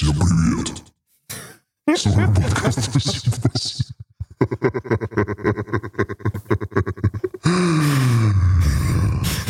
Всем 0.00 0.14
привет. 0.14 0.82
С 1.94 2.06
вами 2.06 2.34
подкаст. 2.34 2.90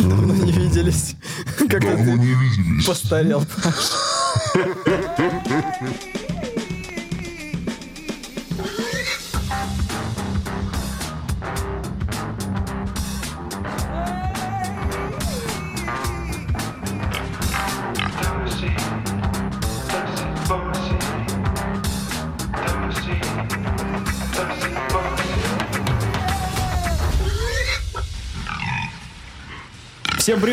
Давно 0.00 0.34
не 0.34 0.50
виделись. 0.50 1.14
Как 1.56 1.80
Давно 1.80 2.16
не 2.16 2.34
виделись. 2.34 2.84
постарел. 2.84 3.46
Всем 3.46 4.74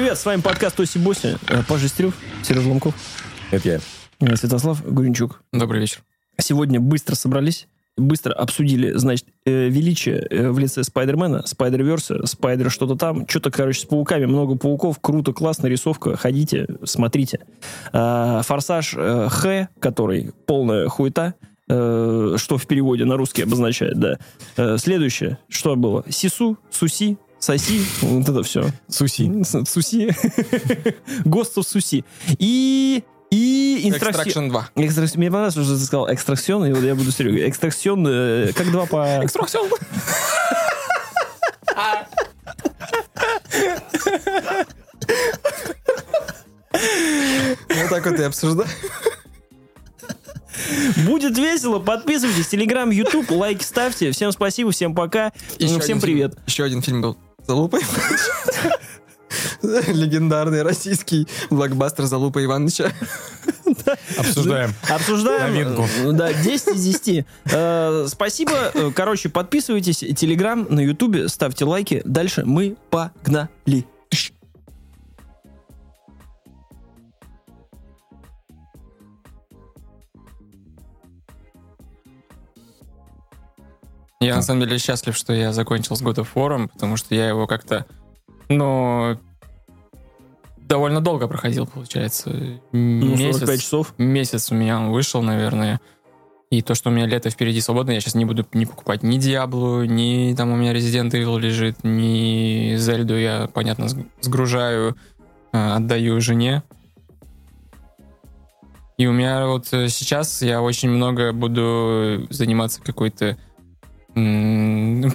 привет, 0.08 0.20
с 0.20 0.26
вами 0.26 0.40
подкаст 0.40 0.80
Тоси 0.80 1.00
Боси. 1.00 1.38
Э, 1.50 1.64
Паша 1.68 1.90
Стрюк, 1.90 2.14
Сережа 2.42 2.70
Ломков, 2.70 2.94
Это 3.52 3.68
я. 3.68 3.80
э, 4.22 4.36
Святослав 4.38 4.82
Гуренчук. 4.90 5.42
Добрый 5.52 5.82
вечер. 5.82 6.00
Сегодня 6.40 6.80
быстро 6.80 7.14
собрались, 7.16 7.68
быстро 7.98 8.32
обсудили, 8.32 8.94
значит, 8.94 9.26
э, 9.46 9.68
величие 9.68 10.26
в 10.32 10.60
лице 10.60 10.86
Спайдермена, 10.86 11.46
Спайдерверса, 11.46 12.26
Спайдер 12.26 12.72
что-то 12.72 12.96
там, 12.96 13.28
что-то, 13.28 13.52
короче, 13.52 13.82
с 13.82 13.84
пауками, 13.84 14.26
много 14.26 14.56
пауков, 14.56 14.98
круто, 15.02 15.34
классно, 15.34 15.68
рисовка, 15.68 16.16
ходите, 16.16 16.68
смотрите. 16.86 17.42
Форсаж 17.92 18.94
Х, 18.94 19.68
который 19.82 20.32
полная 20.46 20.88
хуета, 20.88 21.34
что 21.68 22.38
в 22.58 22.66
переводе 22.66 23.04
на 23.04 23.18
русский 23.18 23.42
обозначает, 23.42 24.00
да. 24.00 24.78
Следующее, 24.78 25.40
что 25.50 25.76
было? 25.76 26.06
Сису, 26.08 26.58
Суси, 26.72 27.18
Соси, 27.40 27.86
вот 28.02 28.28
это 28.28 28.44
все. 28.44 28.70
Суси. 28.90 29.44
Суси. 29.44 30.08
Of 31.26 31.64
Суси. 31.64 32.04
И... 32.40 33.04
И 33.30 33.92
Extraction 33.92 34.50
2. 34.50 34.70
Экстракс- 34.76 35.18
Мне 35.18 35.28
понравилось, 35.30 35.54
что 35.54 35.64
ты 35.78 35.84
сказал 35.84 36.12
экстракцион, 36.14 36.66
и 36.66 36.72
вот 36.72 36.82
я 36.84 36.96
буду 36.96 37.12
Серега. 37.12 37.48
Экстракцион, 37.50 38.06
э, 38.08 38.54
как 38.56 38.72
два 38.72 38.86
по... 38.86 39.20
Экстракцион. 39.24 39.70
Вот 46.72 47.90
так 47.90 48.06
вот 48.06 48.20
и 48.20 48.24
обсуждаем. 48.24 48.70
Будет 51.06 51.38
весело, 51.38 51.80
подписывайтесь, 51.80 52.48
Телеграм, 52.48 52.90
Ютуб, 52.90 53.30
лайки 53.32 53.64
ставьте. 53.64 54.12
Всем 54.12 54.32
спасибо, 54.32 54.72
всем 54.72 54.96
пока, 54.96 55.32
Еще 55.60 55.74
Ну, 55.76 55.80
всем 55.80 56.00
привет. 56.02 56.32
фильм- 56.34 56.44
Еще 56.48 56.64
один 56.64 56.82
фильм 56.82 57.02
был. 57.02 57.18
Залупа 57.48 57.80
Легендарный 59.62 60.62
российский 60.64 61.28
блокбастер 61.50 62.06
Залупа 62.06 62.44
Ивановича. 62.44 62.92
Обсуждаем. 64.18 64.74
Обсуждаем. 64.90 65.54
Новинку. 65.54 65.88
э, 66.04 66.12
Да, 66.14 66.34
10 66.34 66.76
из 66.76 66.84
10. 66.84 67.26
Э, 67.52 68.06
Спасибо. 68.08 68.72
Э, 68.74 68.92
Короче, 68.96 69.30
подписывайтесь. 69.30 70.00
Телеграм, 70.16 70.66
на 70.70 70.80
Ютубе, 70.80 71.28
ставьте 71.28 71.66
лайки. 71.66 72.02
Дальше 72.06 72.44
мы 72.46 72.78
погнали. 72.90 73.86
Я 84.20 84.36
на 84.36 84.42
самом 84.42 84.62
деле 84.62 84.78
счастлив, 84.80 85.16
что 85.16 85.34
я 85.34 85.54
закончил 85.54 85.96
с 85.96 86.02
God 86.02 86.16
of 86.16 86.28
War, 86.34 86.68
потому 86.70 86.98
что 86.98 87.14
я 87.14 87.28
его 87.28 87.46
как-то, 87.46 87.86
ну, 88.50 89.18
довольно 90.58 91.02
долго 91.02 91.28
проходил, 91.28 91.68
получается. 91.68 92.32
Ну, 92.72 93.16
45 93.16 93.20
Месяц, 93.20 93.62
часов. 93.62 93.94
месяц 93.98 94.52
у 94.52 94.56
меня 94.56 94.78
он 94.80 94.92
вышел, 94.92 95.22
наверное. 95.22 95.80
И 96.50 96.62
то, 96.62 96.76
что 96.76 96.90
у 96.90 96.94
меня 96.94 97.06
лето 97.06 97.30
впереди 97.30 97.60
свободно, 97.62 97.92
я 97.92 98.00
сейчас 98.00 98.16
не 98.16 98.24
буду 98.26 98.48
не 98.54 98.66
покупать 98.66 99.04
ни 99.04 99.18
Диаблу, 99.18 99.84
ни 99.84 100.34
там 100.36 100.50
у 100.52 100.56
меня 100.56 100.74
Resident 100.74 101.12
Evil 101.12 101.40
лежит, 101.40 101.84
ни 101.84 102.76
Зельду 102.78 103.18
я, 103.18 103.50
понятно, 103.54 103.84
сг- 103.86 104.06
сгружаю, 104.22 104.96
э, 105.52 105.58
отдаю 105.76 106.20
жене. 106.22 106.64
И 108.98 109.06
у 109.06 109.12
меня 109.12 109.46
вот 109.48 109.68
э, 109.74 109.90
сейчас 109.90 110.42
я 110.42 110.62
очень 110.62 110.90
много 110.90 111.34
буду 111.34 112.26
заниматься 112.30 112.82
какой-то 112.82 113.38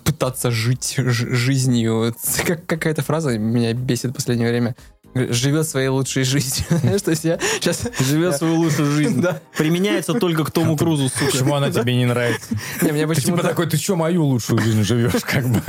пытаться 0.04 0.50
жить 0.50 0.94
жизнью. 0.96 2.14
Как, 2.46 2.66
какая-то 2.66 3.02
фраза 3.02 3.38
меня 3.38 3.72
бесит 3.72 4.10
в 4.10 4.14
последнее 4.14 4.48
время. 4.48 4.76
Живет 5.14 5.68
своей 5.68 5.88
лучшей 5.88 6.24
жизнью. 6.24 6.66
Знаешь, 6.70 7.02
то 7.02 7.10
есть 7.10 7.24
я 7.24 7.38
сейчас... 7.60 7.86
Живет 8.00 8.36
свою 8.36 8.56
лучшую 8.56 8.90
жизнь. 8.90 9.12
Да. 9.22 9.40
Применяется 9.58 10.14
только 10.14 10.44
к 10.44 10.50
Тому 10.50 10.76
Крузу, 10.76 11.08
сука. 11.08 11.26
Почему 11.26 11.54
она 11.54 11.70
тебе 11.72 11.94
не 11.94 12.06
нравится? 12.06 12.54
Не, 12.80 12.92
мне 12.92 13.06
Ты 13.06 13.14
типа 13.14 13.14
почему-то 13.14 13.42
такой, 13.48 13.66
ты 13.68 13.76
что, 13.76 13.94
мою 13.94 14.24
лучшую 14.24 14.60
жизнь 14.60 14.82
живешь, 14.82 15.12
как 15.22 15.46
бы? 15.46 15.60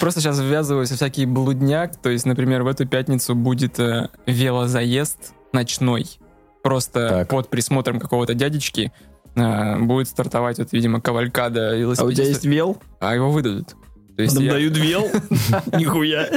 просто 0.00 0.20
сейчас 0.20 0.40
ввязываюсь 0.40 0.90
в 0.90 0.96
всякий 0.96 1.24
блудняк. 1.24 1.96
То 1.96 2.10
есть, 2.10 2.26
например, 2.26 2.62
в 2.64 2.66
эту 2.66 2.84
пятницу 2.84 3.34
будет 3.36 3.78
э, 3.78 4.08
велозаезд 4.26 5.34
ночной. 5.52 6.06
Просто 6.62 7.08
Так. 7.08 7.28
под 7.28 7.50
присмотром 7.50 8.00
какого-то 8.00 8.34
дядечки 8.34 8.92
э, 9.34 9.78
будет 9.80 10.08
стартовать, 10.08 10.58
вот, 10.58 10.72
видимо, 10.72 11.00
кавалькада 11.00 11.60
А 11.60 11.70
у 11.70 11.72
тебя 11.72 11.78
велосипедистов. 11.80 12.26
есть 12.28 12.44
вел? 12.44 12.82
А 13.00 13.14
его 13.14 13.30
выдадут. 13.30 13.74
То 14.16 14.22
есть 14.22 14.34
Нам 14.36 14.44
я, 14.44 14.52
дают 14.52 14.76
вел? 14.76 15.10
Нихуя. 15.72 16.28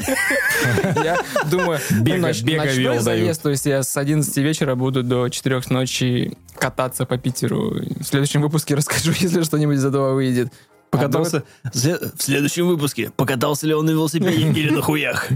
я 1.04 1.20
думаю, 1.52 1.80
ночной 2.20 2.68
вел 2.76 3.00
заезд, 3.00 3.44
то 3.44 3.52
есть 3.52 3.68
я 3.68 3.84
с 3.84 3.96
11 3.96 4.36
вечера 4.38 4.74
буду 4.74 5.04
до 5.04 5.30
4 5.30 5.62
ночи 5.70 6.38
кататься 6.58 7.06
по 7.06 7.20
Питеру. 7.20 7.76
В 8.00 8.04
следующем 8.04 8.42
выпуске 8.42 8.74
расскажу, 8.74 9.12
если 9.20 9.44
что-нибудь 9.44 9.78
из 9.78 9.86
этого 9.86 10.14
выйдет. 10.16 10.52
Покатался 10.90 11.44
в 11.72 11.78
след- 11.78 12.02
в 12.18 12.24
следующем 12.24 12.66
выпуске. 12.66 13.12
Покатался 13.16 13.68
ли 13.68 13.74
он 13.76 13.86
на 13.86 13.92
велосипеде 13.92 14.50
или 14.60 14.72
на 14.72 14.82
хуях? 14.82 15.28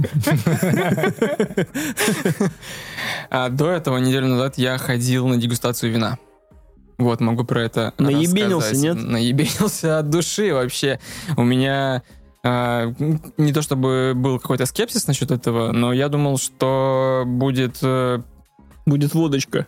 А 3.30 3.50
до 3.50 3.70
этого, 3.70 3.98
неделю 3.98 4.28
назад, 4.28 4.58
я 4.58 4.78
ходил 4.78 5.28
на 5.28 5.38
дегустацию 5.38 5.92
вина. 5.92 6.18
Вот, 7.04 7.20
могу 7.22 7.44
про 7.44 7.64
это 7.64 7.94
Наебенился, 7.98 8.72
рассказать. 8.72 8.96
нет? 8.96 8.96
Наебенился 9.04 10.00
от 10.00 10.10
души 10.10 10.54
вообще. 10.54 11.00
У 11.38 11.44
меня 11.44 12.04
а, 12.44 12.94
не 13.38 13.54
то 13.54 13.62
чтобы 13.62 14.14
был 14.16 14.40
какой-то 14.40 14.66
скепсис 14.66 15.08
насчет 15.08 15.32
этого, 15.32 15.72
но 15.72 15.94
я 15.94 16.10
думал, 16.10 16.38
что 16.38 17.24
будет 17.26 17.78
э, 17.82 18.22
Будет 18.86 19.14
водочка. 19.14 19.68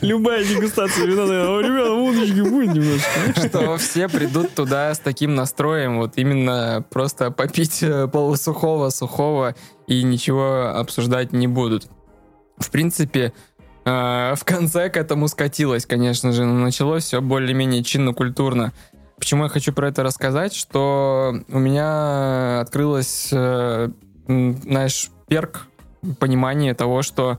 Любая 0.00 0.44
дегустация 0.44 1.06
вина, 1.06 1.22
«О, 1.22 1.60
ребята, 1.60 1.92
водочки 1.94 2.40
будет 2.40 2.74
немножко. 2.74 3.48
что 3.48 3.76
все 3.76 4.08
придут 4.08 4.54
туда 4.54 4.92
с 4.92 4.98
таким 4.98 5.34
настроем, 5.34 5.98
вот 5.98 6.14
именно 6.16 6.84
просто 6.90 7.30
попить 7.30 7.82
э, 7.82 8.08
полусухого, 8.08 8.90
сухого 8.90 9.54
и 9.86 10.02
ничего 10.02 10.72
обсуждать 10.76 11.32
не 11.32 11.46
будут. 11.46 11.88
В 12.58 12.70
принципе, 12.70 13.20
э, 13.20 13.32
в 13.88 14.44
конце 14.44 14.90
к 14.90 14.96
этому 14.96 15.28
скатилось, 15.28 15.86
конечно 15.86 16.32
же, 16.32 16.44
но 16.44 16.54
началось 16.54 17.04
все 17.04 17.20
более-менее 17.20 17.82
чинно-культурно. 17.82 18.72
Почему 19.16 19.44
я 19.44 19.48
хочу 19.48 19.72
про 19.72 19.88
это 19.88 20.02
рассказать? 20.02 20.54
Что 20.54 21.34
у 21.48 21.58
меня 21.58 22.60
открылось, 22.60 23.30
э, 23.32 23.88
знаешь, 24.26 25.10
перк 25.26 25.66
понимание 26.20 26.74
того, 26.74 27.02
что 27.02 27.38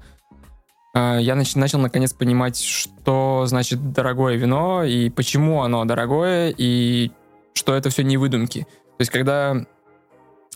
э, 0.94 1.19
я 1.21 1.35
нач- 1.35 1.57
начал 1.57 1.79
наконец 1.79 2.13
понимать, 2.13 2.59
что 2.59 3.45
значит 3.47 3.91
дорогое 3.94 4.35
вино 4.35 4.83
и 4.83 5.09
почему 5.09 5.63
оно 5.63 5.85
дорогое, 5.85 6.53
и 6.57 7.12
что 7.53 7.75
это 7.75 7.89
все 7.89 8.03
не 8.03 8.18
выдумки. 8.18 8.62
То 8.62 9.01
есть, 9.01 9.12
когда 9.12 9.56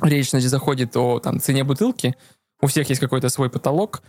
речь 0.02 0.32
значит, 0.32 0.50
заходит 0.50 0.98
о 0.98 1.20
там, 1.20 1.40
цене 1.40 1.64
бутылки, 1.64 2.16
у 2.62 2.68
всех 2.68 2.90
есть 2.90 3.00
какой-то 3.00 3.30
свой 3.30 3.50
потолок, 3.50 4.02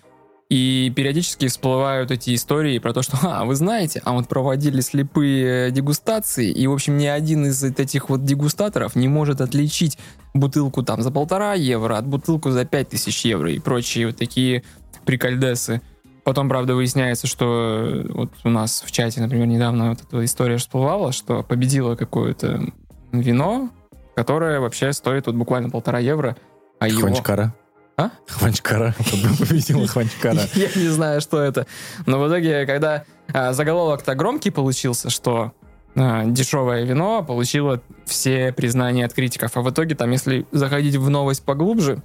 и 0.50 0.92
периодически 0.94 1.48
всплывают 1.48 2.10
эти 2.10 2.34
истории 2.34 2.78
про 2.78 2.92
то, 2.92 3.02
что, 3.02 3.16
а, 3.22 3.44
вы 3.44 3.54
знаете, 3.54 4.00
а 4.04 4.12
вот 4.12 4.28
проводили 4.28 4.80
слепые 4.80 5.70
дегустации, 5.70 6.50
и, 6.50 6.66
в 6.66 6.72
общем, 6.72 6.96
ни 6.96 7.06
один 7.06 7.46
из 7.46 7.62
этих 7.62 8.08
вот 8.10 8.24
дегустаторов 8.24 8.94
не 8.94 9.08
может 9.08 9.40
отличить 9.40 9.98
бутылку 10.34 10.82
там 10.82 11.02
за 11.02 11.10
полтора 11.10 11.54
евро 11.54 11.96
от 11.96 12.06
бутылку 12.06 12.50
за 12.50 12.64
пять 12.64 12.90
тысяч 12.90 13.24
евро 13.24 13.50
и 13.50 13.58
прочие 13.58 14.08
вот 14.08 14.16
такие 14.16 14.64
прикольдесы. 15.04 15.80
Потом, 16.24 16.48
правда, 16.48 16.74
выясняется, 16.74 17.26
что 17.26 17.82
э, 17.84 18.06
вот 18.08 18.32
у 18.44 18.48
нас 18.48 18.82
в 18.84 18.90
чате, 18.90 19.20
например, 19.20 19.46
недавно 19.46 19.90
вот 19.90 20.00
эта 20.00 20.24
история 20.24 20.56
всплывала, 20.56 21.12
что 21.12 21.42
победило 21.42 21.96
какое-то 21.96 22.72
вино, 23.12 23.68
которое 24.16 24.58
вообще 24.60 24.92
стоит 24.92 25.26
вот 25.26 25.36
буквально 25.36 25.68
полтора 25.68 25.98
евро, 25.98 26.36
а 26.78 26.88
его... 26.88 27.08
Кончикара. 27.96 28.10
Хванчкара. 28.26 28.94
Победила 29.38 29.86
Хванчкара. 29.86 30.40
Я 30.54 30.68
не 30.74 30.88
знаю, 30.88 31.20
что 31.20 31.40
это. 31.40 31.66
Но 32.06 32.18
в 32.18 32.28
итоге, 32.28 32.66
когда 32.66 33.04
а, 33.32 33.52
заголовок-то 33.52 34.14
громкий 34.14 34.50
получился, 34.50 35.10
что 35.10 35.52
а, 35.94 36.24
дешевое 36.24 36.84
вино 36.84 37.22
получило 37.22 37.80
все 38.04 38.52
признания 38.52 39.04
от 39.04 39.14
критиков. 39.14 39.56
А 39.56 39.62
в 39.62 39.70
итоге, 39.70 39.94
там, 39.94 40.10
если 40.10 40.46
заходить 40.50 40.96
в 40.96 41.08
новость 41.08 41.44
поглубже, 41.44 42.02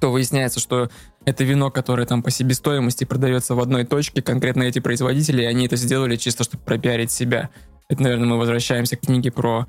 то 0.00 0.10
выясняется, 0.10 0.60
что 0.60 0.90
это 1.24 1.44
вино, 1.44 1.70
которое 1.70 2.06
там 2.06 2.22
по 2.22 2.30
себестоимости 2.30 3.04
продается 3.04 3.54
в 3.54 3.60
одной 3.60 3.84
точке, 3.84 4.20
конкретно 4.20 4.64
эти 4.64 4.80
производители, 4.80 5.42
и 5.42 5.46
они 5.46 5.66
это 5.66 5.76
сделали 5.76 6.16
чисто, 6.16 6.44
чтобы 6.44 6.62
пропиарить 6.64 7.10
себя. 7.10 7.50
Это, 7.88 8.02
наверное, 8.02 8.26
мы 8.26 8.38
возвращаемся 8.38 8.96
к 8.96 9.02
книге 9.02 9.30
про 9.30 9.60
а, 9.60 9.66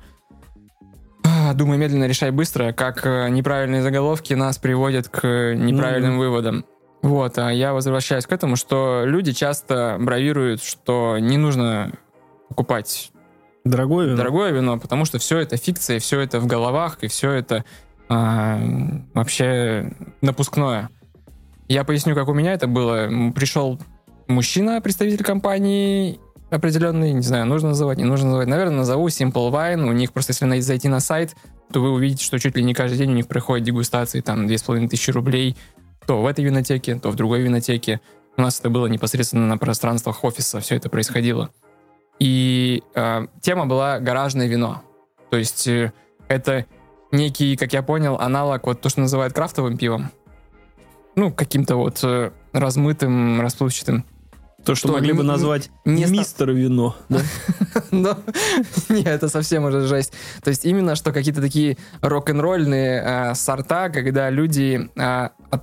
«Думай 1.54 1.78
медленно, 1.78 2.04
решай 2.04 2.30
быстро», 2.30 2.72
как 2.72 3.04
э, 3.06 3.28
неправильные 3.30 3.82
заголовки 3.82 4.34
нас 4.34 4.58
приводят 4.58 5.08
к 5.08 5.24
э, 5.26 5.54
неправильным 5.54 6.12
Мгм. 6.12 6.20
выводам. 6.20 6.64
Вот, 7.02 7.38
а 7.38 7.50
я 7.52 7.72
возвращаюсь 7.72 8.26
к 8.26 8.32
этому, 8.32 8.56
что 8.56 9.02
люди 9.04 9.32
часто 9.32 9.96
бравируют, 10.00 10.62
что 10.62 11.18
не 11.18 11.36
нужно 11.36 11.92
покупать 12.48 13.12
Дорогое 13.64 14.06
вино? 14.06 14.16
дорогое 14.16 14.50
вино, 14.52 14.78
потому 14.78 15.04
что 15.04 15.18
все 15.18 15.38
это 15.38 15.56
фикция, 15.56 15.98
все 15.98 16.20
это 16.20 16.40
в 16.40 16.46
головах, 16.46 16.98
и 17.02 17.08
все 17.08 17.32
это 17.32 17.64
а, 18.08 18.58
вообще 19.14 19.92
напускное. 20.20 20.88
Я 21.68 21.82
поясню, 21.84 22.14
как 22.14 22.28
у 22.28 22.32
меня 22.34 22.52
это 22.52 22.66
было. 22.68 23.08
Пришел 23.34 23.80
мужчина, 24.28 24.80
представитель 24.80 25.24
компании 25.24 26.20
определенный, 26.50 27.12
не 27.12 27.22
знаю, 27.22 27.46
нужно 27.46 27.70
называть, 27.70 27.98
не 27.98 28.04
нужно 28.04 28.26
называть. 28.26 28.48
Наверное, 28.48 28.78
назову 28.78 29.08
Simple 29.08 29.50
Wine. 29.50 29.88
У 29.88 29.92
них 29.92 30.12
просто, 30.12 30.32
если 30.32 30.60
зайти 30.60 30.88
на 30.88 31.00
сайт, 31.00 31.34
то 31.72 31.80
вы 31.80 31.90
увидите, 31.90 32.24
что 32.24 32.38
чуть 32.38 32.56
ли 32.56 32.62
не 32.62 32.74
каждый 32.74 32.98
день 32.98 33.10
у 33.10 33.14
них 33.14 33.28
проходят 33.28 33.64
дегустации, 33.64 34.20
там, 34.20 34.46
2500 34.46 35.14
рублей, 35.14 35.56
то 36.06 36.22
в 36.22 36.26
этой 36.26 36.44
винотеке, 36.44 36.96
то 36.96 37.10
в 37.10 37.16
другой 37.16 37.42
винотеке. 37.42 38.00
У 38.36 38.42
нас 38.42 38.60
это 38.60 38.70
было 38.70 38.86
непосредственно 38.86 39.46
на 39.46 39.58
пространствах 39.58 40.22
офиса, 40.22 40.60
все 40.60 40.76
это 40.76 40.88
происходило. 40.88 41.50
И 42.18 42.82
э, 42.94 43.26
тема 43.40 43.66
была 43.66 43.98
гаражное 43.98 44.46
вино. 44.46 44.82
То 45.30 45.36
есть 45.36 45.66
э, 45.66 45.92
это 46.28 46.66
некий, 47.12 47.56
как 47.56 47.72
я 47.72 47.82
понял, 47.82 48.16
аналог 48.18 48.66
вот 48.66 48.80
то, 48.80 48.88
что 48.88 49.00
называют 49.00 49.34
крафтовым 49.34 49.76
пивом. 49.76 50.10
Ну, 51.14 51.32
каким-то 51.32 51.76
вот 51.76 52.04
э, 52.04 52.30
размытым, 52.52 53.40
расплывчатым. 53.40 54.04
То, 54.66 54.74
что, 54.74 54.88
Что, 54.88 54.96
могли 54.96 55.12
бы 55.12 55.22
назвать 55.22 55.70
не 55.84 56.04
мистер 56.06 56.50
вино. 56.50 56.96
да? 57.08 57.20
Но 57.92 58.18
не, 58.88 59.02
это 59.04 59.28
совсем 59.28 59.64
уже 59.64 59.86
жесть. 59.86 60.12
То 60.42 60.50
есть 60.50 60.64
именно 60.64 60.96
что 60.96 61.12
какие-то 61.12 61.40
такие 61.40 61.78
рок-н-ролльные 62.02 63.02
э, 63.30 63.34
сорта, 63.36 63.88
когда 63.90 64.28
люди 64.28 64.90
от- 64.96 65.62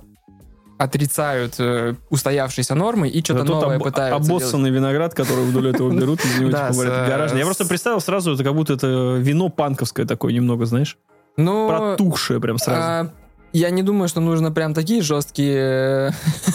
отрицают 0.78 1.54
э, 1.58 1.94
устоявшиеся 2.10 2.74
нормы 2.74 3.08
и 3.08 3.22
что-то 3.22 3.44
новое 3.44 3.76
об- 3.76 3.82
пытаются 3.82 4.26
делать. 4.26 4.42
обоссанный 4.42 4.70
виноград, 4.70 5.14
который 5.14 5.44
вдоль 5.44 5.68
этого 5.68 5.90
берут, 5.96 6.24
из 6.24 6.38
него 6.38 6.50
типа 6.50 6.72
говорят, 6.72 7.08
гаражный. 7.08 7.38
Я 7.40 7.44
просто 7.44 7.66
представил 7.66 8.00
сразу, 8.00 8.32
это 8.34 8.42
как 8.42 8.54
будто 8.54 8.72
это 8.72 9.16
вино 9.20 9.50
панковское 9.50 10.06
такое 10.06 10.32
немного, 10.32 10.64
знаешь? 10.66 10.96
Ну, 11.36 11.68
Протухшее 11.68 12.40
прям 12.40 12.58
сразу. 12.58 13.10
А, 13.54 13.56
я 13.56 13.70
не 13.70 13.82
думаю, 13.82 14.08
что 14.08 14.20
нужно 14.20 14.50
прям 14.50 14.74
такие 14.74 15.00
жесткие 15.02 16.10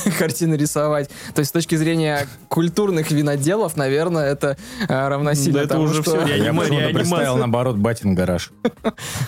э, 0.06 0.10
картины 0.20 0.56
рисовать. 0.56 1.10
То 1.34 1.40
есть 1.40 1.50
с 1.50 1.52
точки 1.52 1.76
зрения 1.76 2.28
культурных 2.50 3.12
виноделов, 3.12 3.78
наверное, 3.78 4.32
это 4.32 4.58
э, 4.88 5.08
равносильно 5.08 5.60
Да 5.60 5.60
это 5.62 5.70
тому, 5.76 5.86
уже 5.86 6.02
что... 6.02 6.20
всё, 6.20 6.28
Я 6.28 6.54
почему-то 6.54 6.90
представил, 6.90 7.38
наоборот, 7.38 7.78
батин 7.78 8.16
гараж. 8.16 8.52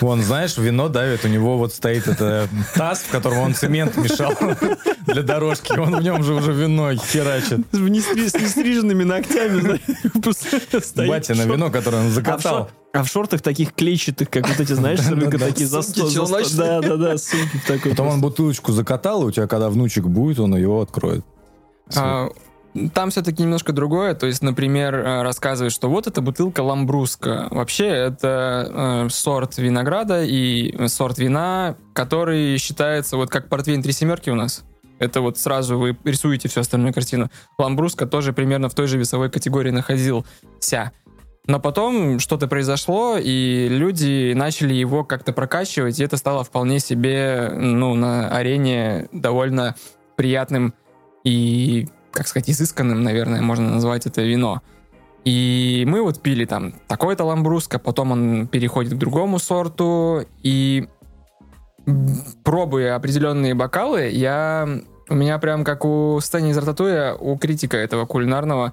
Вон, 0.01 0.21
знаешь, 0.21 0.57
вино 0.57 0.89
давит, 0.89 1.25
у 1.25 1.27
него 1.27 1.57
вот 1.57 1.73
стоит 1.73 2.07
это 2.07 2.47
таз, 2.75 2.99
в 2.99 3.09
котором 3.09 3.39
он 3.39 3.55
цемент 3.55 3.95
мешал 3.97 4.33
для 5.07 5.23
дорожки. 5.23 5.77
Он 5.77 5.95
в 5.95 6.01
нем 6.01 6.23
же 6.23 6.33
уже 6.33 6.51
вино 6.51 6.93
херачит. 6.93 7.59
С 7.71 7.77
нестри- 7.77 8.29
с 8.29 8.33
нестриженными 8.33 9.03
ногтями, 9.03 9.61
знаешь, 9.61 11.09
Батина 11.09 11.43
вино, 11.43 11.69
которое 11.69 12.01
он 12.01 12.07
А 12.07 12.11
закатал. 12.11 12.69
А 12.93 13.03
в 13.03 13.07
шортах 13.07 13.41
таких 13.41 13.73
клетчатых, 13.73 14.29
как 14.29 14.47
вот 14.47 14.59
эти, 14.59 14.73
знаешь, 14.73 14.99
Да-да-да. 15.09 15.37
такие 15.47 15.67
за 15.67 15.81
сто- 15.81 16.09
челночные. 16.09 16.81
Да-да-да, 16.81 17.17
сумки 17.17 17.57
в 17.57 17.65
такой. 17.65 17.91
Потом 17.91 18.07
он 18.07 18.21
бутылочку 18.21 18.71
закатал, 18.71 19.23
и 19.23 19.25
у 19.27 19.31
тебя, 19.31 19.47
когда 19.47 19.69
внучек 19.69 20.05
будет, 20.05 20.39
он 20.39 20.55
его 20.55 20.81
откроет. 20.81 21.25
А, 21.95 22.29
Там 22.93 23.09
все-таки 23.09 23.43
немножко 23.43 23.73
другое. 23.73 24.13
То 24.15 24.27
есть, 24.27 24.41
например, 24.41 24.95
э, 24.95 25.21
рассказывает, 25.23 25.73
что 25.73 25.89
вот 25.89 26.07
эта 26.07 26.21
бутылка 26.21 26.61
ламбруска. 26.61 27.47
Вообще, 27.51 27.85
это 27.87 29.05
э, 29.07 29.09
сорт 29.09 29.57
винограда 29.57 30.23
и 30.23 30.87
сорт 30.87 31.17
вина, 31.17 31.75
который 31.93 32.57
считается 32.57 33.17
вот 33.17 33.29
как 33.29 33.49
портвейн 33.49 33.81
три 33.83 33.91
семерки 33.91 34.29
у 34.29 34.35
нас. 34.35 34.63
Это 34.99 35.19
вот 35.21 35.37
сразу 35.39 35.77
вы 35.79 35.97
рисуете 36.03 36.47
всю 36.47 36.59
остальную 36.61 36.93
картину. 36.93 37.29
Ламбруска 37.57 38.05
тоже 38.05 38.33
примерно 38.33 38.69
в 38.69 38.75
той 38.75 38.85
же 38.87 38.97
весовой 38.99 39.29
категории 39.31 39.71
находился. 39.71 40.91
Но 41.47 41.59
потом 41.59 42.19
что-то 42.19 42.47
произошло, 42.47 43.17
и 43.17 43.67
люди 43.67 44.33
начали 44.33 44.75
его 44.75 45.03
как-то 45.03 45.33
прокачивать, 45.33 45.99
и 45.99 46.03
это 46.03 46.17
стало 46.17 46.43
вполне 46.43 46.79
себе, 46.79 47.51
ну, 47.53 47.95
на 47.95 48.29
арене 48.29 49.09
довольно 49.11 49.75
приятным 50.15 50.75
и, 51.23 51.87
как 52.11 52.27
сказать, 52.27 52.49
изысканным, 52.49 53.01
наверное, 53.01 53.41
можно 53.41 53.71
назвать 53.71 54.05
это 54.05 54.21
вино. 54.21 54.61
И 55.25 55.83
мы 55.87 56.03
вот 56.03 56.21
пили 56.21 56.45
там 56.45 56.73
такой-то 56.87 57.23
ламбруско, 57.23 57.79
потом 57.79 58.11
он 58.11 58.47
переходит 58.47 58.93
к 58.93 58.97
другому 58.97 59.39
сорту, 59.39 60.25
и 60.43 60.87
пробуя 62.43 62.95
определенные 62.95 63.55
бокалы, 63.55 64.09
я... 64.09 64.67
У 65.09 65.15
меня 65.15 65.39
прям 65.39 65.65
как 65.65 65.83
у 65.83 66.19
Стэни 66.21 66.51
из 66.51 66.57
Рататуя, 66.57 67.15
у 67.15 67.37
критика 67.37 67.75
этого 67.75 68.05
кулинарного, 68.05 68.71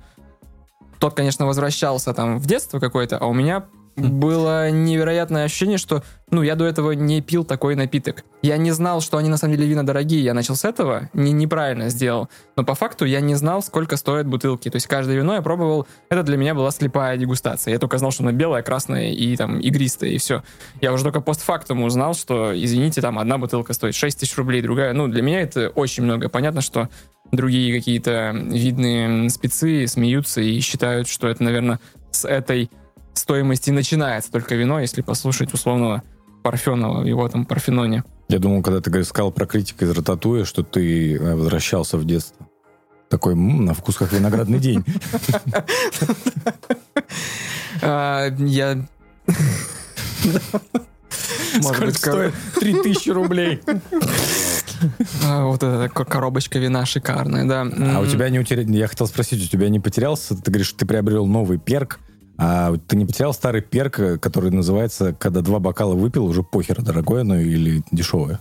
тот, 0.98 1.14
конечно, 1.14 1.46
возвращался 1.46 2.12
там 2.12 2.38
в 2.38 2.46
детство 2.46 2.78
какое-то, 2.78 3.18
а 3.18 3.26
у 3.26 3.32
меня 3.32 3.64
было 3.98 4.70
невероятное 4.70 5.44
ощущение, 5.44 5.78
что, 5.78 6.02
ну, 6.30 6.42
я 6.42 6.54
до 6.54 6.64
этого 6.64 6.92
не 6.92 7.20
пил 7.20 7.44
такой 7.44 7.74
напиток. 7.74 8.24
Я 8.42 8.56
не 8.56 8.70
знал, 8.70 9.00
что 9.00 9.16
они 9.16 9.28
на 9.28 9.36
самом 9.36 9.56
деле 9.56 9.68
вина 9.68 9.82
дорогие. 9.82 10.22
Я 10.22 10.34
начал 10.34 10.54
с 10.54 10.64
этого, 10.64 11.10
не, 11.12 11.32
неправильно 11.32 11.88
сделал. 11.88 12.28
Но 12.56 12.64
по 12.64 12.74
факту 12.74 13.04
я 13.04 13.20
не 13.20 13.34
знал, 13.34 13.62
сколько 13.62 13.96
стоят 13.96 14.26
бутылки. 14.26 14.70
То 14.70 14.76
есть 14.76 14.86
каждое 14.86 15.16
вино 15.16 15.34
я 15.34 15.42
пробовал, 15.42 15.88
это 16.08 16.22
для 16.22 16.36
меня 16.36 16.54
была 16.54 16.70
слепая 16.70 17.16
дегустация. 17.16 17.72
Я 17.72 17.78
только 17.78 17.98
знал, 17.98 18.12
что 18.12 18.22
оно 18.22 18.32
белое, 18.32 18.62
красное 18.62 19.10
и 19.10 19.36
там 19.36 19.58
игристое, 19.58 20.10
и 20.10 20.18
все. 20.18 20.42
Я 20.80 20.92
уже 20.92 21.02
только 21.02 21.20
постфактум 21.20 21.82
узнал, 21.82 22.14
что, 22.14 22.52
извините, 22.54 23.00
там 23.00 23.18
одна 23.18 23.38
бутылка 23.38 23.72
стоит 23.72 23.94
6 23.94 24.20
тысяч 24.20 24.36
рублей, 24.36 24.62
другая. 24.62 24.92
Ну, 24.92 25.08
для 25.08 25.22
меня 25.22 25.40
это 25.40 25.70
очень 25.70 26.04
много. 26.04 26.28
Понятно, 26.28 26.60
что 26.60 26.88
другие 27.32 27.76
какие-то 27.78 28.32
видные 28.34 29.28
спецы 29.30 29.86
смеются 29.86 30.40
и 30.40 30.60
считают, 30.60 31.08
что 31.08 31.28
это, 31.28 31.42
наверное, 31.42 31.78
с 32.10 32.24
этой 32.26 32.70
стоимости 33.14 33.70
начинается 33.70 34.30
только 34.30 34.54
вино, 34.54 34.80
если 34.80 35.02
послушать 35.02 35.52
условного 35.52 36.02
Парфенова 36.42 37.02
в 37.02 37.06
его 37.06 37.28
там 37.28 37.44
Парфеноне. 37.44 38.04
Я 38.28 38.38
думал, 38.38 38.62
когда 38.62 38.80
ты 38.80 39.04
сказал 39.04 39.32
про 39.32 39.46
критика 39.46 39.84
из 39.84 39.90
Рататуя, 39.90 40.44
что 40.44 40.62
ты 40.62 41.16
э, 41.16 41.34
возвращался 41.34 41.96
в 41.98 42.04
детство. 42.04 42.46
Такой, 43.08 43.32
«М, 43.32 43.64
на 43.64 43.74
вкус 43.74 43.96
как 43.96 44.12
виноградный 44.12 44.58
день. 44.58 44.84
А, 47.80 48.28
я... 48.38 48.84
Может 51.54 51.64
Сколько 51.64 51.84
быть, 51.86 51.96
стоит? 51.96 52.34
3000 52.58 53.10
рублей. 53.10 53.60
а, 55.24 55.44
Вот 55.44 55.62
эта 55.62 55.88
ко- 55.88 56.04
коробочка 56.04 56.58
вина 56.58 56.84
шикарная, 56.86 57.44
да. 57.44 57.66
А 57.96 58.00
у 58.00 58.06
тебя 58.06 58.28
не 58.28 58.38
утерял... 58.38 58.64
Я 58.66 58.86
хотел 58.88 59.06
спросить, 59.06 59.44
у 59.44 59.48
тебя 59.48 59.68
не 59.68 59.80
потерялся? 59.80 60.36
Ты 60.36 60.50
говоришь, 60.50 60.68
что 60.68 60.78
ты 60.78 60.86
приобрел 60.86 61.26
новый 61.26 61.58
перк, 61.58 62.00
а 62.38 62.74
ты 62.86 62.96
не 62.96 63.04
потерял 63.06 63.32
старый 63.34 63.62
перк, 63.62 63.98
э, 63.98 64.18
который 64.18 64.50
называется, 64.50 65.12
когда 65.12 65.40
два 65.40 65.58
бокала 65.58 65.94
выпил, 65.94 66.24
уже 66.26 66.42
похер, 66.42 66.80
дорогое 66.82 67.22
оно 67.22 67.36
или 67.36 67.82
дешевое? 67.90 68.40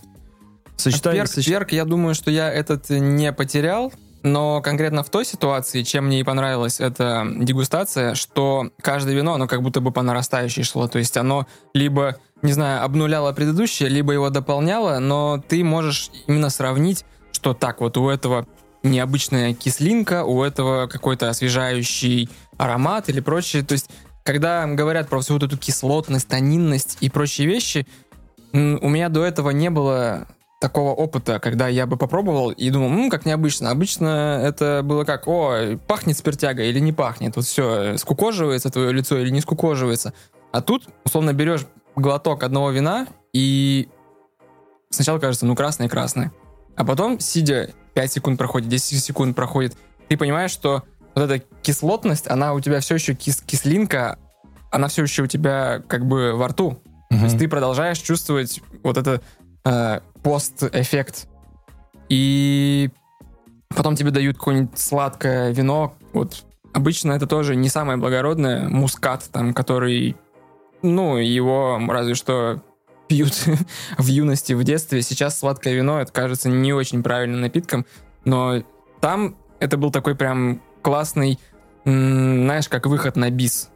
Сочетание, 0.75 1.24
Перк, 1.24 1.32
соч- 1.38 1.46
перк, 1.50 1.72
я 1.72 1.86
думаю, 1.86 2.13
что 2.13 2.29
я 2.29 2.51
этот 2.53 2.89
не 2.91 3.34
потерял, 3.34 3.91
но 4.22 4.62
конкретно 4.62 5.03
в 5.03 5.10
той 5.10 5.25
ситуации, 5.25 5.82
чем 5.82 6.06
мне 6.06 6.20
и 6.20 6.24
понравилась 6.24 6.79
эта 6.79 7.25
дегустация, 7.39 8.13
что 8.13 8.70
каждое 8.82 9.15
вино, 9.15 9.34
оно 9.34 9.48
как 9.48 9.63
будто 9.63 9.82
бы 9.82 9.91
по 9.91 10.03
нарастающей 10.03 10.62
шло. 10.63 10.88
То 10.88 11.00
есть 11.00 11.17
оно 11.17 11.48
либо, 11.74 12.17
не 12.41 12.51
знаю, 12.51 12.84
обнуляло 12.84 13.32
предыдущее, 13.34 13.89
либо 13.89 14.13
его 14.13 14.29
дополняло, 14.29 15.00
но 15.00 15.44
ты 15.48 15.63
можешь 15.63 16.12
именно 16.27 16.50
сравнить, 16.50 17.06
что 17.32 17.53
так, 17.53 17.82
вот 17.82 17.98
у 17.98 18.10
этого 18.10 18.48
необычная 18.84 19.53
кислинка, 19.53 20.24
у 20.24 20.44
этого 20.44 20.88
какой-то 20.88 21.29
освежающий 21.29 22.29
аромат 22.58 23.10
или 23.10 23.20
прочее. 23.20 23.63
То 23.63 23.74
есть 23.74 23.89
когда 24.27 24.65
говорят 24.67 25.08
про 25.08 25.22
всю 25.22 25.36
вот 25.36 25.44
эту 25.44 25.58
кислотность, 25.58 26.27
тонинность 26.27 26.98
и 27.00 27.10
прочие 27.10 27.48
вещи, 27.48 27.88
у 28.51 28.58
меня 28.89 29.08
до 29.08 29.24
этого 29.24 29.51
не 29.51 29.70
было 29.70 30.27
такого 30.60 30.91
опыта, 30.91 31.39
когда 31.39 31.70
я 31.70 31.86
бы 31.86 31.96
попробовал 31.96 32.51
и 32.51 32.70
думал, 32.70 32.89
ну, 32.89 33.10
как 33.10 33.25
необычно. 33.25 33.72
Обычно 33.72 34.41
это 34.44 34.82
было 34.84 35.06
как, 35.06 35.29
о, 35.29 35.77
пахнет 35.88 36.17
спиртяга 36.17 36.63
или 36.63 36.79
не 36.79 36.91
пахнет. 36.91 37.38
Вот 37.38 37.46
все, 37.46 37.98
скукоживается 37.98 38.70
твое 38.70 38.91
лицо 38.91 39.17
или 39.17 39.29
не 39.29 39.39
скукоживается. 39.39 40.13
А 40.51 40.62
тут, 40.62 40.88
условно, 41.06 41.32
берешь 41.32 41.65
глоток 42.01 42.43
одного 42.43 42.71
вина, 42.71 43.07
и 43.33 43.89
сначала 44.89 45.19
кажется, 45.19 45.45
ну, 45.45 45.55
красное-красное. 45.55 46.31
А 46.75 46.85
потом, 46.85 47.19
сидя, 47.19 47.71
5 47.95 48.11
секунд 48.11 48.37
проходит, 48.37 48.69
10 48.69 49.03
секунд 49.03 49.35
проходит, 49.35 49.75
ты 50.07 50.17
понимаешь, 50.17 50.51
что 50.51 50.83
вот 51.15 51.29
эта 51.29 51.43
кислотность, 51.61 52.27
она 52.29 52.53
у 52.53 52.59
тебя 52.59 52.79
все 52.79 52.95
еще 52.95 53.15
кис 53.15 53.41
кислинка, 53.41 54.19
она 54.71 54.87
все 54.87 55.03
еще 55.03 55.23
у 55.23 55.27
тебя 55.27 55.81
как 55.87 56.05
бы 56.05 56.33
во 56.33 56.49
рту. 56.49 56.79
То 57.09 57.15
есть 57.15 57.39
ты 57.39 57.47
продолжаешь 57.47 57.99
чувствовать 57.99 58.61
вот 58.83 58.97
это 58.97 59.21
э, 59.65 60.01
пост-эффект. 60.21 61.27
И 62.09 62.89
потом 63.69 63.95
тебе 63.95 64.11
дают 64.11 64.37
какое-нибудь 64.37 64.77
сладкое 64.77 65.51
вино. 65.51 65.95
Вот 66.13 66.43
обычно 66.73 67.13
это 67.13 67.27
тоже 67.27 67.55
не 67.55 67.69
самое 67.69 67.97
благородное. 67.97 68.67
Мускат, 68.67 69.23
там, 69.31 69.53
который, 69.53 70.15
ну, 70.81 71.17
его 71.17 71.79
разве 71.88 72.15
что 72.15 72.62
пьют 73.07 73.34
в 73.98 74.05
юности, 74.07 74.53
в 74.53 74.63
детстве. 74.63 75.01
Сейчас 75.01 75.39
сладкое 75.39 75.74
вино, 75.74 76.00
это 76.00 76.12
кажется 76.12 76.50
не 76.50 76.74
очень 76.74 77.03
правильным 77.03 77.41
напитком. 77.41 77.86
Но 78.25 78.63
там 79.01 79.36
это 79.60 79.77
был 79.77 79.91
такой 79.91 80.15
прям 80.15 80.62
классный, 80.81 81.39
знаешь, 81.84 82.67
как 82.67 82.86
выход 82.86 83.15
на 83.15 83.29
бис. 83.29 83.69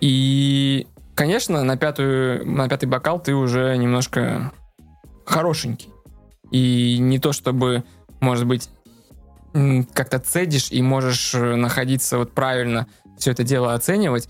И, 0.00 0.86
конечно, 1.14 1.64
на, 1.64 1.76
пятую, 1.76 2.46
на 2.46 2.68
пятый 2.68 2.86
бокал 2.86 3.20
ты 3.20 3.34
уже 3.34 3.76
немножко 3.76 4.52
хорошенький. 5.24 5.90
И 6.50 6.98
не 7.00 7.18
то 7.18 7.32
чтобы, 7.32 7.84
может 8.20 8.46
быть, 8.46 8.70
как-то 9.92 10.18
цедишь 10.18 10.70
и 10.70 10.82
можешь 10.82 11.34
э, 11.34 11.56
находиться 11.56 12.18
вот 12.18 12.32
правильно 12.32 12.86
все 13.18 13.30
это 13.30 13.42
дело 13.42 13.72
оценивать, 13.72 14.28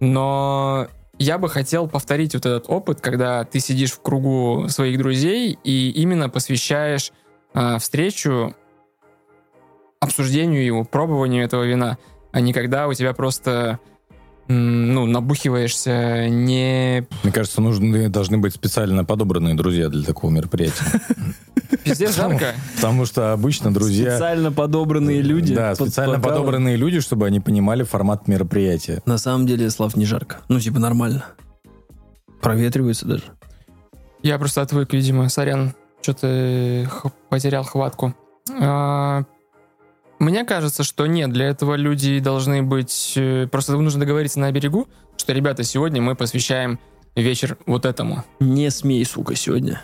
но 0.00 0.88
я 1.22 1.38
бы 1.38 1.48
хотел 1.48 1.88
повторить 1.88 2.34
вот 2.34 2.46
этот 2.46 2.64
опыт, 2.68 3.00
когда 3.00 3.44
ты 3.44 3.60
сидишь 3.60 3.92
в 3.92 4.02
кругу 4.02 4.66
своих 4.68 4.98
друзей 4.98 5.58
и 5.62 5.90
именно 5.90 6.28
посвящаешь 6.28 7.12
а, 7.54 7.78
встречу 7.78 8.54
обсуждению 10.00 10.64
его, 10.64 10.84
пробованию 10.84 11.44
этого 11.44 11.62
вина, 11.62 11.96
а 12.32 12.40
не 12.40 12.52
когда 12.52 12.88
у 12.88 12.94
тебя 12.94 13.12
просто 13.12 13.78
ну, 14.48 15.06
набухиваешься 15.06 16.28
не 16.28 17.06
Мне 17.22 17.32
кажется, 17.32 17.60
нужны 17.60 18.08
должны 18.08 18.38
быть 18.38 18.54
специально 18.54 19.04
подобранные 19.04 19.54
друзья 19.54 19.88
для 19.88 20.04
такого 20.04 20.30
мероприятия. 20.30 20.84
пиздец 21.84 22.14
жарко. 22.16 22.54
Потому 22.76 23.06
что 23.06 23.32
обычно 23.32 23.72
друзья... 23.72 24.10
Специально 24.10 24.52
подобранные 24.52 25.22
люди. 25.22 25.54
Да, 25.54 25.74
специально 25.74 26.20
подобранные 26.20 26.76
люди, 26.76 27.00
чтобы 27.00 27.26
они 27.26 27.40
понимали 27.40 27.82
формат 27.82 28.28
мероприятия. 28.28 29.02
На 29.06 29.18
самом 29.18 29.46
деле, 29.46 29.70
Слав, 29.70 29.96
не 29.96 30.04
жарко. 30.04 30.38
Ну, 30.48 30.60
типа, 30.60 30.78
нормально. 30.78 31.24
Проветривается 32.40 33.06
даже. 33.06 33.24
Я 34.22 34.38
просто 34.38 34.62
отвык, 34.62 34.92
видимо, 34.92 35.28
сорян, 35.28 35.74
что-то 36.00 36.88
потерял 37.28 37.64
хватку. 37.64 38.14
Мне 40.22 40.44
кажется, 40.44 40.84
что 40.84 41.06
нет, 41.06 41.32
для 41.32 41.46
этого 41.46 41.74
люди 41.74 42.20
должны 42.20 42.62
быть... 42.62 43.14
э, 43.16 43.48
Просто 43.50 43.76
нужно 43.76 43.98
договориться 43.98 44.38
на 44.38 44.52
берегу, 44.52 44.86
что, 45.16 45.32
ребята, 45.32 45.64
сегодня 45.64 46.00
мы 46.00 46.14
посвящаем 46.14 46.78
вечер 47.16 47.58
вот 47.66 47.84
этому. 47.84 48.22
Не 48.38 48.70
смей, 48.70 49.04
сука, 49.04 49.34
сегодня. 49.34 49.82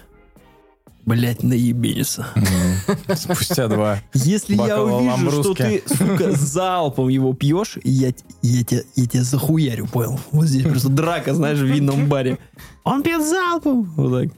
Блять, 1.05 1.43
наебениться. 1.43 2.29
Мгм. 2.37 3.17
Спустя 3.17 3.67
два. 3.67 3.99
Если 4.15 4.55
я 4.55 4.81
увижу, 4.81 5.43
что 5.43 5.55
ты, 5.55 5.83
сука, 5.89 6.31
залпом 6.31 7.09
его 7.09 7.35
пьешь, 7.35 7.77
я, 7.83 8.13
тебя, 8.13 8.83
я 8.95 9.07
тебя 9.07 9.25
захуярю, 9.25 9.89
понял? 9.89 10.21
Вот 10.31 10.47
здесь 10.47 10.63
просто 10.63 10.89
драка, 10.89 11.35
знаешь, 11.35 11.59
в 11.59 11.65
винном 11.65 12.07
баре. 12.07 12.39
Он 12.85 13.03
пьет 13.03 13.27
залпом. 13.27 13.93
Вот 13.97 14.23
так. 14.23 14.33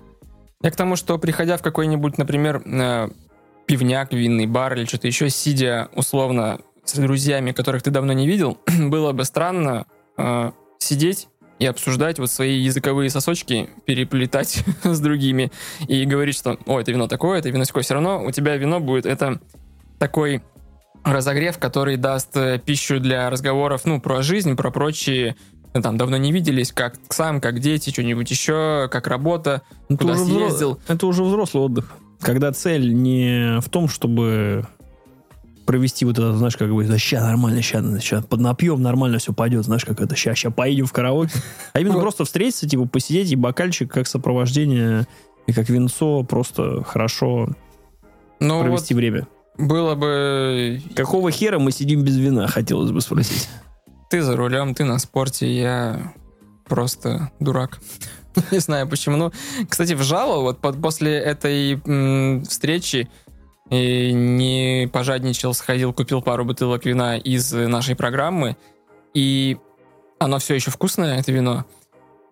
Я 0.62 0.70
к 0.70 0.76
тому, 0.76 0.96
что 0.96 1.18
приходя 1.18 1.58
в 1.58 1.62
какой-нибудь, 1.62 2.16
например, 2.16 2.62
э, 2.64 3.10
пивняк, 3.70 4.12
винный 4.12 4.46
бар 4.46 4.74
или 4.74 4.84
что-то 4.84 5.06
еще, 5.06 5.30
сидя 5.30 5.90
условно 5.94 6.58
с 6.84 6.94
друзьями, 6.94 7.52
которых 7.52 7.84
ты 7.84 7.92
давно 7.92 8.12
не 8.12 8.26
видел, 8.26 8.58
было 8.80 9.12
бы 9.12 9.24
странно 9.24 9.86
э, 10.18 10.50
сидеть 10.78 11.28
и 11.60 11.66
обсуждать 11.66 12.18
вот 12.18 12.32
свои 12.32 12.58
языковые 12.58 13.10
сосочки, 13.10 13.70
переплетать 13.84 14.64
с 14.82 14.98
другими 14.98 15.52
и 15.86 16.04
говорить, 16.04 16.36
что, 16.36 16.58
о, 16.66 16.80
это 16.80 16.90
вино 16.90 17.06
такое, 17.06 17.38
это 17.38 17.48
вино 17.48 17.64
такое. 17.64 17.84
Все 17.84 17.94
равно 17.94 18.24
у 18.24 18.32
тебя 18.32 18.56
вино 18.56 18.80
будет, 18.80 19.06
это 19.06 19.40
такой 20.00 20.42
разогрев, 21.04 21.58
который 21.58 21.96
даст 21.96 22.36
э, 22.36 22.58
пищу 22.58 22.98
для 22.98 23.30
разговоров, 23.30 23.82
ну, 23.84 24.00
про 24.00 24.22
жизнь, 24.22 24.56
про 24.56 24.72
прочие, 24.72 25.36
э, 25.74 25.80
там, 25.80 25.96
давно 25.96 26.16
не 26.16 26.32
виделись, 26.32 26.72
как 26.72 26.96
сам, 27.08 27.40
как 27.40 27.60
дети, 27.60 27.90
что-нибудь 27.90 28.28
еще, 28.32 28.88
как 28.90 29.06
работа, 29.06 29.62
Это 29.88 29.96
куда 29.96 30.14
уже, 30.14 30.24
съездил. 30.24 30.80
это 30.88 31.06
уже 31.06 31.22
взрослый 31.22 31.62
отдых. 31.62 31.96
Когда 32.20 32.52
цель 32.52 32.92
не 32.92 33.60
в 33.60 33.68
том, 33.68 33.88
чтобы 33.88 34.66
провести 35.66 36.04
вот 36.04 36.18
это, 36.18 36.36
знаешь, 36.36 36.56
как 36.56 36.72
бы, 36.74 36.84
да, 36.84 36.98
ща 36.98 37.20
нормально, 37.20 37.62
ща, 37.62 37.82
ща 38.00 38.22
поднапьем, 38.22 38.82
нормально 38.82 39.18
все 39.18 39.32
пойдет, 39.32 39.64
знаешь, 39.64 39.84
как 39.84 40.00
это, 40.00 40.16
ща, 40.16 40.34
ща 40.34 40.50
поедем 40.50 40.86
в 40.86 40.92
караоке. 40.92 41.32
А 41.72 41.80
именно 41.80 41.94
Вот. 41.94 42.02
просто 42.02 42.24
встретиться, 42.24 42.68
типа, 42.68 42.86
посидеть 42.86 43.30
и 43.30 43.36
бокальчик 43.36 43.90
как 43.90 44.06
сопровождение, 44.08 45.06
и 45.46 45.52
как 45.52 45.68
винцо, 45.68 46.24
просто 46.24 46.82
хорошо 46.82 47.50
Ну, 48.40 48.56
вот 48.56 48.64
провести 48.64 48.94
время. 48.94 49.28
было 49.58 49.94
бы... 49.94 50.82
Какого 50.96 51.30
хера 51.30 51.58
мы 51.58 51.70
сидим 51.70 52.02
без 52.02 52.16
вина, 52.16 52.48
хотелось 52.48 52.90
бы 52.90 53.00
спросить. 53.00 53.48
Ты 54.10 54.22
за 54.22 54.36
рулем, 54.36 54.74
ты 54.74 54.82
на 54.84 54.98
спорте, 54.98 55.46
я 55.52 56.12
просто 56.66 57.30
дурак. 57.38 57.80
Не 58.50 58.58
знаю 58.58 58.88
почему. 58.88 59.16
Ну, 59.16 59.32
кстати, 59.68 59.92
в 59.94 60.02
жало 60.02 60.42
вот 60.42 60.60
под- 60.60 60.80
после 60.80 61.16
этой 61.18 61.80
м, 61.84 62.44
встречи 62.44 63.08
и 63.70 64.12
не 64.12 64.88
пожадничал, 64.92 65.54
сходил, 65.54 65.92
купил 65.92 66.22
пару 66.22 66.44
бутылок 66.44 66.84
вина 66.84 67.16
из 67.16 67.52
нашей 67.52 67.94
программы, 67.94 68.56
и 69.14 69.58
оно 70.18 70.38
все 70.38 70.54
еще 70.54 70.70
вкусное, 70.70 71.18
это 71.20 71.30
вино, 71.32 71.64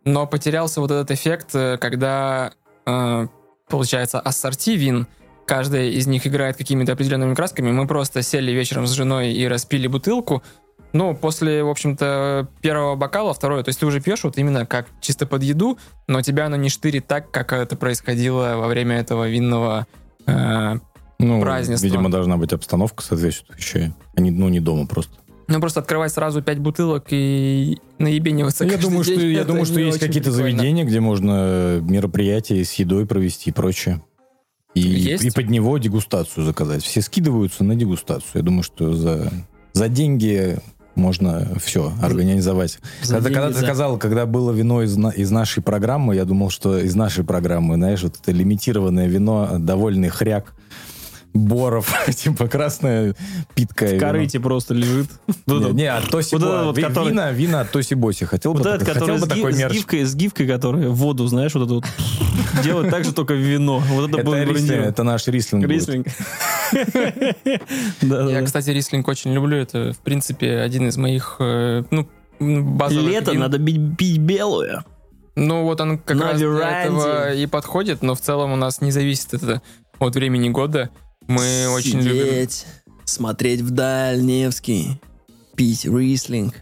но 0.05 0.27
потерялся 0.27 0.81
вот 0.81 0.91
этот 0.91 1.11
эффект, 1.13 1.51
э, 1.55 1.79
когда, 1.79 2.53
э, 2.87 3.27
получается, 3.69 4.19
ассорти 4.21 4.71
вин, 4.71 5.07
каждая 5.47 5.87
из 5.87 6.07
них 6.07 6.27
играет 6.27 6.57
какими-то 6.57 6.93
определенными 6.93 7.35
красками, 7.35 7.71
мы 7.71 7.87
просто 7.87 8.23
сели 8.23 8.51
вечером 8.53 8.87
с 8.87 8.91
женой 8.93 9.33
и 9.33 9.47
распили 9.47 9.87
бутылку, 9.87 10.43
ну, 10.93 11.15
после, 11.15 11.63
в 11.63 11.69
общем-то, 11.69 12.49
первого 12.63 12.97
бокала, 12.97 13.35
второе, 13.35 13.63
то 13.63 13.69
есть 13.69 13.81
ты 13.81 13.87
уже 13.87 14.01
пьешь 14.01 14.25
вот 14.25 14.39
именно 14.39 14.67
как 14.67 14.87
чисто 15.01 15.27
под 15.27 15.43
еду, 15.43 15.79
но 16.07 16.23
тебя 16.23 16.47
оно 16.47 16.57
не 16.57 16.69
штырит 16.69 17.07
так, 17.07 17.31
как 17.31 17.53
это 17.53 17.77
происходило 17.77 18.55
во 18.57 18.69
время 18.69 18.97
этого 18.97 19.29
винного 19.29 19.87
э, 20.27 20.75
Ну, 21.19 21.41
Празднество. 21.41 21.87
видимо, 21.87 22.11
должна 22.11 22.37
быть 22.37 22.53
обстановка 22.53 23.03
соответствующая. 23.03 23.95
А 24.17 24.21
не, 24.21 24.31
ну, 24.31 24.49
не 24.49 24.61
дома 24.61 24.87
просто. 24.87 25.13
Ну, 25.47 25.61
просто 25.61 25.81
открывать 25.81 26.13
сразу 26.13 26.43
пять 26.43 26.59
бутылок 26.59 27.07
и 27.11 27.79
наебениваться 27.99 28.65
я 28.65 28.71
каждый 28.73 28.85
думаю, 28.89 29.05
что, 29.05 29.17
день, 29.17 29.33
я 29.33 29.39
это 29.41 29.49
думаю, 29.49 29.65
что 29.65 29.81
есть 29.81 29.99
какие-то 29.99 30.31
прикольно. 30.31 30.59
заведения, 30.59 30.85
где 30.85 31.01
можно 31.01 31.81
мероприятия 31.81 32.63
с 32.65 32.75
едой 32.75 33.07
провести 33.07 33.51
и 33.51 33.53
прочее. 33.53 34.03
И, 34.75 34.81
Есть? 34.81 35.25
и 35.25 35.31
под 35.31 35.49
него 35.49 35.77
дегустацию 35.79 36.45
заказать. 36.45 36.83
Все 36.83 37.01
скидываются 37.03 37.65
на 37.65 37.75
дегустацию. 37.75 38.31
Я 38.35 38.43
думаю, 38.43 38.63
что 38.63 38.93
за, 38.93 39.33
за 39.73 39.89
деньги 39.89 40.59
можно 40.99 41.47
все 41.63 41.93
организовать. 42.03 42.79
За 43.03 43.15
когда, 43.17 43.31
когда 43.31 43.49
ты 43.49 43.61
да. 43.61 43.63
сказал, 43.63 43.97
когда 43.99 44.27
было 44.27 44.53
вино 44.53 44.83
из, 44.83 44.99
из 44.99 45.31
нашей 45.31 45.63
программы, 45.63 46.15
я 46.15 46.25
думал, 46.25 46.51
что 46.51 46.79
из 46.79 46.95
нашей 46.95 47.25
программы, 47.25 47.77
знаешь, 47.77 48.03
вот 48.03 48.17
это 48.21 48.33
лимитированное 48.33 49.07
вино, 49.07 49.57
довольный 49.59 50.09
хряк, 50.09 50.55
Боров, 51.35 51.95
типа 52.15 52.49
красная 52.49 53.15
питкая. 53.55 53.97
В 53.97 54.01
корыте 54.01 54.41
просто 54.41 54.75
лежит. 54.75 55.09
Не, 55.47 55.87
от 55.87 56.09
Тоси 56.11 56.37
вина, 56.37 57.31
вина 57.33 57.61
от 57.61 57.71
Тоси 57.71 57.95
Боси. 57.95 58.25
Хотел 58.25 58.55
бы, 58.55 58.63
такой 58.63 59.53
с 59.53 59.59
мерч. 59.59 59.73
гифкой, 59.73 60.05
с 60.05 60.15
гифкой, 60.15 60.47
которая 60.47 60.89
в 60.89 60.95
воду, 60.95 61.27
знаешь, 61.27 61.55
вот 61.55 61.65
это 61.65 61.75
вот 61.75 61.85
делает 62.65 62.91
так 62.91 63.05
же, 63.05 63.13
только 63.13 63.35
вино. 63.35 63.83
Вот 63.91 64.11
это 64.11 64.21
Это, 64.21 64.43
рислинг, 64.45 64.87
это 64.87 65.03
наш 65.03 65.27
рислинг. 65.27 65.67
Рислинг. 65.67 66.07
Я, 68.03 68.43
кстати, 68.43 68.71
рислинг 68.71 69.07
очень 69.09 69.33
люблю. 69.33 69.57
Это, 69.59 69.93
в 69.93 69.99
принципе, 69.99 70.59
один 70.59 70.89
из 70.89 70.97
моих, 70.97 71.37
э, 71.41 71.85
ну, 71.91 72.09
базовых 72.41 73.11
Лето 73.11 73.33
надо 73.35 73.59
бить, 73.59 73.97
пить 73.97 74.19
белую. 74.19 74.85
Ну, 75.37 75.63
вот 75.63 75.81
он 75.81 75.99
как 75.99 76.17
На 76.17 76.33
раз 76.33 76.41
для 76.41 76.83
этого 76.85 77.33
и 77.33 77.47
подходит, 77.47 78.03
но 78.03 78.15
в 78.15 78.21
целом 78.21 78.53
у 78.53 78.57
нас 78.57 78.81
не 78.81 78.91
зависит 78.91 79.35
это 79.35 79.63
от 80.01 80.15
времени 80.15 80.49
года. 80.49 80.91
Мы 81.29 81.69
очень 81.69 82.01
любим. 82.01 82.25
Сидеть, 82.27 82.67
смотреть 83.05 83.61
вдаль, 83.61 84.23
Невский, 84.25 85.01
пить 85.55 85.85
рислинг. 85.85 86.55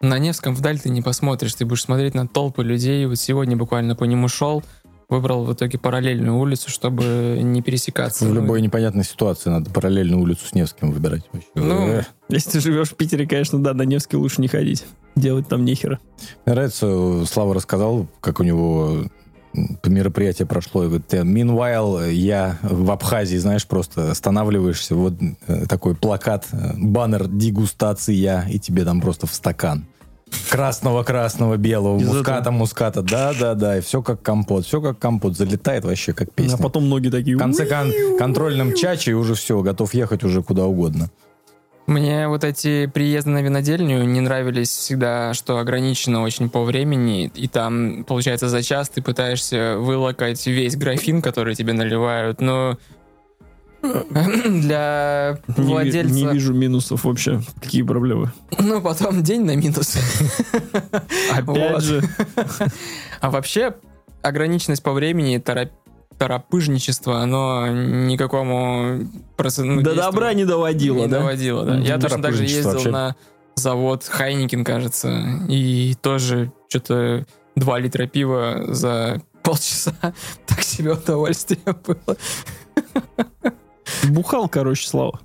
На 0.00 0.18
Невском 0.18 0.54
вдаль 0.54 0.78
ты 0.78 0.90
не 0.90 1.00
посмотришь, 1.00 1.54
ты 1.54 1.64
будешь 1.64 1.82
смотреть 1.82 2.14
на 2.14 2.26
толпы 2.28 2.62
людей. 2.64 3.06
Вот 3.06 3.18
сегодня 3.18 3.56
буквально 3.56 3.94
по 3.96 4.04
нему 4.04 4.28
шел, 4.28 4.62
выбрал 5.08 5.44
в 5.44 5.52
итоге 5.54 5.78
параллельную 5.78 6.36
улицу, 6.36 6.70
чтобы 6.70 7.38
не 7.42 7.62
пересекаться. 7.62 8.26
В 8.26 8.34
любой 8.34 8.60
непонятной 8.62 9.04
ситуации 9.04 9.48
надо 9.50 9.70
параллельную 9.70 10.20
улицу 10.20 10.46
с 10.46 10.54
Невским 10.54 10.90
выбирать. 10.92 11.22
Ну, 11.54 11.88
Э, 11.88 12.02
Если 12.28 12.50
ты 12.50 12.60
живешь 12.60 12.90
в 12.90 12.96
Питере, 12.96 13.26
конечно, 13.26 13.58
да, 13.62 13.74
на 13.74 13.82
Невский 13.82 14.16
лучше 14.16 14.40
не 14.42 14.48
ходить. 14.48 14.84
Делать 15.14 15.48
там 15.48 15.64
нехера. 15.64 15.98
Мне 16.46 16.54
нравится, 16.54 17.24
Слава 17.26 17.54
рассказал, 17.54 18.06
как 18.20 18.40
у 18.40 18.42
него 18.42 19.04
мероприятие 19.84 20.46
прошло, 20.46 20.84
и 20.84 20.86
говорит, 20.86 21.12
э, 21.14 21.22
meanwhile, 21.22 22.12
я 22.12 22.58
в 22.62 22.90
Абхазии, 22.90 23.36
знаешь, 23.36 23.66
просто 23.66 24.10
останавливаешься, 24.10 24.94
вот 24.94 25.14
э, 25.46 25.66
такой 25.68 25.94
плакат, 25.94 26.46
э, 26.52 26.72
баннер 26.76 27.28
дегустация, 27.28 28.46
и 28.48 28.58
тебе 28.58 28.84
там 28.84 29.00
просто 29.00 29.26
в 29.26 29.34
стакан. 29.34 29.86
Красного, 30.50 31.02
красного, 31.02 31.56
белого, 31.56 31.98
Из 31.98 32.06
муската, 32.08 32.40
этого? 32.40 32.54
муската, 32.54 33.02
да, 33.02 33.34
да, 33.38 33.54
да, 33.54 33.78
и 33.78 33.80
все 33.80 34.02
как 34.02 34.22
компот, 34.22 34.64
все 34.64 34.80
как 34.80 34.98
компот, 34.98 35.36
залетает 35.36 35.84
вообще 35.84 36.12
как 36.12 36.32
песня. 36.32 36.54
А 36.54 36.58
потом 36.58 36.88
ноги 36.88 37.08
такие... 37.08 37.36
В 37.36 37.38
конце 37.38 37.66
кон- 37.66 37.92
контрольном 38.18 38.74
чаче 38.74 39.10
и 39.10 39.14
уже 39.14 39.34
все, 39.34 39.60
готов 39.60 39.92
ехать 39.94 40.24
уже 40.24 40.42
куда 40.42 40.64
угодно. 40.64 41.10
Мне 41.86 42.28
вот 42.28 42.44
эти 42.44 42.86
приезды 42.86 43.30
на 43.30 43.42
винодельню 43.42 44.04
не 44.04 44.20
нравились 44.20 44.70
всегда, 44.70 45.34
что 45.34 45.58
ограничено 45.58 46.22
очень 46.22 46.48
по 46.48 46.62
времени, 46.62 47.30
и 47.34 47.48
там, 47.48 48.04
получается, 48.04 48.48
за 48.48 48.62
час 48.62 48.88
ты 48.88 49.02
пытаешься 49.02 49.76
вылокать 49.78 50.46
весь 50.46 50.76
графин, 50.76 51.20
который 51.20 51.54
тебе 51.54 51.72
наливают, 51.72 52.40
но 52.40 52.78
для 53.82 55.38
Не, 55.56 55.64
владельца... 55.64 56.14
не 56.14 56.26
вижу 56.26 56.54
минусов 56.54 57.04
вообще. 57.04 57.40
Какие 57.60 57.82
проблемы? 57.82 58.30
Ну, 58.58 58.80
потом 58.80 59.22
день 59.24 59.44
на 59.44 59.56
минус. 59.56 59.96
Опять 61.32 61.82
же. 61.82 62.02
А 63.20 63.30
вообще, 63.30 63.74
ограниченность 64.22 64.84
по 64.84 64.92
времени, 64.92 65.36
торопи- 65.38 65.72
торопыжничество, 66.18 67.20
оно 67.20 67.66
никакому 67.68 68.98
ну, 68.98 69.06
До 69.36 69.42
действию 69.42 69.94
добра 69.94 70.32
не 70.34 70.44
доводило, 70.44 70.98
не 70.98 71.06
да? 71.08 71.18
доводило, 71.20 71.64
да. 71.64 71.78
Я 71.78 71.98
точно 71.98 72.22
так 72.22 72.34
же 72.34 72.44
ездил 72.44 72.72
вообще. 72.72 72.90
на 72.90 73.16
завод 73.56 74.04
Хайникин, 74.04 74.64
кажется, 74.64 75.24
и 75.48 75.94
тоже 76.00 76.52
что-то 76.68 77.26
2 77.56 77.78
литра 77.80 78.06
пива 78.06 78.64
за 78.68 79.20
полчаса. 79.42 79.94
Так 80.46 80.62
себе 80.62 80.92
удовольствие 80.92 81.60
было. 81.86 82.16
Бухал, 84.08 84.48
короче, 84.48 84.88
Слава. 84.88 85.20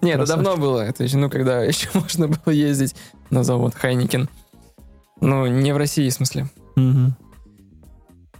Не, 0.00 0.12
это 0.12 0.26
давно 0.26 0.56
было. 0.56 0.80
Это 0.80 1.04
еще, 1.04 1.16
ну, 1.16 1.30
когда 1.30 1.62
еще 1.64 1.88
можно 1.94 2.28
было 2.28 2.52
ездить 2.52 2.94
на 3.30 3.42
завод 3.44 3.74
Хайникин. 3.74 4.28
Ну, 5.20 5.46
не 5.46 5.72
в 5.72 5.76
России, 5.76 6.08
в 6.08 6.14
смысле. 6.14 6.48
Мгм. 6.76 7.16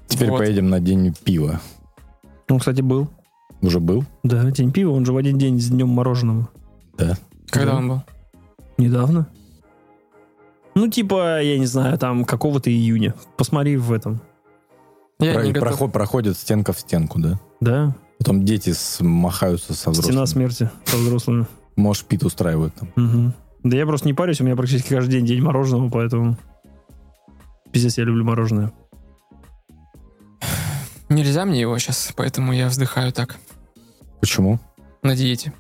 Теперь 0.07 0.31
Вот. 0.31 0.39
поедем 0.39 0.71
на 0.71 0.81
день 0.81 1.15
пива. 1.25 1.61
Он, 2.51 2.59
кстати, 2.59 2.81
был. 2.81 3.09
Уже 3.61 3.81
был? 3.81 4.05
Да, 4.23 4.51
день 4.51 4.73
пива, 4.73 4.93
он 4.93 5.05
же 5.05 5.13
в 5.13 5.17
один 5.17 5.37
день 5.39 5.61
с 5.61 5.69
днем 5.69 5.89
мороженого. 5.89 6.49
Когда 7.51 7.73
Да. 7.73 7.77
он 7.79 7.89
был? 7.89 8.03
Недавно. 8.79 9.27
Ну, 10.75 10.89
типа, 10.89 11.43
я 11.43 11.59
не 11.59 11.67
знаю, 11.67 11.99
там 11.99 12.25
какого-то 12.25 12.71
июня. 12.71 13.15
Посмотри 13.37 13.77
в 13.77 13.93
этом. 13.93 14.21
Я 15.19 15.35
Про- 15.35 15.43
не 15.45 15.53
готов. 15.53 15.69
проход- 15.69 15.93
проходит 15.93 16.37
стенка 16.37 16.73
в 16.73 16.79
стенку, 16.79 17.19
да? 17.21 17.41
Да, 17.61 17.97
Потом 18.19 18.45
дети 18.45 18.73
с- 18.73 19.01
махаются 19.01 19.75
со 19.75 19.91
взрослыми. 19.91 20.13
стена 20.13 20.27
смерти 20.27 20.71
со 20.85 20.97
взрослыми. 20.97 21.47
Может, 21.77 22.05
пит 22.05 22.23
устраивают 22.25 22.75
там. 22.75 22.89
Мгм. 22.95 23.35
Да 23.65 23.77
я 23.77 23.87
просто 23.87 24.07
не 24.07 24.15
парюсь, 24.15 24.41
у 24.41 24.45
меня 24.45 24.55
практически 24.55 24.91
каждый 24.91 25.13
день 25.13 25.27
день 25.27 25.43
мороженого, 25.43 25.89
поэтому... 25.91 26.37
Пиздец, 27.73 27.99
я 27.99 28.05
люблю 28.05 28.25
мороженое. 28.25 28.73
Нельзя 31.09 31.45
мне 31.45 31.61
его 31.61 31.79
сейчас, 31.79 32.13
поэтому 32.17 32.53
я 32.53 32.69
вздыхаю 32.69 33.13
так. 33.13 33.37
Почему? 34.21 34.59
На 35.03 35.15
диете. 35.17 35.53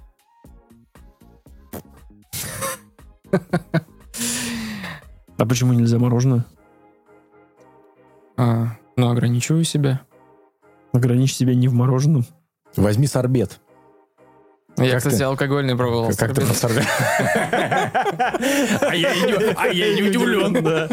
А 5.38 5.46
почему 5.46 5.72
нельзя 5.72 5.98
мороженое? 5.98 6.44
А, 8.36 8.68
ну, 8.96 9.10
ограничиваю 9.10 9.64
себя. 9.64 10.00
Ограничь 10.92 11.34
себя 11.34 11.54
не 11.54 11.68
в 11.68 11.74
мороженом. 11.74 12.24
Возьми 12.76 13.06
сорбет. 13.06 13.60
Я, 14.76 14.90
Как 14.92 14.98
кстати, 14.98 15.16
ты- 15.18 15.24
алкогольный 15.24 15.76
пробовал. 15.76 16.08
Как, 16.10 16.18
как 16.18 16.34
ты 16.34 16.40
про 16.44 16.54
сорбет? 16.54 16.84
А 18.80 18.94
я 18.94 19.94
не 19.94 20.02
удивлен, 20.02 20.52
да. 20.62 20.88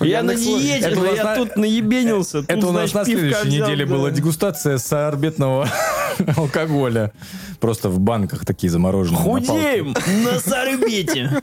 Я 0.00 0.22
на 0.22 0.34
диете, 0.34 0.90
но 0.90 1.06
я 1.06 1.36
тут 1.36 1.56
наебенился. 1.56 2.44
Это 2.48 2.66
у 2.66 2.72
нас 2.72 2.92
на 2.92 3.04
следующей 3.04 3.48
неделе 3.48 3.86
была 3.86 4.10
дегустация 4.10 4.78
сорбетного 4.78 5.68
алкоголя. 6.36 7.12
Просто 7.60 7.88
в 7.88 7.98
банках 7.98 8.44
такие 8.44 8.70
замороженные. 8.70 9.22
Худеем 9.22 9.94
на 10.24 10.40
сорбете. 10.40 11.42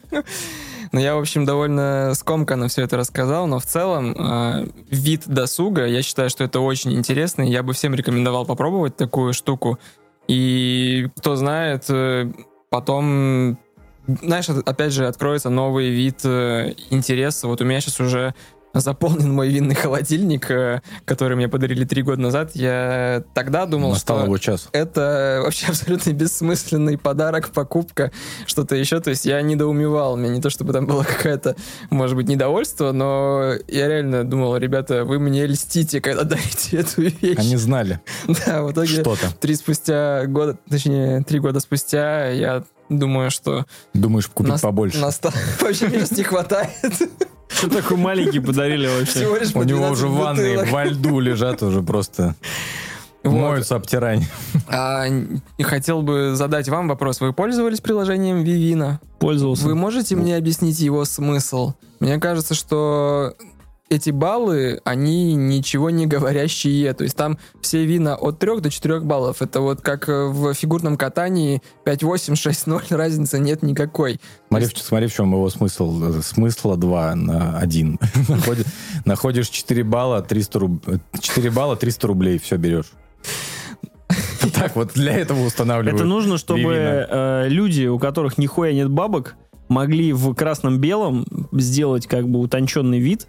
Ну, 0.92 1.00
я, 1.00 1.16
в 1.16 1.20
общем, 1.20 1.46
довольно 1.46 2.12
скомканно 2.16 2.68
все 2.68 2.82
это 2.82 2.98
рассказал, 2.98 3.48
но 3.48 3.60
в 3.60 3.66
целом 3.66 4.14
э, 4.14 4.68
вид 4.90 5.24
досуга, 5.26 5.86
я 5.86 6.02
считаю, 6.02 6.30
что 6.30 6.44
это 6.44 6.60
очень 6.60 6.92
интересно, 6.92 7.44
и 7.44 7.50
я 7.50 7.64
бы 7.64 7.72
всем 7.72 7.96
рекомендовал 7.96 8.46
попробовать 8.46 8.98
такую 8.98 9.34
штуку. 9.34 9.80
И 10.28 11.08
кто 11.16 11.38
знает, 11.38 11.86
э, 11.88 12.30
потом, 12.70 13.58
знаешь, 14.22 14.50
опять 14.50 14.94
же, 14.94 15.08
откроется 15.08 15.50
новый 15.50 15.90
вид 15.90 16.20
э, 16.24 16.74
интереса. 16.90 17.48
Вот 17.48 17.62
у 17.62 17.66
меня 17.66 17.82
сейчас 17.82 18.00
уже 18.00 18.34
заполнен 18.74 19.32
мой 19.34 19.50
винный 19.50 19.76
холодильник, 19.76 20.50
э, 20.50 20.82
который 21.06 21.36
мне 21.36 21.48
подарили 21.50 21.84
три 21.86 22.02
года 22.04 22.22
назад. 22.22 22.52
Я 22.54 23.24
тогда 23.34 23.66
думал, 23.66 23.92
Настал 23.92 24.26
что 24.26 24.38
час. 24.38 24.70
это 24.72 25.42
вообще 25.44 25.68
абсолютно 25.70 26.12
бессмысленный 26.12 26.98
подарок, 26.98 27.50
покупка, 27.50 28.12
что-то 28.46 28.76
еще. 28.76 29.00
То 29.00 29.10
есть 29.10 29.26
я 29.26 29.42
недоумевал. 29.42 30.16
Меня 30.16 30.34
не 30.36 30.42
то, 30.42 30.50
чтобы 30.50 30.74
там 30.74 30.86
было 30.86 31.04
какое-то, 31.04 31.56
может 31.90 32.16
быть, 32.16 32.28
недовольство, 32.28 32.92
но 32.92 33.54
я 33.68 33.88
реально 33.88 34.24
думал, 34.24 34.56
ребята, 34.58 35.04
вы 35.04 35.20
мне 35.20 35.46
льстите, 35.46 36.02
когда 36.02 36.24
дарите 36.32 36.78
эту 36.78 37.02
вещь. 37.02 37.38
Они 37.38 37.56
знали 37.58 38.00
Да, 38.46 38.64
в 38.64 38.72
итоге 38.72 39.04
три 39.40 39.56
спустя 39.56 40.26
года, 40.28 40.58
точнее, 40.70 41.24
три 41.24 41.40
года 41.40 41.60
спустя 41.60 42.30
я 42.30 42.64
думаю, 43.00 43.32
что 43.32 43.66
Думаешь, 43.94 44.28
купить 44.28 44.52
нас- 44.52 44.62
побольше. 44.62 45.00
настал- 45.00 45.32
Вообще 45.62 45.90
сейчас 45.90 46.12
не 46.12 46.24
хватает. 46.24 46.70
Что 47.48 47.70
такой 47.70 47.98
маленький 47.98 48.40
подарили 48.40 48.88
вообще? 48.88 49.26
У 49.28 49.64
него 49.64 49.88
12 49.88 49.92
уже 49.92 50.08
ванны 50.08 50.66
во 50.72 50.86
льду 50.86 51.20
лежат 51.20 51.62
уже 51.64 51.82
просто. 51.82 52.36
Вот. 53.24 53.34
Моются 53.34 53.76
обтирание. 53.76 54.28
А, 54.68 55.06
хотел 55.62 56.02
бы 56.02 56.32
задать 56.36 56.68
вам 56.70 56.88
вопрос. 56.88 57.22
Вы 57.22 57.34
пользовались 57.34 57.80
приложением 57.80 58.44
Vivina? 58.44 58.98
Пользовался. 59.20 59.66
Вы 59.66 59.76
можете 59.76 60.16
мне 60.16 60.36
объяснить 60.36 60.80
его 60.80 61.06
смысл? 61.06 61.74
Мне 62.00 62.18
кажется, 62.18 62.56
что 62.56 63.36
эти 63.92 64.10
баллы, 64.10 64.80
они 64.86 65.34
ничего 65.36 65.90
не 65.90 66.08
говорящие. 66.08 66.94
То 66.94 67.04
есть 67.04 67.18
там 67.18 67.38
все 67.62 67.86
вина 67.86 68.16
от 68.16 68.40
3 68.40 68.62
до 68.62 68.70
4 68.72 69.02
баллов. 69.02 69.42
Это 69.42 69.60
вот 69.60 69.82
как 69.82 70.08
э, 70.08 70.28
в 70.28 70.54
фигурном 70.54 70.96
катании 70.96 71.62
5-8, 71.86 72.34
6-0, 72.34 72.82
разницы 72.96 73.38
нет 73.40 73.64
никакой. 73.64 74.22
Смотри, 74.48 74.68
в- 74.68 74.78
смотри, 74.78 75.08
в 75.08 75.14
чем 75.14 75.34
его 75.34 75.50
смысл. 75.50 76.02
Э, 76.04 76.22
Смысла 76.22 76.78
2 76.78 77.16
на 77.16 77.60
1. 77.60 78.00
Находишь 79.06 79.50
4 79.50 79.84
балла, 79.84 80.22
300 80.22 80.60
руб- 80.60 81.00
4 81.20 81.52
балла, 81.52 81.76
300 81.76 82.08
рублей, 82.08 82.40
все 82.40 82.56
берешь. 82.58 82.92
Так 84.54 84.76
вот, 84.76 84.94
для 84.94 85.14
этого 85.14 85.46
устанавливают. 85.46 85.96
Это 86.02 86.06
нужно, 86.10 86.38
чтобы 86.38 86.74
э, 86.74 87.48
люди, 87.50 87.86
у 87.88 88.00
которых 88.00 88.38
нихуя 88.38 88.74
нет 88.74 88.90
бабок, 88.90 89.36
могли 89.70 90.12
в 90.14 90.34
красном-белом 90.34 91.26
сделать 91.52 92.08
как 92.08 92.28
бы 92.28 92.40
утонченный 92.40 93.00
вид 93.00 93.28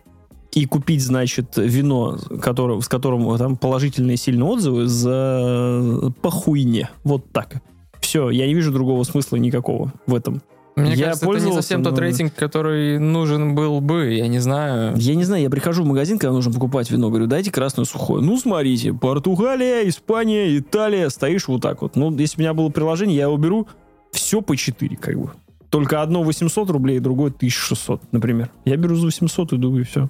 и 0.55 0.67
купить, 0.67 1.03
значит, 1.03 1.57
вино, 1.57 2.19
которое, 2.41 2.81
с 2.81 2.89
которым 2.89 3.37
там 3.39 3.57
положительные 3.57 4.17
сильные 4.17 4.45
отзывы 4.45 4.87
за 4.87 6.13
по 6.21 6.31
хуйне. 6.31 6.91
Вот 7.05 7.31
так. 7.33 7.63
Все, 8.01 8.31
я 8.31 8.47
не 8.47 8.55
вижу 8.55 8.73
другого 8.73 9.05
смысла 9.05 9.37
никакого 9.37 9.93
в 10.07 10.15
этом. 10.15 10.43
Мне 10.75 10.95
Я 10.95 11.07
кажется, 11.07 11.31
это 11.31 11.45
не 11.45 11.53
совсем 11.53 11.83
тот 11.83 11.95
но- 11.95 12.01
рейтинг, 12.01 12.35
который 12.35 12.99
нужен 12.99 13.55
был 13.55 13.81
бы. 13.81 14.15
Я 14.15 14.27
не 14.29 14.39
знаю. 14.39 14.95
Я 14.97 15.15
не 15.15 15.25
знаю, 15.25 15.43
я 15.43 15.51
прихожу 15.51 15.85
в 15.85 15.87
магазин, 15.87 16.19
когда 16.19 16.33
нужно 16.33 16.53
покупать 16.53 16.91
вино, 16.91 17.11
говорю, 17.11 17.27
дайте 17.27 17.51
красное 17.51 17.85
сухое. 17.85 18.23
Ну, 18.23 18.39
смотрите, 18.39 18.95
Португалия, 18.95 19.87
Испания, 19.89 20.57
Италия, 20.59 21.11
стоишь 21.11 21.47
вот 21.49 21.61
так 21.61 21.83
вот. 21.83 21.97
Ну, 21.97 22.15
если 22.17 22.39
у 22.39 22.41
меня 22.41 22.55
было 22.55 22.71
приложение, 22.71 23.17
я 23.17 23.25
его 23.25 23.37
беру, 23.37 23.69
все 24.13 24.41
по 24.41 24.57
4, 24.57 24.97
как 24.97 25.19
бы. 25.19 25.31
Только 25.69 26.03
одно 26.03 26.23
800 26.23 26.71
рублей, 26.71 26.99
другое 27.01 27.31
1600, 27.31 28.01
например. 28.13 28.51
Я 28.65 28.77
беру 28.77 28.95
за 28.97 29.07
800 29.07 29.55
иду, 29.55 29.77
и 29.79 29.83
все. 29.85 30.09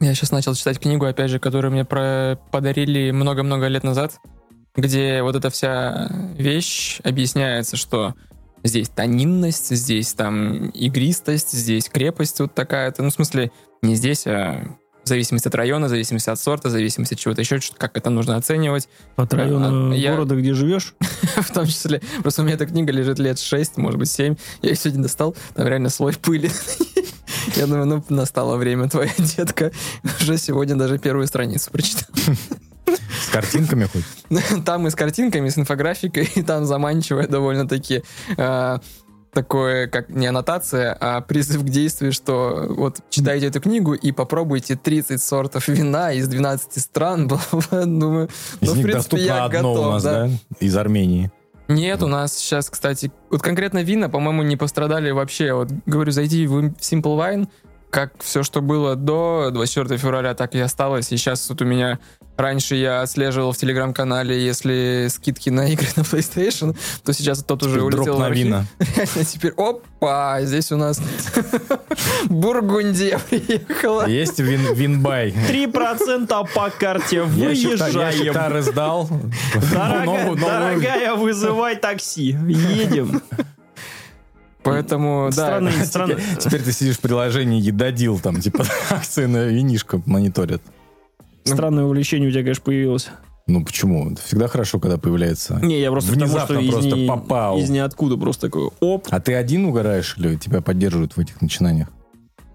Я 0.00 0.14
сейчас 0.14 0.30
начал 0.30 0.54
читать 0.54 0.78
книгу, 0.78 1.06
опять 1.06 1.30
же, 1.30 1.38
которую 1.38 1.72
мне 1.72 1.84
про... 1.84 2.38
подарили 2.50 3.10
много-много 3.10 3.66
лет 3.68 3.82
назад, 3.82 4.20
где 4.74 5.22
вот 5.22 5.36
эта 5.36 5.48
вся 5.50 6.10
вещь 6.36 7.00
объясняется, 7.02 7.76
что 7.76 8.14
здесь 8.62 8.88
тонинность, 8.88 9.74
здесь 9.74 10.12
там 10.12 10.70
игристость, 10.70 11.52
здесь 11.52 11.88
крепость 11.88 12.40
вот 12.40 12.54
такая-то. 12.54 13.02
Ну, 13.02 13.10
в 13.10 13.14
смысле, 13.14 13.50
не 13.82 13.94
здесь, 13.94 14.26
а 14.26 14.76
в 15.06 15.08
зависимости 15.08 15.46
от 15.46 15.54
района, 15.54 15.86
в 15.86 15.88
зависимости 15.88 16.28
от 16.30 16.40
сорта, 16.40 16.68
в 16.68 16.72
зависимости 16.72 17.14
от 17.14 17.20
чего-то 17.20 17.40
еще, 17.40 17.60
что- 17.60 17.76
как 17.76 17.96
это 17.96 18.10
нужно 18.10 18.36
оценивать. 18.36 18.88
От 19.14 19.32
района 19.34 19.92
А, 19.92 19.94
я- 19.94 20.10
города, 20.10 20.34
где 20.34 20.52
живешь, 20.52 20.94
в 21.36 21.52
том 21.52 21.64
числе. 21.66 22.02
Просто 22.22 22.42
у 22.42 22.44
меня 22.44 22.56
эта 22.56 22.66
книга 22.66 22.92
лежит 22.92 23.20
лет 23.20 23.38
6, 23.38 23.76
может 23.76 24.00
быть, 24.00 24.10
7. 24.10 24.34
Я 24.62 24.70
ее 24.70 24.76
сегодня 24.76 25.02
достал, 25.04 25.36
там 25.54 25.68
реально 25.68 25.90
слой 25.90 26.12
пыли. 26.14 26.50
Я 27.56 27.66
думаю, 27.68 27.86
ну, 27.86 28.04
настало 28.08 28.56
время, 28.56 28.88
твоя 28.88 29.12
детка. 29.18 29.70
Уже 30.20 30.36
сегодня 30.38 30.74
даже 30.74 30.98
первую 30.98 31.28
страницу 31.28 31.70
прочитал. 31.70 32.08
С 33.24 33.28
картинками 33.30 33.84
хоть? 33.92 34.64
Там 34.64 34.86
и 34.86 34.90
с 34.90 34.94
картинками, 34.94 35.48
и 35.48 35.50
с 35.50 35.58
инфографикой, 35.58 36.28
и 36.34 36.42
там 36.42 36.64
заманчивое 36.64 37.26
довольно-таки 37.28 38.02
э, 38.36 38.78
такое, 39.36 39.86
как 39.86 40.08
не 40.08 40.26
аннотация, 40.26 40.96
а 40.98 41.20
призыв 41.20 41.60
к 41.60 41.68
действию, 41.68 42.14
что 42.14 42.64
вот 42.70 43.00
читайте 43.10 43.48
эту 43.48 43.60
книгу 43.60 43.92
и 43.92 44.10
попробуйте 44.10 44.76
30 44.76 45.22
сортов 45.22 45.68
вина 45.68 46.10
из 46.12 46.26
12 46.26 46.82
стран. 46.82 47.28
Думаю, 47.70 48.30
Из 48.62 48.68
ну, 48.68 48.72
в 48.72 48.82
принципе, 48.82 48.92
доступно 48.92 49.22
я 49.22 49.44
одно 49.44 49.74
готов, 49.74 49.86
у 49.86 49.90
нас, 49.90 50.02
да. 50.02 50.24
да? 50.24 50.30
Из 50.58 50.74
Армении. 50.74 51.30
Нет, 51.68 52.02
у 52.02 52.06
нас 52.06 52.32
сейчас, 52.32 52.70
кстати, 52.70 53.12
вот 53.30 53.42
конкретно 53.42 53.82
вина, 53.82 54.08
по-моему, 54.08 54.42
не 54.42 54.56
пострадали 54.56 55.10
вообще. 55.10 55.52
Вот 55.52 55.68
говорю, 55.84 56.12
зайди 56.12 56.46
в 56.46 56.68
Simple 56.80 57.02
Wine, 57.02 57.48
как 57.90 58.14
все, 58.20 58.42
что 58.42 58.62
было 58.62 58.96
до 58.96 59.50
24 59.52 59.98
февраля, 59.98 60.34
так 60.34 60.54
и 60.54 60.60
осталось. 60.60 61.12
И 61.12 61.18
сейчас 61.18 61.46
вот 61.50 61.60
у 61.60 61.66
меня 61.66 61.98
раньше 62.36 62.74
я 62.76 63.02
отслеживал 63.02 63.52
в 63.52 63.56
телеграм-канале, 63.56 64.44
если 64.44 65.08
скидки 65.10 65.50
на 65.50 65.68
игры 65.72 65.86
на 65.96 66.02
PlayStation, 66.02 66.76
то 67.04 67.12
сейчас 67.12 67.42
тот 67.42 67.62
уже 67.62 67.76
Дроп 67.80 67.94
улетел 67.94 68.16
в 68.16 68.20
на 68.20 68.26
архив. 68.26 68.44
вина. 68.44 68.66
Реально 68.96 69.24
теперь, 69.24 69.52
опа, 69.56 70.40
здесь 70.42 70.70
у 70.72 70.76
нас 70.76 71.00
Бургундия 72.26 73.18
приехала. 73.18 74.06
Есть 74.08 74.38
вин, 74.38 74.72
винбай. 74.74 75.30
3% 75.30 76.48
по 76.54 76.70
карте. 76.70 77.22
Выезжаем. 77.22 78.32
тары 78.34 78.62
сдал. 78.62 79.08
Дорогая, 79.72 80.04
Новую- 80.04 80.36
новую- 80.36 80.40
дорогая, 80.40 81.14
вызывай 81.14 81.76
такси. 81.76 82.36
Едем. 82.48 83.22
Поэтому, 84.62 85.30
да, 85.30 85.46
Странно, 85.46 85.70
странно. 85.84 86.14
Теперь, 86.14 86.36
теперь 86.38 86.62
ты 86.62 86.72
сидишь 86.72 86.96
в 86.96 87.00
приложении 87.00 87.60
едодил, 87.62 88.18
там, 88.18 88.40
типа, 88.40 88.64
акции 88.90 89.26
на 89.26 89.44
винишко 89.46 90.02
мониторят. 90.06 90.60
Странное 91.46 91.84
увлечение 91.84 92.28
у 92.28 92.32
тебя, 92.32 92.42
конечно, 92.42 92.64
появилось. 92.64 93.08
Ну 93.46 93.64
почему? 93.64 94.10
Это 94.10 94.20
всегда 94.22 94.48
хорошо, 94.48 94.80
когда 94.80 94.98
появляется. 94.98 95.60
Не, 95.62 95.80
я 95.80 95.90
просто 95.92 96.10
потому, 96.12 96.26
Внезапно 96.26 96.56
что 96.56 96.64
из, 96.64 96.70
просто 96.72 96.96
ни- 96.96 97.06
попал. 97.06 97.58
из 97.58 97.70
ниоткуда 97.70 98.16
просто 98.16 98.48
такой, 98.48 98.70
оп. 98.80 99.06
А 99.10 99.20
ты 99.20 99.34
один 99.34 99.66
угораешь 99.66 100.16
или 100.18 100.36
тебя 100.36 100.60
поддерживают 100.62 101.16
в 101.16 101.20
этих 101.20 101.40
начинаниях? 101.40 101.88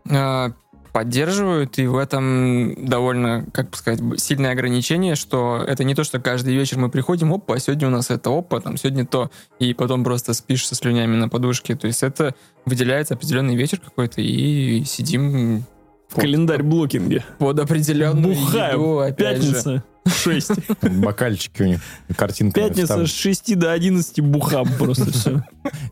А, 0.10 0.52
поддерживают, 0.92 1.80
и 1.80 1.88
в 1.88 1.96
этом 1.98 2.76
довольно, 2.86 3.46
как 3.54 3.70
бы 3.70 3.78
сказать, 3.78 4.02
сильное 4.20 4.52
ограничение, 4.52 5.16
что 5.16 5.64
это 5.66 5.86
не 5.86 5.96
то, 5.96 6.04
что 6.04 6.20
каждый 6.20 6.54
вечер 6.56 6.78
мы 6.78 6.90
приходим, 6.90 7.34
опа, 7.34 7.58
сегодня 7.60 7.88
у 7.88 7.92
нас 7.92 8.10
это, 8.10 8.30
опа, 8.38 8.60
там, 8.60 8.76
сегодня 8.76 9.06
то, 9.06 9.32
и 9.60 9.74
потом 9.74 10.04
просто 10.04 10.34
спишь 10.34 10.68
со 10.68 10.76
слюнями 10.76 11.16
на 11.16 11.30
подушке. 11.30 11.76
То 11.76 11.88
есть 11.88 12.04
это 12.04 12.36
выделяется 12.66 13.14
определенный 13.14 13.56
вечер 13.56 13.80
какой-то, 13.80 14.20
и 14.20 14.84
сидим 14.84 15.64
В 16.12 16.20
календарь 16.20 16.62
блокинге. 16.64 17.24
под 17.40 17.60
определенную 17.60 18.34
еду, 18.34 18.46
Бухаем. 18.46 18.98
опять 19.00 19.42
же. 19.42 19.54
Пятница 19.54 19.84
6. 20.08 20.52
Бокальчики 20.82 21.62
у 21.62 21.66
них, 21.68 21.80
картинка. 22.18 22.60
Пятница 22.60 23.06
с 23.06 23.12
6 23.12 23.58
до 23.58 23.72
11 23.72 24.20
бухам 24.22 24.68
просто 24.78 25.12
все. 25.12 25.44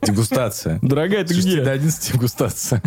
Дегустация. 0.01 0.79
Дорогая, 0.81 1.23
ты 1.23 1.33
С 1.33 1.37
6 1.37 1.47
до 1.55 1.61
где? 1.61 1.71
11 1.71 2.13
дегустация. 2.13 2.81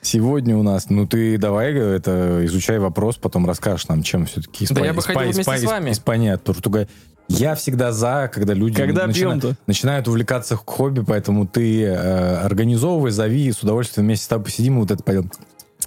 Сегодня 0.00 0.56
у 0.56 0.62
нас, 0.62 0.88
ну 0.88 1.06
ты 1.06 1.36
давай 1.36 1.74
это 1.74 2.40
изучай 2.46 2.78
вопрос, 2.78 3.16
потом 3.16 3.46
расскажешь 3.46 3.88
нам, 3.88 4.02
чем 4.02 4.24
все-таки 4.24 4.66
Да 4.70 4.84
я 4.84 4.94
бы 4.94 5.02
хотел 5.02 5.20
вместе 5.22 5.42
с 5.42 5.64
вами. 5.64 5.90
Испания, 5.90 6.38
Португалия. 6.38 6.88
Я 7.28 7.54
всегда 7.54 7.92
за, 7.92 8.30
когда 8.32 8.54
люди 8.54 8.74
Когда 8.76 9.06
начина- 9.06 9.56
начинают 9.66 10.08
увлекаться 10.08 10.56
к 10.56 10.62
хобби, 10.68 11.04
поэтому 11.06 11.46
ты 11.46 11.82
э, 11.84 12.36
организовывай, 12.38 13.10
зови, 13.10 13.52
с 13.52 13.62
удовольствием 13.62 14.06
вместе 14.06 14.24
с 14.24 14.28
тобой 14.28 14.46
посидим 14.46 14.76
и 14.78 14.80
вот 14.80 14.90
это 14.90 15.02
пойдем. 15.02 15.30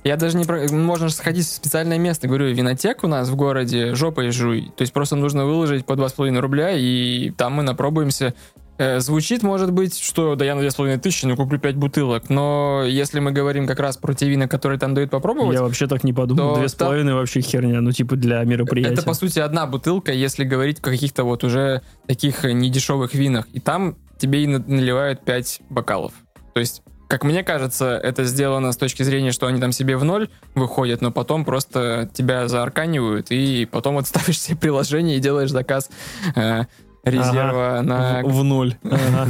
Я 0.04 0.18
даже 0.18 0.38
не... 0.38 0.46
про- 0.46 0.68
Можно 0.72 1.10
же 1.10 1.14
сходить 1.16 1.46
в 1.46 1.52
специальное 1.52 1.98
место. 1.98 2.28
Говорю, 2.28 2.54
винотек 2.54 3.04
у 3.04 3.08
нас 3.08 3.30
в 3.30 3.36
городе, 3.36 3.96
жопой 3.96 4.32
жуй. 4.32 4.72
То 4.76 4.82
есть 4.84 4.94
просто 4.94 5.16
нужно 5.16 5.46
выложить 5.46 5.86
по 5.86 5.94
2,5 5.94 6.40
рубля, 6.40 6.72
и 6.72 7.32
там 7.32 7.54
мы 7.54 7.64
напробуемся. 7.64 8.34
Э, 8.82 9.00
Звучит, 9.00 9.44
может 9.44 9.72
быть, 9.72 10.00
что 10.00 10.34
да 10.36 10.44
я 10.44 10.56
на 10.56 10.62
2,5 10.62 10.98
тысячи, 10.98 11.28
ну 11.28 11.36
куплю 11.36 11.60
5 11.60 11.76
бутылок. 11.76 12.30
Но 12.30 12.84
если 12.84 13.20
мы 13.20 13.32
говорим 13.32 13.68
как 13.68 13.80
раз 13.80 13.96
про 13.96 14.16
те 14.16 14.28
вина, 14.28 14.48
которые 14.48 14.80
там 14.80 14.96
дают 14.96 15.12
попробовать, 15.12 15.54
Я 15.54 15.62
вообще 15.62 15.86
так 15.86 16.04
не 16.04 16.14
подумал. 16.14 16.56
То 16.56 16.60
Две 16.62 16.68
с 16.68 16.74
половиной 16.74 17.14
вообще 17.14 17.42
херня. 17.42 17.80
Ну, 17.82 17.92
типа 17.92 18.16
для 18.16 18.44
мероприятия. 18.44 18.94
это 18.94 19.04
по 19.04 19.14
сути 19.14 19.38
одна 19.38 19.68
бутылка, 19.68 20.12
если 20.12 20.46
говорить 20.46 20.80
о 20.80 20.82
каких-то 20.82 21.26
вот 21.26 21.44
уже 21.44 21.84
таких 22.08 22.44
э, 22.44 22.54
недешевых 22.54 23.14
винах. 23.14 23.46
И 23.54 23.60
там 23.60 23.98
тебе 24.18 24.46
и 24.46 24.48
на- 24.48 24.58
наливают 24.66 25.24
5 25.26 25.62
бокалов. 25.70 26.14
То 26.56 26.60
есть 26.60 26.82
как 27.08 27.24
мне 27.26 27.44
кажется, 27.44 28.00
это 28.02 28.24
сделано 28.24 28.72
с 28.72 28.78
точки 28.78 29.04
зрения, 29.04 29.32
что 29.34 29.46
они 29.46 29.60
там 29.60 29.74
себе 29.74 29.98
в 29.98 30.04
ноль 30.06 30.30
выходят, 30.56 31.02
но 31.02 31.12
потом 31.12 31.44
просто 31.44 32.10
тебя 32.14 32.48
заарканивают, 32.48 33.28
и 33.32 33.68
потом 33.70 33.96
вот 33.96 34.08
ставишь 34.08 34.40
себе 34.40 34.58
приложение 34.58 35.18
и 35.18 35.20
делаешь 35.20 35.52
заказ 35.52 35.90
э, 36.36 36.64
резерва 37.04 37.82
на... 37.84 38.22
В, 38.24 38.40
в 38.40 38.44
ноль. 38.44 38.76
Ага. 38.84 39.28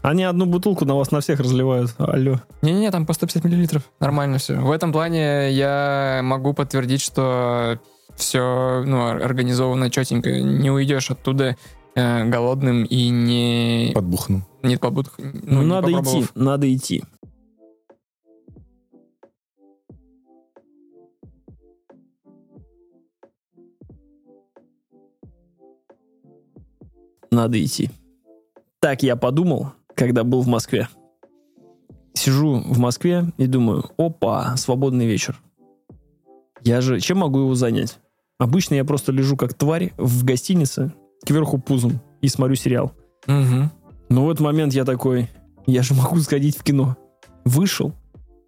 Они 0.00 0.22
одну 0.22 0.46
бутылку 0.46 0.84
на 0.84 0.94
вас 0.94 1.10
на 1.10 1.20
всех 1.20 1.40
разливают. 1.40 1.94
Алло. 1.98 2.40
Не-не-не, 2.62 2.90
там 2.90 3.04
по 3.04 3.12
150 3.12 3.44
миллилитров. 3.44 3.82
Нормально 4.00 4.38
все. 4.38 4.54
В 4.54 4.70
этом 4.70 4.92
плане 4.92 5.50
я 5.50 6.20
могу 6.22 6.54
подтвердить, 6.54 7.00
что 7.00 7.78
все 8.14 8.84
ну, 8.86 9.08
организовано 9.08 9.90
четенько. 9.90 10.40
Не 10.40 10.70
уйдешь 10.70 11.10
оттуда 11.10 11.56
э, 11.94 12.24
голодным 12.24 12.84
и 12.84 13.08
не... 13.08 13.90
Подбухну. 13.94 14.42
Нет 14.62 14.80
побуд. 14.80 15.10
Ну, 15.18 15.62
не 15.62 15.66
надо 15.66 15.90
идти. 15.90 16.26
Надо 16.34 16.74
идти. 16.74 17.04
Надо 27.30 27.62
идти. 27.62 27.90
Так 28.80 29.02
я 29.02 29.16
подумал, 29.16 29.72
когда 29.94 30.24
был 30.24 30.42
в 30.42 30.48
Москве. 30.48 30.88
Сижу 32.14 32.60
в 32.60 32.78
Москве 32.78 33.26
и 33.36 33.46
думаю, 33.46 33.90
опа, 33.96 34.56
свободный 34.56 35.06
вечер. 35.06 35.40
Я 36.62 36.80
же, 36.80 37.00
чем 37.00 37.18
могу 37.18 37.40
его 37.40 37.54
занять? 37.54 37.98
Обычно 38.38 38.74
я 38.74 38.84
просто 38.84 39.12
лежу 39.12 39.36
как 39.36 39.54
тварь 39.54 39.92
в 39.96 40.24
гостинице, 40.24 40.92
кверху 41.24 41.58
пузом, 41.58 42.00
и 42.20 42.28
смотрю 42.28 42.56
сериал. 42.56 42.92
Мгм. 43.26 43.70
Но 44.08 44.24
в 44.24 44.30
этот 44.30 44.40
момент 44.40 44.72
я 44.74 44.84
такой, 44.84 45.28
я 45.66 45.82
же 45.82 45.94
могу 45.94 46.18
сходить 46.18 46.56
в 46.56 46.62
кино. 46.62 46.96
Вышел 47.44 47.92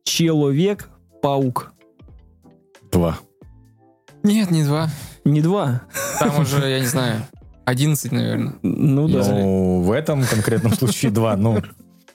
Человек-паук. 0.04 1.72
Два. 2.90 3.18
Нет, 4.22 4.50
не 4.50 4.64
два. 4.64 4.88
Не 5.24 5.40
два. 5.40 5.82
Там 6.18 6.40
уже, 6.40 6.68
я 6.68 6.80
не 6.80 6.86
знаю, 6.86 7.22
11, 7.64 8.12
наверное. 8.12 8.54
Ну 8.62 9.08
да. 9.08 9.26
Ну, 9.28 9.80
в 9.82 9.92
этом 9.92 10.24
конкретном 10.24 10.72
случае 10.72 11.10
два. 11.10 11.36
Ну, 11.36 11.62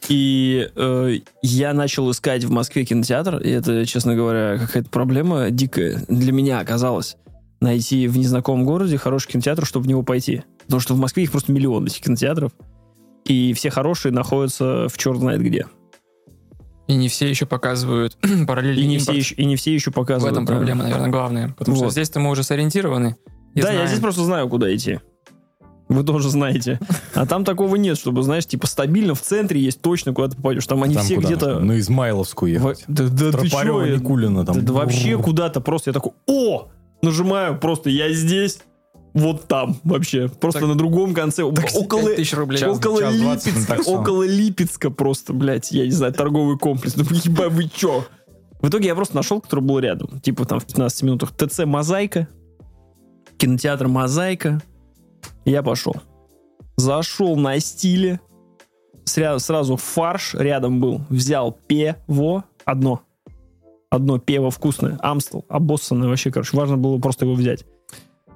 И 0.10 0.70
э, 0.76 1.16
я 1.42 1.74
начал 1.74 2.12
искать 2.12 2.44
в 2.44 2.52
Москве 2.52 2.86
кинотеатр, 2.86 3.38
и 3.38 3.50
это, 3.50 3.86
честно 3.86 4.16
говоря, 4.16 4.58
какая-то 4.60 4.90
проблема 4.90 5.50
дикая 5.52 6.04
для 6.08 6.32
меня 6.32 6.60
оказалась. 6.60 7.18
Найти 7.62 8.08
в 8.08 8.18
незнакомом 8.18 8.66
городе 8.66 8.98
хороший 8.98 9.30
кинотеатр, 9.32 9.66
чтобы 9.66 9.86
в 9.86 9.88
него 9.88 10.04
пойти. 10.04 10.44
Потому 10.66 10.82
что 10.82 10.94
в 10.94 11.00
Москве 11.00 11.24
их 11.24 11.32
просто 11.32 11.52
миллион 11.52 11.86
этих 11.86 12.02
кинотеатров. 12.02 12.52
И 13.26 13.54
все 13.54 13.70
хорошие 13.72 14.12
находятся 14.12 14.88
в 14.90 14.98
черт 14.98 15.18
знает 15.20 15.42
где. 15.42 15.66
И 16.88 16.96
не 16.96 17.08
все 17.08 17.28
еще 17.28 17.48
показывают 17.48 18.18
параллельный 18.48 18.84
И 18.84 18.86
не, 18.88 18.96
импорт. 18.98 19.10
все 19.10 19.18
еще, 19.18 19.36
и 19.36 19.46
не 19.46 19.56
все 19.56 19.74
еще 19.74 19.90
В 19.90 19.94
показывают. 19.96 20.34
этом 20.34 20.46
да. 20.46 20.54
проблема, 20.54 20.84
наверное, 20.84 21.10
главная. 21.10 21.50
Потому 21.58 21.76
что 21.78 21.86
Вот. 21.86 21.92
здесь-то 21.94 22.20
мы 22.20 22.30
уже 22.30 22.44
сориентированы. 22.44 23.16
и 23.56 23.62
да, 23.62 23.70
я 23.70 23.74
знаем. 23.74 23.88
здесь 23.88 24.00
просто 24.02 24.24
знаю, 24.24 24.48
куда 24.50 24.74
идти. 24.76 25.00
Вы 25.88 26.04
тоже 26.04 26.30
знаете. 26.30 26.80
А 27.14 27.26
там 27.26 27.46
такого 27.46 27.76
нет, 27.76 27.98
чтобы, 27.98 28.24
знаешь, 28.24 28.46
типа 28.46 28.66
стабильно 28.66 29.14
в 29.14 29.22
центре 29.22 29.62
есть 29.62 29.82
точно, 29.82 30.14
куда 30.14 30.30
ты 30.30 30.36
попадешь. 30.36 30.66
Там 30.66 30.82
они 30.82 30.96
там 30.96 31.04
все 31.04 31.16
куда? 31.16 31.28
где-то... 31.28 31.60
На 31.60 31.80
Измайловскую 31.80 32.52
ехать. 32.52 32.84
Да, 32.88 33.04
да 33.08 33.32
ты 33.32 33.50
Тропарева, 33.50 33.84
Никулина 33.88 34.46
там. 34.46 34.56
да, 34.56 34.62
да 34.62 34.74
вообще 34.74 35.18
куда-то 35.18 35.62
просто. 35.62 35.92
Я 35.92 35.94
такой, 35.94 36.14
о! 36.28 36.70
Нажимаю 37.02 37.60
просто, 37.60 37.92
я 37.92 38.12
здесь, 38.14 38.60
вот 39.14 39.48
там 39.48 39.78
вообще. 39.84 40.28
Просто 40.28 40.62
Так- 40.62 40.70
на 40.70 40.76
другом 40.76 41.14
конце. 41.14 41.44
около, 41.44 42.08
5000 42.10 42.34
рублей. 42.34 42.60
Час- 42.60 42.78
около 42.78 43.02
час 43.02 43.14
Липецка. 43.14 43.80
Около 43.86 44.24
Липецка 44.24 44.90
просто, 44.90 45.34
блядь, 45.34 45.72
я 45.72 45.86
не 45.86 45.92
знаю, 45.92 46.14
торговый 46.14 46.58
комплекс. 46.58 46.96
Ну, 46.96 47.04
ебать, 47.04 47.52
вы 47.52 47.70
чё? 47.74 48.06
В 48.62 48.70
итоге 48.70 48.88
я 48.88 48.96
просто 48.96 49.16
нашел, 49.16 49.40
который 49.40 49.60
был 49.60 49.78
рядом. 49.78 50.20
Типа 50.22 50.46
там 50.46 50.60
в 50.60 50.66
15 50.66 51.04
минутах 51.04 51.32
ТЦ 51.32 51.66
«Мозаика», 51.66 52.28
кинотеатр 53.38 53.88
«Мозаика». 53.88 54.62
Я 55.46 55.64
пошел. 55.64 55.96
Зашел 56.78 57.36
на 57.38 57.60
стиле. 57.60 58.20
Сря- 59.06 59.40
Сразу 59.40 59.78
фарш 59.78 60.34
рядом 60.34 60.80
был. 60.82 61.02
Взял 61.10 61.52
пиво. 61.52 62.44
Одно. 62.66 63.02
Одно 63.90 64.18
пиво 64.20 64.50
вкусное. 64.52 64.98
Амстел. 65.02 65.46
Обоссанное 65.48 66.10
вообще, 66.10 66.32
короче. 66.32 66.58
Важно 66.58 66.78
было 66.78 66.98
просто 67.00 67.26
его 67.26 67.36
взять. 67.36 67.66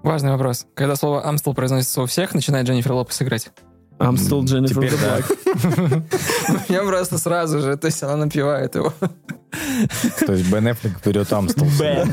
Важный 0.03 0.31
вопрос. 0.31 0.65
Когда 0.75 0.95
слово 0.95 1.27
«Амстел» 1.27 1.53
произносится 1.53 2.01
у 2.01 2.05
всех, 2.05 2.33
начинает 2.33 2.65
Дженнифер 2.67 2.93
Лопес 2.93 3.21
играть. 3.21 3.51
I'm 3.97 4.13
still 4.15 4.43
Jennifer 4.43 4.67
Теперь 4.75 4.93
the. 4.93 5.25
Black. 5.27 6.65
У 6.69 6.71
меня 6.71 6.83
просто 6.83 7.17
сразу 7.17 7.59
же, 7.59 7.75
то 7.75 7.87
есть 7.87 8.01
она 8.01 8.15
напевает 8.15 8.75
его. 8.75 8.93
То 10.25 10.33
есть 10.33 10.49
Бен 10.49 10.71
Эффлек 10.71 11.03
берет 11.05 11.33
Амстел. 11.33 11.65
Бен. 11.77 12.09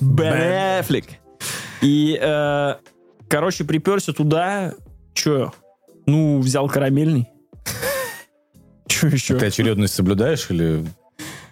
Бен 0.00 0.32
Эффлек. 0.80 1.04
И, 1.82 2.18
э, 2.18 2.74
короче, 3.28 3.64
приперся 3.64 4.12
туда. 4.12 4.74
Че? 5.14 5.52
Ну, 6.06 6.40
взял 6.40 6.68
карамельный. 6.68 7.28
Че 8.86 9.08
еще? 9.08 9.36
Ты 9.38 9.46
очередность 9.46 9.94
соблюдаешь 9.94 10.46
или 10.50 10.84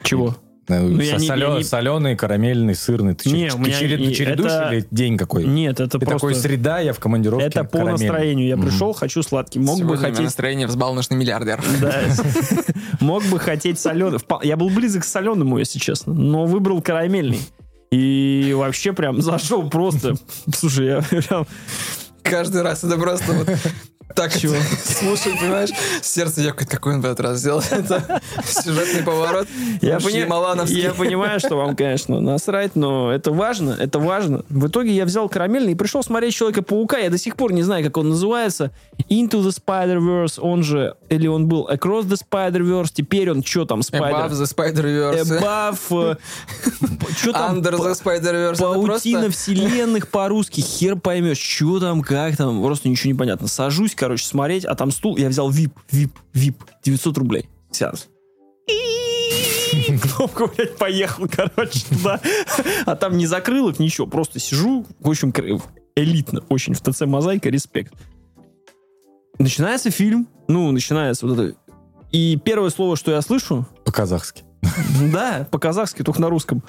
Чего? 0.03 0.37
я 0.69 0.81
не- 0.81 1.05
я 1.05 1.17
не- 1.59 1.62
соленый, 1.62 2.17
карамельный, 2.17 2.75
сырный? 2.75 3.15
Ты, 3.15 3.31
Не, 3.31 3.51
ты 3.51 3.59
меня 3.59 3.79
черед- 3.81 4.01
и- 4.01 4.15
чередуешь 4.15 4.51
это- 4.51 4.73
или 4.75 4.87
день 4.91 5.17
какой? 5.17 5.45
Нет, 5.45 5.79
это 5.79 5.99
Ты 5.99 6.07
просто... 6.07 6.15
такой 6.29 6.35
среда, 6.35 6.81
я 6.81 6.93
в 6.93 6.99
командировке. 6.99 7.47
Это 7.47 7.62
по 7.65 7.79
карамельный». 7.79 8.07
настроению. 8.09 8.49
Я 8.49 8.57
пришел, 8.57 8.93
хочу 8.93 9.23
сладкий. 9.23 9.61
Мог 9.61 9.77
бы 9.77 9.81
Сегодня 9.83 9.97
меня 9.99 10.09
хотеть... 10.11 10.25
настроение 10.25 10.67
взбалмошный 10.67 11.17
миллиардер. 11.17 11.62
Да. 11.81 12.03
Мог 13.01 13.23
бы 13.27 13.39
хотеть 13.39 13.79
соленый. 13.79 14.19
Я 14.43 14.57
был 14.57 14.71
близок 14.71 15.03
к 15.03 15.05
соленому, 15.07 15.59
если 15.59 15.79
честно, 15.79 16.15
но 16.15 16.47
выбрал 16.47 16.81
карамельный. 16.83 17.41
И 17.90 18.53
вообще 18.57 18.92
прям 18.92 19.20
зашел 19.22 19.68
просто. 19.70 20.14
Слушай, 20.55 20.87
я 20.87 21.03
прям... 21.03 21.46
Каждый 22.22 22.62
раз 22.62 22.83
это 22.83 22.96
просто 22.96 23.33
вот 23.33 23.49
так 24.14 24.37
Чего? 24.37 24.55
слушай, 24.85 25.37
понимаешь, 25.38 25.71
сердце 26.01 26.42
ёкает, 26.42 26.71
какой 26.71 26.95
он 26.95 27.01
в 27.01 27.05
этот 27.05 27.21
раз 27.21 27.38
сделал. 27.38 27.61
Это 27.71 28.21
сюжетный 28.47 29.03
поворот. 29.03 29.49
Я, 29.83 29.99
пони- 29.99 30.71
я 30.73 30.95
понимаю, 30.95 31.40
что 31.40 31.57
вам, 31.57 31.75
конечно, 31.75 32.21
насрать, 32.21 32.77
но 32.77 33.12
это 33.12 33.33
важно, 33.33 33.77
это 33.79 33.99
важно. 33.99 34.45
В 34.49 34.69
итоге 34.69 34.92
я 34.92 35.05
взял 35.05 35.29
карамельный 35.29 35.73
и 35.73 35.75
пришел 35.75 36.03
смотреть 36.03 36.35
Человека-паука. 36.35 36.99
Я 36.99 37.11
до 37.11 37.19
сих 37.19 37.37
пор 37.37 37.53
не 37.53 37.62
знаю, 37.62 37.85
как 37.85 37.97
он 37.97 38.11
называется. 38.11 38.71
Into 39.11 39.42
the 39.42 39.55
Spider-Verse, 39.55 40.40
он 40.40 40.62
же, 40.62 40.95
или 41.09 41.27
он 41.27 41.47
был 41.47 41.69
Across 41.69 42.05
the 42.05 42.16
Spider-Verse, 42.16 42.90
теперь 42.92 43.31
он 43.31 43.42
что 43.42 43.64
там, 43.64 43.81
Above 43.81 43.90
Spider... 43.90 44.31
the 44.31 44.57
Spider-Verse. 44.57 45.40
Above... 45.40 46.19
Что 47.19 47.33
там? 47.33 47.59
Under 47.59 47.77
the 47.77 47.92
Spider-Verse. 47.92 48.59
Паутина 48.59 49.31
вселенных 49.31 50.09
по-русски, 50.09 50.61
хер 50.61 50.97
поймешь, 50.97 51.38
что 51.38 51.81
там, 51.81 52.03
как 52.03 52.37
там, 52.37 52.62
просто 52.62 52.88
ничего 52.88 53.12
не 53.12 53.19
понятно. 53.19 53.49
Сажусь, 53.49 53.95
короче, 53.96 54.24
смотреть, 54.24 54.64
а 54.64 54.74
там 54.74 54.90
стул, 54.90 55.16
я 55.16 55.28
взял 55.28 55.50
VIP, 55.50 55.72
VIP, 55.90 56.12
VIP, 56.35 56.56
900 56.85 57.18
рублей. 57.18 57.48
Сеанс. 57.70 58.09
Кнопку, 60.02 60.50
блядь, 60.54 60.76
поехал, 60.76 61.26
короче, 61.28 61.80
туда. 61.88 62.20
А 62.87 62.96
там 62.96 63.16
не 63.16 63.26
закрылок, 63.26 63.78
ничего, 63.78 64.06
просто 64.06 64.38
сижу, 64.38 64.87
в 65.00 65.09
общем, 65.09 65.32
элитно, 65.96 66.42
очень, 66.48 66.74
в 66.74 66.80
ТЦ 66.80 67.02
Мозаика, 67.02 67.48
респект. 67.48 67.94
Начинается 69.38 69.90
фильм, 69.90 70.28
ну, 70.48 70.70
начинается 70.70 71.26
вот 71.26 71.38
это, 71.38 71.56
и 72.11 72.37
первое 72.37 72.70
слово, 72.70 72.96
что 72.96 73.11
я 73.11 73.20
слышу, 73.20 73.66
По-казахски. 73.85 74.44
да, 75.12 75.46
по-казахски, 75.50 76.02
только 76.02 76.20
на 76.20 76.30
русском. 76.30 76.62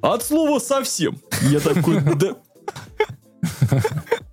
От 0.00 0.22
слова 0.24 0.58
совсем. 0.58 1.18
Я 1.42 1.60
такой, 1.60 2.00
да... 2.00 2.36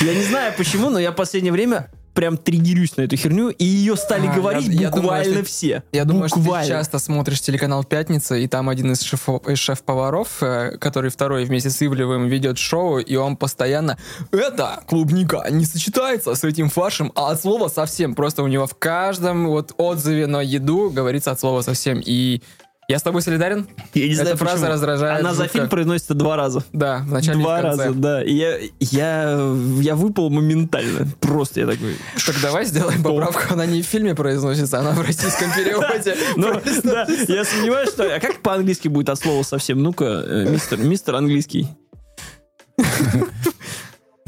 Я 0.00 0.14
не 0.14 0.22
знаю 0.22 0.54
почему, 0.56 0.90
но 0.90 0.98
я 0.98 1.10
в 1.12 1.14
последнее 1.16 1.52
время 1.52 1.90
прям 2.14 2.36
триггерюсь 2.36 2.96
на 2.96 3.02
эту 3.02 3.16
херню, 3.16 3.50
и 3.50 3.64
ее 3.64 3.96
стали 3.96 4.26
А, 4.26 4.32
говорить 4.32 4.66
я- 4.66 4.72
я 4.72 4.88
думаю, 4.90 5.02
буквально 5.02 5.34
что- 5.36 5.44
все. 5.44 5.82
Я 5.92 6.04
думаю, 6.04 6.28
что 6.28 6.38
буквально. 6.40 6.64
ты 6.66 6.72
часто 6.72 6.98
смотришь 6.98 7.40
телеканал 7.40 7.84
«Пятница», 7.84 8.34
и 8.34 8.48
там 8.48 8.68
один 8.68 8.90
из, 8.90 9.02
шефо- 9.04 9.40
из 9.52 9.58
шеф-поваров, 9.58 10.42
э, 10.42 10.78
который 10.80 11.10
второй 11.10 11.44
вместе 11.44 11.70
с 11.70 11.80
Ивлевым 11.80 12.26
ведет 12.26 12.58
шоу, 12.58 12.98
и 12.98 13.14
он 13.14 13.36
постоянно 13.36 13.98
«Это 14.32 14.82
клубника 14.88 15.46
не 15.50 15.64
сочетается 15.64 16.34
с 16.34 16.42
этим 16.42 16.70
фаршем, 16.70 17.12
а 17.14 17.30
от 17.30 17.40
слова 17.40 17.68
совсем». 17.68 18.14
Просто 18.16 18.42
у 18.42 18.48
него 18.48 18.66
в 18.66 18.74
каждом 18.74 19.46
вот 19.46 19.72
отзыве 19.76 20.26
на 20.26 20.40
еду 20.42 20.90
говорится 20.90 21.30
от 21.30 21.38
слова 21.38 21.62
совсем. 21.62 22.02
И 22.04 22.42
я 22.90 22.98
с 22.98 23.02
тобой 23.02 23.20
солидарен? 23.20 23.66
Я 23.92 24.06
не 24.06 24.14
Эта 24.14 24.22
знаю, 24.22 24.36
фраза 24.38 24.54
почему. 24.54 24.70
раздражает 24.72 25.20
Она 25.20 25.34
за 25.34 25.42
жутко. 25.42 25.58
фильм 25.58 25.68
произносится 25.68 26.14
два 26.14 26.36
раза. 26.36 26.64
Да, 26.72 27.00
в 27.06 27.12
начале 27.12 27.38
и 27.38 27.42
Два 27.42 27.58
в 27.58 27.62
конце. 27.62 27.84
раза, 27.84 27.94
да. 27.98 28.24
И 28.24 28.32
я, 28.32 28.56
я, 28.80 29.54
я 29.82 29.94
выпал 29.94 30.30
моментально. 30.30 31.06
Просто 31.20 31.60
я 31.60 31.66
такой... 31.66 31.96
Так 32.24 32.36
давай 32.40 32.64
сделаем 32.64 33.02
поправку. 33.02 33.52
Она 33.52 33.66
не 33.66 33.82
в 33.82 33.84
фильме 33.86 34.14
произносится, 34.14 34.78
она 34.78 34.92
в 34.92 35.02
российском 35.02 35.52
переводе. 35.56 36.16
Ну, 36.36 36.58
да, 36.82 37.06
я 37.28 37.44
сомневаюсь, 37.44 37.90
что... 37.90 38.04
А 38.16 38.20
как 38.20 38.40
по-английски 38.40 38.88
будет 38.88 39.10
от 39.10 39.18
слова 39.18 39.42
совсем? 39.42 39.82
Ну-ка, 39.82 40.04
э, 40.26 40.46
мистер, 40.48 40.78
мистер 40.78 41.14
английский. 41.14 41.68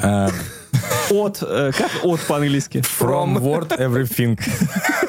А, 0.03 0.29
От, 1.11 1.39
э, 1.43 1.73
как 1.77 1.91
от 2.05 2.21
по-английски? 2.21 2.79
From 3.01 3.39
word 3.41 3.71
everything. 3.79 4.39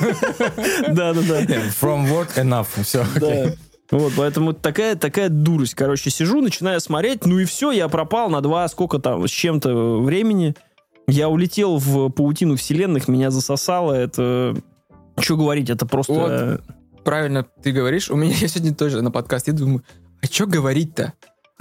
Да-да-да. 0.89 1.43
From 1.79 2.09
word 2.09 2.35
enough. 2.35 2.67
Все. 2.83 3.05
Да. 3.19 3.53
Вот, 3.91 4.13
поэтому 4.15 4.53
такая, 4.53 4.95
такая 4.95 5.27
дурость. 5.29 5.75
Короче, 5.75 6.09
сижу, 6.09 6.41
начинаю 6.41 6.79
смотреть, 6.79 7.25
ну 7.25 7.39
и 7.39 7.45
все, 7.45 7.71
я 7.71 7.89
пропал 7.89 8.29
на 8.29 8.39
два, 8.41 8.67
сколько 8.69 8.99
там, 8.99 9.27
с 9.27 9.31
чем-то 9.31 10.01
времени. 10.01 10.55
Я 11.07 11.27
улетел 11.27 11.77
в 11.77 12.09
паутину 12.09 12.55
вселенных, 12.55 13.07
меня 13.07 13.31
засосало, 13.31 13.93
это... 13.93 14.55
Что 15.19 15.35
говорить, 15.35 15.69
это 15.69 15.85
просто... 15.85 16.13
Вот. 16.13 16.31
э, 16.31 16.59
Правильно 17.03 17.45
ты 17.61 17.71
говоришь. 17.73 18.09
У 18.09 18.15
меня 18.15 18.33
я 18.33 18.47
сегодня 18.47 18.73
тоже 18.73 19.01
на 19.01 19.11
подкасте 19.11 19.51
думаю, 19.51 19.83
а 20.21 20.25
что 20.25 20.45
говорить-то? 20.47 21.13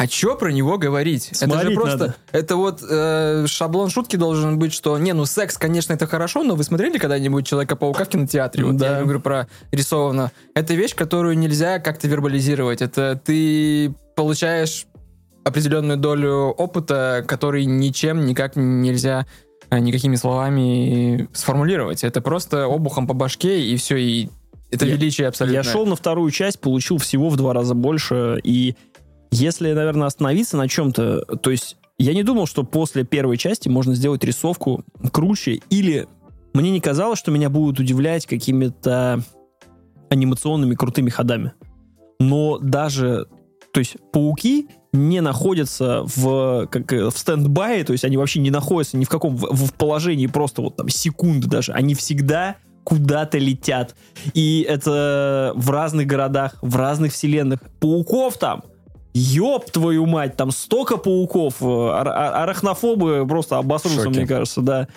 А 0.02 0.06
что 0.08 0.34
про 0.34 0.50
него 0.50 0.78
говорить? 0.78 1.26
это 1.32 1.44
же 1.44 1.50
Смотреть 1.52 1.74
просто, 1.74 1.98
надо. 1.98 2.14
это 2.32 2.56
вот 2.56 2.82
э, 2.88 3.44
шаблон 3.46 3.90
шутки 3.90 4.16
должен 4.16 4.58
быть, 4.58 4.72
что, 4.72 4.96
не, 4.96 5.12
ну 5.12 5.26
секс, 5.26 5.58
конечно, 5.58 5.92
это 5.92 6.06
хорошо, 6.06 6.42
но 6.42 6.54
вы 6.54 6.64
смотрели 6.64 6.96
когда-нибудь 6.96 7.46
Человека-паука 7.46 8.04
в 8.04 8.08
кинотеатре? 8.08 8.64
Вот 8.64 8.76
Да. 8.76 8.96
я 8.98 9.02
говорю 9.02 9.20
про 9.20 9.46
рисованно. 9.72 10.32
Это 10.54 10.72
вещь, 10.72 10.94
которую 10.94 11.36
нельзя 11.36 11.80
как-то 11.80 12.08
вербализировать. 12.08 12.80
Это 12.80 13.20
ты 13.22 13.94
получаешь 14.16 14.86
определенную 15.44 15.98
долю 15.98 16.46
опыта, 16.56 17.22
который 17.28 17.66
ничем 17.66 18.24
никак 18.24 18.56
нельзя 18.56 19.26
а, 19.68 19.80
никакими 19.80 20.16
словами 20.16 21.28
сформулировать. 21.34 22.04
Это 22.04 22.22
просто 22.22 22.64
обухом 22.66 23.06
по 23.06 23.12
башке, 23.12 23.60
и 23.62 23.76
все, 23.76 23.98
и 23.98 24.30
это 24.70 24.86
Я- 24.86 24.94
величие 24.94 25.28
абсолютно. 25.28 25.56
Я 25.56 25.62
шел 25.62 25.84
на 25.84 25.94
вторую 25.96 26.30
часть, 26.30 26.58
получил 26.60 26.96
всего 26.98 27.28
в 27.28 27.36
два 27.36 27.52
раза 27.52 27.74
больше. 27.74 28.40
И 28.44 28.76
если, 29.30 29.72
наверное, 29.72 30.06
остановиться 30.06 30.56
на 30.56 30.68
чем-то, 30.68 31.24
то 31.36 31.50
есть 31.50 31.76
я 31.98 32.14
не 32.14 32.22
думал, 32.22 32.46
что 32.46 32.64
после 32.64 33.04
первой 33.04 33.36
части 33.36 33.68
можно 33.68 33.94
сделать 33.94 34.24
рисовку 34.24 34.84
круче, 35.12 35.60
или 35.70 36.08
мне 36.52 36.70
не 36.70 36.80
казалось, 36.80 37.18
что 37.18 37.30
меня 37.30 37.50
будут 37.50 37.78
удивлять 37.78 38.26
какими-то 38.26 39.22
анимационными 40.08 40.74
крутыми 40.74 41.10
ходами. 41.10 41.52
Но 42.18 42.58
даже, 42.58 43.28
то 43.72 43.80
есть 43.80 43.96
пауки 44.12 44.68
не 44.92 45.20
находятся 45.20 46.02
в, 46.04 46.66
как, 46.66 46.92
э, 46.92 47.10
в 47.10 47.16
стендбае, 47.16 47.84
то 47.84 47.92
есть 47.92 48.04
они 48.04 48.16
вообще 48.16 48.40
не 48.40 48.50
находятся 48.50 48.96
ни 48.96 49.04
в 49.04 49.08
каком 49.08 49.36
в, 49.36 49.54
в 49.54 49.72
положении 49.74 50.26
просто 50.26 50.62
вот 50.62 50.76
там 50.76 50.88
секунды 50.88 51.46
даже. 51.46 51.72
Они 51.72 51.94
всегда 51.94 52.56
куда-то 52.82 53.38
летят. 53.38 53.94
И 54.34 54.66
это 54.68 55.52
в 55.54 55.70
разных 55.70 56.06
городах, 56.06 56.56
в 56.60 56.76
разных 56.76 57.12
вселенных. 57.12 57.60
Пауков 57.78 58.38
там, 58.38 58.64
ёб 59.14 59.70
твою 59.70 60.06
мать, 60.06 60.36
там 60.36 60.50
столько 60.50 60.96
пауков. 60.96 61.56
э, 61.62 61.64
ар- 61.66 62.08
ар- 62.08 62.34
арахнофобы 62.42 63.26
просто 63.28 63.58
обосрутся, 63.58 64.04
Шоке. 64.04 64.18
мне 64.20 64.26
кажется, 64.26 64.60
да. 64.62 64.88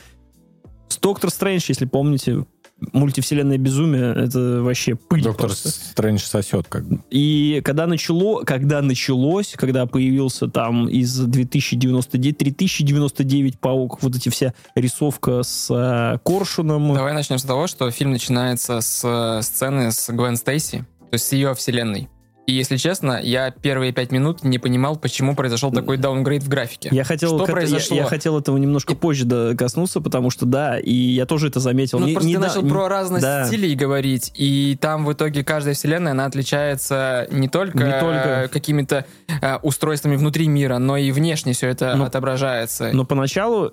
Доктор 1.02 1.30
Стрэндж, 1.32 1.65
если 1.67 1.86
помните, 1.86 2.45
мультивселенная 2.93 3.58
безумие, 3.58 4.13
это 4.15 4.62
вообще 4.62 4.95
пыль 4.95 5.23
Доктор 5.23 5.47
просто. 5.47 5.69
Стрэндж 5.69 6.21
сосет 6.21 6.67
как 6.67 6.86
бы. 6.88 7.02
И 7.10 7.62
когда 7.63 7.88
начало, 7.88 8.43
когда 8.43 8.82
началось, 8.82 9.54
когда 9.58 9.86
появился 9.86 10.47
там 10.47 10.88
из 10.88 11.17
2099, 11.17 12.38
3099 12.38 13.60
паук, 13.60 14.02
вот 14.02 14.15
эти 14.15 14.30
вся 14.30 14.54
рисовка 14.76 15.43
с 15.43 15.67
э, 15.69 16.19
коршуном. 16.23 16.93
Давай 16.93 17.13
начнем 17.13 17.38
с 17.38 17.43
того, 17.43 17.67
что 17.67 17.89
фильм 17.91 18.12
начинается 18.12 18.80
с 18.82 19.02
э, 19.04 19.41
сцены 19.41 19.91
с 19.91 20.10
Гвен 20.10 20.38
Стейси, 20.38 20.86
то 21.10 21.13
есть 21.13 21.26
с 21.26 21.32
ее 21.34 21.54
вселенной. 21.56 22.10
И 22.45 22.51
если 22.51 22.75
честно, 22.75 23.21
я 23.23 23.51
первые 23.51 23.93
пять 23.93 24.12
минут 24.12 24.43
не 24.43 24.60
понимал, 24.60 24.97
почему 24.97 25.34
произошел 25.34 25.71
такой 25.71 25.95
даунгрейд 25.95 26.43
в 26.43 26.49
графике. 26.49 26.89
Я 26.91 27.06
хотел, 27.06 27.29
Что 27.29 27.38
к 27.39 27.41
это- 27.43 27.51
я- 27.51 27.56
произошло? 27.56 27.95
Я, 27.95 28.03
хотел 28.03 28.38
этого 28.38 28.58
немножко 28.58 28.95
позже 28.95 29.23
до- 29.23 29.56
коснуться, 29.56 30.01
потому 30.01 30.29
что 30.29 30.45
да, 30.45 30.77
и 30.77 30.91
я 30.93 31.25
тоже 31.25 31.47
это 31.47 31.62
заметил. 31.62 31.99
Ну, 31.99 32.08
Не- 32.08 32.13
просто 32.13 32.27
не 32.27 32.34
ты 32.36 32.41
да- 32.41 32.47
начал 32.47 32.62
не- 32.63 32.69
про 32.69 32.89
разность 32.89 33.23
да. 33.23 33.45
стилей 33.47 33.75
говорить, 33.75 34.34
и 34.36 34.77
там 34.82 35.06
в 35.06 35.13
итоге 35.13 35.45
каждая 35.45 35.73
вселенная, 35.73 36.12
она 36.12 36.25
отличается 36.25 37.27
не 37.32 37.47
только, 37.47 37.77
Не 37.77 37.99
только. 38.01 38.49
какими-то 38.51 39.06
э, 39.41 39.56
устройствами 39.62 40.17
внутри 40.17 40.47
мира, 40.49 40.79
но 40.79 40.97
и 40.97 41.12
внешне 41.12 41.53
все 41.53 41.69
это 41.69 41.95
Ну, 41.95 42.03
отображается. 42.03 42.89
Но 42.91 43.06
поначалу 43.06 43.71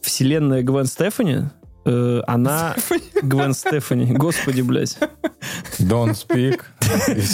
вселенная 0.00 0.62
Гвен 0.62 0.86
Стефани, 0.86 1.50
э, 1.88 2.20
она 2.26 2.76
Гвен 3.22 3.54
Стефани. 3.54 4.12
Господи, 4.12 4.60
блядь. 4.62 4.98
Don't 5.80 6.14
speak. 6.14 6.60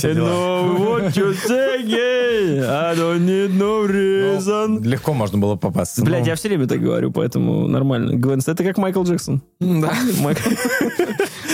No, 0.03 0.77
what 0.79 1.17
you 1.17 1.33
saying? 1.35 2.63
I 2.65 2.95
don't 2.97 3.21
need 3.27 3.51
no 3.55 3.87
reason. 3.87 4.81
Ну, 4.81 4.81
Легко 4.81 5.13
можно 5.15 5.39
было 5.39 5.57
попасться. 5.57 6.03
Блядь, 6.03 6.23
Ну, 6.23 6.27
я 6.27 6.35
все 6.35 6.49
время 6.49 6.67
так 6.67 6.81
говорю, 6.81 7.11
поэтому 7.13 7.67
нормально. 7.69 8.15
Гвен 8.17 8.41
Стефани, 8.41 8.55
это 8.55 8.65
как 8.65 8.79
Майкл 8.79 9.03
Джексон. 9.05 9.43
Да, 9.61 9.93
Майкл- 10.23 10.51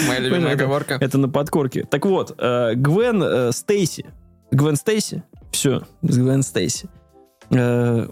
моя 0.08 0.20
любимая 0.20 0.54
Это- 0.54 0.64
оговорка. 0.64 0.98
Это 1.00 1.18
на 1.18 1.28
подкорке. 1.28 1.84
Так 1.84 2.06
вот, 2.06 2.34
э, 2.38 2.74
Гвен 2.74 3.22
э, 3.22 3.52
Стейси. 3.52 4.06
Гвен 4.50 4.76
Стейси. 4.76 5.22
Все, 5.52 5.82
Гвен 6.02 6.42
Стейси. 6.42 6.88
Э, 7.50 8.06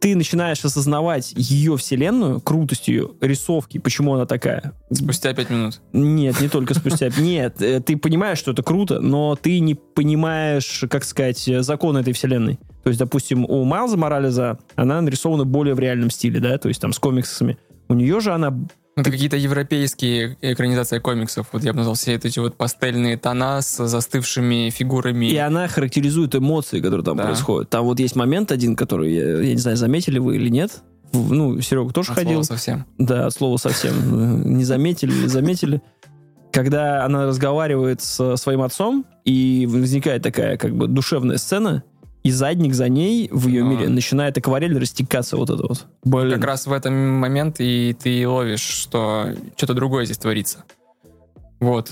ты 0.00 0.14
начинаешь 0.16 0.64
осознавать 0.64 1.32
ее 1.36 1.76
вселенную, 1.76 2.40
крутость 2.40 2.88
ее 2.88 3.10
рисовки, 3.20 3.78
почему 3.78 4.14
она 4.14 4.26
такая. 4.26 4.74
Спустя 4.90 5.34
пять 5.34 5.50
минут. 5.50 5.80
Нет, 5.92 6.40
не 6.40 6.48
только 6.48 6.74
спустя... 6.74 7.10
Нет, 7.18 7.60
э, 7.60 7.80
ты 7.80 7.96
понимаешь, 7.96 8.38
что 8.38 8.52
это 8.52 8.62
круто, 8.62 9.00
но 9.00 9.36
ты 9.36 9.58
не 9.60 9.74
понимаешь, 9.74 10.84
как 10.88 11.04
сказать, 11.04 11.48
э, 11.48 11.62
законы 11.62 11.98
этой 11.98 12.12
вселенной. 12.12 12.58
То 12.84 12.90
есть, 12.90 12.98
допустим, 13.00 13.44
у 13.44 13.64
Майлза 13.64 13.96
Морализа 13.96 14.58
она 14.76 15.00
нарисована 15.00 15.44
более 15.44 15.74
в 15.74 15.80
реальном 15.80 16.10
стиле, 16.10 16.40
да, 16.40 16.58
то 16.58 16.68
есть 16.68 16.80
там 16.80 16.92
с 16.92 16.98
комиксами. 16.98 17.58
У 17.88 17.94
нее 17.94 18.20
же 18.20 18.32
она 18.32 18.56
Это 18.98 19.10
какие-то 19.12 19.36
европейские 19.36 20.36
экранизации 20.42 20.98
комиксов. 20.98 21.46
Вот 21.52 21.62
я 21.62 21.72
бы 21.72 21.78
назвал 21.78 21.94
все 21.94 22.14
эти 22.14 22.38
вот 22.40 22.56
пастельные 22.56 23.16
тона 23.16 23.62
с 23.62 23.86
застывшими 23.86 24.70
фигурами. 24.70 25.26
И 25.26 25.36
она 25.36 25.68
характеризует 25.68 26.34
эмоции, 26.34 26.80
которые 26.80 27.04
там 27.04 27.16
Да. 27.16 27.26
происходят. 27.26 27.70
Там 27.70 27.84
вот 27.84 28.00
есть 28.00 28.16
момент 28.16 28.50
один, 28.50 28.74
который, 28.74 29.14
я, 29.14 29.38
я 29.40 29.52
не 29.54 29.60
знаю, 29.60 29.76
заметили 29.76 30.18
вы 30.18 30.34
или 30.36 30.48
нет. 30.48 30.82
Ну, 31.12 31.60
Серега 31.60 31.92
тоже 31.92 32.10
От 32.10 32.16
ходил. 32.18 32.32
слова 32.32 32.42
совсем. 32.42 32.84
Да, 32.98 33.26
от 33.26 33.32
слова 33.34 33.56
совсем. 33.56 34.44
Не 34.58 34.64
заметили, 34.64 35.12
не 35.12 35.28
заметили. 35.28 35.80
Когда 36.52 37.04
она 37.04 37.26
разговаривает 37.26 38.00
со 38.00 38.36
своим 38.36 38.62
отцом, 38.62 39.04
и 39.24 39.66
возникает 39.70 40.22
такая 40.22 40.56
как 40.56 40.74
бы 40.74 40.88
душевная 40.88 41.36
сцена, 41.38 41.82
и 42.28 42.30
задник 42.30 42.74
за 42.74 42.88
ней 42.88 43.28
в 43.32 43.48
ее 43.48 43.62
А. 43.62 43.64
мире 43.64 43.88
начинает 43.88 44.36
акварель 44.38 44.78
растекаться 44.78 45.36
вот 45.36 45.50
это 45.50 45.62
вот. 45.66 45.86
Блин. 46.04 46.34
Как 46.34 46.44
раз 46.44 46.66
в 46.66 46.72
этом 46.72 46.94
момент 46.94 47.56
и 47.58 47.96
ты 48.00 48.28
ловишь, 48.28 48.60
что 48.60 49.34
что-то 49.56 49.74
другое 49.74 50.04
здесь 50.04 50.18
творится. 50.18 50.64
Вот. 51.60 51.88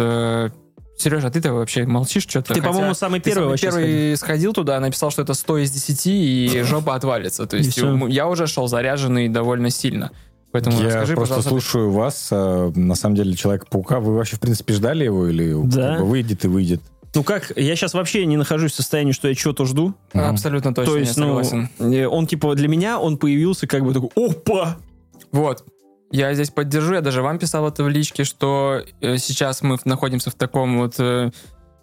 Сережа, 0.99 1.27
а 1.27 1.31
ты-то 1.31 1.53
вообще 1.53 1.85
молчишь 1.85 2.23
что-то? 2.27 2.55
Ты, 2.55 2.63
по-моему, 2.63 2.95
самый 2.95 3.21
Ты 3.21 3.31
первый 3.31 3.41
самый 3.43 3.51
вообще 3.51 3.67
первый 3.67 4.17
сходил 4.17 4.53
туда, 4.55 4.81
написал, 4.81 5.11
что 5.11 5.21
это 5.23 5.35
100 5.35 5.59
из 5.59 5.71
10, 5.71 6.07
и 6.07 6.63
жопа 6.65 6.95
отвалится. 6.95 7.47
То 7.47 7.57
есть 7.59 7.77
я 8.09 8.27
уже 8.29 8.47
шел 8.47 8.67
заряженный 8.67 9.29
довольно 9.29 9.69
сильно. 9.71 10.11
Поэтому 10.53 10.79
Я 10.79 10.87
расскажи, 10.87 11.15
просто 11.17 11.43
слушаю 11.43 11.91
вас. 11.91 12.29
а, 12.31 12.73
На 12.75 12.95
самом 12.95 13.15
деле, 13.17 13.35
Человека-паука, 13.35 14.01
вы 14.01 14.15
вообще, 14.15 14.37
в 14.37 14.41
принципе, 14.41 14.73
ждали 14.73 15.05
его 15.05 15.27
или 15.27 15.53
Да. 15.67 15.97
как 15.97 16.01
бы 16.01 16.07
выйдет 16.07 16.45
и 16.47 16.49
выйдет? 16.49 16.81
Ну 17.17 17.25
как, 17.25 17.51
я 17.57 17.75
сейчас 17.77 17.95
вообще 17.95 18.27
не 18.27 18.37
нахожусь 18.37 18.73
в 18.73 18.75
состоянии, 18.75 19.13
что 19.13 19.27
я 19.29 19.35
что-то 19.35 19.65
жду. 19.65 19.95
ты- 20.13 20.19
абсолютно 20.19 20.75
точно, 20.75 20.93
То 20.93 20.99
есть, 20.99 21.17
я 21.17 21.25
ну, 21.25 21.43
согласен. 21.43 21.71
э, 21.79 22.07
он 22.07 22.27
типа 22.27 22.55
для 22.55 22.69
меня, 22.69 22.99
он 23.01 23.17
появился 23.17 23.67
как 23.67 23.85
бы 23.85 23.95
такой, 23.95 24.11
опа! 24.15 24.77
Вот. 25.33 25.65
Я 26.13 26.35
здесь 26.35 26.51
поддержу, 26.51 26.93
я 26.93 27.01
даже 27.01 27.23
вам 27.23 27.39
писал 27.39 27.67
это 27.67 27.83
в 27.85 27.89
личке, 27.89 28.25
что 28.25 28.83
э, 29.01 29.17
сейчас 29.17 29.63
мы 29.63 29.79
находимся 29.87 30.31
в 30.31 30.35
таком 30.35 30.77
вот 30.77 30.97
э, 30.99 31.31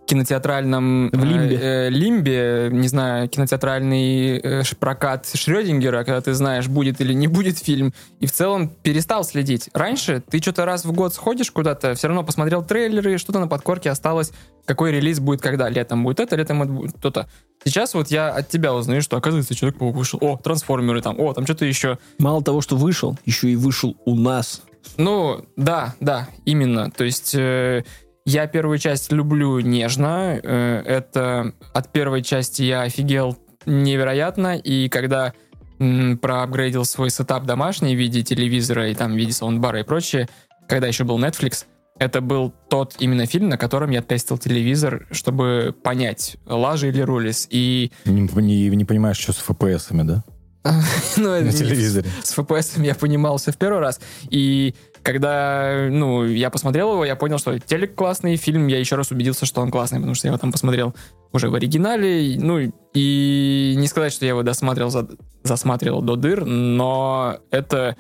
кинотеатральном 0.06 1.10
В 1.12 1.24
лимбе. 1.24 1.56
э, 1.56 1.88
э, 1.88 1.89
лимбе, 1.89 2.70
не 2.72 2.88
знаю, 2.88 3.30
кинотеатральный 3.30 4.38
э, 4.38 4.63
прокат 4.80 5.30
Шрёдингера, 5.34 6.04
когда 6.04 6.22
ты 6.22 6.34
знаешь, 6.34 6.68
будет 6.68 7.02
или 7.02 7.13
не 7.13 7.28
будет 7.28 7.58
фильм, 7.58 7.94
и 8.20 8.26
в 8.26 8.32
целом 8.32 8.70
перестал 8.70 9.24
следить. 9.24 9.70
Раньше 9.74 10.22
ты 10.30 10.39
что-то 10.42 10.66
раз 10.66 10.86
в 10.86 10.92
год 10.92 11.13
сходишь 11.13 11.52
куда-то, 11.52 11.96
все 11.96 12.08
равно 12.08 12.24
посмотрел 12.24 12.63
трейлеры, 12.63 13.18
что-то 13.18 13.39
на 13.39 13.48
подкорке 13.48 13.89
осталось, 13.89 14.32
какой 14.66 14.92
релиз 14.92 15.20
будет 15.20 15.42
когда, 15.42 15.70
летом 15.70 16.04
будет 16.04 16.20
это, 16.20 16.36
летом 16.36 16.62
это 16.63 16.72
будет 16.72 16.96
то-то. 17.02 17.28
Сейчас 17.66 17.94
вот 17.94 18.10
я 18.10 18.30
от 18.30 18.50
тебя 18.50 18.74
узнаю, 18.74 19.02
что 19.02 19.16
оказывается 19.16 19.56
Человек-паук 19.56 19.96
вышел, 19.96 20.20
о, 20.22 20.38
трансформеры 20.38 21.02
там, 21.02 21.20
о, 21.20 21.34
там 21.34 21.46
что-то 21.46 21.66
еще. 21.66 21.98
Мало 22.20 22.44
того, 22.44 22.62
что 22.62 22.76
вышел, 22.76 23.18
еще 23.26 23.50
и 23.50 23.56
вышел 23.56 23.96
у 24.06 24.16
нас. 24.16 24.62
Ну, 24.98 25.46
да, 25.56 25.96
да, 26.02 26.28
именно. 26.46 26.92
То 26.92 27.06
есть 27.06 27.34
э, 27.36 27.86
я 28.25 28.47
первую 28.47 28.77
часть 28.77 29.12
люблю 29.12 29.59
нежно. 29.59 30.39
э, 30.41 30.81
это 30.86 31.53
от 31.73 31.91
первой 31.91 32.23
части 32.23 32.63
я 32.63 32.81
офигел 32.83 33.38
невероятно. 33.65 34.57
И 34.57 34.89
когда 34.89 35.33
м, 35.79 36.17
проапгрейдил 36.17 36.86
свой 36.86 37.09
сетап 37.09 37.45
домашний 37.45 37.95
в 37.95 37.99
виде 37.99 38.23
телевизора 38.23 38.89
и 38.89 38.95
там 38.95 39.13
в 39.13 39.17
виде 39.17 39.33
саундбара 39.33 39.81
и 39.81 39.83
прочее, 39.83 40.29
когда 40.69 40.88
еще 40.88 41.03
был 41.03 41.19
Netflix, 41.19 41.65
это 41.99 42.21
был 42.21 42.53
тот 42.69 42.95
именно 42.99 43.25
фильм, 43.25 43.49
на 43.49 43.57
котором 43.57 43.91
я 43.91 44.01
тестил 44.01 44.38
телевизор, 44.38 45.07
чтобы 45.12 45.75
понять, 45.83 46.38
лажа 46.45 46.88
или 46.88 47.01
рулез. 47.02 47.47
И 47.51 47.91
Не, 48.05 48.21
не- 48.21 48.69
не 48.69 48.86
понимаешь, 48.86 49.17
что 49.17 49.33
с 49.33 49.43
FPS-ами, 49.47 50.03
да? 50.03 50.23
ну, 51.17 51.29
На 51.41 51.51
телевизоре. 51.51 52.09
с 52.23 52.38
FPS 52.38 52.81
я 52.86 52.95
понимался 52.95 53.51
в 53.51 53.57
первый 53.57 53.79
раз. 53.81 53.99
И 54.29 54.73
когда, 55.04 55.88
ну, 55.89 56.26
я 56.26 56.50
посмотрел 56.50 56.94
его, 56.94 57.06
я 57.06 57.16
понял, 57.16 57.38
что 57.38 57.60
телек 57.60 57.94
классный, 57.96 58.38
фильм, 58.38 58.68
я 58.68 58.80
еще 58.80 58.96
раз 58.96 59.12
убедился, 59.12 59.46
что 59.46 59.62
он 59.62 59.70
классный, 59.70 60.00
потому 60.00 60.16
что 60.16 60.28
я 60.28 60.32
его 60.32 60.39
там 60.39 60.52
посмотрел 60.52 60.96
уже 61.32 61.50
в 61.50 61.56
оригинале. 61.56 62.38
Ну, 62.39 62.72
и 62.94 63.76
не 63.78 63.88
сказать, 63.88 64.13
что 64.13 64.26
я 64.26 64.30
его 64.30 64.44
досматривал, 64.44 64.89
за- 64.89 65.10
засматривал 65.44 66.02
до 66.02 66.16
дыр, 66.16 66.46
но 66.46 67.38
это 67.52 67.98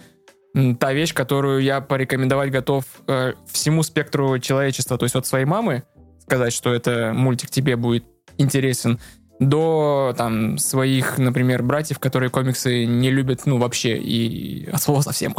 та 0.79 0.93
вещь, 0.93 1.13
которую 1.13 1.61
я 1.61 1.81
порекомендовать 1.81 2.51
готов 2.51 2.85
э, 3.07 3.33
всему 3.51 3.83
спектру 3.83 4.39
человечества, 4.39 4.97
то 4.97 5.05
есть 5.05 5.15
от 5.15 5.25
своей 5.25 5.45
мамы 5.45 5.83
сказать, 6.21 6.53
что 6.53 6.73
это 6.73 7.11
мультик 7.13 7.49
тебе 7.49 7.75
будет 7.75 8.05
интересен, 8.37 8.99
до 9.49 10.13
там 10.17 10.57
своих, 10.57 11.17
например, 11.17 11.63
братьев, 11.63 11.99
которые 11.99 12.29
комиксы 12.29 12.85
не 12.85 13.11
любят, 13.11 13.41
ну, 13.45 13.57
вообще, 13.57 13.97
и 13.97 14.69
от 14.69 14.81
слова 14.81 15.01
совсем. 15.01 15.35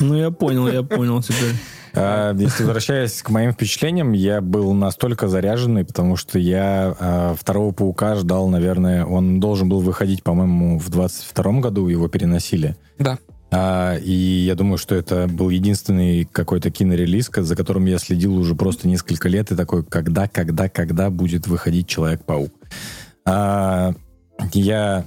Ну, 0.00 0.16
я 0.16 0.30
понял, 0.30 0.66
я 0.66 0.82
понял 0.82 1.22
теперь. 1.22 1.54
А, 1.94 2.34
Если 2.34 2.64
возвращаясь 2.64 3.22
к 3.22 3.30
моим 3.30 3.52
впечатлениям, 3.52 4.12
я 4.12 4.40
был 4.40 4.72
настолько 4.72 5.28
заряженный, 5.28 5.84
потому 5.84 6.16
что 6.16 6.38
я 6.38 6.96
а, 6.98 7.34
второго 7.38 7.72
паука 7.72 8.16
ждал, 8.16 8.48
наверное, 8.48 9.04
он 9.04 9.38
должен 9.38 9.68
был 9.68 9.80
выходить, 9.80 10.22
по-моему, 10.22 10.78
в 10.78 10.88
22 10.88 11.60
году, 11.60 11.86
его 11.86 12.08
переносили. 12.08 12.76
Да. 12.98 13.18
А, 13.56 13.96
и 13.98 14.10
я 14.10 14.56
думаю, 14.56 14.78
что 14.78 14.96
это 14.96 15.28
был 15.28 15.48
единственный 15.48 16.24
какой-то 16.24 16.72
кинорелиз, 16.72 17.30
за 17.32 17.54
которым 17.54 17.84
я 17.86 17.98
следил 17.98 18.34
уже 18.36 18.56
просто 18.56 18.88
несколько 18.88 19.28
лет, 19.28 19.52
и 19.52 19.56
такой, 19.56 19.84
когда, 19.84 20.26
когда, 20.26 20.68
когда 20.68 21.08
будет 21.08 21.46
выходить 21.46 21.86
Человек-паук. 21.86 22.52
А, 23.24 23.94
я 24.52 25.06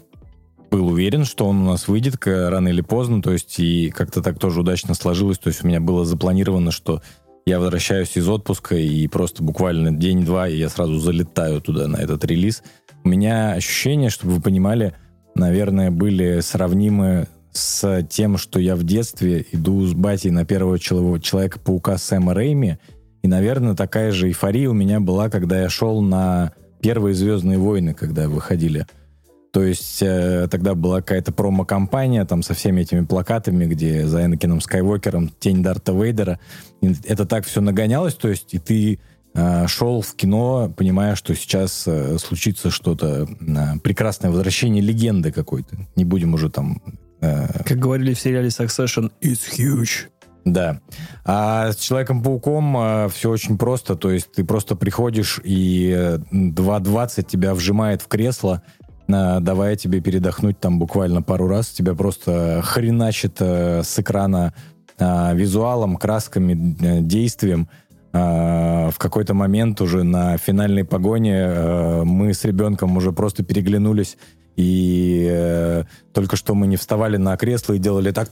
был 0.71 0.87
уверен, 0.87 1.25
что 1.25 1.45
он 1.45 1.63
у 1.63 1.71
нас 1.71 1.89
выйдет 1.89 2.15
рано 2.25 2.69
или 2.69 2.79
поздно, 2.79 3.21
то 3.21 3.33
есть 3.33 3.59
и 3.59 3.89
как-то 3.89 4.21
так 4.21 4.39
тоже 4.39 4.61
удачно 4.61 4.93
сложилось, 4.93 5.39
то 5.39 5.49
есть 5.49 5.65
у 5.65 5.67
меня 5.67 5.81
было 5.81 6.05
запланировано, 6.05 6.71
что 6.71 7.01
я 7.45 7.59
возвращаюсь 7.59 8.15
из 8.15 8.29
отпуска, 8.29 8.75
и 8.75 9.07
просто 9.07 9.43
буквально 9.43 9.91
день-два, 9.91 10.47
и 10.47 10.57
я 10.57 10.69
сразу 10.69 10.99
залетаю 10.99 11.59
туда, 11.59 11.89
на 11.89 11.97
этот 11.97 12.23
релиз. 12.23 12.63
У 13.03 13.09
меня 13.09 13.51
ощущение, 13.51 14.09
чтобы 14.09 14.35
вы 14.35 14.41
понимали, 14.41 14.93
наверное, 15.35 15.91
были 15.91 16.39
сравнимы 16.39 17.27
с 17.57 18.03
тем, 18.09 18.37
что 18.37 18.59
я 18.59 18.75
в 18.75 18.83
детстве 18.83 19.45
иду 19.51 19.85
с 19.85 19.93
батей 19.93 20.31
на 20.31 20.45
первого 20.45 20.79
чело- 20.79 21.19
Человека-паука 21.19 21.97
Сэма 21.97 22.33
Рэйми, 22.33 22.77
и, 23.23 23.27
наверное, 23.27 23.75
такая 23.75 24.11
же 24.11 24.27
эйфория 24.27 24.69
у 24.69 24.73
меня 24.73 24.99
была, 24.99 25.29
когда 25.29 25.61
я 25.61 25.69
шел 25.69 26.01
на 26.01 26.53
первые 26.81 27.15
«Звездные 27.15 27.57
войны», 27.57 27.93
когда 27.93 28.29
выходили. 28.29 28.85
То 29.51 29.63
есть 29.63 30.01
э, 30.01 30.47
тогда 30.51 30.75
была 30.75 31.01
какая-то 31.01 31.31
промо-компания 31.31 32.25
там 32.25 32.43
со 32.43 32.53
всеми 32.53 32.81
этими 32.81 33.05
плакатами, 33.05 33.65
где 33.65 34.05
за 34.05 34.25
Энакином 34.25 34.61
Скайуокером 34.61 35.29
тень 35.39 35.63
Дарта 35.63 35.93
Вейдера. 35.93 36.39
И 36.81 36.93
это 37.05 37.25
так 37.25 37.45
все 37.45 37.59
нагонялось, 37.61 38.13
то 38.13 38.27
есть 38.27 38.53
и 38.53 38.59
ты 38.59 38.99
э, 39.33 39.67
шел 39.67 40.01
в 40.01 40.13
кино, 40.15 40.71
понимая, 40.77 41.15
что 41.15 41.33
сейчас 41.33 41.85
э, 41.87 42.17
случится 42.19 42.69
что-то, 42.69 43.27
э, 43.27 43.79
прекрасное 43.81 44.29
возвращение 44.29 44.83
легенды 44.83 45.31
какой-то. 45.31 45.75
Не 45.95 46.05
будем 46.05 46.35
уже 46.35 46.49
там... 46.49 46.81
э, 47.21 47.63
Как 47.63 47.79
говорили 47.79 48.13
в 48.13 48.19
сериале 48.19 48.49
Succession, 48.49 49.11
it's 49.21 49.49
huge. 49.57 50.07
да. 50.45 50.79
А 51.25 51.71
с 51.71 51.77
Человеком-пауком 51.77 53.09
все 53.09 53.29
очень 53.29 53.57
просто. 53.57 53.95
То 53.95 54.11
есть 54.11 54.31
ты 54.31 54.43
просто 54.43 54.75
приходишь, 54.75 55.41
и 55.43 55.93
э, 55.95 56.17
2.20 56.31 57.23
тебя 57.27 57.53
вжимает 57.53 58.01
в 58.01 58.07
кресло, 58.07 58.63
давая 59.07 59.77
тебе 59.77 60.01
передохнуть 60.01 60.59
там 60.59 60.79
буквально 60.79 61.21
пару 61.21 61.47
раз. 61.47 61.69
Тебя 61.69 61.95
просто 61.95 62.61
хреначит 62.63 63.37
э, 63.39 63.81
с 63.83 63.99
экрана 63.99 64.53
а, 64.99 65.33
визуалом, 65.33 65.95
красками, 65.95 66.75
э, 66.81 67.01
действием. 67.01 67.69
А, 68.13 68.89
в 68.89 68.97
какой-то 68.97 69.35
момент 69.35 69.79
уже 69.79 70.03
на 70.03 70.37
финальной 70.37 70.83
погоне 70.83 71.35
э, 71.35 72.03
мы 72.03 72.33
с 72.33 72.43
ребенком 72.45 72.97
уже 72.97 73.11
просто 73.11 73.43
переглянулись 73.43 74.17
И 74.57 75.27
э, 75.29 75.83
только 76.13 76.35
что 76.35 76.55
мы 76.55 76.67
не 76.67 76.77
вставали 76.77 77.17
на 77.17 77.37
кресло 77.37 77.73
и 77.73 77.77
делали 77.77 78.11
так. 78.11 78.29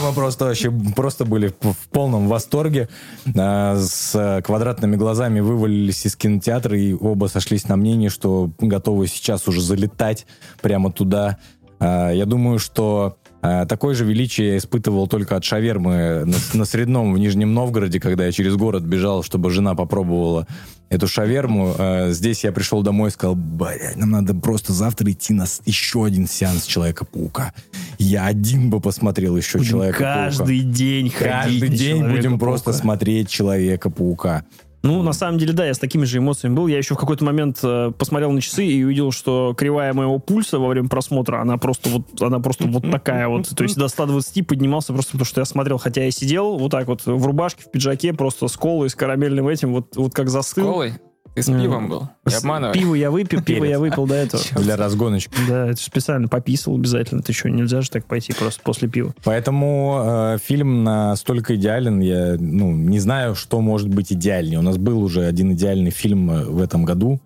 Мы 0.00 0.12
просто 0.12 0.44
вообще 0.46 0.70
просто 0.94 1.24
были 1.24 1.52
в, 1.60 1.88
полном 1.90 2.28
восторге. 2.28 2.88
А, 3.36 3.76
с 3.76 4.40
квадратными 4.44 4.94
глазами 4.94 5.40
вывалились 5.40 6.06
из 6.06 6.14
кинотеатра 6.14 6.78
и 6.78 6.94
оба 6.94 7.26
сошлись 7.26 7.68
на 7.68 7.76
мнении, 7.76 8.08
что 8.08 8.50
готовы 8.58 9.08
сейчас 9.08 9.48
уже 9.48 9.60
залетать 9.60 10.26
прямо 10.62 10.92
туда. 10.92 11.38
А, 11.80 12.10
я 12.12 12.24
думаю, 12.24 12.60
что 12.60 13.16
а, 13.44 13.66
Такое 13.66 13.94
же 13.94 14.06
величие 14.06 14.52
я 14.52 14.56
испытывал 14.56 15.06
только 15.06 15.36
от 15.36 15.44
шавермы 15.44 16.24
на, 16.24 16.36
на 16.54 16.64
Средном 16.64 17.12
в 17.12 17.18
Нижнем 17.18 17.52
Новгороде, 17.52 18.00
когда 18.00 18.24
я 18.24 18.32
через 18.32 18.56
город 18.56 18.84
бежал, 18.84 19.22
чтобы 19.22 19.50
жена 19.50 19.74
попробовала 19.74 20.46
эту 20.90 21.06
шаверму. 21.08 21.74
А, 21.78 22.10
Здесь 22.12 22.44
я 22.44 22.52
пришел 22.52 22.82
домой 22.82 23.08
и 23.08 23.12
сказал, 23.12 23.34
блядь, 23.34 23.96
нам 23.96 24.10
надо 24.10 24.34
просто 24.34 24.72
завтра 24.72 25.10
идти 25.10 25.32
на 25.32 25.46
с- 25.46 25.60
еще 25.64 26.04
один 26.04 26.26
сеанс 26.28 26.64
Человека-паука. 26.66 27.52
Я 27.98 28.26
один 28.26 28.70
бы 28.70 28.80
посмотрел 28.80 29.36
еще 29.36 29.62
Человека-паука. 29.64 30.24
каждый 30.26 30.60
день 30.60 31.10
ходить 31.10 31.60
Каждый 31.60 31.68
день 31.68 32.04
будем 32.08 32.38
просто 32.38 32.72
смотреть 32.72 33.28
Человека-паука. 33.28 34.44
Ну, 34.84 35.02
на 35.02 35.14
самом 35.14 35.38
деле, 35.38 35.54
да, 35.54 35.66
я 35.66 35.72
с 35.72 35.78
такими 35.78 36.04
же 36.04 36.18
эмоциями 36.18 36.54
был. 36.54 36.66
Я 36.66 36.76
еще 36.76 36.94
в 36.94 36.98
какой-то 36.98 37.24
момент 37.24 37.58
э, 37.62 37.90
посмотрел 37.96 38.30
на 38.32 38.42
часы 38.42 38.66
и 38.66 38.84
увидел, 38.84 39.12
что 39.12 39.54
кривая 39.56 39.94
моего 39.94 40.18
пульса 40.18 40.58
во 40.58 40.68
время 40.68 40.90
просмотра, 40.90 41.40
она 41.40 41.56
просто 41.56 41.88
вот, 41.88 42.20
она 42.20 42.38
просто 42.38 42.68
вот 42.68 42.90
такая 42.90 43.28
вот. 43.28 43.48
То 43.48 43.64
есть 43.64 43.76
до 43.76 43.88
120 43.88 44.46
поднимался 44.46 44.92
просто 44.92 45.12
потому, 45.12 45.24
что 45.24 45.40
я 45.40 45.46
смотрел. 45.46 45.78
Хотя 45.78 46.04
я 46.04 46.10
сидел 46.10 46.58
вот 46.58 46.70
так 46.70 46.86
вот 46.86 47.06
в 47.06 47.26
рубашке, 47.26 47.62
в 47.62 47.70
пиджаке, 47.70 48.12
просто 48.12 48.46
с 48.46 48.56
колой, 48.58 48.90
с 48.90 48.94
карамельным 48.94 49.48
этим, 49.48 49.72
вот, 49.72 49.96
вот 49.96 50.12
как 50.12 50.28
застыл. 50.28 50.66
Колой? 50.66 50.92
Ты 51.34 51.42
с 51.42 51.48
Ну, 51.48 51.60
пивом 51.60 51.88
был? 51.88 52.08
Не 52.24 52.32
С- 52.32 52.38
обманывай. 52.38 52.74
Пиво 52.74 52.94
я 52.94 53.10
выпил, 53.10 53.42
пиво 53.44 53.64
я 53.64 53.78
выпил 53.80 54.06
до 54.06 54.14
этого. 54.14 54.42
Для 54.56 54.76
разгоночки. 54.76 55.36
Да, 55.48 55.66
это 55.68 55.80
специально 55.80 56.28
пописал 56.28 56.76
обязательно. 56.76 57.22
Ты 57.22 57.32
что, 57.32 57.50
нельзя 57.50 57.80
же 57.80 57.90
так 57.90 58.04
пойти 58.04 58.32
просто 58.32 58.62
после 58.62 58.88
пива. 58.88 59.14
Поэтому 59.24 60.00
э, 60.04 60.38
фильм 60.42 60.84
настолько 60.84 61.56
идеален, 61.56 62.00
я 62.00 62.36
ну, 62.38 62.70
не 62.72 63.00
знаю, 63.00 63.34
что 63.34 63.60
может 63.60 63.88
быть 63.88 64.12
идеальнее. 64.12 64.60
У 64.60 64.62
нас 64.62 64.78
был 64.78 65.02
уже 65.02 65.24
один 65.26 65.52
идеальный 65.52 65.90
фильм 65.90 66.30
э, 66.30 66.44
в 66.44 66.60
этом 66.62 66.84
году. 66.84 67.20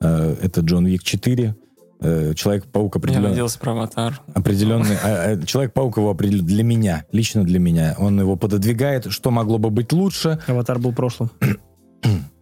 Э, 0.00 0.36
это 0.40 0.60
«Джон 0.60 0.86
Вик 0.86 1.02
4». 1.02 1.54
Э, 2.02 2.32
Человек-паук 2.34 2.94
Я 2.94 2.98
определенно... 2.98 3.28
надеялся 3.28 3.58
про 3.58 3.72
аватар. 3.72 4.20
определенный... 4.32 4.96
а, 5.02 5.32
а, 5.32 5.42
Человек-паук 5.44 5.98
его 5.98 6.10
определен 6.10 6.46
для 6.46 6.62
меня, 6.62 7.04
лично 7.12 7.44
для 7.44 7.58
меня. 7.58 7.94
Он 7.98 8.18
его 8.18 8.36
пододвигает, 8.36 9.10
что 9.10 9.30
могло 9.30 9.58
бы 9.58 9.70
быть 9.70 9.92
лучше. 9.92 10.38
Аватар 10.46 10.78
был 10.78 10.92
в 10.92 10.94
прошлом. 10.94 11.30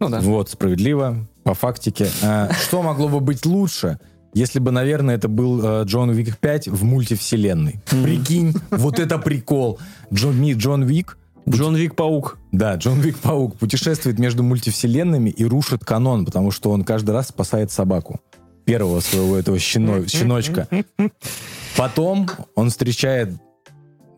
Ну 0.00 0.08
да. 0.08 0.20
Вот, 0.20 0.50
справедливо, 0.50 1.26
по 1.42 1.54
фактике. 1.54 2.08
А, 2.22 2.50
что 2.52 2.82
могло 2.82 3.08
бы 3.08 3.20
быть 3.20 3.44
лучше, 3.46 3.98
если 4.34 4.58
бы, 4.60 4.70
наверное, 4.70 5.16
это 5.16 5.28
был 5.28 5.60
э, 5.64 5.84
Джон 5.84 6.10
Уик 6.10 6.36
5 6.38 6.68
в 6.68 6.84
мультивселенной? 6.84 7.80
Прикинь, 8.04 8.54
вот 8.70 8.98
это 9.00 9.18
прикол. 9.18 9.78
Джон, 10.12 10.40
Ми- 10.40 10.54
Джон 10.54 10.84
Вик 10.84 11.18
Джон 11.48 11.74
Вик 11.76 11.96
Паук. 11.96 12.36
Да, 12.52 12.74
Джон 12.74 13.00
Вик 13.00 13.16
Паук 13.18 13.56
путешествует 13.56 14.18
между 14.18 14.42
мультивселенными 14.42 15.30
и 15.30 15.44
рушит 15.46 15.82
канон, 15.84 16.26
потому 16.26 16.50
что 16.50 16.70
он 16.70 16.84
каждый 16.84 17.12
раз 17.12 17.28
спасает 17.28 17.72
собаку. 17.72 18.20
Первого 18.66 19.00
своего 19.00 19.34
этого 19.36 19.56
щено- 19.56 20.06
щеночка. 20.08 20.68
Потом 21.76 22.28
он 22.54 22.68
встречает 22.70 23.30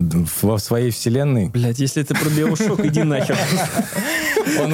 во 0.01 0.59
своей 0.59 0.91
вселенной. 0.91 1.51
Блять, 1.51 1.79
если 1.79 2.03
это 2.03 2.15
про 2.15 2.31
Биошок, 2.31 2.85
иди 2.85 3.03
нахер. 3.03 3.37
Он, 4.59 4.73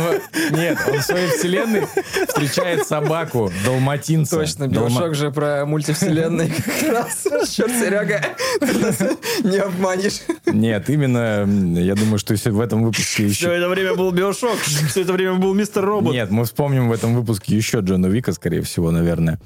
нет, 0.52 0.78
он 0.86 1.00
в 1.00 1.02
своей 1.02 1.28
вселенной 1.28 1.86
встречает 2.28 2.86
собаку, 2.86 3.50
далматинца. 3.64 4.36
Точно, 4.36 4.64
Далма- 4.68 4.88
Биошок 4.88 5.14
же 5.16 5.30
про 5.32 5.66
мультивселенной 5.66 6.50
как 6.50 6.92
раз. 6.92 7.26
Черт, 7.50 7.72
Серега, 7.72 8.22
ты 8.60 8.72
нас 8.78 8.98
не 9.42 9.58
обманешь. 9.58 10.20
Нет, 10.46 10.88
именно, 10.88 11.44
я 11.78 11.96
думаю, 11.96 12.18
что 12.18 12.32
если 12.32 12.50
в 12.50 12.60
этом 12.60 12.84
выпуске 12.84 13.04
Все 13.04 13.26
еще... 13.26 13.56
это 13.56 13.68
время 13.68 13.94
был 13.94 14.12
Биошок, 14.12 14.58
все 14.60 15.02
это 15.02 15.12
время 15.12 15.34
был 15.34 15.54
Мистер 15.54 15.84
Робот. 15.84 16.12
Нет, 16.14 16.30
мы 16.30 16.44
вспомним 16.44 16.88
в 16.88 16.92
этом 16.92 17.14
выпуске 17.14 17.56
еще 17.56 17.80
Джона 17.80 18.06
Вика, 18.06 18.32
скорее 18.32 18.62
всего, 18.62 18.92
наверное. 18.92 19.40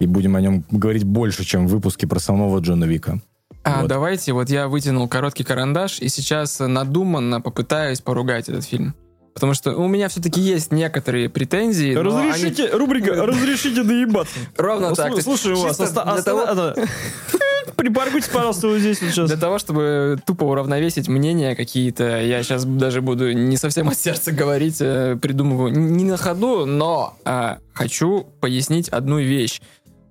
И 0.00 0.06
будем 0.06 0.34
о 0.36 0.40
нем 0.40 0.64
говорить 0.70 1.04
больше, 1.04 1.44
чем 1.44 1.66
в 1.66 1.70
выпуске 1.70 2.06
про 2.06 2.18
самого 2.18 2.58
Джона 2.60 2.84
Вика. 2.84 3.20
А 3.66 3.80
Вот. 3.82 3.88
давайте, 3.88 4.32
вот 4.32 4.48
я 4.48 4.68
вытянул 4.68 5.08
короткий 5.08 5.42
карандаш 5.42 5.98
и 6.00 6.08
сейчас 6.08 6.60
надуманно 6.60 7.40
попытаюсь 7.40 8.00
поругать 8.00 8.48
этот 8.48 8.64
фильм. 8.64 8.94
Потому 9.34 9.54
что 9.54 9.74
у 9.74 9.88
меня 9.88 10.08
все-таки 10.08 10.40
есть 10.40 10.70
некоторые 10.70 11.28
претензии. 11.28 11.94
но 11.94 12.16
они- 12.16 12.30
Разрешите, 12.30 12.70
рубрика 12.70 13.12
«Разрешите 13.26 13.82
доебаться». 13.82 14.36
Ровно 14.56 14.94
так. 14.94 15.12
Слу- 15.14 15.20
Слушаю 15.20 15.56
вас. 15.58 15.76
Припаркуйтесь, 17.76 18.28
пожалуйста, 18.28 18.68
вот 18.68 18.78
здесь 18.78 19.00
сейчас. 19.00 19.28
Для 19.28 19.36
того, 19.36 19.58
чтобы 19.58 20.18
тупо 20.24 20.44
уравновесить 20.44 21.08
мнения 21.08 21.54
какие-то, 21.56 22.22
я 22.22 22.42
сейчас 22.44 22.64
даже 22.64 23.02
буду 23.02 23.32
не 23.32 23.56
совсем 23.56 23.88
от 23.88 23.98
сердца 23.98 24.30
говорить, 24.32 24.76
э, 24.80 25.18
придумываю 25.20 25.72
не 25.76 26.04
на 26.04 26.16
ходу, 26.16 26.64
но 26.64 27.18
а, 27.24 27.58
хочу 27.74 28.28
пояснить 28.40 28.88
одну 28.88 29.18
вещь. 29.18 29.60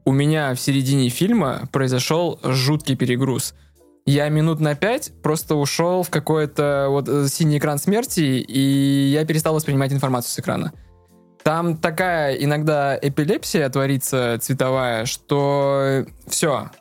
У 0.05 0.11
меня 0.11 0.53
в 0.53 0.59
середине 0.59 1.09
фильма 1.09 1.67
произошел 1.71 2.39
жуткий 2.43 2.95
перегруз. 2.95 3.55
Я 4.05 4.29
минут 4.29 4.59
на 4.59 4.75
пять 4.75 5.11
просто 5.23 5.55
ушел 5.55 6.03
в 6.03 6.11
какой-то 6.11 6.87
вот 6.89 7.09
э, 7.09 7.27
синий 7.27 7.57
экран 7.57 7.79
смерти, 7.79 8.21
и 8.21 9.09
я 9.11 9.25
перестал 9.25 9.55
воспринимать 9.55 9.91
информацию 9.91 10.31
с 10.31 10.39
экрана. 10.39 10.73
Там 11.43 11.77
такая 11.77 12.35
иногда 12.35 12.97
эпилепсия 12.99 13.67
творится 13.69 14.37
цветовая, 14.39 15.05
что 15.05 16.05
все, 16.27 16.71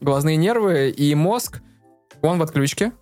глазные 0.00 0.36
нервы 0.36 0.90
и 0.90 1.14
мозг, 1.14 1.60
он 2.22 2.38
в 2.38 2.42
отключке. 2.42 2.92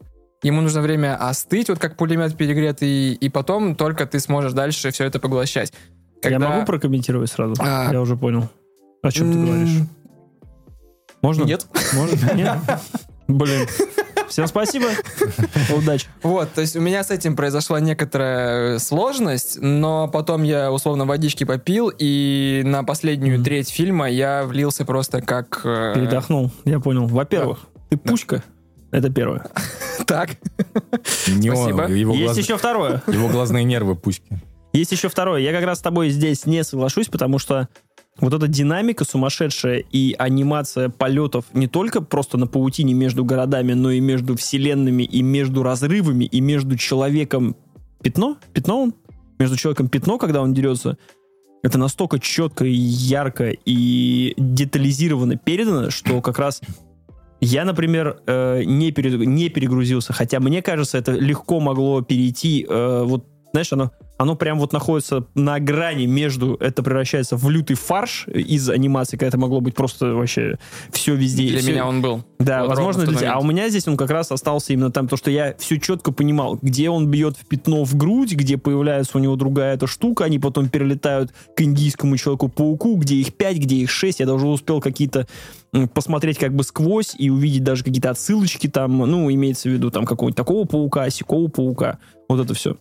Ему 0.43 0.61
нужно 0.61 0.83
время 0.83 1.16
остыть, 1.16 1.68
вот 1.68 1.79
как 1.79 1.97
пулемет 1.97 2.37
перегретый, 2.37 3.12
и 3.12 3.29
потом 3.29 3.77
только 3.77 4.07
ты 4.07 4.20
сможешь 4.20 4.53
дальше 4.53 4.91
все 4.91 5.05
это 5.05 5.18
поглощать. 5.18 5.72
Я 6.22 6.31
Когда- 6.31 6.49
могу 6.49 6.66
прокомментировать 6.66 7.31
сразу? 7.31 7.55
А. 7.61 7.91
Я 7.93 8.01
уже 8.01 8.16
понял. 8.16 8.49
О 9.05 9.11
чем 9.12 9.32
ты 9.32 9.38
говоришь? 9.38 9.82
Можно? 11.22 11.44
Нет. 11.44 11.66
Можно? 11.92 12.32
Нет? 12.34 12.59
Блин. 13.28 13.66
Всем 14.28 14.46
спасибо. 14.46 14.86
Удачи. 15.76 16.09
Вот, 16.22 16.52
то 16.52 16.62
есть 16.62 16.74
у 16.76 16.80
меня 16.80 17.05
с 17.05 17.11
этим 17.11 17.36
произошла 17.36 17.78
некоторая 17.80 18.78
сложность, 18.78 19.59
но 19.61 20.09
потом 20.09 20.42
я 20.42 20.72
условно 20.72 21.05
водички 21.05 21.44
попил, 21.44 21.92
и 21.96 22.62
на 22.64 22.82
последнюю 22.82 23.42
треть 23.44 23.68
фильма 23.70 24.09
я 24.11 24.44
влился 24.44 24.84
просто 24.84 25.20
как... 25.20 25.61
э, 25.64 25.92
Передохнул. 25.94 26.50
Я 26.64 26.80
понял. 26.80 27.07
Во-первых, 27.07 27.66
ты 27.90 27.96
пушка. 27.96 28.42
Это 28.90 29.11
первое. 29.11 29.46
Так. 30.07 30.30
Не 31.28 31.48
он, 31.50 31.57
Спасибо. 31.57 31.86
его, 31.86 32.12
Есть 32.12 32.24
глаз- 32.34 32.36
еще 32.38 32.59
второе. 32.59 33.02
его 33.07 33.28
глазные 33.28 33.64
нервы 33.64 33.94
пуськи. 33.94 34.38
Есть 34.74 34.92
еще 34.92 35.09
второе. 35.09 35.40
Я 35.40 35.52
как 35.52 35.64
раз 35.64 35.78
с 35.78 35.82
тобой 35.82 36.11
здесь 36.11 36.44
не 36.44 36.62
соглашусь, 36.64 37.07
потому 37.09 37.38
что 37.38 37.68
вот 38.20 38.32
эта 38.32 38.46
динамика 38.46 39.04
сумасшедшая 39.04 39.84
и 39.90 40.14
анимация 40.18 40.88
полетов 40.88 41.46
не 41.52 41.66
только 41.66 42.00
просто 42.00 42.38
на 42.38 42.46
паутине 42.46 42.94
между 42.94 43.24
городами, 43.24 43.72
но 43.72 43.90
и 43.90 44.00
между 44.00 44.36
вселенными, 44.36 45.02
и 45.02 45.22
между 45.22 45.62
разрывами, 45.62 46.24
и 46.24 46.40
между 46.40 46.76
человеком 46.76 47.56
пятно? 48.02 48.38
Пятно 48.52 48.82
он? 48.82 48.94
Между 49.38 49.56
человеком 49.56 49.88
пятно, 49.88 50.18
когда 50.18 50.42
он 50.42 50.54
дерется. 50.54 50.96
Это 51.62 51.78
настолько 51.78 52.20
четко 52.20 52.64
и 52.64 52.72
ярко 52.72 53.50
и 53.50 54.34
детализированно 54.36 55.36
передано, 55.36 55.90
что 55.90 56.20
как 56.20 56.38
раз 56.38 56.60
я, 57.40 57.64
например, 57.64 58.20
э, 58.26 58.62
не, 58.64 58.92
пере- 58.92 59.26
не 59.26 59.48
перегрузился, 59.48 60.12
хотя 60.12 60.40
мне 60.40 60.62
кажется, 60.62 60.98
это 60.98 61.12
легко 61.12 61.60
могло 61.60 62.00
перейти, 62.02 62.66
э, 62.68 63.02
вот, 63.04 63.26
знаешь, 63.52 63.72
оно, 63.72 63.92
оно 64.16 64.36
прям 64.36 64.58
вот 64.60 64.72
находится 64.72 65.26
на 65.34 65.58
грани 65.58 66.06
между, 66.06 66.54
это 66.60 66.82
превращается 66.82 67.36
в 67.36 67.50
лютый 67.50 67.74
фарш 67.74 68.28
из 68.28 68.70
анимации, 68.70 69.16
когда 69.16 69.28
это 69.28 69.38
могло 69.38 69.60
быть 69.60 69.74
просто 69.74 70.14
вообще 70.14 70.56
все 70.92 71.14
везде. 71.16 71.48
Для 71.48 71.58
всё- 71.58 71.70
меня 71.72 71.86
он 71.86 72.00
был. 72.00 72.24
да, 72.38 72.60
Вот 72.62 72.68
возможно, 72.70 73.06
для 73.06 73.16
тебя. 73.18 73.32
А 73.34 73.38
у 73.40 73.44
меня 73.44 73.68
здесь 73.68 73.88
он 73.88 73.96
как 73.96 74.10
раз 74.10 74.30
остался 74.30 74.72
именно 74.72 74.92
там, 74.92 75.08
то, 75.08 75.16
что 75.16 75.30
я 75.30 75.54
все 75.58 75.78
четко 75.80 76.12
понимал, 76.12 76.58
где 76.62 76.90
он 76.90 77.08
бьет 77.08 77.36
в 77.36 77.46
пятно 77.46 77.84
в 77.84 77.96
грудь, 77.96 78.34
где 78.34 78.56
появляется 78.56 79.18
у 79.18 79.20
него 79.20 79.34
другая 79.36 79.74
эта 79.74 79.86
штука, 79.86 80.24
они 80.24 80.38
потом 80.38 80.68
перелетают 80.68 81.32
к 81.56 81.62
индийскому 81.62 82.16
человеку-пауку, 82.16 82.96
где 82.96 83.16
их 83.16 83.34
пять, 83.34 83.58
где 83.58 83.76
их 83.76 83.90
шесть. 83.90 84.20
Я 84.20 84.26
даже 84.26 84.46
успел 84.46 84.80
какие-то 84.80 85.26
посмотреть 85.92 86.38
как 86.38 86.54
бы 86.54 86.62
сквозь 86.62 87.14
и 87.18 87.30
увидеть 87.30 87.64
даже 87.64 87.82
какие-то 87.82 88.10
отсылочки 88.10 88.68
там, 88.68 88.96
ну, 88.98 89.28
имеется 89.32 89.68
в 89.68 89.72
виду 89.72 89.90
там 89.90 90.04
какого-нибудь 90.04 90.36
такого 90.36 90.66
паука, 90.66 91.10
сякого 91.10 91.48
паука. 91.48 91.98
Вот 92.28 92.38
это 92.40 92.54
все. 92.54 92.76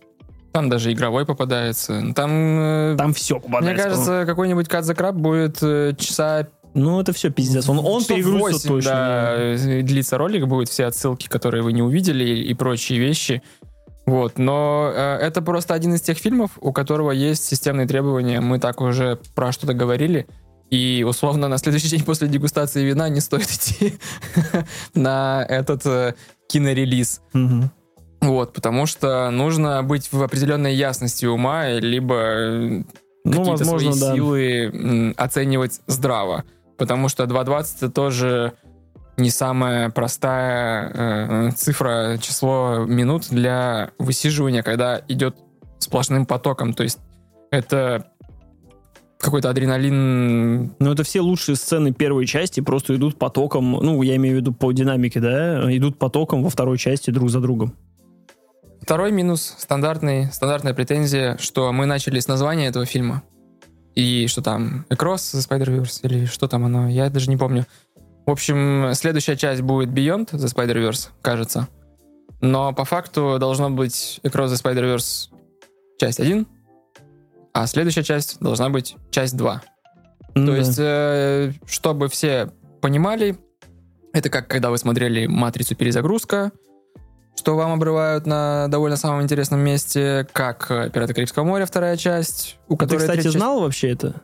Там 0.54 0.68
даже 0.68 0.92
игровой 0.92 1.26
попадается. 1.26 2.00
Там, 2.14 2.30
э, 2.60 2.94
Там 2.96 3.12
все 3.12 3.40
мне 3.40 3.42
попадается. 3.42 3.82
кажется, 3.84 4.24
какой-нибудь 4.24 4.68
the 4.68 4.96
Crab 4.96 5.14
будет 5.14 5.58
э, 5.62 5.96
часа 5.98 6.46
Ну, 6.74 7.00
это 7.00 7.12
все 7.12 7.30
пиздец. 7.30 7.68
Он, 7.68 7.80
он 7.80 8.04
перегрузится 8.04 8.68
8, 8.68 8.68
точно. 8.68 8.90
да, 8.92 9.34
э, 9.36 9.82
длится 9.82 10.16
ролик, 10.16 10.46
будут 10.46 10.68
все 10.68 10.84
отсылки, 10.84 11.26
которые 11.26 11.64
вы 11.64 11.72
не 11.72 11.82
увидели 11.82 12.22
и, 12.24 12.42
и 12.44 12.54
прочие 12.54 13.00
вещи. 13.00 13.42
Вот, 14.06 14.38
но 14.38 14.92
э, 14.94 15.16
это 15.22 15.42
просто 15.42 15.74
один 15.74 15.94
из 15.94 16.02
тех 16.02 16.18
фильмов, 16.18 16.52
у 16.60 16.72
которого 16.72 17.10
есть 17.10 17.42
системные 17.44 17.88
требования. 17.88 18.40
Мы 18.40 18.60
так 18.60 18.80
уже 18.80 19.18
про 19.34 19.50
что-то 19.50 19.74
говорили. 19.74 20.28
И 20.70 21.04
условно 21.04 21.48
на 21.48 21.58
следующий 21.58 21.88
день 21.88 22.04
после 22.04 22.28
дегустации 22.28 22.84
вина 22.84 23.08
не 23.08 23.18
стоит 23.20 23.50
идти 23.50 23.94
на 24.94 25.44
этот 25.48 25.84
э, 25.84 26.14
кинорелиз. 26.48 27.22
Вот, 28.24 28.52
потому 28.54 28.86
что 28.86 29.30
нужно 29.30 29.82
быть 29.82 30.10
в 30.10 30.22
определенной 30.22 30.74
ясности 30.74 31.26
ума, 31.26 31.68
либо 31.68 32.14
э, 32.14 32.82
Ну, 33.24 33.30
какие-то 33.30 33.50
возможно, 33.50 33.92
свои 33.92 34.08
да. 34.08 34.14
силы 34.14 35.14
оценивать 35.16 35.80
здраво. 35.86 36.44
Потому 36.78 37.08
что 37.08 37.24
2.20 37.24 37.66
это 37.76 37.90
тоже 37.90 38.52
не 39.16 39.30
самая 39.30 39.90
простая 39.90 40.90
э, 40.94 41.50
цифра, 41.52 42.18
число 42.20 42.84
минут 42.86 43.28
для 43.30 43.90
высиживания, 43.98 44.62
когда 44.62 45.02
идет 45.06 45.36
сплошным 45.78 46.26
потоком. 46.26 46.72
То 46.72 46.82
есть 46.82 46.98
это 47.50 48.06
какой-то 49.18 49.50
адреналин 49.50 50.74
Ну, 50.78 50.92
это 50.92 51.02
все 51.04 51.20
лучшие 51.20 51.56
сцены 51.56 51.92
первой 51.92 52.26
части 52.26 52.60
просто 52.60 52.96
идут 52.96 53.18
потоком, 53.18 53.72
ну, 53.72 54.02
я 54.02 54.16
имею 54.16 54.36
в 54.36 54.40
виду 54.40 54.52
по 54.52 54.72
динамике, 54.72 55.20
да, 55.20 55.76
идут 55.76 55.98
потоком 55.98 56.42
во 56.42 56.50
второй 56.50 56.78
части 56.78 57.10
друг 57.10 57.30
за 57.30 57.40
другом. 57.40 57.74
Второй 58.84 59.12
минус, 59.12 59.54
стандартный, 59.56 60.30
стандартная 60.30 60.74
претензия, 60.74 61.38
что 61.38 61.72
мы 61.72 61.86
начали 61.86 62.20
с 62.20 62.28
названия 62.28 62.66
этого 62.66 62.84
фильма. 62.84 63.22
И 63.94 64.26
что 64.26 64.42
там, 64.42 64.84
Across 64.90 65.34
the 65.34 65.48
Spider-Verse, 65.48 66.00
или 66.02 66.26
что 66.26 66.48
там 66.48 66.66
оно, 66.66 66.86
я 66.90 67.08
даже 67.08 67.30
не 67.30 67.38
помню. 67.38 67.64
В 68.26 68.30
общем, 68.30 68.90
следующая 68.92 69.36
часть 69.36 69.62
будет 69.62 69.88
Beyond 69.88 70.32
the 70.32 70.54
Spider-Verse, 70.54 71.08
кажется. 71.22 71.66
Но 72.42 72.74
по 72.74 72.84
факту 72.84 73.38
должно 73.40 73.70
быть 73.70 74.20
Across 74.22 74.48
the 74.48 74.62
Spider-Verse 74.62 75.30
часть 75.98 76.20
1, 76.20 76.46
а 77.54 77.66
следующая 77.66 78.02
часть 78.02 78.38
должна 78.40 78.68
быть 78.68 78.96
часть 79.10 79.34
2. 79.34 79.62
Ну 80.34 80.46
То 80.46 80.56
есть, 80.56 80.78
э, 80.78 81.52
чтобы 81.64 82.08
все 82.08 82.50
понимали, 82.82 83.38
это 84.12 84.28
как 84.28 84.46
когда 84.46 84.68
вы 84.68 84.76
смотрели 84.76 85.24
«Матрицу. 85.24 85.74
Перезагрузка», 85.74 86.52
что 87.44 87.56
вам 87.56 87.72
обрывают 87.72 88.26
на 88.26 88.68
довольно 88.68 88.96
самом 88.96 89.22
интересном 89.22 89.60
месте, 89.60 90.26
как 90.32 90.70
э, 90.70 90.88
«Пираты 90.88 91.12
Карибского 91.12 91.44
моря» 91.44 91.66
вторая 91.66 91.98
часть, 91.98 92.56
у 92.68 92.74
А 92.74 92.76
Ты, 92.78 92.84
которой 92.86 92.98
кстати, 93.00 93.16
третья 93.16 93.32
часть- 93.32 93.36
знал 93.36 93.60
вообще 93.60 93.90
это? 93.90 94.22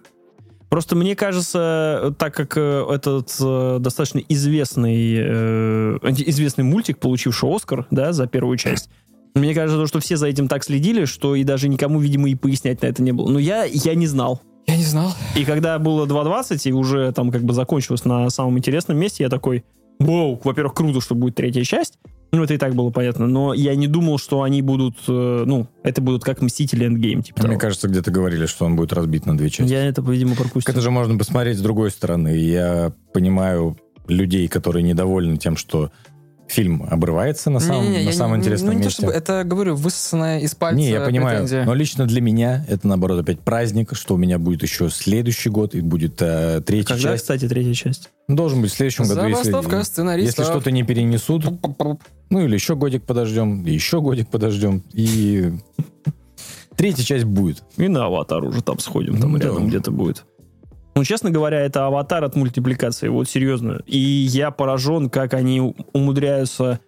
Просто 0.70 0.96
мне 0.96 1.14
кажется, 1.14 2.14
так 2.18 2.34
как 2.34 2.56
э, 2.56 2.82
этот 2.88 3.36
э, 3.38 3.76
достаточно 3.78 4.20
известный, 4.20 5.16
э, 5.18 5.98
известный 6.28 6.64
мультик, 6.64 6.96
получивший 6.98 7.54
Оскар, 7.54 7.86
да, 7.90 8.14
за 8.14 8.26
первую 8.26 8.56
часть, 8.56 8.88
мне 9.34 9.54
кажется, 9.54 9.78
то, 9.78 9.86
что 9.86 10.00
все 10.00 10.16
за 10.16 10.26
этим 10.26 10.48
так 10.48 10.64
следили, 10.64 11.04
что 11.04 11.34
и 11.34 11.44
даже 11.44 11.68
никому, 11.68 12.00
видимо, 12.00 12.30
и 12.30 12.34
пояснять 12.34 12.80
на 12.80 12.86
это 12.86 13.02
не 13.02 13.12
было. 13.12 13.28
Но 13.28 13.38
я, 13.38 13.64
я 13.64 13.94
не 13.94 14.06
знал. 14.06 14.40
Я 14.66 14.78
не 14.78 14.84
знал. 14.84 15.12
И 15.36 15.44
когда 15.44 15.78
было 15.78 16.06
2.20, 16.06 16.58
и 16.64 16.72
уже 16.72 17.12
там 17.12 17.30
как 17.30 17.42
бы 17.42 17.52
закончилось 17.52 18.06
на 18.06 18.30
самом 18.30 18.56
интересном 18.56 18.96
месте, 18.96 19.24
я 19.24 19.28
такой, 19.28 19.62
вау, 19.98 20.40
во-первых, 20.42 20.72
круто, 20.72 21.02
что 21.02 21.14
будет 21.14 21.34
третья 21.34 21.64
часть. 21.64 21.98
Ну, 22.32 22.44
это 22.44 22.54
и 22.54 22.58
так 22.58 22.74
было 22.74 22.90
понятно. 22.90 23.26
Но 23.26 23.54
я 23.54 23.74
не 23.74 23.88
думал, 23.88 24.18
что 24.18 24.42
они 24.42 24.62
будут, 24.62 24.96
э, 25.08 25.42
ну, 25.46 25.66
это 25.82 26.00
будут 26.00 26.22
как 26.22 26.40
Мстители 26.42 26.86
Эндгейм, 26.86 27.22
типа 27.22 27.40
Мне 27.40 27.48
того. 27.50 27.60
кажется, 27.60 27.88
где-то 27.88 28.10
говорили, 28.10 28.46
что 28.46 28.66
он 28.66 28.76
будет 28.76 28.92
разбит 28.92 29.26
на 29.26 29.36
две 29.36 29.50
части. 29.50 29.70
Я 29.70 29.84
это, 29.84 30.00
видимо, 30.02 30.36
пропустил. 30.36 30.72
Это 30.72 30.80
же 30.80 30.90
можно 30.90 31.18
посмотреть 31.18 31.58
с 31.58 31.60
другой 31.60 31.90
стороны. 31.90 32.28
Я 32.36 32.92
понимаю 33.12 33.76
людей, 34.06 34.46
которые 34.48 34.82
недовольны 34.82 35.36
тем, 35.36 35.56
что 35.56 35.90
фильм 36.50 36.86
обрывается 36.90 37.48
на 37.50 37.60
самом, 37.60 37.84
Не-не-не, 37.84 38.04
на 38.04 38.08
я 38.10 38.12
самом 38.12 38.34
не- 38.34 38.40
интересном 38.40 38.70
ну, 38.70 38.72
не 38.74 38.80
то, 38.80 38.86
месте. 38.86 39.02
чтобы 39.02 39.12
это, 39.12 39.44
говорю, 39.44 39.76
высосанная 39.76 40.40
из 40.40 40.54
пальца 40.54 40.76
Не, 40.76 40.90
я 40.90 41.00
понимаю, 41.00 41.38
претензия. 41.38 41.64
но 41.64 41.74
лично 41.74 42.06
для 42.06 42.20
меня 42.20 42.64
это, 42.68 42.88
наоборот, 42.88 43.20
опять 43.20 43.40
праздник, 43.40 43.90
что 43.94 44.14
у 44.14 44.16
меня 44.16 44.38
будет 44.38 44.62
еще 44.62 44.90
следующий 44.90 45.48
год, 45.50 45.74
и 45.74 45.80
будет 45.80 46.20
э, 46.20 46.60
третья 46.66 46.94
Когда, 46.94 47.10
часть. 47.12 47.22
кстати, 47.22 47.48
третья 47.48 47.74
часть? 47.74 48.10
Должен 48.28 48.62
быть 48.62 48.72
в 48.72 48.74
следующем 48.74 49.04
году, 49.06 49.26
если, 49.28 49.44
Забастовка 49.50 49.76
если 49.78 49.90
сценаристов. 49.92 50.44
что-то 50.46 50.70
не 50.70 50.82
перенесут, 50.82 51.44
ну 52.30 52.40
или 52.40 52.54
еще 52.54 52.74
годик 52.76 53.04
подождем, 53.04 53.64
еще 53.64 54.00
годик 54.00 54.28
подождем, 54.28 54.82
и 54.92 55.52
третья 56.76 57.02
часть 57.04 57.24
будет. 57.24 57.62
И 57.76 57.88
на 57.88 58.06
аватар 58.06 58.44
уже 58.44 58.62
там 58.62 58.78
сходим, 58.78 59.20
там 59.20 59.32
Ну, 59.32 59.38
да. 59.38 59.46
рядом 59.46 59.68
где-то 59.68 59.90
будет. 59.90 60.24
Ну, 60.94 61.04
честно 61.04 61.30
говоря, 61.30 61.60
это 61.60 61.86
аватар 61.86 62.24
от 62.24 62.36
мультипликации, 62.36 63.08
вот 63.08 63.28
серьезно. 63.28 63.80
И 63.86 63.98
я 63.98 64.50
поражен, 64.50 65.08
как 65.10 65.34
они 65.34 65.74
умудряются... 65.92 66.80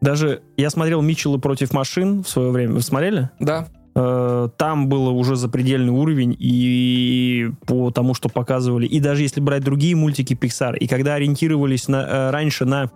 Даже 0.00 0.42
я 0.56 0.68
смотрел 0.68 1.00
Митчелла 1.00 1.38
против 1.38 1.72
машин 1.72 2.22
в 2.22 2.28
свое 2.28 2.50
время. 2.50 2.74
Вы 2.74 2.82
смотрели? 2.82 3.30
Да. 3.40 3.68
Э, 3.94 4.48
Там 4.58 4.88
было 4.88 5.10
уже 5.10 5.36
запредельный 5.36 5.92
уровень 5.92 6.36
и 6.38 7.50
по 7.66 7.90
тому, 7.90 8.12
что 8.12 8.28
показывали. 8.28 8.86
И 8.86 9.00
даже 9.00 9.22
если 9.22 9.40
брать 9.40 9.64
другие 9.64 9.96
мультики 9.96 10.34
Pixar, 10.34 10.76
и 10.76 10.86
когда 10.88 11.14
ориентировались 11.14 11.88
на, 11.88 12.02
э, 12.02 12.30
раньше 12.30 12.66
на 12.66 12.90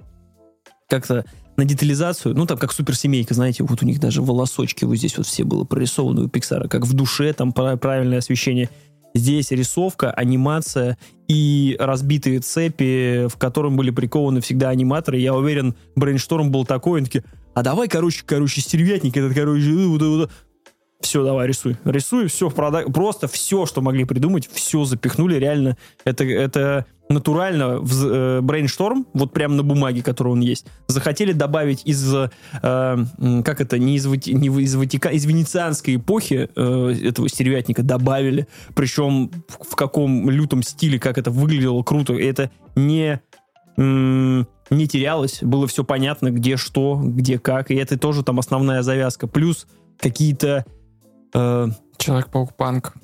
как-то 0.88 1.24
на 1.56 1.64
детализацию, 1.64 2.36
ну, 2.36 2.46
там, 2.46 2.58
как 2.58 2.72
суперсемейка, 2.72 3.34
знаете, 3.34 3.64
вот 3.64 3.82
у 3.82 3.86
них 3.86 3.98
даже 4.00 4.20
волосочки 4.22 4.84
вот 4.84 4.96
здесь 4.96 5.16
вот 5.16 5.26
все 5.26 5.44
было 5.44 5.64
прорисовано 5.64 6.24
у 6.24 6.28
Пиксара, 6.28 6.68
как 6.68 6.84
в 6.86 6.92
душе, 6.92 7.32
там 7.32 7.52
пра- 7.52 7.76
правильное 7.76 8.18
освещение. 8.18 8.68
Здесь 9.14 9.50
рисовка, 9.50 10.10
анимация 10.10 10.98
и 11.28 11.76
разбитые 11.78 12.40
цепи, 12.40 13.26
в 13.28 13.36
котором 13.36 13.76
были 13.76 13.90
прикованы 13.90 14.40
всегда 14.40 14.68
аниматоры. 14.70 15.18
Я 15.18 15.34
уверен, 15.34 15.74
брейншторм 15.96 16.50
был 16.50 16.64
такой, 16.64 16.98
они 16.98 17.06
такие, 17.06 17.24
а 17.54 17.62
давай, 17.62 17.88
короче, 17.88 18.22
короче, 18.24 18.60
стервятник 18.60 19.16
этот, 19.16 19.34
короче, 19.34 19.72
вот, 19.72 20.02
вот, 20.02 20.30
все, 21.00 21.24
давай, 21.24 21.46
рисуй. 21.46 21.76
Рисуй, 21.84 22.26
все, 22.26 22.48
в 22.48 22.54
прода- 22.54 22.90
просто 22.90 23.28
все, 23.28 23.66
что 23.66 23.80
могли 23.80 24.04
придумать, 24.04 24.48
все 24.52 24.84
запихнули, 24.84 25.36
реально. 25.36 25.76
Это, 26.04 26.24
это 26.24 26.86
натурально 27.08 27.78
в 27.78 28.06
э, 28.06 28.40
брейншторм, 28.40 29.06
вот 29.14 29.32
прямо 29.32 29.54
на 29.54 29.62
бумаге, 29.62 30.02
которая 30.02 30.34
он 30.34 30.40
есть, 30.40 30.66
захотели 30.86 31.32
добавить 31.32 31.82
из, 31.84 32.14
э, 32.14 32.28
как 32.62 33.60
это, 33.60 33.78
не 33.78 33.96
из, 33.96 34.06
не 34.06 34.48
из, 34.62 34.74
Ватика, 34.74 35.08
из 35.08 35.24
венецианской 35.24 35.96
эпохи 35.96 36.48
э, 36.54 36.94
этого 37.02 37.28
стервятника 37.28 37.82
добавили, 37.82 38.46
причем 38.74 39.30
в, 39.48 39.74
каком 39.76 40.30
лютом 40.30 40.62
стиле, 40.62 40.98
как 40.98 41.18
это 41.18 41.30
выглядело 41.30 41.82
круто, 41.82 42.14
и 42.14 42.24
это 42.24 42.50
не 42.74 43.20
не 43.76 44.88
терялось, 44.88 45.38
было 45.40 45.68
все 45.68 45.84
понятно, 45.84 46.32
где 46.32 46.56
что, 46.56 47.00
где 47.00 47.38
как, 47.38 47.70
и 47.70 47.76
это 47.76 47.96
тоже 47.96 48.24
там 48.24 48.40
основная 48.40 48.82
завязка. 48.82 49.28
Плюс 49.28 49.68
какие-то 50.00 50.64
э, 51.32 51.68
Человек-паук 51.98 52.56
Панк. 52.56 52.94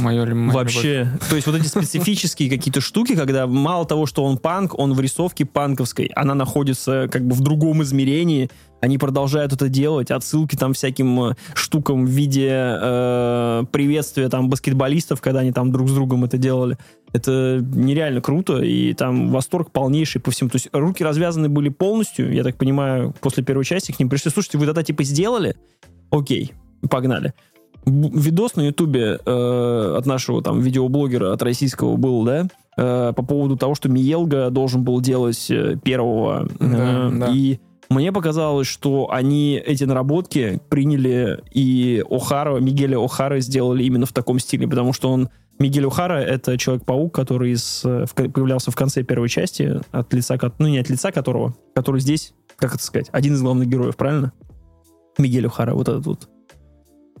Мое 0.00 0.26
моя 0.34 0.52
вообще, 0.52 1.08
то 1.30 1.36
есть 1.36 1.46
вот 1.46 1.56
эти 1.56 1.66
специфические 1.66 2.50
какие-то 2.50 2.80
штуки, 2.80 3.16
когда 3.16 3.46
мало 3.46 3.86
того, 3.86 4.04
что 4.04 4.22
он 4.22 4.36
панк, 4.36 4.78
он 4.78 4.92
в 4.92 5.00
рисовке 5.00 5.46
панковской, 5.46 6.10
она 6.14 6.34
находится 6.34 7.08
как 7.10 7.26
бы 7.26 7.34
в 7.34 7.40
другом 7.40 7.82
измерении, 7.82 8.50
они 8.80 8.98
продолжают 8.98 9.52
это 9.52 9.68
делать, 9.68 10.10
отсылки 10.10 10.56
там 10.56 10.72
всяким 10.72 11.30
э, 11.30 11.34
штукам 11.54 12.04
в 12.04 12.08
виде 12.08 12.50
э, 12.50 13.64
приветствия 13.72 14.28
там 14.28 14.48
баскетболистов, 14.48 15.20
когда 15.20 15.40
они 15.40 15.52
там 15.52 15.72
друг 15.72 15.88
с 15.88 15.92
другом 15.92 16.24
это 16.24 16.38
делали. 16.38 16.78
Это 17.12 17.64
нереально 17.74 18.20
круто, 18.20 18.60
и 18.62 18.92
там 18.92 19.30
восторг 19.30 19.72
полнейший 19.72 20.20
по 20.20 20.30
всему. 20.30 20.50
То 20.50 20.56
есть 20.56 20.68
руки 20.72 21.02
развязаны 21.02 21.48
были 21.48 21.70
полностью, 21.70 22.32
я 22.32 22.44
так 22.44 22.56
понимаю, 22.56 23.14
после 23.20 23.42
первой 23.42 23.64
части 23.64 23.92
к 23.92 23.98
ним 23.98 24.10
пришли. 24.10 24.30
Слушайте, 24.30 24.58
вы 24.58 24.66
тогда 24.66 24.82
типа 24.82 25.02
сделали? 25.02 25.56
Окей, 26.10 26.52
погнали. 26.88 27.32
Видос 27.88 28.56
на 28.56 28.62
Ютубе 28.66 29.18
э, 29.24 29.94
от 29.96 30.06
нашего 30.06 30.42
там 30.42 30.60
видеоблогера, 30.60 31.32
от 31.32 31.42
российского 31.42 31.96
был, 31.96 32.24
да, 32.24 32.46
э, 32.76 33.12
по 33.14 33.22
поводу 33.22 33.56
того, 33.56 33.74
что 33.74 33.88
Миелга 33.88 34.50
должен 34.50 34.82
был 34.82 35.00
делать 35.00 35.50
э, 35.50 35.76
первого. 35.82 36.48
Да, 36.58 37.08
Э, 37.08 37.10
да. 37.12 37.30
И 37.32 37.58
мне 37.90 38.12
показалось, 38.12 38.66
что 38.66 39.10
они 39.10 39.54
эти 39.64 39.84
наработки 39.84 40.60
приняли, 40.68 41.42
и 41.52 42.04
О'Хара, 42.08 42.60
Мигеля 42.60 42.98
О'Хара 42.98 43.40
сделали 43.40 43.82
именно 43.84 44.04
в 44.04 44.12
таком 44.12 44.38
стиле, 44.38 44.68
потому 44.68 44.92
что 44.92 45.10
он 45.10 45.30
Мигель 45.58 45.86
О'Хара— 45.86 46.18
это 46.18 46.56
Человек-паук, 46.56 47.14
который 47.14 47.52
из, 47.52 47.82
э, 47.84 48.04
в 48.06 48.14
появлялся 48.14 48.70
в 48.70 48.76
конце 48.76 49.02
первой 49.02 49.28
части, 49.28 49.80
от 49.90 50.12
лица, 50.12 50.38
ну, 50.58 50.68
не 50.68 50.78
от 50.78 50.88
лица 50.88 51.10
которого, 51.10 51.56
который 51.74 52.00
здесь, 52.00 52.34
как 52.56 52.74
это 52.74 52.84
сказать, 52.84 53.08
один 53.10 53.34
из 53.34 53.42
главных 53.42 53.68
героев, 53.68 53.96
правильно? 53.96 54.32
Мигель 55.16 55.46
О'Хара, 55.46 55.72
вот 55.72 55.88
этот 55.88 56.06
вот. 56.06 56.28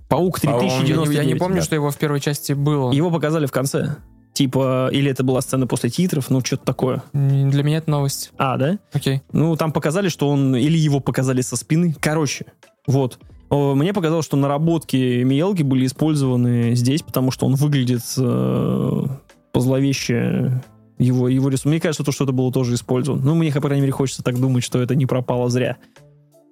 Паук 0.08 0.40
По-моему, 0.40 0.62
я, 0.62 0.70
не- 0.70 0.86
3099. 0.86 1.16
я 1.16 1.24
не 1.24 1.38
помню, 1.38 1.56
да. 1.56 1.62
что 1.62 1.74
его 1.74 1.90
в 1.90 1.96
первой 1.98 2.20
части 2.20 2.52
было. 2.52 2.92
Его 2.92 3.10
показали 3.10 3.46
в 3.46 3.52
конце. 3.52 3.96
Типа, 4.32 4.88
или 4.92 5.10
это 5.10 5.24
была 5.24 5.40
сцена 5.40 5.66
после 5.66 5.90
титров, 5.90 6.30
ну, 6.30 6.40
что-то 6.44 6.64
такое. 6.64 7.02
Для 7.12 7.62
меня 7.62 7.78
это 7.78 7.90
новость. 7.90 8.30
А, 8.38 8.56
да? 8.56 8.78
Окей. 8.92 9.22
Ну, 9.32 9.56
там 9.56 9.72
показали, 9.72 10.08
что 10.08 10.28
он... 10.28 10.54
Или 10.54 10.78
его 10.78 11.00
показали 11.00 11.40
со 11.40 11.56
спины. 11.56 11.94
Короче, 12.00 12.46
вот. 12.86 13.18
Мне 13.50 13.92
показалось, 13.92 14.26
что 14.26 14.36
наработки 14.36 15.22
Миелги 15.22 15.62
были 15.62 15.86
использованы 15.86 16.74
здесь, 16.74 17.02
потому 17.02 17.30
что 17.30 17.46
он 17.46 17.54
выглядит 17.54 18.02
э, 18.18 19.04
позловеще 19.52 20.62
его, 20.98 21.28
его 21.28 21.48
рисунок. 21.48 21.72
Мне 21.72 21.80
кажется, 21.80 22.04
то, 22.04 22.12
что 22.12 22.24
это 22.24 22.32
было 22.32 22.52
тоже 22.52 22.74
использовано. 22.74 23.24
Ну, 23.24 23.34
мне, 23.34 23.50
по 23.50 23.60
крайней 23.60 23.80
мере, 23.80 23.92
хочется 23.92 24.22
так 24.22 24.38
думать, 24.38 24.62
что 24.64 24.80
это 24.80 24.94
не 24.94 25.06
пропало 25.06 25.48
зря. 25.48 25.78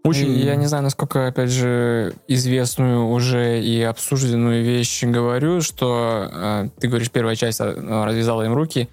Очень... 0.06 0.32
И 0.32 0.44
Я 0.44 0.56
не 0.56 0.66
знаю, 0.66 0.84
насколько, 0.84 1.26
опять 1.26 1.50
же, 1.50 2.14
известную 2.28 3.08
уже 3.08 3.60
и 3.62 3.82
обсужденную 3.82 4.64
вещь 4.64 5.02
говорю, 5.04 5.60
что 5.60 6.30
э, 6.32 6.68
ты 6.80 6.88
говоришь, 6.88 7.10
первая 7.10 7.36
часть 7.36 7.60
э, 7.60 8.04
развязала 8.04 8.42
им 8.42 8.54
руки. 8.54 8.88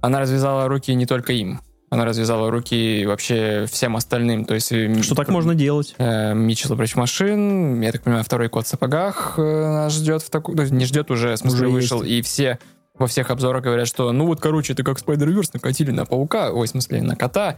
Она 0.00 0.20
развязала 0.20 0.68
руки 0.68 0.94
не 0.94 1.06
только 1.06 1.32
им. 1.32 1.60
Она 1.88 2.04
развязала 2.04 2.50
руки 2.50 3.04
вообще 3.06 3.66
всем 3.70 3.96
остальным. 3.96 4.44
То 4.44 4.54
есть 4.54 4.72
э, 4.72 5.02
Что 5.02 5.14
так 5.14 5.28
можно 5.28 5.54
делать? 5.54 5.94
э, 5.98 6.34
Митчелл 6.34 6.76
против 6.76 6.96
машин. 6.96 7.80
Я 7.80 7.92
так 7.92 8.02
понимаю, 8.02 8.24
второй 8.24 8.48
кот 8.48 8.66
в 8.66 8.68
сапогах 8.68 9.34
э, 9.38 9.42
нас 9.42 9.92
ждет 9.92 10.22
в 10.22 10.30
такую... 10.30 10.56
Не 10.72 10.84
ждет 10.84 11.10
уже, 11.10 11.34
в 11.34 11.38
смысле, 11.38 11.66
Уже 11.66 11.68
вышел. 11.68 12.02
И 12.02 12.22
все 12.22 12.58
во 12.98 13.06
всех 13.06 13.30
обзорах 13.30 13.62
говорят, 13.62 13.86
что 13.86 14.10
ну 14.12 14.26
вот, 14.26 14.40
короче, 14.40 14.72
это 14.72 14.82
как 14.82 14.98
Spider-Verse 14.98 15.50
накатили 15.54 15.90
на 15.90 16.06
паука, 16.06 16.50
ой, 16.50 16.66
в 16.66 16.70
смысле, 16.70 17.02
на 17.02 17.14
кота. 17.14 17.56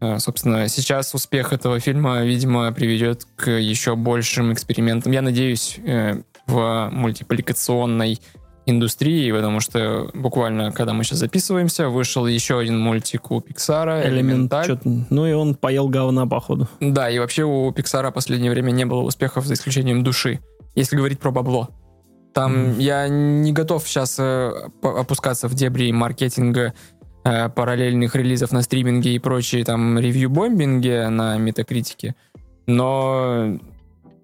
Э, 0.00 0.18
Собственно, 0.18 0.68
сейчас 0.68 1.14
успех 1.14 1.52
этого 1.52 1.78
фильма, 1.80 2.22
видимо, 2.22 2.72
приведет 2.72 3.26
к 3.36 3.50
еще 3.50 3.96
большим 3.96 4.52
экспериментам. 4.52 5.12
Я 5.12 5.22
надеюсь, 5.22 5.78
э, 5.84 6.22
в 6.46 6.88
мультипликационной 6.90 8.20
индустрии, 8.66 9.30
потому 9.32 9.60
что 9.60 10.10
буквально, 10.14 10.70
когда 10.72 10.92
мы 10.92 11.04
сейчас 11.04 11.18
записываемся, 11.18 11.88
вышел 11.88 12.26
еще 12.26 12.58
один 12.58 12.78
мультик 12.78 13.30
у 13.30 13.40
Пиксара, 13.40 14.02
Элемент. 14.06 14.52
«Элементаль». 14.52 14.78
Ну 15.10 15.26
и 15.26 15.32
он 15.32 15.54
поел 15.54 15.88
говна, 15.88 16.26
походу. 16.26 16.68
Да, 16.80 17.08
и 17.10 17.18
вообще 17.18 17.44
у 17.44 17.72
Пиксара 17.72 18.10
в 18.10 18.14
последнее 18.14 18.50
время 18.50 18.70
не 18.70 18.84
было 18.84 19.00
успехов 19.02 19.46
за 19.46 19.54
исключением 19.54 20.02
души, 20.04 20.40
если 20.74 20.96
говорить 20.96 21.20
про 21.20 21.30
бабло. 21.30 21.68
Там 22.34 22.70
Мгм. 22.72 22.78
я 22.78 23.08
не 23.08 23.52
готов 23.52 23.86
сейчас 23.88 24.20
опускаться 24.82 25.48
в 25.48 25.54
дебри 25.54 25.90
маркетинга 25.92 26.60
э, 26.70 26.72
параллельных 27.22 28.14
релизов 28.14 28.52
на 28.52 28.62
стриминге 28.62 29.14
и 29.14 29.18
прочие 29.18 29.64
там 29.64 29.98
ревью-бомбинги 29.98 31.08
на 31.08 31.36
метакритике, 31.36 32.14
но 32.66 33.58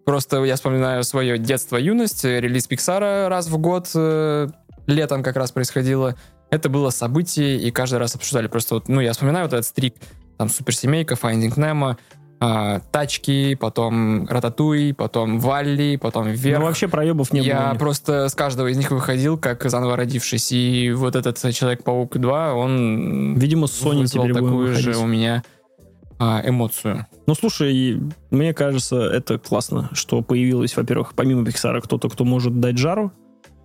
просто 0.07 0.43
я 0.45 0.55
вспоминаю 0.55 1.05
свое 1.05 1.37
детство, 1.37 1.77
юность, 1.77 2.25
э, 2.25 2.41
релиз 2.41 2.67
Пиксара 2.67 3.29
раз 3.29 3.49
в 3.49 3.59
год, 3.59 3.91
э, 3.95 4.49
летом 4.87 5.23
как 5.23 5.37
раз 5.37 5.53
происходило. 5.53 6.17
Это 6.49 6.69
было 6.69 6.91
событие, 6.91 7.59
и 7.59 7.71
каждый 7.73 7.99
раз 7.99 8.15
обсуждали. 8.15 8.47
Просто 8.47 8.77
вот, 8.77 8.89
ну, 8.89 9.01
я 9.01 9.13
вспоминаю 9.13 9.47
вот 9.47 9.53
этот 9.53 9.67
стрик, 9.67 9.97
там, 10.39 10.49
Суперсемейка, 10.49 11.15
Finding 11.15 11.55
Nemo, 11.57 11.97
а, 12.39 12.81
Тачки, 12.93 13.55
потом 13.55 14.27
Рататуй, 14.27 14.95
потом 14.95 15.39
Валли, 15.39 15.97
потом 15.97 16.29
Вверх. 16.29 16.61
Ну 16.61 16.67
вообще 16.67 16.89
проебов 16.89 17.33
не 17.33 17.41
я 17.41 17.61
было. 17.61 17.71
них. 17.71 17.79
просто 17.79 18.29
с 18.29 18.35
каждого 18.35 18.69
из 18.69 18.77
них 18.77 18.91
выходил, 18.91 19.39
как 19.39 19.69
заново 19.69 19.97
родившись. 19.97 20.53
И 20.53 20.93
вот 20.93 21.17
этот 21.17 21.39
Человек-паук 21.39 22.19
2, 22.19 22.55
он 22.55 23.37
Видимо, 23.37 23.67
Sony 23.67 24.01
вызвал 24.01 24.29
такую 24.29 24.75
же 24.75 24.97
у 24.97 25.07
меня 25.07 25.43
а, 26.19 26.43
эмоцию. 26.45 27.07
Ну, 27.27 27.35
слушай, 27.35 28.01
мне 28.31 28.55
кажется, 28.55 28.97
это 28.97 29.39
классно, 29.39 29.91
что 29.93 30.23
появилось, 30.23 30.77
во-первых, 30.77 31.15
помимо 31.15 31.45
Пиксара, 31.45 31.81
кто-то, 31.81 32.09
кто 32.09 32.25
может 32.25 32.61
дать 32.61 32.79
жару. 32.79 33.13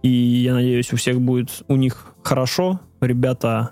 И 0.02 0.10
я 0.10 0.54
надеюсь, 0.54 0.92
у 0.94 0.96
всех 0.98 1.22
будет 1.22 1.64
у 1.68 1.76
них 1.76 2.16
хорошо. 2.24 2.80
Ребята 3.02 3.72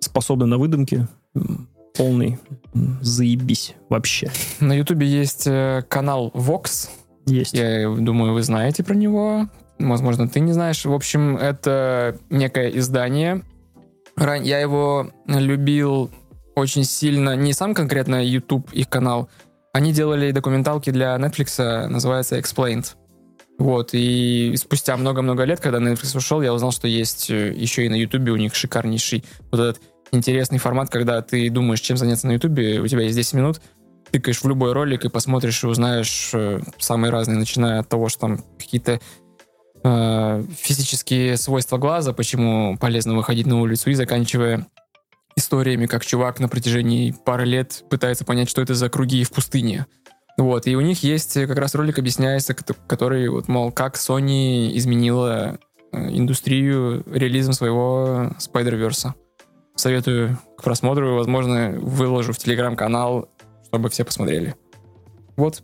способны 0.00 0.46
на 0.46 0.58
выдумки. 0.58 1.06
Полный 1.98 2.38
заебись 3.02 3.74
вообще. 3.88 4.30
На 4.60 4.72
Ютубе 4.72 5.06
есть 5.06 5.46
э, 5.46 5.82
канал 5.88 6.30
Vox. 6.34 6.88
Есть. 7.26 7.52
Я 7.52 7.90
думаю, 7.90 8.32
вы 8.32 8.42
знаете 8.42 8.82
про 8.82 8.94
него. 8.94 9.48
Возможно, 9.78 10.28
ты 10.28 10.40
не 10.40 10.52
знаешь. 10.52 10.84
В 10.84 10.92
общем, 10.92 11.36
это 11.36 12.16
некое 12.30 12.70
издание. 12.70 13.42
Я 14.16 14.60
его 14.60 15.10
любил 15.26 16.10
очень 16.54 16.84
сильно. 16.84 17.36
Не 17.36 17.52
сам 17.52 17.74
конкретно 17.74 18.24
YouTube, 18.24 18.72
их 18.72 18.88
канал. 18.88 19.28
Они 19.72 19.92
делали 19.92 20.30
документалки 20.30 20.90
для 20.90 21.16
Netflix, 21.16 21.86
называется 21.88 22.38
Explained. 22.38 22.94
Вот, 23.58 23.90
и 23.92 24.54
спустя 24.56 24.96
много-много 24.96 25.42
лет, 25.42 25.58
когда 25.58 25.78
Netflix 25.78 26.16
ушел, 26.16 26.42
я 26.42 26.54
узнал, 26.54 26.70
что 26.70 26.86
есть 26.86 27.28
э, 27.28 27.52
еще 27.52 27.86
и 27.86 27.88
на 27.88 27.96
YouTube 27.96 28.28
у 28.28 28.36
них 28.36 28.54
шикарнейший 28.54 29.24
вот 29.50 29.60
этот 29.60 29.82
интересный 30.12 30.58
формат, 30.58 30.90
когда 30.90 31.22
ты 31.22 31.48
думаешь, 31.50 31.80
чем 31.80 31.96
заняться 31.96 32.26
на 32.26 32.32
YouTube, 32.32 32.82
у 32.82 32.86
тебя 32.86 33.02
есть 33.02 33.16
10 33.16 33.34
минут, 33.34 33.60
тыкаешь 34.10 34.42
в 34.42 34.48
любой 34.48 34.72
ролик 34.72 35.04
и 35.04 35.08
посмотришь 35.08 35.62
и 35.64 35.66
узнаешь 35.66 36.30
э, 36.32 36.60
самые 36.78 37.10
разные, 37.10 37.38
начиная 37.38 37.80
от 37.80 37.88
того, 37.88 38.08
что 38.08 38.20
там 38.20 38.44
какие-то 38.58 39.00
э, 39.84 40.44
физические 40.56 41.36
свойства 41.36 41.78
глаза, 41.78 42.12
почему 42.12 42.76
полезно 42.78 43.14
выходить 43.14 43.46
на 43.46 43.60
улицу, 43.60 43.90
и 43.90 43.94
заканчивая 43.94 44.66
историями, 45.36 45.86
как 45.86 46.04
чувак 46.04 46.40
на 46.40 46.48
протяжении 46.48 47.14
пары 47.24 47.44
лет 47.44 47.84
пытается 47.90 48.24
понять, 48.24 48.50
что 48.50 48.62
это 48.62 48.74
за 48.74 48.88
круги 48.88 49.24
в 49.24 49.30
пустыне. 49.30 49.86
Вот, 50.36 50.66
и 50.66 50.76
у 50.76 50.80
них 50.80 51.02
есть 51.02 51.36
э, 51.36 51.46
как 51.46 51.58
раз 51.58 51.74
ролик, 51.74 51.98
объясняется, 51.98 52.54
кото- 52.54 52.76
который, 52.86 53.28
вот, 53.28 53.48
мол, 53.48 53.72
как 53.72 53.96
Sony 53.96 54.76
изменила 54.76 55.58
э, 55.92 56.10
индустрию 56.10 57.04
релизом 57.12 57.52
своего 57.52 58.32
Spider-Verse. 58.38 59.14
Советую 59.78 60.36
к 60.56 60.64
просмотру, 60.64 61.14
возможно, 61.14 61.70
выложу 61.78 62.32
в 62.32 62.38
телеграм-канал, 62.38 63.28
чтобы 63.68 63.88
все 63.90 64.04
посмотрели. 64.04 64.56
Вот. 65.36 65.62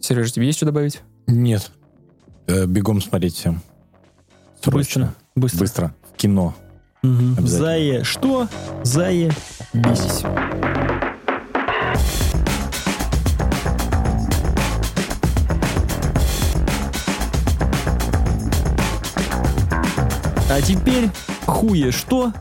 Сережа, 0.00 0.32
тебе 0.32 0.46
есть 0.46 0.58
что 0.58 0.66
добавить? 0.66 1.00
Нет. 1.28 1.70
Э, 2.48 2.66
бегом 2.66 3.00
смотреть 3.00 3.36
всем. 3.36 3.62
Срочно. 4.60 5.14
Быстро. 5.36 5.60
Быстро. 5.60 5.94
В 6.12 6.16
кино. 6.16 6.56
Обязательно. 7.04 7.46
Зае. 7.46 8.02
Что? 8.02 8.48
Зае. 8.82 9.30
Бесись. 9.72 10.24
А 20.50 20.60
теперь 20.60 21.10
хуе 21.46 21.92
что? 21.92 22.32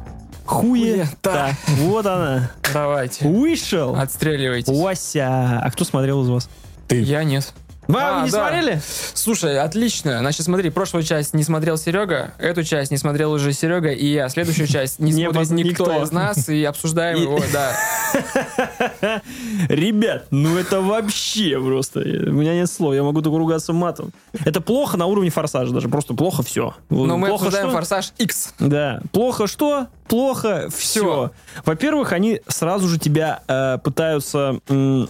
Хуе 0.45 1.05
Хуета. 1.05 1.55
Вот 1.79 2.05
она. 2.05 2.51
Давайте. 2.73 3.27
Вышел. 3.27 3.95
Отстреливайтесь. 3.95 4.77
Вася. 4.77 5.59
А 5.63 5.71
кто 5.71 5.83
смотрел 5.83 6.23
из 6.23 6.29
вас? 6.29 6.49
Ты. 6.87 7.01
Я 7.01 7.23
нет. 7.23 7.53
Вы 7.87 7.99
А, 8.01 8.25
не 8.25 8.31
да. 8.31 8.49
смотрели? 8.49 8.81
Слушай, 9.13 9.59
отлично. 9.59 10.19
Значит, 10.19 10.43
смотри, 10.45 10.69
прошлую 10.69 11.03
часть 11.03 11.33
не 11.33 11.43
смотрел 11.43 11.77
Серега, 11.77 12.33
эту 12.37 12.63
часть 12.63 12.91
не 12.91 12.97
смотрел 12.97 13.31
уже 13.31 13.53
Серега, 13.53 13.91
и 13.91 14.05
я 14.05 14.29
следующую 14.29 14.67
часть 14.67 14.99
не, 14.99 15.13
смотрит 15.31 15.51
никто, 15.51 16.03
из 16.03 16.11
нас, 16.11 16.49
и 16.49 16.63
обсуждаем 16.63 17.21
его, 17.21 17.39
да. 17.51 17.71
Ребят, 19.69 20.27
ну 20.31 20.57
это 20.57 20.81
вообще 20.81 21.59
просто... 21.61 21.99
У 21.99 22.31
меня 22.31 22.53
нет 22.53 22.69
слов, 22.69 22.93
я 22.93 23.03
могу 23.03 23.21
только 23.21 23.37
ругаться 23.37 23.73
матом. 23.73 24.11
Это 24.45 24.61
плохо 24.61 24.97
на 24.97 25.05
уровне 25.05 25.29
форсажа 25.29 25.73
даже, 25.73 25.89
просто 25.89 26.13
плохо 26.13 26.43
все. 26.43 26.73
Но 26.89 27.17
мы 27.17 27.29
обсуждаем? 27.29 27.71
Форсаж 27.71 28.13
X. 28.17 28.53
Да. 28.59 29.01
Плохо 29.11 29.47
что? 29.47 29.87
Плохо 30.07 30.69
все. 30.75 31.31
Во-первых, 31.65 32.13
они 32.13 32.41
сразу 32.47 32.87
же 32.87 32.99
тебя 32.99 33.41
э, 33.47 33.77
пытаются 33.83 34.59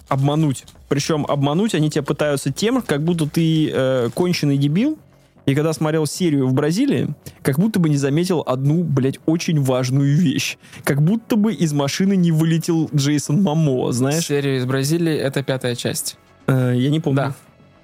обмануть. 0.07 0.65
Причем 0.89 1.25
обмануть 1.27 1.73
они 1.75 1.89
тебя 1.89 2.03
пытаются 2.03 2.51
тем, 2.51 2.81
как 2.81 3.03
будто 3.03 3.27
ты 3.27 3.71
э, 3.73 4.09
конченый 4.13 4.57
дебил. 4.57 4.97
И 5.45 5.53
когда 5.53 5.73
смотрел 5.73 6.07
серию 6.07 6.47
в 6.47 6.53
Бразилии, 6.53 7.09
как 7.43 7.59
будто 7.59 7.79
бы 7.79 7.87
не 7.89 7.97
заметил 7.97 8.41
одну, 8.45 8.83
блядь, 8.83 9.19
очень 9.27 9.61
важную 9.61 10.15
вещь. 10.17 10.57
Как 10.83 11.03
будто 11.03 11.35
бы 11.35 11.53
из 11.53 11.71
машины 11.71 12.15
не 12.15 12.31
вылетел 12.31 12.89
Джейсон 12.95 13.43
Мамо, 13.43 13.91
знаешь? 13.91 14.25
Серия 14.25 14.57
из 14.57 14.65
Бразилии, 14.65 15.13
это 15.15 15.43
пятая 15.43 15.75
часть. 15.75 16.17
Э, 16.47 16.73
я 16.75 16.89
не 16.89 16.99
помню. 16.99 17.15
Да. 17.17 17.33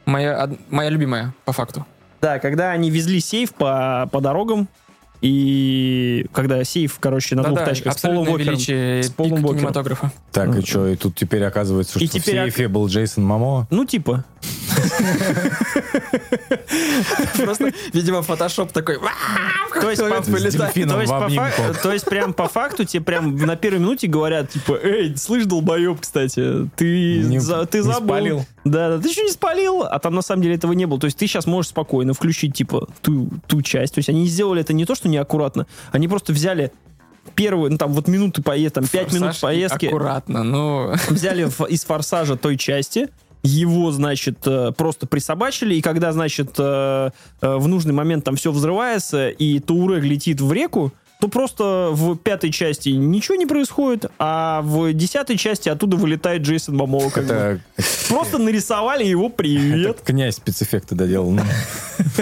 Моя, 0.05 0.43
од- 0.43 0.59
моя 0.71 0.89
любимая, 0.89 1.35
по 1.45 1.53
факту. 1.53 1.85
Да, 2.19 2.39
когда 2.39 2.71
они 2.71 2.89
везли 2.89 3.19
сейф 3.19 3.53
по, 3.53 4.09
по 4.11 4.21
дорогам, 4.21 4.67
и 5.21 6.25
когда 6.33 6.63
сейф, 6.63 6.97
короче, 6.99 7.35
на 7.35 7.43
двух 7.43 7.59
Да-да, 7.59 7.69
тачках 7.71 7.97
с 7.97 8.01
Полом 8.01 8.27
Уокером. 8.27 8.37
величие 8.55 9.03
с 9.03 9.09
Полом 9.11 9.33
Уокером. 9.33 9.55
кинематографа. 9.57 10.11
Так, 10.31 10.55
и 10.57 10.61
что, 10.65 10.87
и 10.87 10.95
тут 10.95 11.15
теперь 11.15 11.43
оказывается, 11.43 11.99
И 11.99 12.07
что 12.07 12.19
теперь 12.19 12.39
в 12.41 12.43
сейфе 12.45 12.67
был 12.67 12.87
Джейсон 12.87 13.23
Мамо? 13.23 13.67
Ну, 13.69 13.85
типа. 13.85 14.25
Просто, 17.43 17.71
видимо, 17.93 18.21
фотошоп 18.21 18.71
такой... 18.71 18.99
То 19.73 19.89
есть, 19.89 20.01
то, 21.81 21.91
есть 21.91 22.05
прям 22.05 22.33
по 22.33 22.47
факту 22.47 22.83
тебе 22.83 23.03
прям 23.03 23.35
на 23.35 23.55
первой 23.55 23.79
минуте 23.79 24.07
говорят, 24.07 24.49
типа, 24.49 24.77
эй, 24.81 25.15
слышь, 25.17 25.45
долбоеб, 25.45 25.99
кстати, 26.01 26.69
ты, 26.75 27.19
Не- 27.19 27.39
за- 27.39 27.65
ты 27.65 27.79
не 27.79 27.83
забыл. 27.83 28.07
спалил. 28.07 28.45
Да, 28.63 28.89
да, 28.89 28.99
ты 29.01 29.09
еще 29.09 29.23
не 29.23 29.31
спалил, 29.31 29.83
а 29.83 29.99
там 29.99 30.13
на 30.13 30.21
самом 30.21 30.43
деле 30.43 30.55
этого 30.55 30.73
не 30.73 30.85
было. 30.85 30.99
То 30.99 31.05
есть 31.05 31.17
ты 31.17 31.27
сейчас 31.27 31.45
можешь 31.45 31.69
спокойно 31.69 32.13
включить, 32.13 32.53
типа, 32.55 32.87
ту, 33.01 33.29
ту 33.47 33.61
часть. 33.61 33.93
То 33.95 33.99
есть 33.99 34.09
они 34.09 34.25
сделали 34.27 34.61
это 34.61 34.73
не 34.73 34.85
то, 34.85 34.95
что 34.95 35.09
неаккуратно, 35.09 35.67
они 35.91 36.07
просто 36.07 36.33
взяли 36.33 36.71
первую, 37.35 37.71
ну 37.71 37.77
там 37.77 37.93
вот 37.93 38.07
минуты 38.07 38.41
поездки, 38.41 38.75
там 38.75 38.87
пять 38.87 39.13
минут 39.13 39.39
поездки, 39.39 39.85
Аккуратно, 39.85 40.43
ну... 40.43 40.93
взяли 41.09 41.47
из 41.69 41.83
форсажа 41.83 42.35
той 42.35 42.57
части, 42.57 43.09
его, 43.43 43.91
значит, 43.91 44.39
э, 44.45 44.71
просто 44.75 45.07
присобачили, 45.07 45.75
и 45.75 45.81
когда, 45.81 46.11
значит, 46.11 46.55
э, 46.57 47.09
э, 47.41 47.55
в 47.55 47.67
нужный 47.67 47.93
момент 47.93 48.23
там 48.23 48.35
все 48.35 48.51
взрывается, 48.51 49.29
и 49.29 49.59
Турег 49.59 50.03
летит 50.03 50.41
в 50.41 50.51
реку, 50.51 50.93
то 51.21 51.27
просто 51.27 51.89
в 51.91 52.17
пятой 52.17 52.51
части 52.51 52.89
ничего 52.89 53.35
не 53.35 53.45
происходит, 53.45 54.07
а 54.17 54.61
в 54.63 54.91
десятой 54.91 55.37
части 55.37 55.69
оттуда 55.69 55.95
вылетает 55.95 56.41
Джейсон 56.41 56.75
Мамоа. 56.75 57.11
Как 57.11 57.25
бы. 57.25 57.33
Это, 57.33 57.61
Просто 58.09 58.39
нарисовали 58.39 59.03
его 59.03 59.29
привет. 59.29 59.97
это 59.97 60.03
князь 60.03 60.37
спецэффекты 60.37 60.95
доделал. 60.95 61.29
Ну, 61.29 61.43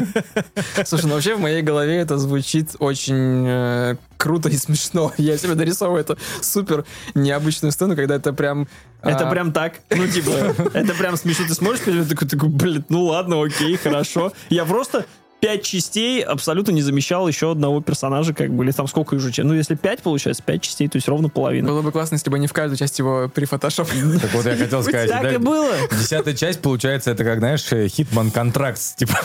Слушай, 0.86 1.06
ну 1.06 1.14
вообще 1.14 1.36
в 1.36 1.40
моей 1.40 1.62
голове 1.62 1.96
это 1.96 2.18
звучит 2.18 2.76
очень 2.80 3.46
э, 3.48 3.96
круто 4.18 4.50
и 4.50 4.58
смешно. 4.58 5.14
Я 5.18 5.38
себе 5.38 5.56
дорисовываю 5.56 6.02
эту 6.02 6.18
супер 6.42 6.84
необычную 7.16 7.72
сцену, 7.72 7.96
когда 7.96 8.16
это 8.16 8.34
прям... 8.34 8.68
Это 9.02 9.30
а, 9.30 9.32
прям 9.32 9.54
так. 9.54 9.76
Ну, 9.90 10.08
типа, 10.08 10.30
это 10.74 10.94
прям 10.94 11.16
смешно. 11.16 11.46
Ты 11.48 11.54
смотришь, 11.54 11.80
и 11.88 12.04
такой, 12.04 12.28
такой, 12.28 12.50
блин, 12.50 12.84
ну 12.90 13.06
ладно, 13.06 13.42
окей, 13.42 13.78
хорошо. 13.78 14.34
Я 14.50 14.66
просто 14.66 15.06
пять 15.40 15.64
частей 15.64 16.22
абсолютно 16.22 16.72
не 16.72 16.82
замещал 16.82 17.28
еще 17.28 17.52
одного 17.52 17.82
персонажа, 17.82 18.34
как 18.34 18.52
бы, 18.52 18.64
или 18.64 18.72
там 18.72 18.88
сколько 18.88 19.16
уже, 19.16 19.32
ну, 19.44 19.54
если 19.54 19.76
пять, 19.76 20.02
получается, 20.02 20.44
пять 20.44 20.62
частей, 20.62 20.88
то 20.88 20.98
есть 20.98 21.08
ровно 21.08 21.30
половина. 21.30 21.70
Было 21.70 21.82
бы 21.82 21.92
классно, 21.92 22.16
если 22.16 22.30
бы 22.30 22.38
они 22.38 22.48
в 22.48 22.54
каждую 22.54 22.78
часть 22.78 23.00
его 23.00 23.30
прифотошопили. 23.34 24.18
так 24.18 24.34
вот 24.34 24.46
я 24.46 24.56
хотел 24.56 24.84
сказать. 24.84 25.10
Так 25.10 25.34
и 25.34 25.38
было. 25.38 25.74
Десятая 25.92 26.34
часть, 26.34 26.62
получается, 26.62 27.12
это 27.12 27.24
как, 27.24 27.40
знаешь, 27.40 27.66
э, 27.72 27.88
Хитман 27.88 28.32
контракт, 28.32 28.80
типа, 28.98 29.18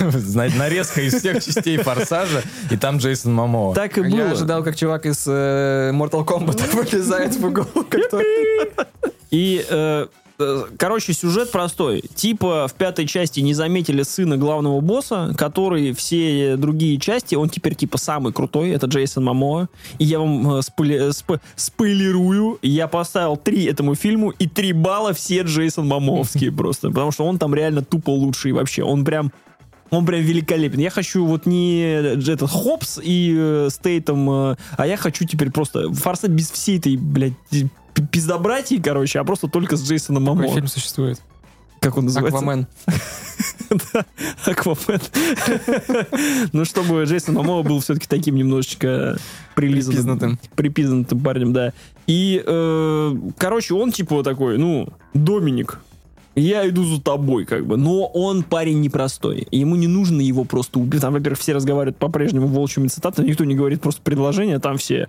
нарезка 0.57 1.03
из 1.03 1.15
всех 1.15 1.45
частей 1.45 1.79
Форсажа, 1.79 2.43
и 2.71 2.77
там 2.77 2.99
Джейсон 2.99 3.35
Мамоа. 3.35 3.75
Так 3.75 3.99
и 3.99 4.03
было. 4.03 4.17
Я 4.17 4.31
ожидал, 4.31 4.63
как 4.63 4.77
чувак 4.77 5.07
из 5.07 5.25
э, 5.27 5.91
Mortal 5.93 6.25
Kombat 6.25 6.71
вылезает 6.75 7.35
в 7.35 7.45
угол. 7.45 7.67
И, 9.31 9.65
э, 9.69 10.07
э, 10.07 10.07
короче, 10.79 11.13
сюжет 11.13 11.51
простой. 11.51 12.03
Типа 12.15 12.67
в 12.69 12.75
пятой 12.75 13.07
части 13.07 13.41
не 13.41 13.55
заметили 13.55 14.03
сына 14.03 14.37
главного 14.37 14.81
босса, 14.81 15.35
который 15.37 15.93
все 15.95 16.57
другие 16.57 16.99
части, 16.99 17.35
он 17.35 17.49
теперь 17.49 17.75
типа 17.75 17.99
самый 17.99 18.33
крутой, 18.33 18.71
это 18.71 18.87
Джейсон 18.87 19.25
Мамоа. 19.25 19.69
И 19.99 20.05
я 20.05 20.19
вам 20.19 20.57
э, 20.57 20.61
спойле- 20.61 21.11
сп- 21.13 21.41
спойлерую, 21.57 22.59
я 22.63 22.89
поставил 22.89 23.37
3 23.37 23.65
этому 23.65 23.95
фильму, 23.95 24.31
и 24.31 24.49
3 24.49 24.73
балла 24.73 25.13
все 25.13 25.43
Джейсон 25.43 25.87
Мамоовские 25.89 26.53
просто. 26.53 26.89
Потому 26.89 27.13
что 27.13 27.25
он 27.25 27.39
там 27.39 27.55
реально 27.55 27.83
тупо 27.83 28.11
лучший 28.11 28.53
вообще. 28.53 28.83
Он 28.83 29.05
прям 29.05 29.33
он 29.91 30.07
прям 30.07 30.21
великолепен. 30.23 30.81
Я 30.81 30.91
хочу 30.91 31.25
вот 31.25 31.47
не 31.47 31.81
этот 31.81 32.51
Хопс 32.51 32.99
и 33.03 33.35
э, 33.37 33.69
Стейтом, 33.71 34.29
э, 34.31 34.57
а 34.77 34.87
я 34.87 34.97
хочу 34.97 35.25
теперь 35.25 35.51
просто 35.51 35.93
форсаж 35.93 36.31
без 36.31 36.51
всей 36.51 36.79
этой, 36.79 36.97
блядь, 36.97 37.35
пи- 37.51 37.69
пиздобратьи, 38.11 38.81
короче, 38.81 39.21
а 39.21 39.25
просто 39.25 39.49
только 39.49 39.77
с 39.77 39.89
Джейсоном 39.89 40.25
Какой 40.27 40.43
Мамо. 40.43 40.55
фильм 40.55 40.67
существует? 40.67 41.21
Как 41.81 41.97
он 41.99 42.07
называется? 42.07 42.39
Аквамен. 42.39 42.67
Аквамен. 44.47 45.01
Ну, 46.53 46.65
чтобы 46.65 47.05
Джейсон 47.05 47.35
Мамо 47.35 47.63
был 47.63 47.81
все-таки 47.81 48.07
таким 48.09 48.37
немножечко 48.37 49.19
прилизанным. 49.55 50.39
Припизнутым 50.55 51.21
парнем, 51.21 51.53
да. 51.53 51.73
И, 52.07 52.43
э, 52.45 53.15
короче, 53.39 53.75
он 53.75 53.93
типа 53.93 54.23
такой, 54.23 54.59
ну, 54.59 54.89
Доминик, 55.15 55.79
я 56.41 56.69
иду 56.69 56.85
за 56.85 57.01
тобой, 57.01 57.45
как 57.45 57.67
бы. 57.67 57.77
Но 57.77 58.07
он 58.07 58.43
парень 58.43 58.81
непростой. 58.81 59.47
Ему 59.51 59.77
не 59.77 59.87
нужно 59.87 60.21
его 60.21 60.45
просто 60.45 60.79
убить. 60.79 61.01
Там, 61.01 61.13
во-первых, 61.13 61.39
все 61.39 61.53
разговаривают 61.53 61.97
по-прежнему 61.97 62.49
волчьими 62.49 62.89
цитатами. 62.89 63.29
Никто 63.29 63.45
не 63.45 63.55
говорит 63.55 63.81
просто 63.81 64.03
предложение. 64.03 64.59
Там 64.59 64.77
все 64.79 65.09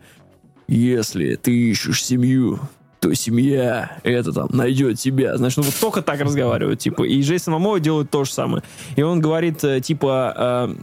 «Если 0.67 1.35
ты 1.35 1.51
ищешь 1.51 2.03
семью, 2.03 2.59
то 2.99 3.13
семья, 3.13 3.97
это 4.03 4.31
там, 4.31 4.49
найдет 4.51 4.99
тебя». 4.99 5.37
Значит, 5.37 5.57
ну 5.57 5.63
вот 5.63 5.75
только 5.79 6.01
так 6.01 6.19
разговаривают, 6.21 6.79
типа. 6.79 7.03
И 7.03 7.21
Джейсон 7.21 7.53
Мамоа 7.53 7.79
делает 7.79 8.09
то 8.09 8.23
же 8.23 8.31
самое. 8.31 8.63
И 8.95 9.01
он 9.01 9.19
говорит, 9.19 9.63
э, 9.63 9.81
типа, 9.81 10.33
э, 10.35 10.75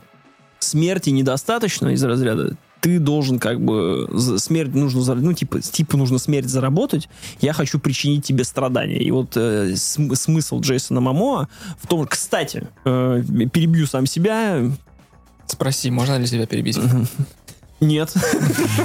смерти 0.59 1.11
недостаточно 1.11 1.89
из 1.89 2.03
разряда 2.05 2.57
ты 2.83 2.99
должен 2.99 3.39
как 3.39 3.65
бы 3.65 4.11
смерть 4.39 4.75
нужно 4.75 5.15
ну 5.15 5.33
типа 5.33 5.61
типа 5.61 5.97
нужно 5.97 6.19
смерть 6.19 6.49
заработать 6.49 7.09
я 7.41 7.53
хочу 7.53 7.79
причинить 7.79 8.25
тебе 8.25 8.45
страдания 8.45 8.99
и 8.99 9.11
вот 9.11 9.37
э, 9.37 9.75
см- 9.77 10.17
смысл 10.17 10.61
Джейсона 10.61 11.01
Мамоа 11.01 11.49
в 11.81 11.87
том 11.87 12.07
кстати 12.07 12.67
э, 12.85 13.23
перебью 13.53 13.87
сам 13.87 14.07
себя 14.07 14.61
Спроси, 15.47 15.91
можно 15.91 16.19
ли 16.19 16.27
себя 16.27 16.47
перебить? 16.47 16.79
нет. 17.83 18.15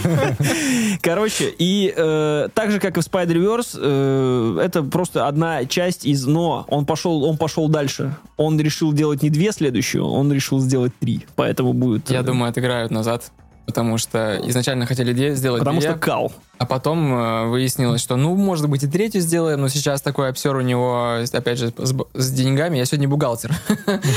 Короче, 1.01 1.53
и 1.57 1.93
э, 1.95 2.49
так 2.53 2.71
же, 2.71 2.79
как 2.79 2.97
и 2.97 3.01
в 3.01 3.05
Spider-Verse, 3.05 3.79
э, 3.79 4.59
это 4.63 4.83
просто 4.83 5.27
одна 5.27 5.65
часть 5.65 6.05
из... 6.05 6.25
Но 6.25 6.65
он 6.67 6.85
пошел, 6.85 7.23
он 7.23 7.37
пошел 7.37 7.69
дальше. 7.69 8.15
Он 8.35 8.59
решил 8.59 8.91
делать 8.91 9.21
не 9.23 9.29
две 9.29 9.51
следующие, 9.51 10.01
он 10.01 10.31
решил 10.33 10.59
сделать 10.59 10.93
три. 10.99 11.25
Поэтому 11.35 11.73
будет... 11.73 12.09
Я 12.09 12.19
э, 12.19 12.23
думаю, 12.23 12.49
отыграют 12.49 12.91
назад. 12.91 13.31
Потому 13.67 13.97
что 13.99 14.39
изначально 14.45 14.85
хотели 14.87 15.13
де- 15.13 15.35
сделать 15.35 15.59
Потому 15.59 15.79
две, 15.81 15.89
что 15.91 15.99
кал. 15.99 16.31
а 16.57 16.65
потом 16.65 17.13
э, 17.13 17.45
выяснилось, 17.49 18.01
что, 18.01 18.15
ну, 18.15 18.33
может 18.35 18.67
быть, 18.69 18.81
и 18.83 18.87
третью 18.87 19.21
сделаем, 19.21 19.59
но 19.61 19.67
сейчас 19.67 20.01
такой 20.01 20.29
обсер 20.29 20.55
у 20.55 20.61
него, 20.61 21.17
опять 21.31 21.59
же, 21.59 21.71
с, 21.77 21.93
с 22.13 22.31
деньгами. 22.31 22.77
Я 22.77 22.85
сегодня 22.85 23.09
бухгалтер. 23.09 23.53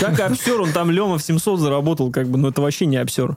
Как 0.00 0.18
обсер, 0.20 0.60
он 0.60 0.70
там 0.72 0.90
Лема 0.92 1.18
в 1.18 1.22
700 1.22 1.58
заработал, 1.60 2.10
как 2.12 2.28
бы, 2.28 2.38
но 2.38 2.48
это 2.48 2.62
вообще 2.62 2.86
не 2.86 2.96
обсер. 2.96 3.36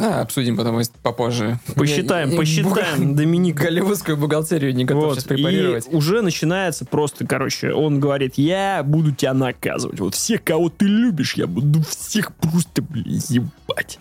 А, 0.00 0.20
обсудим 0.22 0.56
потом 0.56 0.80
попозже. 1.02 1.58
Посчитаем, 1.74 2.28
Я- 2.28 2.34
я- 2.34 2.38
посчитаем, 2.40 3.00
буга- 3.02 3.14
Доминик. 3.16 3.56
Голливудскую 3.56 4.16
бухгалтерию 4.16 4.72
не 4.72 4.84
готов 4.84 5.02
Вот, 5.06 5.14
сейчас 5.16 5.24
и 5.24 5.28
препарировать. 5.30 5.88
уже 5.92 6.22
начинается 6.22 6.84
просто, 6.84 7.26
короче, 7.26 7.72
он 7.72 7.98
говорит, 7.98 8.34
я 8.36 8.84
буду 8.84 9.10
тебя 9.10 9.34
наказывать. 9.34 9.98
Вот 9.98 10.14
всех, 10.14 10.44
кого 10.44 10.68
ты 10.68 10.84
любишь, 10.86 11.34
я 11.34 11.48
буду 11.48 11.82
всех 11.82 12.32
просто, 12.36 12.80
блин, 12.82 13.20
ебать. 13.28 13.98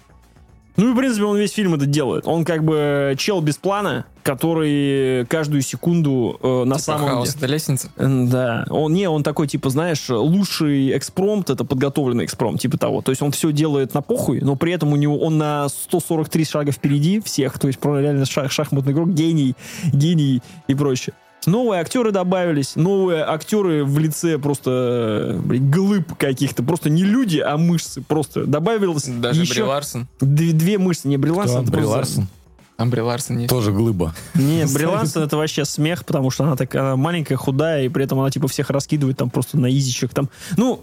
Ну 0.78 0.91
и, 0.91 0.93
в 0.93 0.95
принципе, 0.95 1.23
он 1.25 1.38
весь 1.38 1.51
фильм 1.51 1.73
это 1.73 1.88
делает. 1.88 2.28
Он 2.28 2.45
как 2.45 2.63
бы 2.63 3.15
чел 3.17 3.41
без 3.41 3.57
плана, 3.57 4.05
который 4.21 5.25
каждую 5.25 5.63
секунду 5.63 6.39
э, 6.41 6.63
на 6.65 6.75
Типа 6.75 6.86
самом 6.86 7.09
хаос, 7.09 7.30
деле... 7.30 7.38
это 7.39 7.51
лестница. 7.51 7.89
Да, 7.97 8.65
он 8.69 8.93
не, 8.93 9.09
он 9.09 9.23
такой, 9.23 9.47
типа, 9.47 9.71
знаешь, 9.71 10.07
лучший 10.09 10.95
экспромт 10.95 11.49
это 11.49 11.65
подготовленный 11.65 12.25
экспромт, 12.25 12.61
типа 12.61 12.78
того. 12.78 13.01
То 13.01 13.11
есть 13.11 13.23
он 13.23 13.32
все 13.32 13.51
делает 13.51 13.95
на 13.95 14.03
похуй, 14.03 14.39
но 14.41 14.55
при 14.55 14.71
этом 14.71 14.93
у 14.93 14.95
него 14.95 15.17
он 15.19 15.39
на 15.39 15.67
143 15.67 16.45
шага 16.45 16.71
впереди 16.71 17.21
всех, 17.21 17.57
то 17.57 17.67
есть 17.67 17.80
про 17.80 17.99
реально 17.99 18.23
шах- 18.23 18.49
шахматный 18.49 18.93
игрок, 18.93 19.09
гений, 19.09 19.55
гений 19.91 20.41
и 20.67 20.75
прочее. 20.75 21.15
Новые 21.47 21.81
актеры 21.81 22.11
добавились, 22.11 22.75
новые 22.75 23.23
актеры 23.23 23.83
в 23.85 23.97
лице 23.97 24.37
просто, 24.37 25.39
блин, 25.43 25.71
глыб 25.71 26.13
каких-то, 26.17 26.61
просто 26.61 26.89
не 26.89 27.03
люди, 27.03 27.39
а 27.39 27.57
мышцы, 27.57 28.01
просто 28.01 28.45
добавилось 28.45 29.05
Даже 29.05 29.41
еще 29.41 29.53
Бри 29.53 29.63
Ларсон. 29.63 30.07
две, 30.19 30.51
две 30.51 30.77
мышцы, 30.77 31.07
не 31.07 31.15
Бри 31.17 31.31
Ларсон, 31.31 31.63
Бри 31.65 31.71
просто- 31.81 31.89
Ларсон? 31.97 32.27
Там 32.75 32.89
Бри 32.91 33.01
Ларсон 33.01 33.37
есть. 33.39 33.49
Тоже 33.49 33.71
глыба. 33.71 34.13
не, 34.35 34.65
Бри 34.73 34.85
Ларсон 34.85 35.23
это 35.23 35.37
вообще 35.37 35.63
смех, 35.65 36.05
потому 36.05 36.29
что 36.31 36.43
она 36.43 36.55
такая 36.55 36.95
маленькая, 36.97 37.37
худая, 37.37 37.85
и 37.85 37.89
при 37.89 38.03
этом 38.03 38.19
она 38.19 38.29
типа 38.29 38.47
всех 38.47 38.69
раскидывает 38.69 39.17
там 39.17 39.29
просто 39.29 39.57
на 39.57 39.71
изичек. 39.71 40.13
Там. 40.13 40.29
Ну, 40.57 40.81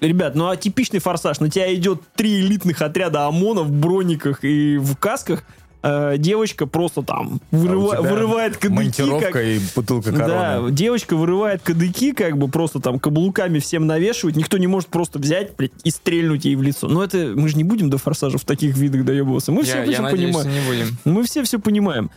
ребят, 0.00 0.36
ну 0.36 0.48
а 0.48 0.56
типичный 0.56 1.00
форсаж. 1.00 1.40
На 1.40 1.50
тебя 1.50 1.74
идет 1.74 2.00
три 2.14 2.40
элитных 2.40 2.80
отряда 2.80 3.26
ОМОНа 3.26 3.62
в 3.62 3.72
брониках 3.72 4.44
и 4.44 4.78
в 4.78 4.94
касках. 4.96 5.42
Э, 5.82 6.16
девочка 6.18 6.66
просто 6.66 7.02
там 7.02 7.40
вырыва- 7.52 7.96
А 7.96 8.02
вырывает 8.02 8.56
кадыки. 8.56 8.72
Монтировка 9.00 9.30
как- 9.32 9.44
и 9.44 9.60
бутылка 9.76 10.12
Да, 10.12 10.18
короны. 10.18 10.72
девочка 10.72 11.16
вырывает 11.16 11.62
кадыки, 11.62 12.12
как 12.12 12.36
бы 12.38 12.48
просто 12.48 12.80
там 12.80 12.98
каблуками 12.98 13.58
всем 13.58 13.86
навешивать. 13.86 14.36
Никто 14.36 14.58
не 14.58 14.66
может 14.66 14.88
просто 14.88 15.18
взять, 15.18 15.56
блядь, 15.56 15.72
и 15.84 15.90
стрельнуть 15.90 16.44
ей 16.44 16.56
в 16.56 16.62
лицо. 16.62 16.88
Но 16.88 17.02
это 17.04 17.32
мы 17.36 17.48
же 17.48 17.56
не 17.56 17.64
будем 17.64 17.90
до 17.90 17.98
форсажа 17.98 18.38
в 18.38 18.44
таких 18.44 18.76
видах 18.76 19.04
доебываться. 19.04 19.52
Мы 19.52 19.62
все 19.62 19.78
Я, 19.78 19.84
я 19.84 19.92
все 19.92 20.02
надеюсь, 20.02 20.34
понимаем. 20.36 20.62
не 20.62 20.68
будем. 20.68 20.98
Мы 21.04 21.22
все 21.24 21.42
все 21.44 21.58
понимаем. 21.58 22.10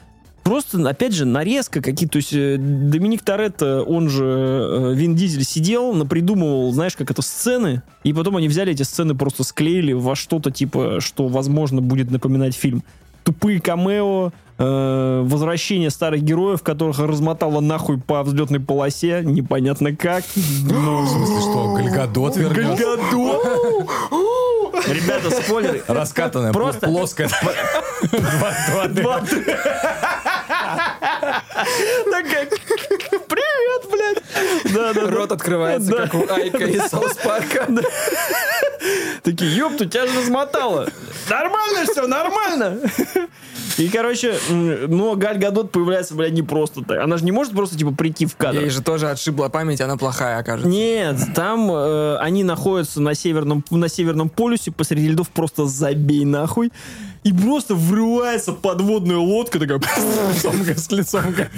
Просто, 0.43 0.81
опять 0.89 1.13
же, 1.13 1.25
нарезка 1.25 1.81
какие-то. 1.83 2.13
То 2.13 2.17
есть 2.17 2.33
э, 2.33 2.57
Доминик 2.57 3.21
Торетто, 3.21 3.83
он 3.83 4.09
же 4.09 4.25
э, 4.25 4.93
Вин 4.95 5.15
Дизель, 5.15 5.43
сидел, 5.43 5.93
напридумывал, 5.93 6.71
знаешь, 6.73 6.95
как 6.95 7.11
это, 7.11 7.21
сцены, 7.21 7.83
и 8.03 8.11
потом 8.11 8.37
они 8.37 8.47
взяли 8.47 8.71
эти 8.73 8.81
сцены, 8.81 9.13
просто 9.13 9.43
склеили 9.43 9.93
во 9.93 10.15
что-то, 10.15 10.49
типа, 10.49 10.97
что, 10.99 11.27
возможно, 11.27 11.79
будет 11.83 12.09
напоминать 12.09 12.55
фильм. 12.55 12.83
Тупые 13.23 13.61
камео, 13.61 14.31
э, 14.57 15.21
возвращение 15.25 15.89
старых 15.89 16.21
героев, 16.23 16.63
которых 16.63 16.99
размотало 16.99 17.59
нахуй 17.59 17.99
по 17.99 18.23
взлетной 18.23 18.59
полосе, 18.59 19.21
непонятно 19.23 19.95
как. 19.95 20.23
Ну, 20.35 21.01
В 21.03 21.09
смысле, 21.09 21.39
что, 21.39 21.73
Гальгадот 21.75 22.35
вернется? 22.37 22.83
Гальгадот! 22.83 23.43
Ребята, 24.87 25.29
спойлеры. 25.31 25.83
Раскатанная, 25.87 26.53
Просто- 26.53 26.87
плоская. 26.87 27.29
Два- 28.11 28.87
два- 28.87 28.87
Два. 28.87 29.21
Такая. 32.11 32.47
Да, 34.73 34.93
да. 34.93 35.09
Рот 35.09 35.31
открывается, 35.31 35.89
Да. 35.91 35.97
как 36.07 36.13
у 36.15 36.31
Айка 36.31 36.65
из 36.65 36.83
Саус 36.89 37.15
Парка. 37.15 37.67
Такие, 39.23 39.55
ёпту, 39.55 39.85
тебя 39.85 40.07
же 40.07 40.19
размотало. 40.19 40.89
Нормально 41.29 41.85
все, 41.91 42.07
нормально. 42.07 42.79
И, 43.77 43.87
короче, 43.89 44.37
но 44.49 45.15
Галь 45.15 45.37
Гадот 45.37 45.71
появляется, 45.71 46.13
блядь, 46.15 46.33
не 46.33 46.41
просто 46.43 46.81
так. 46.83 46.99
Она 46.99 47.17
же 47.17 47.23
не 47.23 47.31
может 47.31 47.53
просто, 47.53 47.77
типа, 47.77 47.91
прийти 47.91 48.25
в 48.25 48.35
кадр. 48.35 48.59
Ей 48.59 48.69
же 48.69 48.81
тоже 48.81 49.09
отшибла 49.09 49.49
память, 49.49 49.79
она 49.81 49.97
плохая 49.97 50.39
окажется. 50.39 50.69
Нет, 50.69 51.17
там 51.35 51.71
э, 51.71 52.17
они 52.17 52.43
находятся 52.43 53.01
на 53.01 53.13
северном, 53.15 53.63
на 53.69 53.87
северном 53.87 54.29
полюсе, 54.29 54.71
посреди 54.71 55.07
льдов 55.09 55.29
просто 55.29 55.65
забей 55.67 56.25
нахуй. 56.25 56.71
и 57.23 57.31
просто 57.31 57.75
врывается 57.75 58.51
подводная 58.51 59.17
лодка 59.17 59.59
такая. 59.59 59.79
С 60.75 60.91
лицом 60.91 61.33
как 61.33 61.49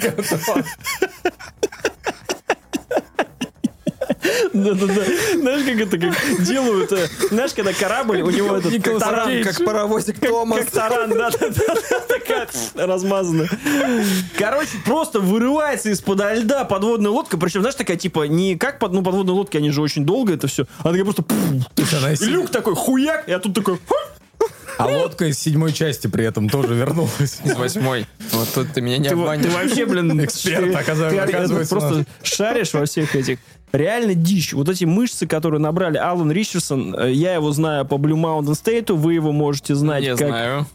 Да-да-да. 4.52 5.02
Знаешь, 5.34 5.64
как 5.64 5.80
это 5.80 5.98
как 5.98 6.42
делают? 6.44 6.92
э, 6.92 7.08
Знаешь, 7.30 7.52
когда 7.54 7.72
корабль, 7.72 8.22
у 8.22 8.30
него 8.30 8.56
этот 8.56 8.82
таран, 8.98 9.42
как 9.42 9.64
паровозик 9.64 10.18
как, 10.20 10.30
как 10.30 10.70
таран, 10.70 11.10
да, 11.10 11.30
да, 11.30 11.48
да, 11.48 11.74
да, 11.90 12.00
такая 12.00 12.48
размазанная. 12.74 13.48
Короче, 14.38 14.70
просто 14.84 15.20
вырывается 15.20 15.90
из-под 15.90 16.20
льда 16.34 16.64
подводная 16.64 17.10
лодка, 17.10 17.36
причем, 17.36 17.60
знаешь, 17.60 17.76
такая, 17.76 17.96
типа, 17.96 18.24
не 18.26 18.56
как 18.56 18.78
под, 18.78 18.92
ну, 18.92 19.02
подводные 19.02 19.34
лодки, 19.34 19.56
они 19.56 19.70
же 19.70 19.80
очень 19.82 20.04
долго 20.04 20.32
это 20.34 20.46
все, 20.46 20.66
она 20.78 20.90
такая 20.90 21.04
просто... 21.04 21.24
Люк 22.26 22.50
такой, 22.50 22.74
хуяк, 22.74 23.24
я 23.28 23.38
тут 23.38 23.54
такой... 23.54 23.78
А 24.76 24.86
лодка 24.88 25.26
из 25.26 25.38
седьмой 25.38 25.72
части 25.72 26.08
при 26.08 26.24
этом 26.24 26.48
тоже 26.48 26.74
вернулась. 26.74 27.38
Из 27.44 27.54
восьмой. 27.54 28.08
Вот 28.32 28.48
тут 28.52 28.72
ты 28.72 28.80
меня 28.80 28.98
не 28.98 29.08
Ты, 29.08 29.14
во- 29.14 29.36
ты 29.36 29.46
обманешь. 29.46 29.52
вообще, 29.54 29.86
блин, 29.86 30.24
Эксперт, 30.24 30.64
ты- 30.64 30.74
оказывается, 30.74 31.58
ты 31.58 31.68
просто 31.68 32.04
шаришь 32.24 32.72
во 32.74 32.84
всех 32.84 33.14
этих. 33.14 33.38
Реально 33.74 34.14
дичь. 34.14 34.52
Вот 34.52 34.68
эти 34.68 34.84
мышцы, 34.84 35.26
которые 35.26 35.60
набрали 35.60 35.96
Алан 35.96 36.30
Ричардсон, 36.30 36.94
э, 36.94 37.12
я 37.12 37.34
его 37.34 37.50
знаю 37.50 37.84
по 37.84 37.96
Blue 37.96 38.14
Mountain 38.14 38.52
State, 38.52 38.92
вы 38.92 39.14
его 39.14 39.32
можете 39.32 39.74
знать 39.74 40.02
Не 40.02 40.10
как 40.10 40.28
знаю. 40.28 40.66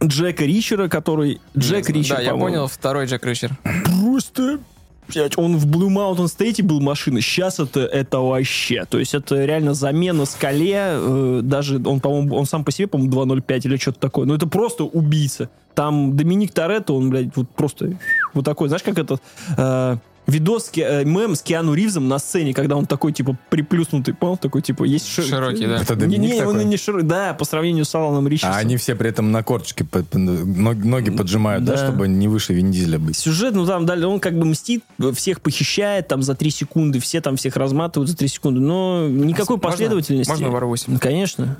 Джека 0.00 0.44
Ричера, 0.44 0.88
который... 0.88 1.40
Джек. 1.58 1.90
Ричер, 1.90 2.18
Да, 2.18 2.22
я 2.22 2.34
понял, 2.34 2.68
второй 2.68 3.06
Джек 3.06 3.26
Ричер. 3.26 3.50
Просто... 3.84 4.60
блядь, 5.08 5.36
Он 5.36 5.56
в 5.56 5.66
Blue 5.66 5.88
Mountain 5.88 6.26
State 6.26 6.62
был 6.62 6.80
машина, 6.80 7.20
сейчас 7.20 7.58
это, 7.58 7.80
это 7.80 8.20
вообще. 8.20 8.84
То 8.84 9.00
есть 9.00 9.14
это 9.14 9.44
реально 9.44 9.74
замена 9.74 10.24
скале, 10.24 10.76
э, 10.76 11.40
даже 11.42 11.82
он, 11.84 11.98
по-моему, 11.98 12.36
он 12.36 12.46
сам 12.46 12.64
по 12.64 12.70
себе, 12.70 12.86
по-моему, 12.86 13.12
2.05 13.12 13.60
или 13.64 13.76
что-то 13.76 13.98
такое. 13.98 14.24
Но 14.24 14.36
это 14.36 14.46
просто 14.46 14.84
убийца. 14.84 15.50
Там 15.74 16.16
Доминик 16.16 16.52
Торетто, 16.52 16.92
он, 16.92 17.10
блядь, 17.10 17.34
вот 17.36 17.50
просто 17.50 17.96
вот 18.34 18.44
такой, 18.44 18.68
знаешь, 18.68 18.84
как 18.84 18.98
этот 18.98 19.20
э, 19.58 19.96
видос, 20.26 20.70
э, 20.76 21.04
мем 21.04 21.34
с 21.36 21.42
Киану 21.42 21.74
Ривзом 21.74 22.08
на 22.08 22.18
сцене, 22.18 22.52
когда 22.54 22.76
он 22.76 22.86
такой, 22.86 23.12
типа, 23.12 23.36
приплюснутый, 23.50 24.14
понял? 24.14 24.36
Такой, 24.36 24.62
типа, 24.62 24.84
есть... 24.84 25.06
шир- 25.06 25.22
Широкий, 25.28 25.66
да. 25.66 25.80
Это 25.82 25.94
Не, 25.94 26.00
Доминик 26.00 26.32
не, 26.34 26.40
он 26.42 26.46
такой? 26.54 26.62
и 26.62 26.64
не 26.64 26.76
широкий, 26.76 27.06
да, 27.06 27.34
по 27.34 27.44
сравнению 27.44 27.84
с 27.84 27.94
Аланом 27.94 28.26
А 28.26 28.28
Ричардсоном. 28.28 28.58
они 28.66 28.76
все 28.76 28.94
при 28.96 29.10
этом 29.10 29.30
на 29.32 29.42
по- 29.84 30.04
ноги 30.18 31.10
поджимают, 31.10 31.64
да, 31.64 31.76
Да. 31.76 31.86
чтобы 31.86 32.08
не 32.08 32.28
выше 32.28 32.52
Вин 32.54 32.70
Дизеля 32.72 32.98
быть. 32.98 33.16
Сюжет, 33.16 33.54
ну 33.54 33.64
там 33.66 33.86
далее, 33.86 34.06
он 34.08 34.18
как 34.20 34.36
бы 34.38 34.44
мстит, 34.46 34.82
всех 35.14 35.40
похищает 35.40 36.08
там 36.08 36.22
за 36.22 36.34
три 36.34 36.50
секунды, 36.50 36.98
все 37.00 37.20
там 37.20 37.36
всех 37.36 37.56
разматывают 37.56 38.10
за 38.10 38.16
три 38.16 38.28
секунды, 38.28 38.60
но 38.60 39.06
никакой 39.08 39.56
Можно- 39.56 39.70
последовательности. 39.70 40.30
Можно 40.30 40.50
ворвусь? 40.50 40.84
Ну, 40.86 40.98
Конечно. 40.98 41.58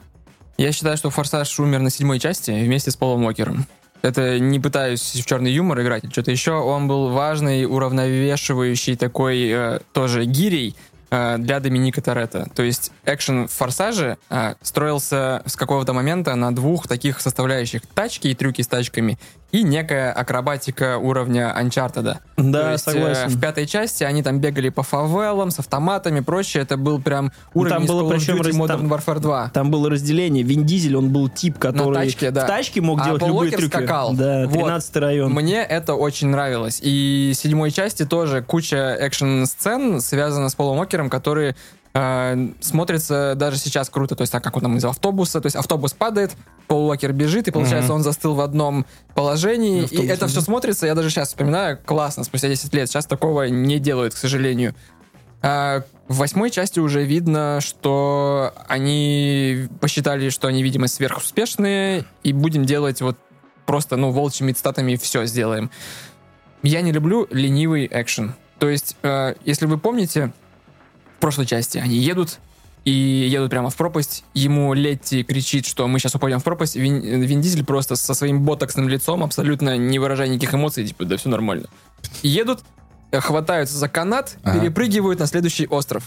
Я 0.59 0.73
считаю, 0.73 0.97
что 0.97 1.11
Форсаж 1.11 1.61
умер 1.61 1.81
на 1.81 1.91
седьмой 1.91 2.19
части 2.19 2.51
вместе 2.51 2.91
с 2.91 2.97
Полом 2.97 3.25
Уокером. 3.25 3.67
Это 4.03 4.39
не 4.39 4.61
пытаюсь 4.61 5.01
в 5.01 5.27
черный 5.27 5.53
юмор 5.53 5.81
играть 5.83 6.11
что-то 6.11 6.31
еще. 6.31 6.53
Он 6.53 6.89
был 6.89 7.11
важный, 7.11 7.65
уравновешивающий 7.65 8.97
такой 8.97 9.49
э, 9.49 9.81
тоже 9.93 10.25
гирей 10.25 10.77
для 11.11 11.61
Доминика 11.61 12.01
Торетто. 12.03 12.49
То 12.55 12.63
есть 12.63 12.91
экшен 13.05 13.49
в 13.49 13.53
Форсаже 13.53 14.17
э, 14.31 14.55
строился 14.63 15.43
с 15.47 15.57
какого-то 15.57 15.93
момента 15.93 16.35
на 16.35 16.55
двух 16.55 16.89
таких 16.89 17.21
составляющих. 17.21 17.83
Тачки 17.95 18.29
и 18.29 18.35
трюки 18.35 18.63
с 18.63 18.67
тачками 18.67 19.19
и 19.53 19.63
некая 19.63 20.13
акробатика 20.13 20.99
уровня 20.99 21.55
Uncharted. 21.59 22.17
Да, 22.37 22.63
То 22.63 22.73
есть, 22.73 22.89
э, 22.89 22.93
согласен. 22.93 23.29
в 23.29 23.41
пятой 23.41 23.67
части 23.67 24.03
они 24.05 24.23
там 24.23 24.39
бегали 24.41 24.69
по 24.71 24.83
фавелам 24.83 25.51
с 25.53 25.61
автоматами, 25.61 26.21
прочее. 26.21 26.65
Это 26.65 26.77
был 26.77 27.01
прям 27.01 27.31
уровень 27.55 27.75
там 27.77 27.87
было 27.87 28.11
причем 28.11 28.43
раз- 28.43 28.55
Modern 28.55 28.67
там- 28.67 28.93
Warfare 28.93 29.21
2. 29.21 29.51
Там 29.55 29.71
было 29.71 29.89
разделение. 29.89 30.43
Вин 30.43 30.65
Дизель, 30.65 30.97
он 30.97 31.11
был 31.11 31.29
тип, 31.29 31.59
который 31.59 31.95
тачке, 31.95 32.33
да. 32.33 32.45
в 32.45 32.49
тачке 32.49 32.81
мог 32.81 33.01
А 33.01 33.05
делать 33.05 33.21
Пол 33.21 33.29
любые 33.29 33.45
Уокер 33.53 33.59
трюки. 33.61 33.73
скакал. 33.77 34.13
Да, 34.15 34.43
Вот. 34.47 34.53
13 34.53 34.97
район. 34.97 35.33
Мне 35.33 35.63
это 35.63 35.95
очень 35.95 36.29
нравилось. 36.29 36.81
И 36.83 37.33
седьмой 37.35 37.71
части 37.71 38.05
тоже 38.05 38.43
куча 38.43 38.97
экшн-сцен 39.01 40.01
связана 40.01 40.49
с 40.49 40.55
Полом 40.55 40.79
Уокером, 40.79 40.96
которые 41.11 41.57
э, 41.95 42.49
смотрятся 42.61 43.35
даже 43.37 43.59
сейчас 43.59 43.89
круто. 43.89 44.17
То 44.17 44.23
есть 44.23 44.33
так, 44.33 44.43
как 44.43 44.57
он 44.57 44.63
там 44.63 44.77
из 44.77 44.85
автобуса. 44.85 45.41
То 45.41 45.47
есть 45.47 45.57
автобус 45.57 45.93
падает, 45.93 46.33
Пол 46.67 46.89
Уокер 46.89 47.13
бежит, 47.13 47.49
и 47.49 47.51
получается 47.51 47.93
он 47.95 48.03
застыл 48.03 48.35
в 48.35 48.41
одном 48.41 48.87
положении. 49.15 49.85
Автобус, 49.85 50.05
и 50.05 50.09
это 50.09 50.27
все 50.27 50.41
смотрится, 50.41 50.87
я 50.87 50.95
даже 50.95 51.11
сейчас 51.11 51.29
вспоминаю, 51.29 51.79
классно, 51.85 52.25
спустя 52.25 52.49
10 52.49 52.75
лет. 52.75 52.89
Сейчас 52.89 53.07
такого 53.07 53.45
не 53.45 53.79
делают, 53.79 54.15
к 54.15 54.17
сожалению. 54.17 54.75
А 55.43 55.83
в 56.09 56.17
восьмой 56.17 56.51
части 56.51 56.81
уже 56.81 57.05
видно, 57.05 57.59
что 57.61 58.53
они 58.69 59.69
посчитали, 59.81 60.29
что 60.31 60.49
они, 60.49 60.63
видимо, 60.63 60.89
сверхуспешные, 60.89 62.05
и 62.23 62.33
будем 62.33 62.65
делать 62.65 63.01
вот 63.01 63.17
просто, 63.67 63.97
ну, 63.97 64.11
волчьими 64.11 64.53
цитатами 64.53 64.97
все 64.97 65.25
сделаем. 65.27 65.71
Я 66.63 66.81
не 66.81 66.93
люблю 66.93 67.27
ленивый 67.31 67.89
экшен. 67.91 68.35
То 68.59 68.69
есть, 68.69 68.97
э, 69.03 69.35
если 69.45 69.67
вы 69.67 69.79
помните, 69.79 70.33
в 71.17 71.21
прошлой 71.21 71.47
части 71.47 71.79
они 71.79 71.97
едут, 71.97 72.39
и 72.85 72.91
едут 72.91 73.51
прямо 73.51 73.71
в 73.71 73.77
пропасть. 73.77 74.25
Ему 74.35 74.73
Летти 74.75 75.25
кричит, 75.25 75.67
что 75.67 75.89
мы 75.89 75.99
сейчас 75.99 76.15
упадем 76.15 76.39
в 76.39 76.45
пропасть. 76.45 76.77
Вин, 76.77 77.01
Вин 77.01 77.41
Дизель 77.41 77.65
просто 77.65 77.97
со 77.97 78.15
своим 78.15 78.45
ботоксным 78.45 78.89
лицом, 78.89 79.25
абсолютно 79.25 79.77
не 79.77 79.99
выражая 79.99 80.29
никаких 80.29 80.55
эмоций, 80.55 80.87
типа, 80.87 81.05
да 81.05 81.17
все 81.17 81.29
нормально. 81.29 81.67
Едут, 82.23 82.61
э, 83.11 83.19
хватаются 83.21 83.77
за 83.77 83.89
канат, 83.89 84.37
Ага. 84.45 84.61
перепрыгивают 84.61 85.19
на 85.19 85.27
следующий 85.27 85.67
остров. 85.67 86.05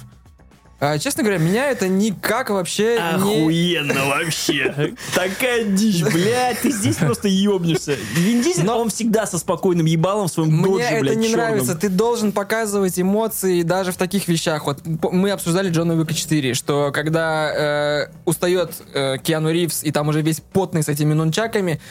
А, 0.82 0.97
честно 0.97 1.23
говоря, 1.23 1.39
меня 1.39 1.69
это 1.69 1.89
никак 1.89 2.49
вообще 2.49 2.93
не... 2.93 2.99
Охуенно 2.99 4.05
вообще. 4.05 4.95
Такая 5.13 5.65
дичь, 5.65 6.01
блядь, 6.03 6.61
ты 6.61 6.71
здесь 6.71 6.95
просто 6.95 7.27
ебнешься. 7.27 7.97
Вин 8.15 8.41
Дизель, 8.41 8.63
Но- 8.63 8.80
он 8.80 8.89
всегда 8.89 9.25
со 9.25 9.38
спокойным 9.39 9.86
ебалом 9.86 10.27
в 10.27 10.32
своем 10.32 10.53
Мне 10.53 10.63
додже, 10.63 10.86
это 10.86 10.99
блядь, 11.01 11.17
не 11.17 11.27
чёрном. 11.30 11.45
нравится. 11.47 11.75
Ты 11.75 11.89
должен 11.89 12.32
показывать 12.32 12.97
эмоции 12.97 13.61
даже 13.63 13.91
в 13.91 13.97
таких 13.97 14.30
вещах. 14.30 14.65
Вот 14.65 14.80
мы 14.86 15.32
обсуждали 15.32 15.69
Джона 15.69 15.95
Уика 15.95 16.13
4, 16.13 16.53
что 16.53 16.91
когда 16.93 18.05
э, 18.05 18.07
устает 18.23 18.71
э, 18.93 19.17
Киану 19.17 19.51
Ривз, 19.51 19.84
и 19.84 19.91
там 19.91 20.07
уже 20.07 20.21
весь 20.21 20.39
потный 20.39 20.82
с 20.84 20.88
этими 20.88 21.13
нунчаками, 21.13 21.82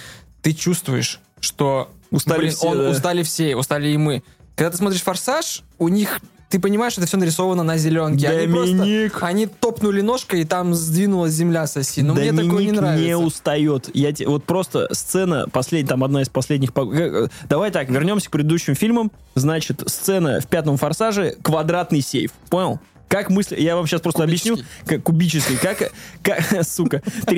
ты 0.40 0.54
чувствуешь, 0.54 1.20
что 1.40 1.90
Устали 2.10 2.38
блин, 2.38 2.52
все, 2.52 2.66
он- 2.66 2.78
да. 2.78 2.88
устали 2.90 3.22
все, 3.22 3.54
устали 3.54 3.90
и 3.90 3.98
мы. 3.98 4.22
Когда 4.56 4.70
ты 4.70 4.78
смотришь 4.78 5.02
«Форсаж», 5.02 5.62
у 5.78 5.88
них 5.88 6.20
ты 6.48 6.58
понимаешь, 6.58 6.92
что 6.92 7.02
это 7.02 7.08
все 7.08 7.16
нарисовано 7.18 7.62
на 7.62 7.76
зеленке. 7.76 8.26
Они 8.28 8.46
Доминик. 8.46 9.12
просто, 9.12 9.26
они 9.26 9.46
топнули 9.46 10.00
ножкой, 10.00 10.40
и 10.40 10.44
там 10.44 10.74
сдвинулась 10.74 11.32
земля 11.32 11.66
с 11.66 11.76
оси. 11.76 12.00
Но 12.02 12.14
мне 12.14 12.30
такое 12.30 12.44
не 12.44 12.48
Доминик 12.50 12.74
нравится. 12.76 13.04
не 13.06 13.16
устает. 13.16 13.90
Я 13.94 14.12
те- 14.12 14.26
вот 14.26 14.44
просто 14.44 14.88
сцена, 14.92 15.46
последняя, 15.52 15.88
там 15.88 16.04
одна 16.04 16.22
из 16.22 16.28
последних... 16.28 16.70
э, 16.74 16.80
э, 16.92 17.28
Давай 17.48 17.70
так, 17.70 17.90
вернемся 17.90 18.28
к 18.28 18.30
предыдущим 18.32 18.74
фильмам. 18.74 19.10
Значит, 19.34 19.82
сцена 19.86 20.40
в 20.40 20.46
пятом 20.46 20.76
форсаже 20.78 21.36
квадратный 21.42 22.00
сейф. 22.00 22.32
Понял? 22.48 22.80
Как 23.08 23.30
мысли... 23.30 23.58
Я 23.58 23.74
вам 23.74 23.86
сейчас 23.86 24.02
просто 24.02 24.22
Кубический. 24.24 24.50
объясню. 24.52 24.68
Как, 24.86 25.02
кубический. 25.02 25.56
Как... 25.56 25.92
как 26.22 26.62
сука. 26.68 27.02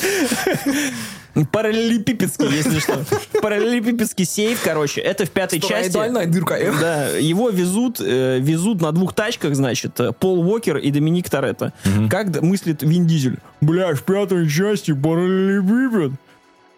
Три- 0.00 1.44
Параллелепипедский, 1.52 2.48
если 2.50 2.80
что. 2.80 3.04
Параллелепипедский 3.40 4.24
сейф, 4.24 4.62
короче. 4.64 5.00
Это 5.00 5.26
в 5.26 5.30
пятой 5.30 5.60
части. 5.60 5.92
Дырка. 6.26 6.58
Да, 6.80 7.08
его 7.16 7.50
везут, 7.50 8.00
э, 8.00 8.38
везут 8.40 8.80
на 8.80 8.90
двух 8.92 9.14
тачках, 9.14 9.54
значит, 9.54 9.98
э, 10.00 10.12
Пол 10.12 10.40
Уокер 10.40 10.78
и 10.78 10.90
Доминик 10.90 11.30
Торетто. 11.30 11.72
Как 12.08 12.42
мыслит 12.42 12.82
Вин 12.82 13.06
Дизель? 13.06 13.38
Бля, 13.60 13.94
в 13.94 14.02
пятой 14.02 14.48
части 14.48 14.92
параллелепипед. 14.92 16.12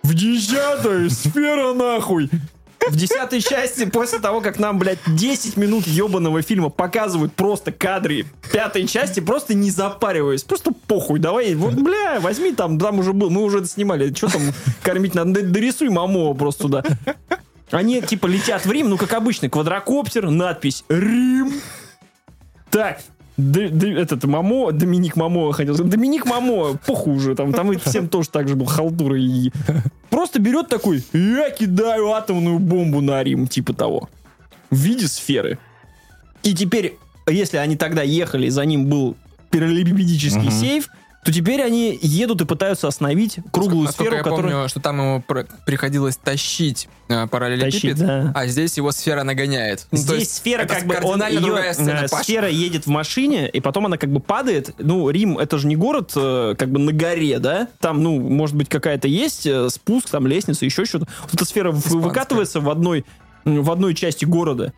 В 0.03 0.15
десятой 0.15 1.09
сфера 1.11 1.73
нахуй. 1.73 2.29
В 2.89 2.97
десятой 2.97 3.41
части, 3.41 3.85
после 3.85 4.19
того, 4.19 4.41
как 4.41 4.59
нам, 4.59 4.79
блядь, 4.79 4.99
10 5.07 5.57
минут 5.57 5.87
ебаного 5.87 6.43
фильма 6.43 6.69
показывают 6.69 7.33
просто 7.33 7.73
кадры 7.73 8.27
пятой 8.53 8.87
части, 8.87 9.21
просто 9.21 9.55
не 9.55 9.71
запариваясь, 9.71 10.43
просто 10.43 10.73
похуй, 10.87 11.19
давай, 11.19 11.55
вот, 11.55 11.75
бля, 11.75 12.21
возьми 12.21 12.53
там, 12.53 12.79
там 12.79 12.99
уже 12.99 13.13
был, 13.13 13.31
мы 13.31 13.43
уже 13.43 13.59
это 13.59 13.67
снимали, 13.67 14.13
что 14.15 14.29
там 14.29 14.43
кормить 14.83 15.15
надо, 15.15 15.43
дорисуй 15.43 15.89
Мамова 15.89 16.35
просто 16.35 16.63
туда. 16.65 16.85
Они, 17.71 18.03
типа, 18.03 18.27
летят 18.27 18.67
в 18.67 18.71
Рим, 18.71 18.91
ну, 18.91 18.99
как 18.99 19.15
обычно, 19.15 19.49
квадрокоптер, 19.49 20.29
надпись 20.29 20.85
«Рим». 20.91 21.55
Так, 22.71 23.01
Д- 23.37 23.69
Д- 23.71 23.99
этот 23.99 24.25
Мамо, 24.25 24.73
Доминик 24.73 25.17
Мамо, 25.17 25.53
хотел 25.53 25.75
сказать, 25.75 25.91
Доминик 25.93 26.27
Мамо, 26.27 26.77
похуй 26.87 27.15
уже, 27.17 27.35
там, 27.35 27.53
там 27.53 27.79
всем 27.79 28.09
тоже 28.09 28.29
так 28.29 28.47
же 28.49 28.57
был 28.57 28.67
халтура 28.67 29.19
и... 29.19 29.51
Просто 30.11 30.39
берет 30.39 30.69
такой, 30.69 31.03
я 31.15 31.51
кидаю 31.51 32.13
атомную 32.13 32.59
бомбу 32.59 33.01
на 33.01 33.23
Рим, 33.25 33.47
типа 33.47 33.73
того, 33.73 34.11
в 34.71 34.77
виде 34.77 35.09
сферы. 35.09 35.59
И 36.43 36.55
теперь, 36.55 36.99
если 37.27 37.57
они 37.57 37.77
тогда 37.77 38.03
ехали, 38.03 38.49
за 38.51 38.65
ним 38.67 38.87
был 38.87 39.17
параллелепипедический 39.51 40.41
Мгм. 40.49 40.51
сейф, 40.51 40.89
то 41.25 41.33
теперь 41.33 41.63
они 41.63 41.97
едут 42.03 42.41
и 42.41 42.45
пытаются 42.45 42.89
остановить 42.89 43.39
круглую 43.53 43.85
Насколько 43.85 44.11
сферу, 44.11 44.17
я 44.17 44.23
которая... 44.25 44.53
помню, 44.53 44.69
что 44.69 44.81
там 44.81 44.99
ему 44.99 45.25
приходилось 45.65 46.17
тащить 46.17 46.89
э, 47.09 47.29
параллелепипед, 47.29 47.97
да. 47.97 48.33
а 48.35 48.47
здесь 48.47 48.77
его 48.77 48.91
сфера 48.91 49.23
нагоняет. 49.23 49.87
Ну, 49.93 49.99
Здесь 49.99 50.19
есть 50.19 50.35
сфера 50.35 50.65
как 50.67 50.85
бы 50.85 50.99
он 51.03 51.21
другая 51.41 51.75
сцена. 51.75 52.07
э, 52.07 52.09
Паш. 52.09 52.25
сфера 52.25 52.49
едет 52.49 52.87
в 52.87 52.91
машине 52.91 53.49
и 53.49 53.61
потом 53.61 53.87
она 53.87 53.99
как 53.99 54.11
бы 54.11 54.19
падает. 54.19 54.75
Ну 54.79 55.09
Рим 55.11 55.39
это 55.39 55.59
же 55.59 55.69
не 55.69 55.77
город 55.77 56.13
э, 56.17 56.57
как 56.59 56.71
бы 56.71 56.81
на 56.81 56.93
горе, 56.93 57.39
да? 57.39 57.69
Там 57.79 58.03
ну 58.03 58.19
может 58.19 58.57
быть 58.57 58.69
какая-то 58.69 59.07
есть 59.07 59.47
э, 59.47 59.69
спуск, 59.71 60.11
там 60.11 60.27
лестница, 60.27 60.65
еще 60.65 60.85
что-то. 60.85 61.07
Вот 61.23 61.35
эта 61.35 61.45
сфера 61.45 61.71
Испанская. 61.71 62.01
выкатывается 62.01 62.61
в 62.61 62.69
одной 62.69 63.05
в 63.45 63.71
одной 63.71 63.95
части 63.95 64.25
города. 64.25 64.73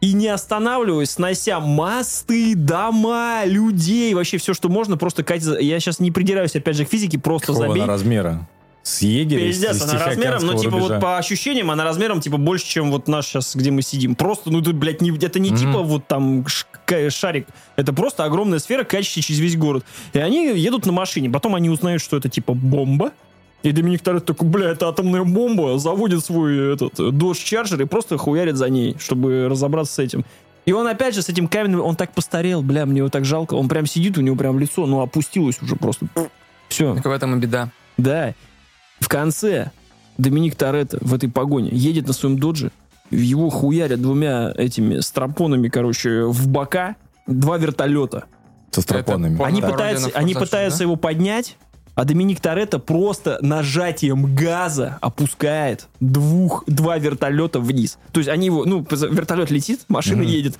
И 0.00 0.12
не 0.12 0.28
останавливаясь, 0.28 1.10
снося 1.12 1.60
мосты, 1.60 2.54
дома, 2.54 3.42
людей, 3.46 4.12
вообще 4.14 4.36
все, 4.38 4.52
что 4.52 4.68
можно, 4.68 4.96
просто 4.96 5.24
катится. 5.24 5.58
Я 5.58 5.80
сейчас 5.80 5.98
не 5.98 6.10
придираюсь, 6.10 6.54
опять 6.54 6.76
же, 6.76 6.84
к 6.84 6.90
физике, 6.90 7.18
просто 7.18 7.48
Какого 7.48 7.68
забей. 7.68 7.84
размера? 7.84 8.46
С 8.82 9.00
егеря? 9.00 9.46
Пиздец, 9.46 9.80
она 9.80 10.04
размером, 10.04 10.42
ну, 10.44 10.52
Тихоокеанского 10.52 10.60
типа, 10.62 10.76
рубежа? 10.76 10.94
вот 10.96 11.00
по 11.00 11.16
ощущениям, 11.16 11.70
она 11.70 11.84
размером, 11.84 12.20
типа, 12.20 12.36
больше, 12.36 12.66
чем 12.66 12.90
вот 12.90 13.08
наш 13.08 13.24
сейчас, 13.24 13.56
где 13.56 13.70
мы 13.70 13.80
сидим. 13.80 14.14
Просто, 14.14 14.50
ну, 14.50 14.60
это, 14.60 14.74
блядь, 14.74 15.00
не, 15.00 15.10
это 15.10 15.38
не 15.40 15.48
Мгм. 15.50 15.58
типа 15.58 15.78
вот 15.78 16.06
там 16.06 16.44
шарик. 17.08 17.46
Это 17.76 17.94
просто 17.94 18.24
огромная 18.24 18.58
сфера, 18.58 18.84
качающая 18.84 19.22
через 19.22 19.40
весь 19.40 19.56
город. 19.56 19.86
И 20.12 20.18
они 20.18 20.48
едут 20.54 20.84
на 20.84 20.92
машине. 20.92 21.30
Потом 21.30 21.54
они 21.54 21.70
узнают, 21.70 22.02
что 22.02 22.18
это, 22.18 22.28
типа, 22.28 22.52
бомба. 22.52 23.12
И 23.64 23.72
Доминик 23.72 24.02
Торетто 24.02 24.34
такой, 24.34 24.48
бля, 24.48 24.70
это 24.70 24.88
атомная 24.88 25.24
бомба, 25.24 25.78
заводит 25.78 26.22
свой 26.22 26.74
этот 26.74 27.00
Dodge 27.00 27.32
Charger 27.32 27.82
и 27.82 27.86
просто 27.86 28.18
хуярит 28.18 28.56
за 28.56 28.68
ней, 28.68 28.94
чтобы 29.00 29.48
разобраться 29.48 29.94
с 29.94 29.98
этим. 29.98 30.26
И 30.66 30.72
он 30.72 30.86
опять 30.86 31.14
же 31.14 31.22
с 31.22 31.30
этим 31.30 31.48
каменным, 31.48 31.80
он 31.80 31.96
так 31.96 32.12
постарел, 32.12 32.62
бля, 32.62 32.84
мне 32.84 32.98
его 32.98 33.08
так 33.08 33.24
жалко. 33.24 33.54
Он 33.54 33.68
прям 33.68 33.86
сидит, 33.86 34.18
у 34.18 34.20
него 34.20 34.36
прям 34.36 34.58
лицо, 34.58 34.84
ну, 34.84 35.00
опустилось 35.00 35.62
уже 35.62 35.76
просто. 35.76 36.06
Все. 36.68 36.94
Так 36.94 37.06
в 37.06 37.10
этом 37.10 37.36
и 37.36 37.40
беда. 37.40 37.70
Да. 37.96 38.34
В 39.00 39.08
конце 39.08 39.70
Доминик 40.18 40.56
Торетто 40.56 40.98
в 41.00 41.14
этой 41.14 41.30
погоне 41.30 41.70
едет 41.72 42.06
на 42.06 42.12
своем 42.12 42.38
додже, 42.38 42.70
его 43.10 43.48
хуярят 43.48 44.02
двумя 44.02 44.52
этими 44.54 45.00
стропонами, 45.00 45.68
короче, 45.68 46.24
в 46.24 46.48
бока, 46.48 46.96
два 47.26 47.56
вертолета. 47.56 48.24
Со 48.72 48.82
стропонами. 48.82 49.36
Это 49.36 49.44
Они 49.46 49.62
пытаются, 49.62 50.10
они 50.12 50.34
пытаются 50.34 50.80
да? 50.80 50.84
его 50.84 50.96
поднять, 50.96 51.56
а 51.94 52.04
Доминик 52.04 52.40
Торетто 52.40 52.78
просто 52.78 53.38
нажатием 53.40 54.34
газа 54.34 54.98
опускает 55.00 55.86
двух, 56.00 56.64
два 56.66 56.98
вертолета 56.98 57.60
вниз. 57.60 57.98
То 58.12 58.20
есть 58.20 58.28
они 58.28 58.46
его, 58.46 58.64
ну, 58.64 58.84
вертолет 58.90 59.50
летит, 59.50 59.80
машина 59.88 60.22
Мгм. 60.22 60.32
едет, 60.32 60.54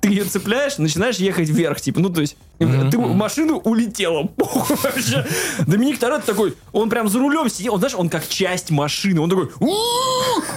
ты 0.00 0.08
ее 0.08 0.24
цепляешь, 0.24 0.78
начинаешь 0.78 1.16
ехать 1.16 1.48
вверх, 1.48 1.80
типа, 1.80 2.00
ну, 2.00 2.08
то 2.10 2.20
есть 2.20 2.36
Мгм. 2.58 2.90
ты 2.90 2.98
машину 2.98 3.58
улетела. 3.58 4.24
похуй 4.26 4.76
вообще. 4.82 5.26
Доминик 5.66 5.98
Торетто 5.98 6.26
такой, 6.26 6.54
он 6.72 6.90
прям 6.90 7.08
за 7.08 7.18
рулем 7.18 7.48
сидел, 7.48 7.74
он, 7.74 7.78
знаешь, 7.80 7.94
он 7.94 8.08
как 8.08 8.26
часть 8.28 8.70
машины, 8.70 9.20
он 9.20 9.30
такой, 9.30 9.48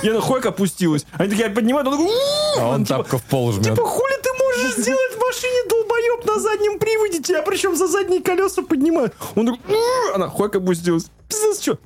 и 0.01 0.09
она 0.09 0.19
хойк 0.19 0.45
опустилась. 0.45 1.05
Они 1.13 1.29
такие 1.29 1.49
поднимают, 1.49 1.87
он 1.87 1.93
такой! 1.97 2.11
А 2.59 2.67
он 2.69 2.85
типа, 2.85 2.97
тапка 2.99 3.17
в 3.17 3.23
пол 3.23 3.51
жмет. 3.51 3.65
Типа, 3.75 3.83
хули 3.85 4.13
ты 4.21 4.32
можешь 4.55 4.77
сделать 4.77 5.13
в 5.13 5.19
машине, 5.19 5.69
долбоеб, 5.69 6.25
на 6.25 6.39
заднем 6.39 6.79
приводе? 6.79 7.21
Тебя 7.21 7.41
причем 7.41 7.75
за 7.75 7.87
задние 7.87 8.21
колеса 8.21 8.61
поднимают. 8.61 9.13
Он 9.35 9.47
такой, 9.47 9.77
она 10.13 10.27
хуяк 10.27 10.55
опустилась. 10.55 11.05
Пиздец, 11.27 11.61
что? 11.61 11.79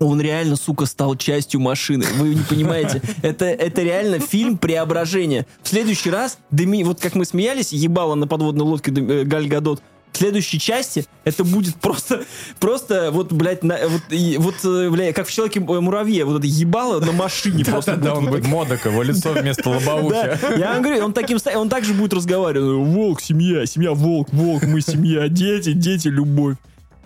Он 0.00 0.18
реально, 0.18 0.56
сука, 0.56 0.86
стал 0.86 1.14
частью 1.14 1.60
машины. 1.60 2.06
Вы 2.14 2.34
не 2.34 2.42
понимаете. 2.42 3.02
Это, 3.22 3.44
это 3.44 3.82
реально 3.82 4.18
фильм 4.18 4.56
преображения. 4.56 5.46
В 5.62 5.68
следующий 5.68 6.10
раз, 6.10 6.38
Деми, 6.50 6.82
вот 6.84 7.00
как 7.00 7.14
мы 7.14 7.26
смеялись, 7.26 7.72
ебало 7.72 8.14
на 8.14 8.26
подводной 8.26 8.64
лодке 8.64 8.90
э, 8.92 9.24
Галь 9.24 9.46
Гадот, 9.46 9.82
в 10.12 10.18
следующей 10.18 10.58
части 10.58 11.06
это 11.24 11.44
будет 11.44 11.76
просто, 11.76 12.24
просто 12.58 13.10
вот, 13.12 13.32
блядь, 13.32 13.62
на, 13.62 13.78
вот, 13.88 14.02
и- 14.10 14.36
вот, 14.38 14.56
э, 14.64 14.90
бля, 14.90 15.12
как 15.12 15.26
в 15.28 15.32
Человеке-муравье, 15.32 16.24
вот 16.24 16.38
это 16.38 16.46
ебало 16.46 17.00
на 17.00 17.12
машине 17.12 17.64
просто. 17.64 17.96
Да, 17.96 18.14
он 18.14 18.26
будет 18.26 18.46
модок, 18.46 18.84
его 18.84 19.02
лицо 19.02 19.32
вместо 19.32 19.62
Да, 19.64 19.70
лобовухи. 19.70 20.58
я 20.58 20.72
вам 20.74 20.82
говорю, 20.82 21.04
он 21.04 21.12
таким 21.12 21.38
он 21.54 21.68
также 21.68 21.94
будет 21.94 22.12
разговаривать. 22.12 22.86
Волк, 22.88 23.20
семья, 23.20 23.66
семья, 23.66 23.92
волк, 23.92 24.28
волк, 24.32 24.62
мы 24.64 24.80
семья, 24.80 25.28
дети, 25.28 25.72
дети, 25.72 26.08
любовь. 26.08 26.56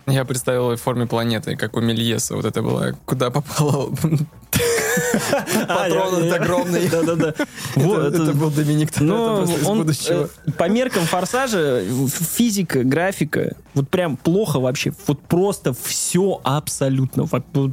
Я 0.06 0.24
представил 0.24 0.70
ее 0.70 0.76
в 0.76 0.82
форме 0.82 1.06
планеты, 1.06 1.56
как 1.56 1.76
у 1.76 1.80
Мельеса. 1.80 2.36
Вот 2.36 2.44
это 2.44 2.60
было, 2.62 2.94
куда 3.06 3.30
попало 3.30 3.90
патрон 5.68 6.24
этот 6.24 6.40
огромный. 6.40 6.88
Да-да-да. 6.90 7.34
Это 7.76 8.32
был 8.34 8.50
Доминик 8.50 9.00
Но 9.00 9.44
из 9.44 9.66
он, 9.66 9.88
э, 9.88 10.26
по 10.56 10.68
меркам 10.68 11.04
форсажа, 11.04 11.82
физика, 12.08 12.84
графика, 12.84 13.56
вот 13.74 13.88
прям 13.88 14.16
плохо 14.16 14.60
вообще. 14.60 14.92
Вот 15.06 15.20
просто 15.20 15.74
все 15.74 16.40
абсолютно. 16.44 17.24
Вот 17.24 17.72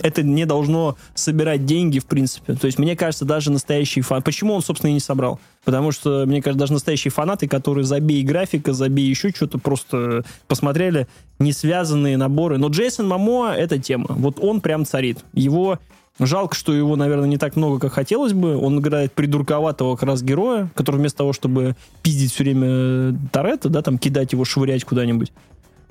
Это 0.00 0.22
не 0.22 0.44
должно 0.44 0.96
собирать 1.14 1.64
деньги, 1.64 1.98
в 1.98 2.06
принципе. 2.06 2.54
То 2.54 2.66
есть, 2.66 2.78
мне 2.78 2.96
кажется, 2.96 3.24
даже 3.24 3.50
настоящий 3.50 4.02
фан... 4.02 4.22
Почему 4.22 4.54
он, 4.54 4.62
собственно, 4.62 4.90
и 4.90 4.94
не 4.94 5.00
собрал? 5.00 5.40
Потому 5.64 5.92
что, 5.92 6.24
мне 6.26 6.42
кажется, 6.42 6.58
даже 6.58 6.72
настоящие 6.72 7.10
фанаты, 7.10 7.48
которые 7.48 7.84
забей 7.84 8.22
графика, 8.22 8.72
забей 8.72 9.06
еще 9.06 9.30
что-то, 9.30 9.58
просто 9.58 10.24
посмотрели 10.48 11.06
не 11.38 11.52
связанные 11.52 12.16
наборы. 12.16 12.58
Но 12.58 12.68
Джейсон 12.68 13.08
Мамоа— 13.08 13.54
это 13.56 13.78
тема. 13.78 14.08
Вот 14.10 14.38
он 14.40 14.60
прям 14.60 14.84
царит. 14.84 15.24
Его 15.32 15.78
Жалко, 16.18 16.54
что 16.54 16.74
его, 16.74 16.94
наверное, 16.96 17.28
не 17.28 17.38
так 17.38 17.56
много, 17.56 17.80
как 17.80 17.92
хотелось 17.92 18.32
бы. 18.34 18.56
Он 18.56 18.78
играет 18.80 19.12
придурковатого 19.12 19.96
как 19.96 20.08
раз 20.08 20.22
героя, 20.22 20.70
который 20.74 20.96
вместо 20.96 21.18
того, 21.18 21.32
чтобы 21.32 21.74
пиздить 22.02 22.32
все 22.32 22.44
время 22.44 23.18
Торетто, 23.32 23.70
да, 23.70 23.82
там 23.82 23.98
кидать 23.98 24.32
его, 24.32 24.44
швырять 24.44 24.84
куда-нибудь, 24.84 25.32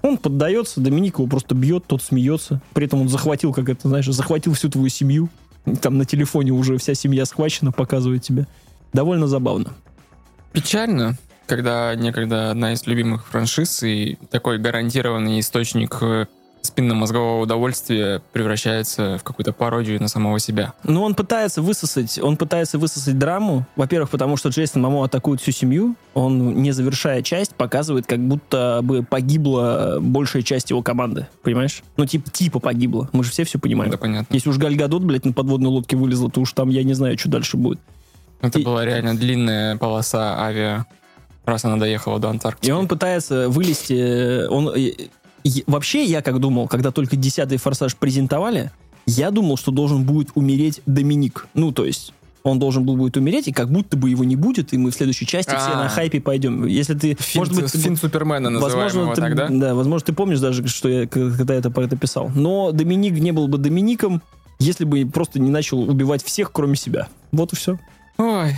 он 0.02 0.18
поддается, 0.18 0.82
Доминик 0.82 1.20
его 1.20 1.28
просто 1.28 1.56
бьет, 1.56 1.86
тот 1.86 2.02
смеется. 2.02 2.62
При 2.74 2.86
этом 2.86 3.02
он 3.02 3.10
захватил, 3.10 3.54
как 3.54 3.70
это, 3.70 3.88
знаешь, 3.88 4.08
захватил 4.08 4.54
всю 4.54 4.70
твою 4.70 4.90
семью. 4.90 5.30
Там 5.82 5.98
на 5.98 6.06
телефоне 6.06 6.52
уже 6.52 6.78
вся 6.78 6.96
семья 6.96 7.26
схвачена, 7.26 7.72
показывает 7.72 8.24
тебе. 8.24 8.48
Довольно 8.94 9.28
забавно. 9.28 9.74
Печально, 10.54 11.18
когда 11.46 11.94
некогда 11.96 12.52
одна 12.52 12.74
из 12.74 12.86
любимых 12.88 13.28
франшиз 13.28 13.84
и 13.84 14.18
такой 14.32 14.58
гарантированный 14.58 15.40
источник 15.40 15.98
э, 16.02 16.26
спинномозгового 16.62 17.42
удовольствия 17.42 18.22
превращается 18.34 19.18
в 19.18 19.24
какую-то 19.24 19.52
пародию 19.54 20.00
на 20.02 20.08
самого 20.08 20.40
себя. 20.40 20.74
Но 20.84 21.04
он 21.04 21.16
пытается 21.16 21.62
высосать, 21.62 22.20
он 22.20 22.38
пытается 22.38 22.78
высосать 22.78 23.18
драму. 23.18 23.66
Во-первых, 23.76 24.10
потому 24.10 24.38
что 24.38 24.50
Джейсон 24.50 24.82
Мамо 24.82 25.04
атакует 25.06 25.42
всю 25.42 25.52
семью. 25.52 25.96
Он, 26.14 26.56
не 26.62 26.72
завершая 26.72 27.22
часть, 27.24 27.56
показывает, 27.56 28.06
как 28.06 28.20
будто 28.20 28.80
бы 28.84 29.04
погибла 29.04 29.98
большая 30.00 30.44
часть 30.44 30.70
его 30.70 30.82
команды. 30.84 31.28
Понимаешь? 31.44 31.82
Ну, 31.98 32.06
типа, 32.06 32.30
типа 32.30 32.60
погибла. 32.60 33.10
Мы 33.12 33.24
же 33.24 33.32
все 33.32 33.44
все 33.44 33.58
понимаем. 33.60 33.92
Да, 33.92 33.98
понятно. 33.98 34.34
Если 34.34 34.50
уж 34.50 34.58
Галь 34.58 34.76
Гадот, 34.76 35.04
блядь, 35.04 35.26
на 35.26 35.34
подводной 35.34 35.70
лодке 35.70 35.96
вылезла, 35.98 36.30
то 36.30 36.42
уж 36.42 36.54
там 36.54 36.70
я 36.70 36.84
не 36.84 36.94
знаю, 36.94 37.18
что 37.18 37.30
дальше 37.30 37.58
будет. 37.58 37.80
Это 38.42 38.60
И- 38.60 38.64
была 38.64 38.86
реально 38.86 39.16
длинная 39.16 39.78
полоса 39.78 40.40
авиа, 40.42 40.86
раз 41.46 41.66
она 41.66 41.78
доехала 41.78 42.20
до 42.20 42.30
Антарктики. 42.30 42.70
И 42.70 42.72
он 42.72 42.88
пытается 42.88 43.50
вылезти... 43.50 43.94
э, 43.94 44.48
Он, 44.48 44.70
э, 44.76 44.92
и- 45.44 45.64
вообще, 45.68 46.04
я 46.06 46.22
как 46.22 46.40
думал, 46.40 46.68
когда 46.68 46.92
только 46.92 47.16
десятый 47.16 47.58
«Форсаж» 47.58 47.96
презентовали, 47.96 48.72
я 49.06 49.32
думал, 49.32 49.58
что 49.58 49.72
должен 49.72 50.04
будет 50.04 50.30
умереть 50.36 50.82
Доминик. 50.86 51.48
Ну, 51.54 51.72
то 51.72 51.86
есть... 51.86 52.14
Он 52.44 52.58
должен 52.58 52.84
был 52.84 52.98
будет 52.98 53.18
умереть, 53.18 53.48
и 53.50 53.52
как 53.52 53.70
будто 53.70 53.96
бы 53.96 54.10
его 54.10 54.24
не 54.24 54.36
будет, 54.36 54.74
и 54.74 54.78
мы 54.80 54.90
в 54.90 54.96
следующей 54.96 55.28
части 55.28 55.52
все 55.52 55.74
А. 55.74 55.84
на 55.84 55.90
хайпе 55.90 56.20
пойдем. 56.20 56.66
Если 56.66 56.96
ты... 56.96 57.14
Финт, 57.14 57.36
может 57.36 57.54
быть, 57.56 57.72
ты- 57.72 57.78
финт 57.78 58.00
Супермена 58.00 58.60
Возможно, 58.60 59.14
ты, 59.14 59.22
тогда. 59.22 59.48
да, 59.48 59.76
возможно, 59.76 60.08
ты 60.08 60.14
помнишь 60.14 60.40
даже, 60.40 60.68
что 60.68 60.90
я 60.90 61.06
когда 61.06 61.54
это, 61.54 61.70
про 61.70 61.84
это 61.84 61.96
писал. 61.98 62.32
Но 62.34 62.72
Доминик 62.72 63.14
не 63.20 63.32
был 63.32 63.48
бы 63.48 63.60
Домиником, 63.60 64.24
если 64.58 64.86
бы 64.86 65.06
просто 65.06 65.40
не 65.40 65.52
начал 65.52 65.82
убивать 65.88 66.24
всех, 66.24 66.52
кроме 66.52 66.78
себя. 66.78 67.10
Вот 67.32 67.54
и 67.54 67.56
все. 67.56 67.78
Ой, 68.18 68.56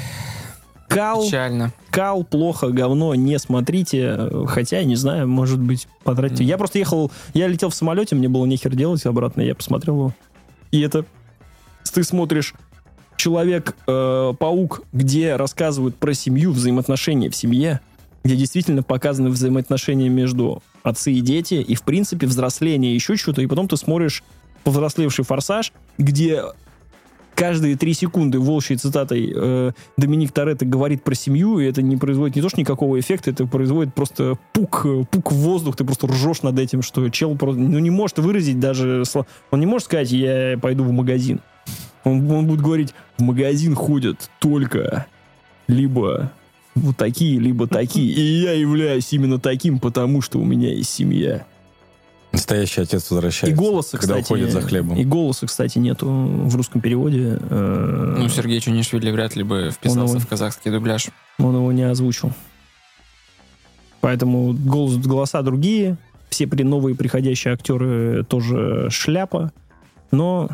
Кал, 0.94 1.26
печально. 1.26 1.74
кал, 1.90 2.24
плохо, 2.24 2.70
говно, 2.70 3.16
не 3.16 3.38
смотрите. 3.40 4.30
Хотя, 4.48 4.84
не 4.84 4.96
знаю, 4.96 5.28
может 5.28 5.60
быть, 5.60 5.88
потратите. 6.04 6.44
Мгм. 6.44 6.50
Я 6.50 6.58
просто 6.58 6.80
ехал, 6.80 7.12
я 7.34 7.48
летел 7.48 7.70
в 7.70 7.76
самолете, 7.76 8.16
мне 8.16 8.30
было 8.30 8.46
нехер 8.46 8.76
делать 8.76 9.06
обратно, 9.06 9.42
я 9.42 9.56
посмотрел 9.56 9.96
его. 9.96 10.14
И 10.72 10.82
это 10.82 11.06
ты 11.94 12.04
смотришь 12.04 12.54
Человек-паук, 13.16 14.82
где 14.92 15.36
рассказывают 15.36 15.96
про 15.96 16.14
семью, 16.14 16.52
взаимоотношения 16.52 17.30
в 17.30 17.36
семье, 17.36 17.80
где 18.24 18.36
действительно 18.36 18.84
показаны 18.84 19.30
взаимоотношения 19.30 20.10
между 20.10 20.64
отцы 20.82 21.14
и 21.14 21.22
дети, 21.22 21.56
и, 21.56 21.76
в 21.76 21.84
принципе, 21.84 22.26
взросление, 22.26 22.94
еще 22.94 23.16
что-то, 23.16 23.42
и 23.42 23.48
потом 23.48 23.68
ты 23.68 23.78
смотришь 23.78 24.24
повзрослевший 24.64 25.26
«Форсаж», 25.26 25.72
где 25.98 26.44
каждые 27.36 27.76
три 27.76 27.94
секунды 27.94 28.40
волчьей 28.40 28.78
цитатой 28.78 29.32
э, 29.36 29.72
Доминик 29.98 30.32
Торетто 30.32 30.66
говорит 30.66 31.04
про 31.04 31.16
семью, 31.16 31.60
и 31.60 31.66
это 31.66 31.82
не 31.82 31.98
производит 31.98 32.36
не 32.36 32.42
то 32.42 32.50
что 32.50 32.60
никакого 32.60 33.00
эффекта, 33.00 33.32
это 33.32 33.46
производит 33.46 33.94
просто 33.94 34.38
пук, 34.54 34.86
э, 34.86 35.04
пук 35.10 35.32
в 35.32 35.36
воздух, 35.36 35.76
ты 35.76 35.84
просто 35.84 36.08
ржешь 36.08 36.42
над 36.42 36.60
этим, 36.60 36.82
что 36.82 37.08
чел 37.10 37.36
просто, 37.36 37.62
ну, 37.62 37.80
не 37.80 37.90
может 37.90 38.20
выразить 38.20 38.60
даже... 38.60 39.04
Он 39.52 39.60
не 39.60 39.66
может 39.66 39.86
сказать, 39.86 40.12
я 40.12 40.58
пойду 40.62 40.84
в 40.84 40.92
магазин. 40.92 41.42
Он, 42.04 42.30
он 42.30 42.48
будет 42.48 42.62
говорить, 42.62 42.94
в 43.18 43.22
магазин 43.22 43.76
ходят 43.76 44.30
только 44.40 45.08
либо 45.68 46.32
вот 46.76 46.98
такие, 46.98 47.40
либо 47.40 47.68
такие. 47.68 48.12
И 48.12 48.22
я 48.42 48.54
являюсь 48.54 49.12
именно 49.14 49.40
таким, 49.40 49.80
потому 49.80 50.22
что 50.22 50.40
у 50.40 50.46
меня 50.46 50.70
есть 50.74 50.90
семья. 50.90 51.46
Настоящий 52.34 52.82
отец 52.82 53.10
возвращается. 53.12 53.54
И 53.54 53.54
голоса, 53.58 53.98
когда 53.98 54.16
кстати, 54.16 54.26
уходит 54.26 54.52
за 54.52 54.62
хлебом. 54.62 54.98
И 54.98 55.04
голоса, 55.06 55.46
кстати, 55.46 55.78
нету 55.78 56.08
в 56.10 56.56
русском 56.56 56.82
переводе. 56.82 57.38
Э, 57.40 58.16
Ну, 58.18 58.28
Сергей 58.28 58.60
Чунишвили 58.60 59.12
вряд 59.12 59.36
ли 59.36 59.44
бы 59.44 59.70
вписался 59.72 60.16
его- 60.16 60.20
в 60.20 60.28
казахский 60.28 60.72
дубляж. 60.72 61.08
Он 61.38 61.56
его 61.56 61.72
не 61.72 61.84
озвучил. 61.84 62.32
Поэтому 64.02 64.54
голос, 64.54 64.98
голоса 64.98 65.42
другие. 65.44 65.96
Все 66.30 66.48
при, 66.48 66.64
новые 66.64 66.96
приходящие 66.96 67.54
актеры 67.54 68.24
тоже 68.28 68.90
шляпа. 68.90 69.52
Но 70.12 70.50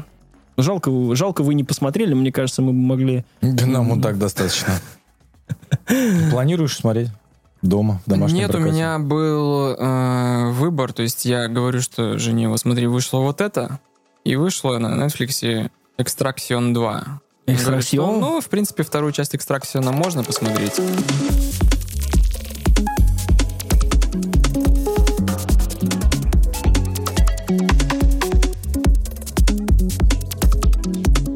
жалко, 0.57 0.91
вы- 0.91 1.15
жалко 1.15 1.41
вы 1.43 1.53
не 1.53 1.63
посмотрели. 1.63 2.13
Мне 2.13 2.31
кажется, 2.33 2.61
мы 2.61 2.73
бы 2.73 2.77
могли... 2.79 3.23
Да 3.41 3.65
нам 3.65 3.87
вот 3.89 4.01
так 4.01 4.17
достаточно. 4.19 4.73
Планируешь 6.29 6.75
смотреть 6.75 7.09
дома, 7.61 8.01
в 8.05 8.09
домашнем 8.09 8.37
Нет, 8.37 8.49
у 8.49 8.53
прокате? 8.53 8.73
меня 8.73 8.99
был 8.99 9.75
э, 9.77 10.51
выбор. 10.51 10.93
То 10.93 11.01
есть 11.01 11.25
я 11.25 11.47
говорю, 11.47 11.81
что 11.81 12.17
жене, 12.17 12.49
вот 12.49 12.59
смотри, 12.59 12.87
вышло 12.87 13.19
вот 13.19 13.41
это, 13.41 13.79
и 14.23 14.35
вышло 14.35 14.77
на 14.77 15.05
Netflix 15.05 15.69
Extraction 15.97 16.73
2. 16.73 17.21
Я 17.47 17.57
говорю, 17.57 17.81
что, 17.81 17.97
Extraction? 17.97 18.19
Ну, 18.19 18.41
в 18.41 18.49
принципе, 18.49 18.83
вторую 18.83 19.11
часть 19.11 19.33
Extraction 19.33 19.91
можно 19.91 20.23
посмотреть. 20.23 20.79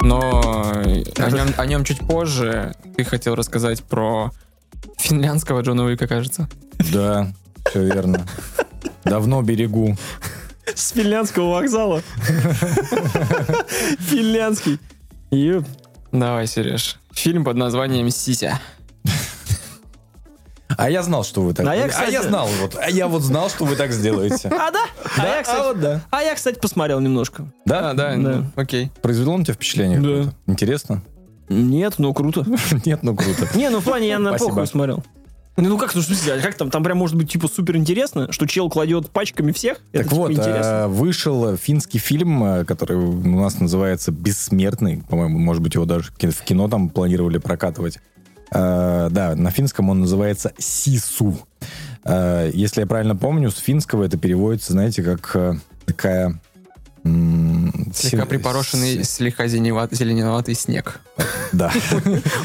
Но 0.02 0.74
о 1.18 1.32
нем, 1.32 1.48
о 1.58 1.66
нем 1.66 1.84
чуть 1.84 2.00
позже. 2.00 2.76
Ты 2.96 3.04
хотел 3.04 3.36
рассказать 3.36 3.84
про 3.84 4.32
финляндского 5.04 5.62
Джона 5.62 5.84
Уика, 5.86 6.08
кажется. 6.08 6.48
Да, 6.92 7.28
все 7.70 7.84
верно. 7.84 8.26
Давно 9.04 9.42
берегу. 9.42 9.98
С 10.74 10.92
финляндского 10.92 11.52
вокзала. 11.52 12.02
Финляндский. 14.00 14.80
Ёп. 15.32 15.66
Давай, 16.12 16.48
Сереж. 16.48 17.00
Фильм 17.12 17.44
под 17.44 17.58
названием 17.58 18.10
«Сися». 18.10 18.60
А 20.76 20.90
я 20.90 21.04
знал, 21.04 21.24
что 21.24 21.42
вы 21.44 21.54
так... 21.54 21.68
А 21.68 21.76
я, 21.76 21.86
а 21.86 21.88
кстати- 21.90 22.12
я 22.14 22.24
знал, 22.24 22.48
вот. 22.60 22.76
А 22.82 22.90
я 22.90 23.08
вот 23.08 23.22
знал, 23.22 23.48
что 23.50 23.64
вы 23.66 23.76
так 23.76 23.92
сделаете. 23.92 24.48
А, 24.50 24.72
да? 24.72 24.86
А, 25.04 25.22
Да, 25.22 25.28
я, 25.28 25.40
а 25.40 25.44
кстати, 25.44 25.64
вот 25.68 25.80
да. 25.80 26.02
а 26.10 26.22
я, 26.24 26.34
кстати, 26.34 26.58
посмотрел 26.60 27.00
немножко. 27.00 27.46
Да? 27.66 27.92
А, 27.92 27.94
да, 27.94 28.12
Да. 28.12 28.18
ну, 28.18 28.46
окей. 28.56 28.92
Произвело 29.04 29.38
на 29.38 29.44
тебя 29.46 29.54
впечатление 29.54 30.00
Да. 30.00 30.08
какое-то? 30.08 30.34
Интересно? 30.48 31.04
Нет, 31.50 31.96
ну 31.98 32.14
круто. 32.14 32.46
Нет, 32.86 33.04
ну 33.04 33.16
круто. 33.16 33.48
Не, 33.56 33.70
ну 33.70 33.80
в 33.80 33.84
плане 33.84 34.08
я 34.08 34.20
на 34.20 34.34
похуй 34.34 34.66
смотрел. 34.68 35.04
Ну 35.56 35.78
как, 35.78 35.94
ну 35.94 36.02
в 36.02 36.04
смысле, 36.06 36.34
а 36.34 36.40
как 36.42 36.56
там? 36.56 36.72
Там 36.72 36.84
прям 36.84 36.98
может 36.98 37.16
быть 37.16 37.30
типа 37.32 37.48
супер 37.48 37.78
интересно, 37.78 38.32
что 38.32 38.48
чел 38.48 38.72
кладет 38.72 39.12
пачками 39.12 39.52
всех? 39.52 39.78
Это 39.92 40.04
Так 40.04 40.04
типа 40.06 40.16
вот, 40.16 40.32
интересно. 40.32 40.62
э, 40.64 40.88
вышел 40.88 41.56
финский 41.58 42.00
фильм, 42.00 42.44
э, 42.44 42.66
который 42.66 42.98
у 42.98 43.40
нас 43.40 43.60
называется 43.60 44.12
«Бессмертный». 44.12 45.04
По-моему, 45.08 45.38
может 45.38 45.62
быть, 45.62 45.76
его 45.76 45.86
даже 45.86 46.06
в 46.06 46.16
ки- 46.16 46.32
в 46.32 46.42
кино 46.42 46.68
там 46.70 46.90
планировали 46.90 47.38
прокатывать. 47.38 48.00
Э, 48.52 49.10
Да, 49.12 49.36
на 49.36 49.52
финском 49.52 49.90
он 49.90 50.00
называется 50.00 50.54
«Сису». 50.58 51.38
Если 52.06 52.82
я 52.82 52.88
правильно 52.88 53.16
помню, 53.16 53.50
с 53.52 53.58
финского 53.60 54.04
это 54.04 54.18
переводится, 54.18 54.74
знаете, 54.74 55.04
как 55.04 55.38
такая... 55.86 56.40
Слегка 57.04 58.26
припорошенный, 58.26 59.04
с- 59.04 59.10
слегка 59.12 59.48
зеленоватый, 59.48 59.98
зеленоватый 59.98 60.56
снег. 60.56 61.02
Да. 61.52 61.72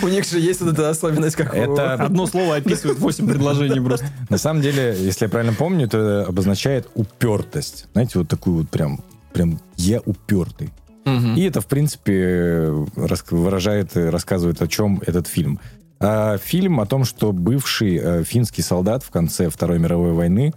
У 0.03 0.09
них 0.09 0.27
же 0.27 0.39
есть 0.39 0.61
вот 0.61 0.73
эта 0.75 0.91
особенность, 0.91 1.37
как 1.37 1.55
Это 1.55 1.95
Одно 1.95 2.27
слово 2.27 2.57
описывает 2.57 2.99
8 2.99 3.27
предложений 3.29 3.81
просто. 3.81 4.07
На 4.29 4.39
самом 4.39 4.61
деле, 4.61 4.97
если 4.99 5.25
я 5.27 5.29
правильно 5.31 5.55
помню, 5.55 5.87
это 5.87 6.25
обозначает 6.27 6.89
упертость. 6.95 7.87
Знаете, 7.93 8.19
вот 8.19 8.29
такую 8.29 8.59
вот 8.59 8.71
прям, 8.71 9.01
прям 9.33 9.61
я 9.77 10.01
упертый. 10.05 10.71
И 11.37 11.43
это, 11.45 11.63
в 11.63 11.67
принципе, 11.67 12.69
выражает 13.31 13.97
и 13.97 14.01
рассказывает, 14.01 14.61
о 14.61 14.69
чем 14.69 15.01
этот 15.07 15.27
фильм. 15.27 15.59
А, 16.01 16.37
фильм 16.37 16.81
о 16.81 16.87
том, 16.87 17.05
что 17.05 17.33
бывший 17.33 17.97
э, 17.97 18.25
финский 18.25 18.63
солдат 18.63 19.03
в 19.03 19.11
конце 19.11 19.49
Второй 19.49 19.79
мировой 19.79 20.13
войны, 20.13 20.53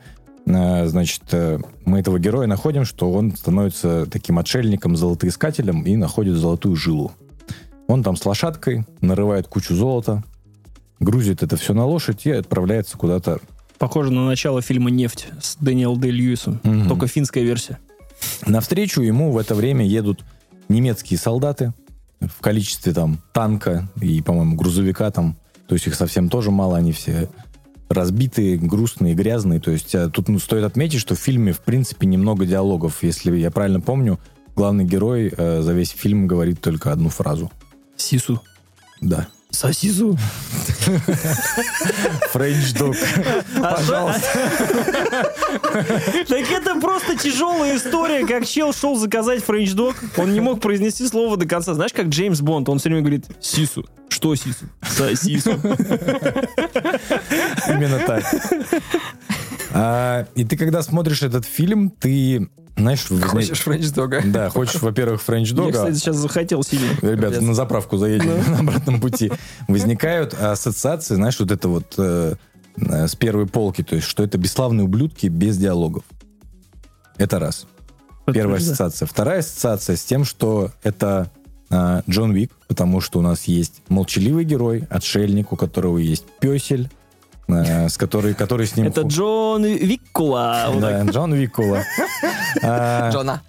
значит, 0.45 1.23
э, 1.31 1.59
мы 1.85 1.99
этого 1.99 2.19
героя 2.19 2.47
находим, 2.47 2.85
что 2.85 3.11
он 3.11 3.35
становится 3.35 4.05
таким 4.05 4.39
отшельником, 4.39 4.95
золотоискателем 4.95 5.83
и 5.83 5.95
находит 5.95 6.35
золотую 6.35 6.75
жилу. 6.75 7.11
Он 7.87 8.03
там 8.03 8.15
с 8.15 8.25
лошадкой 8.25 8.85
нарывает 9.01 9.47
кучу 9.47 9.75
золота, 9.75 10.23
грузит 10.99 11.43
это 11.43 11.57
все 11.57 11.73
на 11.73 11.85
лошадь 11.85 12.25
и 12.25 12.31
отправляется 12.31 12.97
куда-то 12.97 13.39
Похоже 13.81 14.11
на 14.11 14.27
начало 14.27 14.61
фильма 14.61 14.91
«Нефть» 14.91 15.29
с 15.41 15.55
Дэниел 15.55 15.97
Дэй 15.97 16.11
Льюисом. 16.11 16.59
Мгм. 16.61 16.87
Только 16.87 17.07
финская 17.07 17.43
версия. 17.43 17.79
Навстречу 18.45 19.01
ему 19.01 19.31
в 19.31 19.39
это 19.39 19.55
время 19.55 19.83
едут 19.83 20.23
немецкие 20.69 21.17
солдаты 21.17 21.73
в 22.19 22.41
количестве 22.41 22.93
там 22.93 23.23
танка 23.33 23.89
и, 23.99 24.21
по-моему, 24.21 24.55
грузовика 24.55 25.09
там. 25.09 25.35
То 25.67 25.73
есть 25.73 25.87
их 25.87 25.95
совсем 25.95 26.29
тоже 26.29 26.51
мало, 26.51 26.77
они 26.77 26.91
все 26.91 27.27
разбитые, 27.93 28.57
грустные, 28.57 29.13
грязные. 29.13 29.59
То 29.59 29.71
есть 29.71 29.93
а, 29.95 30.09
тут 30.09 30.29
ну, 30.29 30.39
стоит 30.39 30.63
отметить, 30.63 30.99
что 30.99 31.15
в 31.15 31.19
фильме, 31.19 31.53
в 31.53 31.59
принципе, 31.59 32.07
немного 32.07 32.45
диалогов. 32.45 33.03
Если 33.03 33.35
я 33.37 33.51
правильно 33.51 33.81
помню, 33.81 34.19
главный 34.55 34.85
герой 34.85 35.33
э, 35.35 35.61
за 35.61 35.73
весь 35.73 35.89
фильм 35.89 36.27
говорит 36.27 36.61
только 36.61 36.91
одну 36.91 37.09
фразу. 37.09 37.51
Сису. 37.95 38.41
Да. 38.99 39.27
Сосису. 39.51 40.17
Френч 42.31 42.73
дог. 42.73 42.95
Пожалуйста. 43.59 44.27
Так 46.27 46.51
это 46.51 46.79
просто 46.79 47.17
тяжелая 47.17 47.77
история, 47.77 48.25
как 48.25 48.45
чел 48.45 48.73
шел 48.73 48.95
заказать 48.95 49.43
френч-дог, 49.43 49.95
он 50.17 50.33
не 50.33 50.39
мог 50.39 50.61
произнести 50.61 51.05
слово 51.05 51.37
до 51.37 51.45
конца. 51.45 51.73
Знаешь, 51.73 51.93
как 51.93 52.07
Джеймс 52.07 52.39
Бонд, 52.41 52.69
он 52.69 52.79
все 52.79 52.89
время 52.89 53.01
говорит 53.01 53.25
«сису». 53.41 53.85
Что 54.21 54.35
сису? 54.35 54.65
Сосису. 54.83 55.49
Именно 57.67 57.99
так. 58.05 58.23
А, 59.73 60.27
и 60.35 60.45
ты, 60.45 60.57
когда 60.57 60.83
смотришь 60.83 61.23
этот 61.23 61.43
фильм, 61.43 61.89
ты, 61.89 62.47
знаешь, 62.77 63.03
Хочешь 63.07 63.61
френч-дога? 63.61 64.21
Да, 64.25 64.51
хочешь, 64.51 64.79
во-первых, 64.79 65.23
френч 65.23 65.49
Я, 65.49 65.55
дога. 65.55 65.71
кстати, 65.71 65.95
сейчас 65.95 66.17
захотел 66.17 66.61
сильно. 66.61 66.91
Ребята, 67.01 67.33
Капец. 67.35 67.47
на 67.47 67.55
заправку 67.55 67.97
заедем 67.97 68.37
на 68.51 68.59
обратном 68.59 69.01
пути. 69.01 69.31
Возникают 69.67 70.35
ассоциации, 70.35 71.15
знаешь, 71.15 71.39
вот 71.39 71.49
это 71.49 71.67
вот 71.67 71.95
э, 71.97 72.35
э, 72.77 73.07
с 73.07 73.15
первой 73.15 73.47
полки, 73.47 73.81
то 73.81 73.95
есть, 73.95 74.07
что 74.07 74.23
это 74.23 74.37
бесславные 74.37 74.83
ублюдки 74.83 75.25
без 75.27 75.57
диалогов. 75.57 76.03
Это 77.17 77.39
раз. 77.39 77.65
Первая 78.31 78.59
ассоциация. 78.59 79.07
Вторая 79.07 79.39
ассоциация 79.39 79.95
с 79.95 80.03
тем, 80.03 80.25
что 80.25 80.69
это 80.83 81.31
э, 81.71 82.01
Джон 82.09 82.33
Вик, 82.33 82.51
потому 82.67 83.01
что 83.01 83.19
у 83.19 83.21
нас 83.21 83.45
есть 83.45 83.81
молчаливый 83.89 84.43
герой, 84.45 84.87
отшельник, 84.89 85.51
у 85.51 85.55
которого 85.55 85.97
есть 85.97 86.25
песель, 86.39 86.89
э, 87.47 87.89
с 87.89 87.97
который, 87.97 88.33
который 88.33 88.67
с 88.67 88.75
ним... 88.75 88.87
Это 88.87 89.01
Джон 89.01 89.63
Виккула. 89.65 90.73
Да, 90.79 91.03
Джон 91.03 91.33
Викула. 91.33 91.83
А, 92.63 93.09
Джона. 93.11 93.41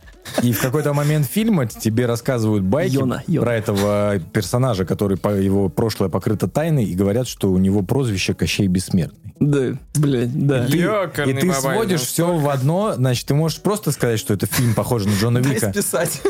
И 0.42 0.52
в 0.52 0.60
какой-то 0.60 0.92
момент 0.92 1.26
фильма 1.26 1.66
тебе 1.66 2.06
рассказывают 2.06 2.64
байки 2.64 2.94
Йона, 2.94 3.22
Йона. 3.26 3.44
про 3.44 3.54
этого 3.54 4.18
персонажа, 4.32 4.84
который 4.84 5.16
по 5.16 5.28
его 5.28 5.68
прошлое 5.68 6.08
покрыто 6.08 6.48
тайной, 6.48 6.84
и 6.84 6.94
говорят, 6.94 7.28
что 7.28 7.50
у 7.50 7.58
него 7.58 7.82
прозвище 7.82 8.34
Кощей 8.34 8.66
Бессмертный. 8.66 9.34
Да, 9.40 9.78
блядь, 9.94 10.46
да. 10.46 10.66
И 10.66 10.70
ты, 10.70 10.78
Ёкарный 10.78 11.34
и 11.34 11.40
ты 11.40 11.48
бабай, 11.48 11.76
сводишь 11.76 12.00
ну 12.00 12.06
все 12.06 12.36
в 12.36 12.48
одно, 12.48 12.94
значит, 12.94 13.26
ты 13.26 13.34
можешь 13.34 13.60
просто 13.60 13.90
сказать, 13.90 14.18
что 14.18 14.34
это 14.34 14.46
фильм 14.46 14.74
похож 14.74 15.04
на 15.04 15.12
Джона 15.12 15.38
Вика, 15.38 15.72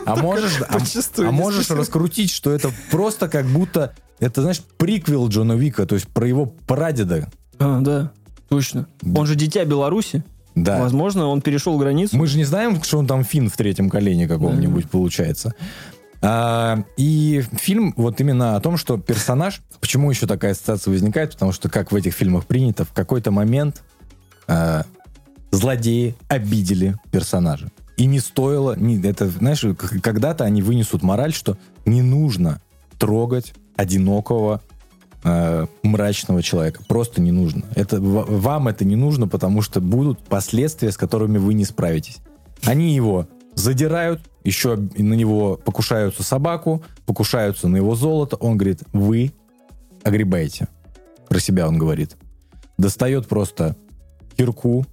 а 0.06 0.16
можешь, 0.16 0.60
а, 0.68 0.78
а 1.18 1.30
можешь 1.30 1.70
раскрутить, 1.70 2.30
что 2.30 2.50
это 2.50 2.70
просто 2.90 3.28
как 3.28 3.46
будто, 3.46 3.94
это, 4.18 4.42
знаешь, 4.42 4.62
приквел 4.78 5.28
Джона 5.28 5.52
Вика, 5.52 5.86
то 5.86 5.94
есть 5.94 6.08
про 6.08 6.26
его 6.26 6.46
прадеда. 6.46 7.30
А, 7.58 7.80
да, 7.80 8.12
точно. 8.48 8.88
Он 9.14 9.26
же 9.26 9.34
дитя 9.34 9.64
Беларуси. 9.64 10.24
Да. 10.54 10.80
Возможно, 10.80 11.28
он 11.28 11.40
перешел 11.40 11.78
границу. 11.78 12.16
Мы 12.16 12.26
же 12.26 12.36
не 12.36 12.44
знаем, 12.44 12.82
что 12.82 12.98
он 12.98 13.06
там 13.06 13.24
фин 13.24 13.48
в 13.48 13.56
третьем 13.56 13.88
колене 13.88 14.28
каком-нибудь 14.28 14.90
получается. 14.90 15.54
А, 16.20 16.84
и 16.96 17.42
фильм 17.52 17.94
вот 17.96 18.20
именно 18.20 18.54
о 18.56 18.60
том, 18.60 18.76
что 18.76 18.96
персонаж... 18.96 19.60
Почему 19.80 20.10
еще 20.10 20.26
такая 20.26 20.52
ассоциация 20.52 20.92
возникает? 20.92 21.32
Потому 21.32 21.52
что, 21.52 21.68
как 21.68 21.90
в 21.90 21.96
этих 21.96 22.14
фильмах 22.14 22.46
принято, 22.46 22.84
в 22.84 22.92
какой-то 22.92 23.32
момент 23.32 23.82
а, 24.46 24.84
злодеи 25.50 26.14
обидели 26.28 26.96
персонажа. 27.10 27.70
И 27.96 28.06
не 28.06 28.20
стоило... 28.20 28.76
не- 28.78 29.02
это, 29.02 29.28
знаешь, 29.28 29.64
когда-то 30.02 30.44
они 30.44 30.62
вынесут 30.62 31.02
мораль, 31.02 31.32
что 31.32 31.56
не 31.86 32.02
нужно 32.02 32.60
трогать 32.98 33.52
одинокого 33.74 34.60
э, 35.24 35.66
мрачного 35.82 36.42
человека. 36.42 36.82
Просто 36.86 37.20
не 37.20 37.32
нужно. 37.32 37.64
Это, 37.74 38.00
вам 38.00 38.68
это 38.68 38.84
не 38.84 38.96
нужно, 38.96 39.28
потому 39.28 39.62
что 39.62 39.80
будут 39.80 40.20
последствия, 40.20 40.92
с 40.92 40.96
которыми 40.96 41.38
вы 41.38 41.54
не 41.54 41.64
справитесь. 41.64 42.18
Они 42.64 42.94
его 42.94 43.26
задирают, 43.54 44.20
еще 44.44 44.76
на 44.76 45.14
него 45.14 45.56
покушаются 45.56 46.22
собаку, 46.22 46.82
покушаются 47.06 47.68
на 47.68 47.76
его 47.76 47.94
золото. 47.94 48.36
Он 48.36 48.56
говорит, 48.56 48.82
вы 48.92 49.32
огребаете. 50.02 50.68
про 51.28 51.40
себя 51.40 51.68
он 51.68 51.78
говорит, 51.78 52.16
достает 52.78 53.26
просто 53.26 53.76
кирку, 54.36 54.86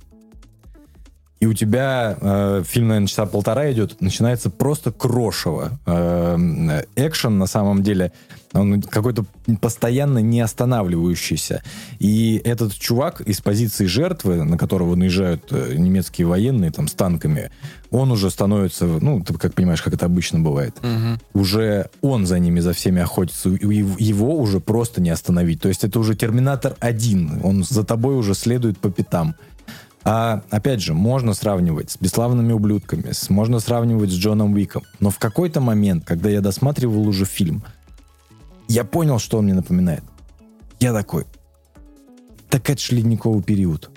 и 1.39 1.45
у 1.45 1.53
тебя 1.53 2.17
э, 2.19 2.63
фильм, 2.67 2.89
наверное, 2.89 3.07
часа 3.07 3.25
полтора 3.25 3.71
идет, 3.71 4.01
начинается 4.01 4.49
просто 4.49 4.91
крошево. 4.91 5.79
Э, 5.85 6.83
экшен, 6.97 7.37
на 7.37 7.47
самом 7.47 7.81
деле, 7.81 8.11
он 8.51 8.81
какой-то 8.81 9.25
постоянно 9.61 10.19
не 10.19 10.41
останавливающийся. 10.41 11.63
И 11.99 12.41
этот 12.43 12.73
чувак 12.73 13.21
из 13.21 13.39
позиции 13.39 13.85
жертвы, 13.85 14.43
на 14.43 14.57
которого 14.57 14.95
наезжают 14.95 15.45
э, 15.51 15.75
немецкие 15.75 16.27
военные 16.27 16.71
там 16.71 16.89
с 16.89 16.93
танками, 16.93 17.51
он 17.89 18.11
уже 18.11 18.29
становится, 18.29 18.85
ну, 18.85 19.23
ты 19.23 19.33
как 19.35 19.53
понимаешь, 19.53 19.81
как 19.81 19.93
это 19.93 20.07
обычно 20.07 20.39
бывает. 20.39 20.75
Мгм. 20.81 21.19
Уже 21.33 21.89
он 22.01 22.25
за 22.25 22.37
ними, 22.39 22.59
за 22.59 22.73
всеми 22.73 23.01
охотится, 23.01 23.49
его 23.49 24.35
уже 24.35 24.59
просто 24.59 24.99
не 25.01 25.09
остановить. 25.09 25.61
То 25.61 25.69
есть 25.69 25.85
это 25.85 25.99
уже 25.99 26.15
Терминатор 26.15 26.75
1, 26.81 27.41
он 27.43 27.63
за 27.63 27.85
тобой 27.85 28.15
уже 28.15 28.33
следует 28.33 28.77
по 28.77 28.89
пятам. 28.89 29.35
А, 30.03 30.41
опять 30.49 30.81
же, 30.81 30.93
можно 30.93 31.33
сравнивать 31.33 31.91
с 31.91 31.97
«Бесславными 31.99 32.53
ублюдками», 32.53 33.11
с- 33.11 33.29
можно 33.29 33.59
сравнивать 33.59 34.09
с 34.11 34.13
Джоном 34.15 34.53
Уиком. 34.53 34.83
Но 34.99 35.09
в 35.09 35.19
какой-то 35.19 35.59
момент, 35.61 36.05
когда 36.05 36.29
я 36.29 36.41
досматривал 36.41 37.07
уже 37.07 37.25
фильм, 37.25 37.63
я 38.67 38.83
понял, 38.85 39.19
что 39.19 39.37
он 39.37 39.45
мне 39.45 39.53
напоминает. 39.53 40.03
Я 40.79 40.93
такой, 40.93 41.25
так 42.49 42.69
это 42.69 42.79
ж 42.81 42.91
ледниковый 42.91 43.43
период. 43.43 43.89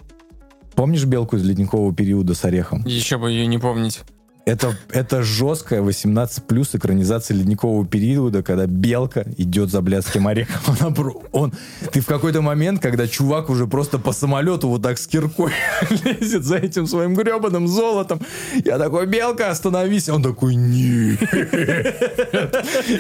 Помнишь 0.74 1.04
белку 1.04 1.36
из 1.36 1.44
ледникового 1.44 1.94
периода 1.94 2.34
с 2.34 2.44
орехом? 2.44 2.84
Еще 2.86 3.18
бы 3.18 3.30
ее 3.30 3.46
не 3.46 3.58
помнить. 3.58 4.00
Это, 4.44 4.76
это 4.90 5.22
жесткая 5.22 5.82
18 5.82 6.44
плюс 6.44 6.74
экранизация 6.74 7.36
ледникового 7.36 7.86
периода, 7.86 8.42
когда 8.42 8.66
белка 8.66 9.24
идет 9.36 9.70
за 9.70 9.80
блядским 9.82 10.26
орехом. 10.26 10.74
Она 10.80 10.92
он, 11.30 11.52
ты 11.92 12.00
в 12.00 12.06
какой-то 12.06 12.42
момент, 12.42 12.82
когда 12.82 13.06
чувак 13.06 13.50
уже 13.50 13.68
просто 13.68 14.00
по 14.00 14.12
самолету 14.12 14.68
вот 14.68 14.82
так 14.82 14.98
с 14.98 15.06
киркой 15.06 15.52
лезет 16.04 16.44
за 16.44 16.56
этим 16.56 16.88
своим 16.88 17.14
гребаным 17.14 17.68
золотом. 17.68 18.20
Я 18.64 18.78
такой, 18.78 19.06
белка, 19.06 19.50
остановись. 19.50 20.08
Он 20.08 20.22
такой, 20.22 20.56
нет. 20.56 21.20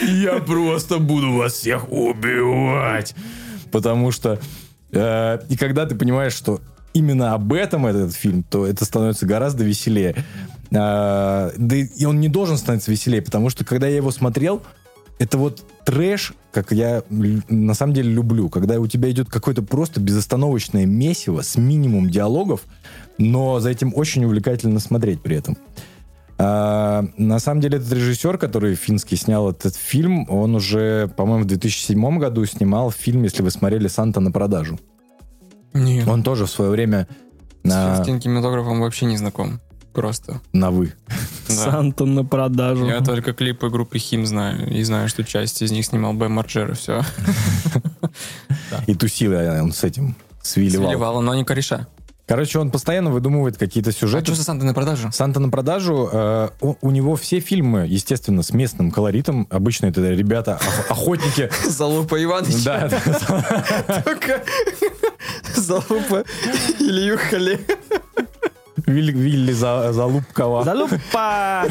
Я 0.08 0.38
просто 0.38 0.98
буду 0.98 1.32
вас 1.32 1.54
всех 1.54 1.90
убивать. 1.90 3.16
Потому 3.72 4.12
что... 4.12 4.38
э, 4.92 5.38
и 5.48 5.56
когда 5.56 5.86
ты 5.86 5.96
понимаешь, 5.96 6.34
что 6.34 6.60
именно 6.94 7.34
об 7.34 7.52
этом 7.52 7.86
этот 7.86 8.14
фильм, 8.14 8.42
то 8.42 8.66
это 8.66 8.84
становится 8.84 9.26
гораздо 9.26 9.64
веселее. 9.64 10.14
А, 10.74 11.52
да 11.56 11.76
и 11.76 12.04
он 12.04 12.20
не 12.20 12.28
должен 12.28 12.56
становиться 12.56 12.90
веселее, 12.90 13.22
потому 13.22 13.50
что 13.50 13.64
когда 13.64 13.86
я 13.86 13.96
его 13.96 14.10
смотрел, 14.10 14.62
это 15.18 15.38
вот 15.38 15.64
трэш, 15.84 16.34
как 16.52 16.72
я 16.72 17.02
на 17.10 17.74
самом 17.74 17.94
деле 17.94 18.10
люблю, 18.10 18.48
когда 18.48 18.80
у 18.80 18.86
тебя 18.86 19.10
идет 19.10 19.28
какое-то 19.28 19.62
просто 19.62 20.00
безостановочное 20.00 20.86
месиво 20.86 21.42
с 21.42 21.56
минимум 21.56 22.10
диалогов, 22.10 22.62
но 23.18 23.60
за 23.60 23.70
этим 23.70 23.92
очень 23.94 24.24
увлекательно 24.24 24.80
смотреть 24.80 25.22
при 25.22 25.36
этом. 25.36 25.56
А, 26.38 27.04
на 27.16 27.38
самом 27.38 27.60
деле 27.60 27.78
этот 27.78 27.92
режиссер, 27.92 28.38
который 28.38 28.74
финский 28.74 29.16
снял 29.16 29.50
этот 29.50 29.76
фильм, 29.76 30.26
он 30.28 30.54
уже, 30.54 31.08
по-моему, 31.16 31.44
в 31.44 31.46
2007 31.46 32.18
году 32.18 32.44
снимал 32.46 32.90
фильм, 32.90 33.22
если 33.22 33.42
вы 33.42 33.50
смотрели 33.50 33.86
«Санта 33.86 34.20
на 34.20 34.32
продажу». 34.32 34.78
Нет. 35.74 36.06
Он 36.08 36.22
тоже 36.22 36.46
в 36.46 36.50
свое 36.50 36.70
время 36.70 37.06
С 37.64 37.68
на, 37.68 37.94
финским 37.96 38.20
кинематографом 38.20 38.80
вообще 38.80 39.06
не 39.06 39.16
знаком. 39.16 39.60
Просто. 39.92 40.40
на 40.54 40.70
«вы». 40.70 40.94
Да. 41.48 41.54
Санта 41.54 42.06
на 42.06 42.24
продажу. 42.24 42.86
Я 42.86 43.02
только 43.02 43.34
клипы 43.34 43.68
группы 43.68 43.98
Хим 43.98 44.24
знаю. 44.24 44.70
И 44.72 44.82
знаю, 44.84 45.08
что 45.10 45.22
часть 45.22 45.60
из 45.60 45.70
них 45.70 45.84
снимал 45.84 46.14
Бэм 46.14 46.32
Марджер, 46.32 46.70
и 46.70 46.74
все. 46.74 47.02
И 48.86 48.94
тусил 48.94 49.32
он 49.34 49.72
с 49.72 49.84
этим, 49.84 50.16
с 50.42 50.56
Вилли 50.56 50.76
Вал. 50.78 50.86
Свиливала, 50.88 51.20
но 51.20 51.34
не 51.34 51.44
кореша. 51.44 51.88
Короче, 52.26 52.58
он 52.60 52.70
постоянно 52.70 53.10
выдумывает 53.10 53.58
какие-то 53.58 53.90
А 53.90 53.92
сюжеты. 53.92 54.26
что 54.26 54.36
за 54.36 54.44
Санта 54.44 54.64
на 54.64 54.72
продажу? 54.72 55.10
Санта 55.12 55.40
на 55.40 55.50
продажу, 55.50 56.08
э, 56.10 56.48
у, 56.60 56.76
у 56.80 56.90
него 56.90 57.16
все 57.16 57.40
фильмы, 57.40 57.80
естественно, 57.86 58.42
с 58.42 58.52
местным 58.52 58.90
колоритом. 58.90 59.46
Обычно 59.50 59.86
это 59.86 60.00
ребята, 60.12 60.58
ох- 60.64 60.90
охотники. 60.92 61.50
Залупа 61.68 62.22
Иванович. 62.22 62.64
Да, 62.64 62.88
да. 62.88 64.02
Только 64.04 64.42
Залупа 65.54 66.24
или 66.80 67.00
Юхали. 67.00 67.60
Вилли, 68.86 69.12
Вилли 69.12 69.52
За- 69.52 69.92
Залупкова. 69.92 70.64
Залупа! 70.64 71.66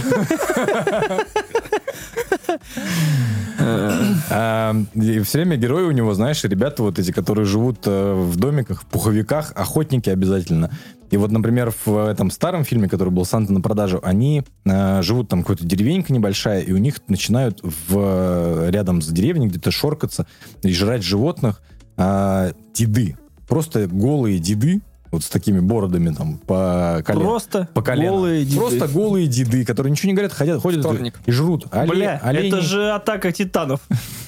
все 5.23 5.37
время 5.37 5.55
герои 5.57 5.83
у 5.83 5.91
него, 5.91 6.13
знаешь, 6.13 6.43
ребята 6.43 6.83
вот 6.83 6.99
эти, 6.99 7.11
которые 7.11 7.45
живут 7.45 7.79
э, 7.85 8.13
в 8.13 8.35
домиках, 8.35 8.81
в 8.81 8.85
пуховиках, 8.85 9.53
охотники 9.55 10.09
обязательно. 10.09 10.71
И 11.09 11.17
вот, 11.17 11.31
например, 11.31 11.73
в 11.85 12.07
этом 12.09 12.31
старом 12.31 12.63
фильме, 12.63 12.87
который 12.87 13.09
был 13.09 13.25
«Санта 13.25 13.53
на 13.53 13.61
продажу», 13.61 13.99
они 14.03 14.43
э, 14.65 15.01
живут 15.01 15.29
там 15.29 15.41
какой-то 15.41 15.65
деревенька 15.65 16.13
небольшая, 16.13 16.61
и 16.61 16.71
у 16.71 16.77
них 16.77 17.01
начинают 17.07 17.59
в, 17.63 18.69
рядом 18.69 19.01
с 19.01 19.07
деревней 19.07 19.47
где-то 19.47 19.71
шоркаться 19.71 20.25
и 20.63 20.73
жрать 20.73 21.03
животных 21.03 21.61
э, 21.97 22.53
деды. 22.73 23.17
Просто 23.51 23.85
голые 23.85 24.39
деды, 24.39 24.79
вот 25.11 25.25
с 25.25 25.27
такими 25.27 25.59
бородами 25.59 26.13
там 26.15 26.37
по 26.37 27.03
колено. 27.05 27.25
Просто 27.25 27.67
по 27.73 27.81
колено. 27.81 28.11
голые 28.11 28.45
деды. 28.45 28.57
Просто 28.57 28.87
голые 28.87 29.27
деды, 29.27 29.65
которые 29.65 29.91
ничего 29.91 30.07
не 30.07 30.13
говорят, 30.13 30.31
ходят, 30.31 30.61
ходят 30.61 30.79
Вторник. 30.79 31.19
и 31.25 31.31
жрут. 31.33 31.65
Оле- 31.65 31.89
Бля, 31.89 32.21
оленей. 32.23 32.47
это 32.47 32.61
же 32.61 32.91
атака 32.91 33.33
титанов. 33.33 33.81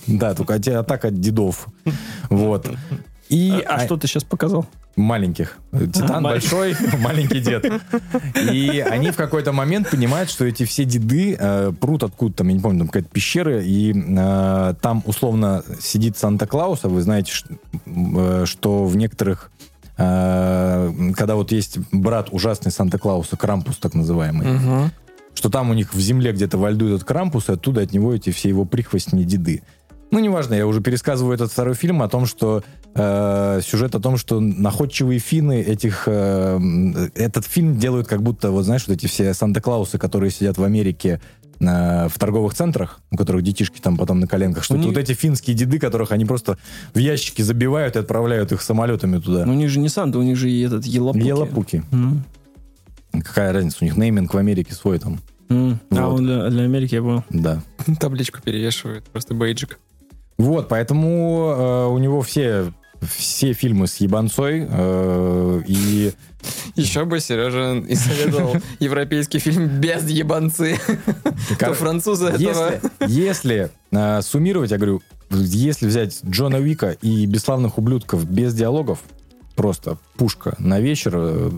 Да, 0.08 0.36
только 0.36 0.56
атака 0.56 1.10
дедов. 1.10 1.68
Вот. 2.30 2.70
И 3.34 3.64
А 3.68 3.80
что 3.86 3.98
ты 3.98 4.08
сейчас 4.08 4.24
показал? 4.24 4.66
маленьких. 4.96 5.58
Титан 5.72 6.18
А, 6.18 6.22
большой, 6.22 6.76
маленький 7.00 7.40
дед. 7.40 7.66
И 8.52 8.80
они 8.80 9.10
в 9.10 9.16
какой-то 9.16 9.52
момент 9.52 9.90
понимают, 9.90 10.30
что 10.30 10.46
эти 10.46 10.66
все 10.66 10.86
деды 10.86 11.36
э, 11.40 11.72
прут 11.80 12.04
откуда 12.04 12.34
там, 12.36 12.50
я 12.50 12.54
не 12.54 12.60
помню, 12.60 12.80
там 12.80 12.88
какая-то 12.90 13.10
пещера, 13.10 13.60
и 13.60 13.92
э, 13.92 14.74
там 14.82 15.02
условно 15.08 15.64
сидит 15.82 16.16
Санта-Клаус, 16.18 16.82
а 16.84 16.90
вы 16.90 17.02
знаете, 17.02 17.32
м, 17.88 18.44
э, 18.44 18.46
что 18.46 18.86
в 18.86 18.96
некоторых 18.96 19.50
э, 19.98 20.94
когда 21.16 21.36
вот 21.36 21.52
есть 21.52 21.80
брат 21.92 22.28
ужасный 22.32 22.72
Санта-Клауса, 22.72 23.36
Крампус 23.36 23.78
так 23.78 23.96
называемый, 23.96 24.92
что 25.34 25.50
там 25.50 25.72
у 25.72 25.74
них 25.74 25.96
в 25.96 26.00
земле 26.00 26.32
где-то 26.34 26.60
во 26.60 26.70
льду 26.70 26.88
этот 26.94 27.04
Крампус, 27.04 27.50
и 27.50 27.54
оттуда 27.54 27.82
от 27.82 27.94
него 27.94 28.14
эти 28.14 28.30
все 28.30 28.50
его 28.50 28.66
прихвостни 28.66 29.24
деды. 29.24 29.64
Ну, 30.14 30.20
неважно, 30.20 30.54
я 30.54 30.68
уже 30.68 30.80
пересказываю 30.80 31.34
этот 31.34 31.52
второй 31.52 31.74
фильм 31.74 32.04
о 32.04 32.08
том, 32.08 32.28
что 32.28 32.64
э, 32.94 33.62
сюжет 33.64 33.96
о 33.96 34.00
том, 34.00 34.18
что 34.18 34.40
находчивые 34.40 35.18
финны 35.20 35.62
этих... 35.62 36.04
э, 36.06 36.60
этот 37.16 37.46
фильм 37.46 37.78
делают 37.80 38.08
как 38.08 38.22
будто, 38.22 38.52
вот 38.52 38.64
знаешь, 38.66 38.84
вот 38.88 38.96
эти 38.96 39.08
все 39.08 39.34
Санта-Клаусы, 39.34 39.98
которые 39.98 40.30
сидят 40.30 40.60
в 40.60 40.64
Америке 40.64 41.20
э, 41.60 42.08
в 42.10 42.20
торговых 42.20 42.54
центрах, 42.54 43.00
у 43.10 43.18
которых 43.18 43.42
детишки 43.42 43.80
там 43.82 43.98
потом 43.98 44.20
на 44.20 44.28
коленках, 44.28 44.64
что 44.64 44.76
У 44.76 44.78
это 44.78 44.86
них- 44.88 44.96
вот 44.96 45.02
эти 45.04 45.14
финские 45.14 45.56
деды, 45.56 45.80
которых 45.80 46.12
они 46.12 46.26
просто 46.26 46.60
в 46.94 47.00
ящики 47.00 47.42
забивают 47.42 47.96
и 47.96 48.00
отправляют 48.00 48.52
их 48.52 48.62
самолетами 48.62 49.18
туда. 49.20 49.46
Ну, 49.48 49.54
у 49.54 49.56
них 49.56 49.70
же 49.72 49.80
не 49.80 49.90
Санта, 49.90 50.20
у 50.20 50.24
них 50.24 50.38
же 50.38 50.48
и 50.52 50.62
этот 50.62 50.86
Елапуки. 50.86 51.26
Елапуки. 51.28 51.84
М. 51.92 52.24
Какая 53.14 53.52
разница? 53.52 53.78
У 53.82 53.86
них 53.86 53.98
нейминг 53.98 54.32
в 54.32 54.38
Америке 54.38 54.76
свой 54.76 55.00
там. 55.00 55.20
А, 55.50 55.76
Вот. 55.90 56.20
он 56.20 56.26
для, 56.26 56.50
для 56.50 56.64
Америки 56.64 56.96
я 56.96 57.02
понял. 57.02 57.24
Да. 57.30 57.62
Табличку 58.00 58.42
перевешивает, 58.42 59.04
просто 59.06 59.34
бейджик. 59.34 59.80
Вот, 60.38 60.68
поэтому 60.68 61.56
э, 61.56 61.88
у 61.88 61.98
него 61.98 62.22
все, 62.22 62.74
все 63.02 63.54
фильмы 63.54 63.88
с 63.88 63.98
ебанцой, 63.98 64.68
э, 64.70 65.62
и 65.68 66.12
Еще 66.76 67.06
бы 67.06 67.20
Сережа 67.20 67.84
исследовал 67.88 68.56
европейский 68.80 69.40
фильм 69.40 69.68
без 69.68 70.10
ебанцы. 70.10 70.80
То 71.60 71.74
французы 71.74 72.28
этого... 72.28 72.40
если, 72.40 72.82
если 73.08 73.72
э, 73.92 74.22
суммировать, 74.22 74.72
я 74.72 74.78
говорю, 74.78 75.02
если 75.30 75.88
взять 75.88 76.20
Джона 76.26 76.58
Уика 76.58 76.92
и 77.02 77.26
«Бесславных 77.26 77.78
ублюдков» 77.78 78.26
без 78.26 78.54
диалогов, 78.54 79.00
просто 79.56 79.98
пушка 80.18 80.56
на 80.58 80.80
вечер 80.80 81.14
э, 81.16 81.52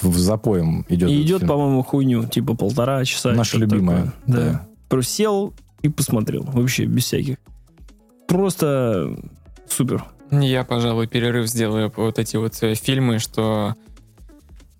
в 0.00 0.18
запоем 0.18 0.86
идет. 0.88 1.10
И 1.10 1.22
идет, 1.22 1.46
по-моему, 1.46 1.82
хуйню, 1.82 2.26
типа 2.26 2.54
полтора 2.54 3.04
часа. 3.04 3.32
Наша 3.32 3.58
любимая, 3.58 4.12
да. 4.26 4.66
Просто 4.88 5.12
сел 5.12 5.54
и 5.82 5.88
посмотрел. 5.88 6.44
Вообще, 6.44 6.84
без 6.84 7.04
всяких. 7.04 7.36
Просто 8.32 9.14
супер. 9.68 10.06
Я, 10.30 10.64
пожалуй, 10.64 11.06
перерыв 11.06 11.46
сделаю 11.46 11.92
вот 11.94 12.18
эти 12.18 12.36
вот 12.36 12.54
э, 12.62 12.74
фильмы, 12.74 13.18
что 13.18 13.74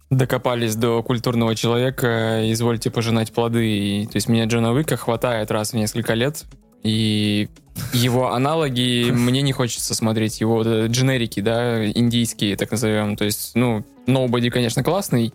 докопались 0.09 0.75
до 0.75 1.03
культурного 1.03 1.55
человека, 1.55 2.51
извольте 2.51 2.91
пожинать 2.91 3.31
плоды. 3.31 3.69
И, 3.69 4.07
то 4.07 4.17
есть 4.17 4.31
меня 4.31 4.47
Джона 4.47 4.73
Уика 4.73 4.97
хватает 4.97 5.51
раз 5.51 5.73
в 5.73 5.77
несколько 5.77 6.15
лет, 6.15 6.47
и 6.83 7.51
его 7.93 8.33
аналоги 8.33 9.11
мне 9.13 9.43
не 9.43 9.53
хочется 9.53 9.95
смотреть. 9.95 10.41
Его 10.41 10.55
вот, 10.55 10.67
э, 10.67 10.87
дженерики, 10.87 11.41
да, 11.41 11.87
индийские, 11.91 12.57
так 12.57 12.71
назовем. 12.71 13.17
То 13.17 13.27
есть, 13.27 13.51
ну, 13.55 13.85
Nobody, 14.07 14.49
конечно, 14.49 14.83
классный, 14.83 15.35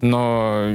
но 0.00 0.72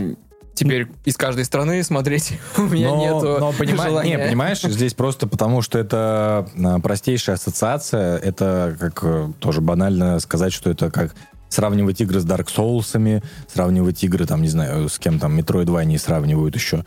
теперь 0.53 0.87
из 1.05 1.17
каждой 1.17 1.45
страны 1.45 1.83
смотреть 1.83 2.39
у 2.57 2.63
меня 2.63 2.89
но, 2.89 2.99
нету 2.99 3.37
но 3.39 3.51
понима- 3.51 3.83
желания. 3.83 4.17
Не, 4.17 4.25
понимаешь, 4.25 4.61
здесь 4.61 4.93
просто 4.93 5.27
потому, 5.27 5.61
что 5.61 5.79
это 5.79 6.47
а, 6.55 6.79
простейшая 6.79 7.35
ассоциация. 7.35 8.17
Это 8.17 8.75
как 8.79 8.99
э, 9.03 9.31
тоже 9.39 9.61
банально 9.61 10.19
сказать, 10.19 10.53
что 10.53 10.69
это 10.69 10.91
как 10.91 11.15
сравнивать 11.49 12.01
игры 12.01 12.19
с 12.19 12.25
Dark 12.25 12.47
Souls, 12.47 13.21
сравнивать 13.51 14.03
игры, 14.03 14.25
там, 14.25 14.41
не 14.41 14.47
знаю, 14.47 14.89
с 14.89 14.97
кем 14.99 15.19
там 15.19 15.37
Metroidvania 15.37 15.97
сравнивают 15.97 16.55
еще. 16.55 16.83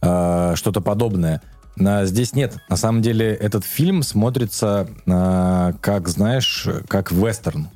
А, 0.00 0.54
что-то 0.56 0.80
подобное. 0.80 1.40
А, 1.80 2.04
здесь 2.04 2.34
нет. 2.34 2.56
На 2.68 2.76
самом 2.76 3.02
деле 3.02 3.34
этот 3.34 3.64
фильм 3.64 4.02
смотрится 4.02 4.88
а, 5.06 5.72
как, 5.80 6.08
знаешь, 6.08 6.68
как 6.88 7.12
вестерн. 7.12 7.68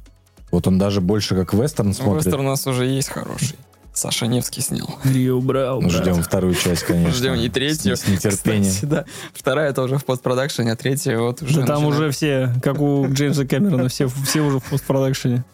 Вот 0.50 0.66
он 0.66 0.78
даже 0.78 1.00
больше 1.00 1.34
как 1.34 1.54
вестерн 1.54 1.94
смотрит. 1.94 2.26
Вестер 2.26 2.40
у 2.40 2.44
нас 2.44 2.66
уже 2.66 2.86
есть 2.86 3.08
хороший. 3.08 3.56
Саша 3.94 4.26
Невский 4.26 4.62
снял. 4.62 4.98
Рио 5.04 5.40
Брау, 5.40 5.80
Ну. 5.82 5.90
Ждем 5.90 6.22
вторую 6.22 6.54
часть, 6.54 6.82
конечно. 6.84 7.12
Ждем 7.12 7.34
и 7.34 7.48
третью. 7.50 7.96
С, 7.96 8.00
с 8.00 8.08
нетерпением. 8.08 8.72
Кстати, 8.72 8.84
да. 8.86 9.04
Вторая 9.34 9.70
это 9.70 9.82
уже 9.82 9.98
в 9.98 10.04
постпродакшене, 10.04 10.72
а 10.72 10.76
третья 10.76 11.18
вот 11.18 11.42
уже 11.42 11.60
Да 11.60 11.66
там 11.66 11.82
начинает. 11.84 11.94
уже 12.00 12.10
все, 12.10 12.54
как 12.62 12.80
у 12.80 13.06
Джеймса 13.12 13.44
Кэмерона, 13.44 13.88
все, 13.88 14.08
все 14.08 14.40
уже 14.40 14.60
в 14.60 14.64
постпродакшене. 14.64 15.44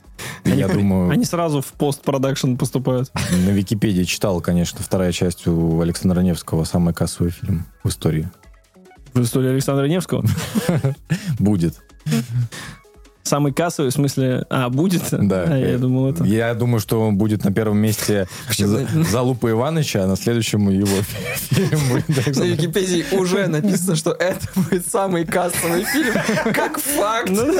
Я 0.44 0.68
при- 0.68 0.78
думаю, 0.78 1.10
Они 1.10 1.24
сразу 1.24 1.60
в 1.62 1.66
постпродакшн 1.72 2.54
поступают. 2.56 3.10
на 3.14 3.50
Википедии 3.50 4.04
читал, 4.04 4.40
конечно, 4.40 4.80
вторая 4.82 5.12
часть 5.12 5.46
у 5.48 5.80
Александра 5.80 6.20
Невского, 6.20 6.64
самый 6.64 6.94
кассовый 6.94 7.32
фильм 7.32 7.66
в 7.84 7.88
истории. 7.88 8.28
В 9.14 9.22
истории 9.22 9.50
Александра 9.50 9.86
Невского. 9.86 10.24
Будет. 11.38 11.74
Самый 13.28 13.52
кассовый, 13.52 13.90
в 13.90 13.94
смысле... 13.94 14.46
А, 14.50 14.68
будет? 14.68 15.02
Да. 15.28 15.44
А, 15.46 15.56
я 15.56 15.78
думал, 15.78 16.10
это... 16.10 16.24
Я 16.24 16.54
думаю, 16.54 16.80
что 16.80 17.00
он 17.00 17.16
будет 17.16 17.44
на 17.44 17.52
первом 17.52 17.78
месте 17.78 18.26
за, 18.56 18.86
за 18.86 19.20
Лупа 19.20 19.50
Ивановича, 19.50 20.04
а 20.04 20.06
на 20.06 20.16
следующем 20.16 20.70
его 20.70 21.02
фильм 21.50 21.80
будет 21.90 22.36
На. 22.36 22.42
Википедии 22.42 23.04
уже 23.12 23.46
написано, 23.48 23.96
что 23.96 24.12
это 24.12 24.46
будет 24.54 24.86
самый 24.90 25.26
кассовый 25.26 25.84
фильм, 25.84 26.14
как 26.54 26.78
факт. 26.78 27.28
Ну. 27.30 27.52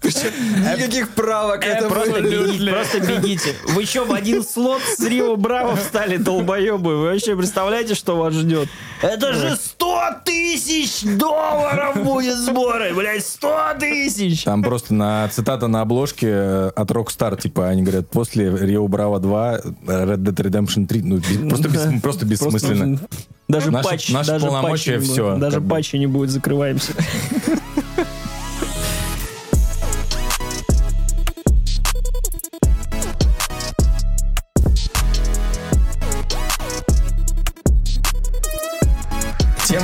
Причем 0.00 0.30
никаких 0.60 1.10
правок 1.10 1.64
Э, 1.64 1.68
это 1.68 1.88
просто, 1.88 2.20
бегите, 2.20 2.70
просто 2.70 3.00
бегите. 3.00 3.54
Вы 3.68 3.84
что, 3.84 4.04
в 4.04 4.12
один 4.12 4.44
слот 4.44 4.82
с 4.82 5.00
Рио 5.00 5.36
Браво 5.36 5.76
встали, 5.76 6.16
долбоебы? 6.16 6.96
Вы 6.96 7.04
вообще 7.12 7.36
представляете, 7.36 7.94
что 7.94 8.16
вас 8.16 8.34
ждет? 8.34 8.68
Это 9.02 9.34
же 9.34 9.56
100 9.56 10.00
тысяч 10.24 11.02
долларов 11.02 12.02
будет 12.02 12.36
сборы, 12.38 12.94
блядь, 12.94 13.24
100 13.24 13.74
тысяч! 13.80 14.33
Там 14.44 14.62
просто 14.62 14.94
на 14.94 15.28
цитата 15.28 15.68
на 15.68 15.82
обложке 15.82 16.26
э, 16.28 16.68
от 16.74 16.90
Rockstar, 16.90 17.40
типа, 17.40 17.68
они 17.68 17.82
говорят, 17.82 18.08
после 18.08 18.50
Рио 18.50 18.86
Браво 18.88 19.20
2, 19.20 19.58
Red 19.86 20.16
Dead 20.18 20.34
Redemption 20.50 20.86
3, 20.86 21.02
ну, 21.02 21.16
без- 21.18 21.48
просто, 21.48 21.68
бес- 21.68 22.00
просто 22.02 22.26
бессмысленно. 22.26 22.98
Просто 22.98 23.16
Даже 23.48 23.70
Наши- 23.70 23.88
патч, 23.88 24.08
наши 24.12 24.30
даже 24.30 24.46
полномочия 24.46 24.98
будет. 24.98 25.10
всё, 25.10 25.36
Даже 25.36 25.56
как 25.56 25.64
бы. 25.64 25.68
не 25.98 26.06
будет, 26.06 26.30
закрываемся. 26.30 26.92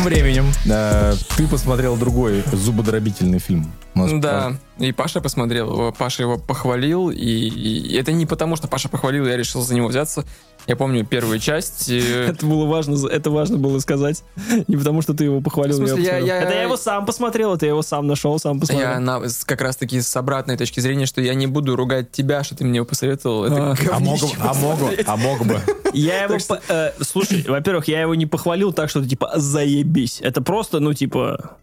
Тем 0.01 0.09
временем 0.09 0.47
э, 0.67 1.13
ты 1.37 1.47
посмотрел 1.47 1.95
другой 1.95 2.43
зубодробительный 2.53 3.39
фильм. 3.39 3.71
Да, 3.95 4.55
и 4.79 4.93
Паша 4.93 5.21
посмотрел 5.21 5.71
его, 5.73 5.93
Паша 5.93 6.23
его 6.23 6.39
похвалил, 6.39 7.11
и, 7.11 7.17
и 7.19 7.95
это 7.99 8.13
не 8.13 8.25
потому, 8.25 8.57
что 8.57 8.67
Паша 8.67 8.89
похвалил, 8.89 9.27
я 9.27 9.37
решил 9.37 9.61
за 9.61 9.75
него 9.75 9.89
взяться. 9.89 10.25
Я 10.67 10.77
помню 10.77 11.05
первую 11.05 11.39
часть. 11.39 11.91
э, 11.91 12.29
Это 12.31 12.47
было 12.47 12.65
важно, 12.65 13.07
это 13.09 13.31
важно 13.31 13.59
было 13.59 13.79
сказать. 13.81 14.23
Не 14.69 14.77
потому, 14.77 15.03
что 15.03 15.13
ты 15.13 15.25
его 15.25 15.43
похвалил. 15.43 15.75
В 15.75 15.79
смысле, 15.87 16.03
я 16.03 16.17
я- 16.19 16.25
я- 16.37 16.43
Это 16.45 16.55
я 16.55 16.63
его 16.63 16.77
сам 16.79 17.05
посмотрел, 17.05 17.55
это 17.55 17.67
я 17.67 17.71
его 17.73 17.83
сам 17.83 18.07
нашел, 18.07 18.39
сам 18.39 18.59
посмотрел. 18.59 18.89
Я 18.91 19.01
на- 19.01 19.21
как 19.45 19.61
раз 19.61 19.77
таки 19.77 20.01
с 20.01 20.17
обратной 20.17 20.57
точки 20.57 20.81
зрения, 20.81 21.05
что 21.05 21.21
я 21.21 21.35
не 21.35 21.47
буду 21.47 21.77
ругать 21.77 22.11
тебя, 22.11 22.43
что 22.43 22.55
ты 22.57 22.65
мне 22.65 22.77
его 22.77 22.87
посоветовал. 22.87 23.45
Это 23.45 23.73
А. 23.73 23.97
А 23.97 23.99
мог, 24.01 24.19
а, 24.39 24.55
мог, 24.55 24.79
а 25.07 25.17
мог 25.17 25.45
бы. 25.45 25.61
Я 25.93 26.25
его... 26.25 26.37
э, 26.69 26.93
слушай, 27.01 27.45
во-первых, 27.47 27.89
я 27.89 28.01
его 28.03 28.15
не 28.15 28.27
похвалил 28.27 28.73
так, 28.73 28.91
что 28.91 29.07
типа 29.07 29.33
заебись. 29.37 30.21
Это 30.21 30.43
просто, 30.43 30.81
ну, 30.81 30.93
типа... 30.95 31.57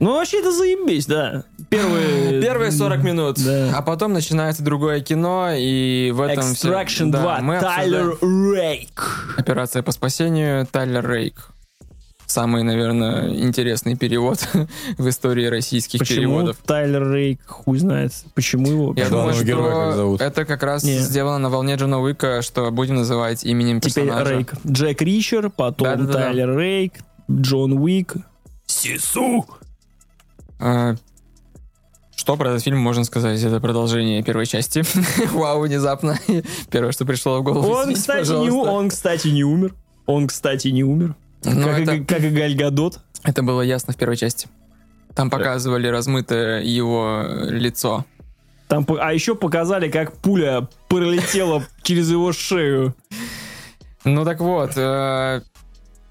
Ну, 0.00 0.14
вообще 0.14 0.40
это 0.40 0.50
заебись, 0.52 1.06
да. 1.06 1.44
Первые... 1.70 2.42
Первые 2.42 2.72
40 2.72 3.02
минут, 3.04 3.36
Да. 3.44 3.72
а 3.76 3.82
потом 3.82 4.12
начинается 4.12 4.62
другое 4.62 5.00
кино, 5.00 5.50
и 5.56 6.10
в 6.10 6.20
этом 6.20 6.44
Extraction 6.44 7.06
Да, 7.10 7.22
2. 7.22 7.38
мы 7.40 7.60
Тайлер 7.60 8.08
обсуждаем 8.10 8.54
Рейк. 8.54 9.34
Операция 9.38 9.82
по 9.82 9.92
спасению 9.92 10.66
Тайлер 10.66 11.08
Рейк. 11.08 11.53
Самый, 12.34 12.64
наверное, 12.64 13.28
интересный 13.28 13.94
перевод 13.94 14.44
в 14.98 15.08
истории 15.08 15.46
российских 15.46 16.00
Почему 16.00 16.16
переводов. 16.16 16.56
Тайлер 16.66 17.12
Рейк, 17.12 17.38
хуй 17.46 17.78
знает. 17.78 18.10
Почему 18.34 18.68
его? 18.68 18.94
Я 18.96 19.08
думаю, 19.08 19.44
героя 19.44 19.70
как 19.70 19.82
что 19.92 19.96
зовут? 19.98 20.20
это 20.20 20.44
как 20.44 20.64
раз 20.64 20.82
Не. 20.82 20.98
сделано 20.98 21.38
на 21.38 21.48
волне 21.48 21.76
Джона 21.76 22.00
Уика, 22.00 22.42
что 22.42 22.72
будем 22.72 22.96
называть 22.96 23.44
именем 23.44 23.80
Теперь 23.80 24.06
персонажа. 24.06 24.34
Рейк. 24.34 24.52
Джек 24.66 25.00
Ричер, 25.00 25.48
потом 25.48 25.86
Да-да-да. 25.86 26.12
Тайлер 26.12 26.58
Рейк, 26.58 26.94
Джон 27.30 27.74
Уик. 27.74 28.14
Сису. 28.66 29.46
А, 30.58 30.96
Что 32.16 32.36
про 32.36 32.50
этот 32.50 32.64
фильм 32.64 32.78
можно 32.80 33.04
сказать? 33.04 33.40
Это 33.44 33.60
продолжение 33.60 34.24
первой 34.24 34.46
части. 34.46 34.82
Вау, 35.32 35.60
внезапно. 35.60 36.18
Первое, 36.72 36.90
что 36.90 37.04
пришло 37.04 37.38
в 37.38 37.44
голову. 37.44 37.70
Он, 37.70 37.82
Извините, 37.92 38.00
кстати, 38.00 38.30
не, 38.30 38.50
он, 38.50 38.88
кстати, 38.88 39.28
не 39.28 39.44
умер. 39.44 39.72
Он, 40.06 40.26
кстати, 40.26 40.66
не 40.66 40.82
умер. 40.82 41.14
Ну, 41.44 41.64
как, 41.64 41.78
это, 41.80 41.94
и, 41.94 42.04
как 42.04 42.22
и 42.22 42.30
Галь 42.30 42.54
Гадот. 42.54 43.00
это 43.22 43.42
было 43.42 43.62
ясно 43.62 43.92
в 43.92 43.96
первой 43.96 44.16
части. 44.16 44.48
Там 45.14 45.30
показывали 45.30 45.86
размытое 45.86 46.62
его 46.62 47.24
лицо. 47.48 48.04
Там, 48.68 48.86
а 49.00 49.12
еще 49.12 49.34
показали, 49.34 49.90
как 49.90 50.16
пуля 50.16 50.68
пролетела 50.88 51.64
через 51.82 52.10
его 52.10 52.32
шею. 52.32 52.94
Ну 54.04 54.24
так 54.24 54.40
вот, 54.40 54.72
э, 54.76 55.42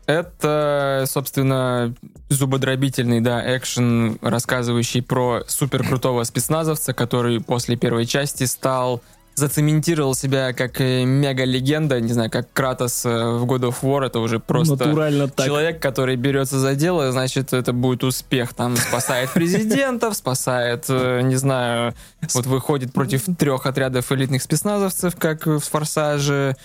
это, 0.06 1.04
собственно, 1.08 1.94
зубодробительный, 2.30 3.22
да, 3.22 3.58
экшен, 3.58 4.18
рассказывающий 4.22 5.02
про 5.02 5.44
суперкрутого 5.48 6.24
спецназовца, 6.24 6.94
который 6.94 7.40
после 7.40 7.76
первой 7.76 8.06
части 8.06 8.46
стал 8.46 9.02
зацементировал 9.36 10.16
себя 10.16 10.54
как 10.54 10.80
э, 10.82 11.06
мега-легенда, 11.06 12.00
не 12.00 12.14
знаю, 12.14 12.30
как 12.30 12.52
Кратос 12.54 13.06
э, 13.06 13.10
в 13.10 13.46
God 13.46 13.70
of 13.70 13.76
War, 13.82 14.06
это 14.06 14.20
уже 14.20 14.40
просто 14.40 14.76
Натурально 14.76 15.28
так. 15.28 15.46
человек, 15.46 15.82
который 15.82 16.16
берется 16.16 16.60
за 16.60 16.76
дело, 16.76 17.12
значит, 17.12 17.54
это 17.54 17.74
будет 17.74 18.04
успех. 18.04 18.54
Там 18.54 18.76
спасает 18.76 19.32
президентов, 19.32 20.16
спасает, 20.16 20.86
э, 20.90 21.22
не 21.22 21.36
знаю, 21.36 21.94
вот 22.34 22.46
выходит 22.46 22.94
против 22.94 23.24
трех 23.38 23.66
отрядов 23.66 24.12
элитных 24.12 24.42
спецназовцев, 24.42 25.16
как 25.16 25.46
в 25.46 25.60
«Форсаже», 25.60 26.56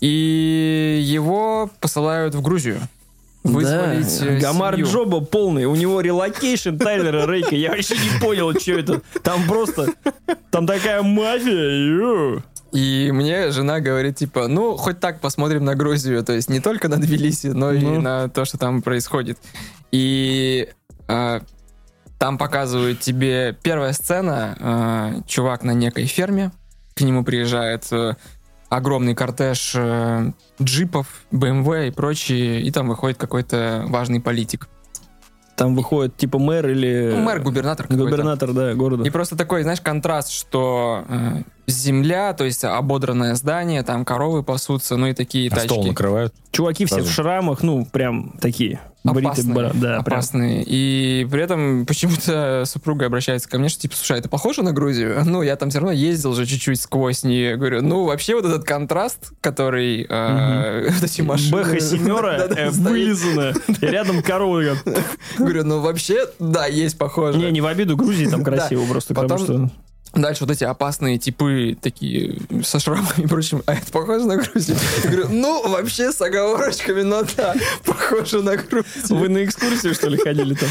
и 0.00 1.00
его 1.04 1.70
посылают 1.78 2.34
в 2.34 2.42
Грузию. 2.42 2.80
Вызволить 3.44 4.20
Да. 4.20 4.26
э, 4.26 4.38
Гамар 4.38 4.74
семью. 4.74 4.86
Джоба 4.88 5.20
полный. 5.20 5.64
У 5.64 5.74
него 5.74 6.00
relocation 6.00 6.76
Тайлера 6.76 7.26
Рейка. 7.30 7.54
Я 7.56 7.70
вообще 7.70 7.94
не 7.96 8.20
понял, 8.20 8.52
что 8.58 8.72
это. 8.72 9.02
Там 9.22 9.46
просто... 9.48 9.88
Там 10.50 10.66
такая 10.66 11.02
мафия. 11.02 11.86
ю. 11.96 12.42
И 12.72 13.10
мне 13.12 13.50
жена 13.50 13.80
говорит, 13.80 14.16
типа, 14.16 14.48
ну, 14.48 14.76
хоть 14.76 14.98
так 15.00 15.20
посмотрим 15.20 15.64
на 15.64 15.74
Грузию. 15.74 16.22
То 16.24 16.32
есть 16.32 16.48
не 16.48 16.60
только 16.60 16.88
на 16.88 16.96
Тбилиси, 16.98 17.48
но 17.48 17.72
и 17.72 17.80
Ну. 17.80 18.00
на 18.00 18.28
то, 18.28 18.44
что 18.44 18.58
там 18.58 18.80
происходит. 18.80 19.38
И 19.90 20.68
э, 21.08 21.40
там 22.18 22.38
показывают 22.38 23.00
тебе 23.00 23.56
первая 23.62 23.92
сцена. 23.92 24.56
э, 25.18 25.20
чувак 25.26 25.64
на 25.64 25.72
некой 25.72 26.06
ферме. 26.06 26.50
К 26.94 27.00
нему 27.02 27.24
приезжает 27.24 27.84
э, 27.90 28.14
огромный 28.76 29.14
кортеж 29.14 29.72
э, 29.74 30.32
джипов, 30.60 31.06
BMW 31.30 31.88
и 31.88 31.90
прочие. 31.90 32.62
И 32.62 32.70
там 32.70 32.88
выходит 32.88 33.18
какой-то 33.18 33.84
важный 33.88 34.20
политик. 34.20 34.68
Там 35.56 35.76
выходит 35.76 36.16
типа 36.16 36.38
мэр 36.38 36.70
или... 36.70 37.12
Ну, 37.14 37.20
мэр, 37.20 37.40
губернатор 37.40 37.86
какой-то. 37.86 38.04
Губернатор, 38.04 38.52
да, 38.52 38.72
города. 38.74 39.04
И 39.04 39.10
просто 39.10 39.36
такой, 39.36 39.62
знаешь, 39.62 39.82
контраст, 39.82 40.30
что 40.30 41.04
э, 41.06 41.42
земля, 41.66 42.32
то 42.32 42.44
есть 42.44 42.64
ободранное 42.64 43.34
здание, 43.34 43.82
там 43.82 44.06
коровы 44.06 44.42
пасутся, 44.42 44.96
ну 44.96 45.06
и 45.08 45.12
такие 45.12 45.50
А 45.52 45.60
стол 45.60 45.78
тачки. 45.78 45.90
накрывают. 45.90 46.34
Чуваки 46.50 46.86
все 46.86 46.96
Сразу. 46.96 47.10
в 47.10 47.12
шрамах, 47.12 47.62
ну, 47.62 47.84
прям 47.84 48.32
такие. 48.40 48.80
Опасные, 49.04 49.54
бра- 49.54 49.70
Да, 49.74 49.88
прям. 49.88 50.00
опасные. 50.00 50.62
И 50.66 51.26
при 51.30 51.42
этом 51.42 51.86
почему-то 51.86 52.62
супруга 52.66 53.06
обращается 53.06 53.48
ко 53.48 53.58
мне, 53.58 53.68
что 53.68 53.80
типа, 53.82 53.96
слушай, 53.96 54.18
это 54.18 54.28
похоже 54.28 54.62
на 54.62 54.72
Грузию? 54.72 55.22
Ну, 55.32 55.42
я 55.42 55.56
там 55.56 55.70
все 55.70 55.78
равно 55.80 55.92
ездил 55.92 56.34
же 56.34 56.46
чуть-чуть 56.46 56.80
сквозь 56.80 57.24
нее. 57.24 57.56
Говорю, 57.56 57.82
ну, 57.82 58.04
вообще 58.04 58.34
вот 58.34 58.44
этот 58.44 58.64
контраст, 58.64 59.32
который... 59.40 60.06
э, 60.08 60.90
вот 60.94 61.02
эти 61.02 61.22
машины... 61.22 61.52
Бэха 61.52 61.80
семера 61.80 62.32
э, 62.48 62.70
вылизана, 62.70 63.54
и 63.80 63.86
рядом 63.86 64.22
корова. 64.22 64.76
Говорю, 65.38 65.64
ну, 65.64 65.80
вообще, 65.80 66.26
да, 66.38 66.66
есть 66.66 66.98
похоже. 66.98 67.38
Не, 67.38 67.50
не 67.50 67.60
в 67.60 67.66
обиду 67.66 67.96
Грузии, 67.96 68.26
там 68.26 68.44
красиво 68.44 68.84
просто, 68.86 69.14
потому 69.14 69.40
Потом- 69.40 69.68
что... 69.68 69.76
Дальше 70.14 70.44
вот 70.44 70.50
эти 70.50 70.64
опасные 70.64 71.18
типы, 71.18 71.76
такие 71.80 72.38
со 72.64 72.78
шрамами 72.78 73.24
и 73.24 73.26
прочим. 73.26 73.62
А 73.66 73.74
это 73.74 73.90
похоже 73.90 74.26
на 74.26 74.36
Грузию? 74.36 74.76
Я 75.04 75.10
говорю, 75.10 75.28
ну, 75.30 75.68
вообще 75.68 76.12
с 76.12 76.20
оговорочками, 76.20 77.02
но 77.02 77.22
да, 77.36 77.54
похоже 77.84 78.42
на 78.42 78.56
Грузию. 78.56 78.84
Вы 79.08 79.28
на 79.30 79.44
экскурсию, 79.44 79.94
что 79.94 80.08
ли, 80.08 80.18
ходили 80.18 80.54
там? 80.54 80.68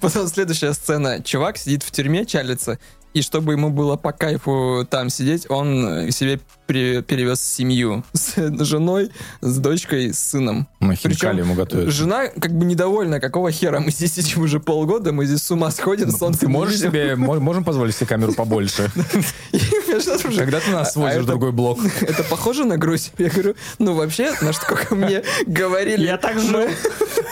Потом 0.00 0.26
следующая 0.26 0.72
сцена. 0.72 1.22
Чувак 1.22 1.56
сидит 1.56 1.84
в 1.84 1.90
тюрьме, 1.92 2.26
чалится, 2.26 2.78
и 3.12 3.22
чтобы 3.22 3.52
ему 3.52 3.70
было 3.70 3.96
по 3.96 4.10
кайфу 4.10 4.84
там 4.90 5.08
сидеть, 5.08 5.48
он 5.48 6.10
себе 6.10 6.40
перевез 6.66 7.40
семью 7.42 8.04
с 8.12 8.34
женой, 8.64 9.10
с 9.40 9.58
дочкой, 9.58 10.12
с 10.12 10.18
сыном. 10.18 10.66
Мы 10.80 10.96
хинкали 10.96 11.14
Причем 11.36 11.38
ему 11.44 11.54
готовят. 11.54 11.90
Жена 11.90 12.28
как 12.28 12.52
бы 12.52 12.64
недовольна, 12.64 13.20
какого 13.20 13.50
хера 13.50 13.80
мы 13.80 13.90
здесь 13.90 14.14
сидим 14.14 14.42
уже 14.42 14.60
полгода, 14.60 15.12
мы 15.12 15.26
здесь 15.26 15.42
с 15.42 15.50
ума 15.50 15.70
сходим, 15.70 16.10
солнце 16.10 16.40
Ты 16.40 16.48
можешь 16.48 16.76
видим». 16.76 16.90
себе, 16.90 17.16
мо- 17.16 17.40
можем 17.40 17.64
позволить 17.64 17.94
себе 17.94 18.06
камеру 18.06 18.32
побольше? 18.32 18.90
Когда 20.36 20.60
ты 20.60 20.70
нас 20.70 20.88
А 20.88 20.90
свозишь 20.92 21.22
в 21.22 21.26
другой 21.26 21.52
блок? 21.52 21.78
Это 22.00 22.22
похоже 22.24 22.64
на 22.64 22.76
Грузию? 22.76 23.12
Я 23.18 23.28
говорю, 23.30 23.54
ну 23.78 23.94
вообще, 23.94 24.32
на 24.40 24.52
что 24.52 24.66
как 24.66 24.90
мне 24.90 25.22
говорили. 25.46 26.04
Я 26.06 26.16
так 26.18 26.38
жил. 26.40 26.68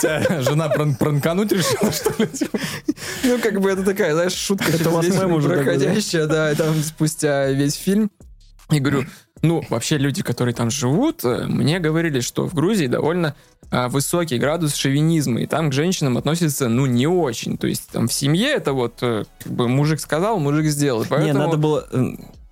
Жена 0.03 0.69
пран- 0.69 0.97
пранкануть 0.97 1.53
решила, 1.53 1.93
что 1.93 2.11
ли? 2.23 2.29
Ну, 3.25 3.39
как 3.39 3.61
бы 3.61 3.71
это 3.71 3.83
такая, 3.85 4.15
знаешь, 4.15 4.33
шутка 4.35 4.71
Это 4.73 4.91
у 4.91 4.93
вас 4.95 5.07
проходящая, 5.07 6.27
да, 6.27 6.53
и 6.53 6.55
там 6.55 6.75
спустя 6.83 7.51
весь 7.51 7.75
фильм. 7.75 8.11
И 8.71 8.79
говорю, 8.81 9.05
ну, 9.43 9.63
вообще 9.69 9.99
люди, 9.99 10.23
которые 10.23 10.55
там 10.55 10.71
живут, 10.71 11.25
э, 11.25 11.47
мне 11.47 11.81
говорили, 11.81 12.21
что 12.21 12.47
в 12.49 12.55
Грузии 12.55 12.87
довольно 12.87 13.35
а, 13.73 13.89
высокий 13.89 14.39
градус 14.39 14.75
шовинизма, 14.75 15.41
и 15.41 15.47
там 15.47 15.71
к 15.71 15.73
женщинам 15.73 16.17
относятся, 16.17 16.69
ну, 16.69 16.87
не 16.87 17.07
очень. 17.07 17.57
То 17.59 17.67
есть 17.67 17.89
там 17.91 18.07
в 18.07 18.13
семье 18.13 18.51
это 18.51 18.73
вот, 18.73 18.99
э, 19.01 19.25
как 19.43 19.53
бы, 19.53 19.69
мужик 19.69 19.99
сказал, 19.99 20.39
мужик 20.39 20.67
сделал. 20.67 21.03
Не, 21.03 21.09
Поэтому... 21.09 21.39
надо 21.39 21.57
было... 21.57 21.87
э, 21.91 22.05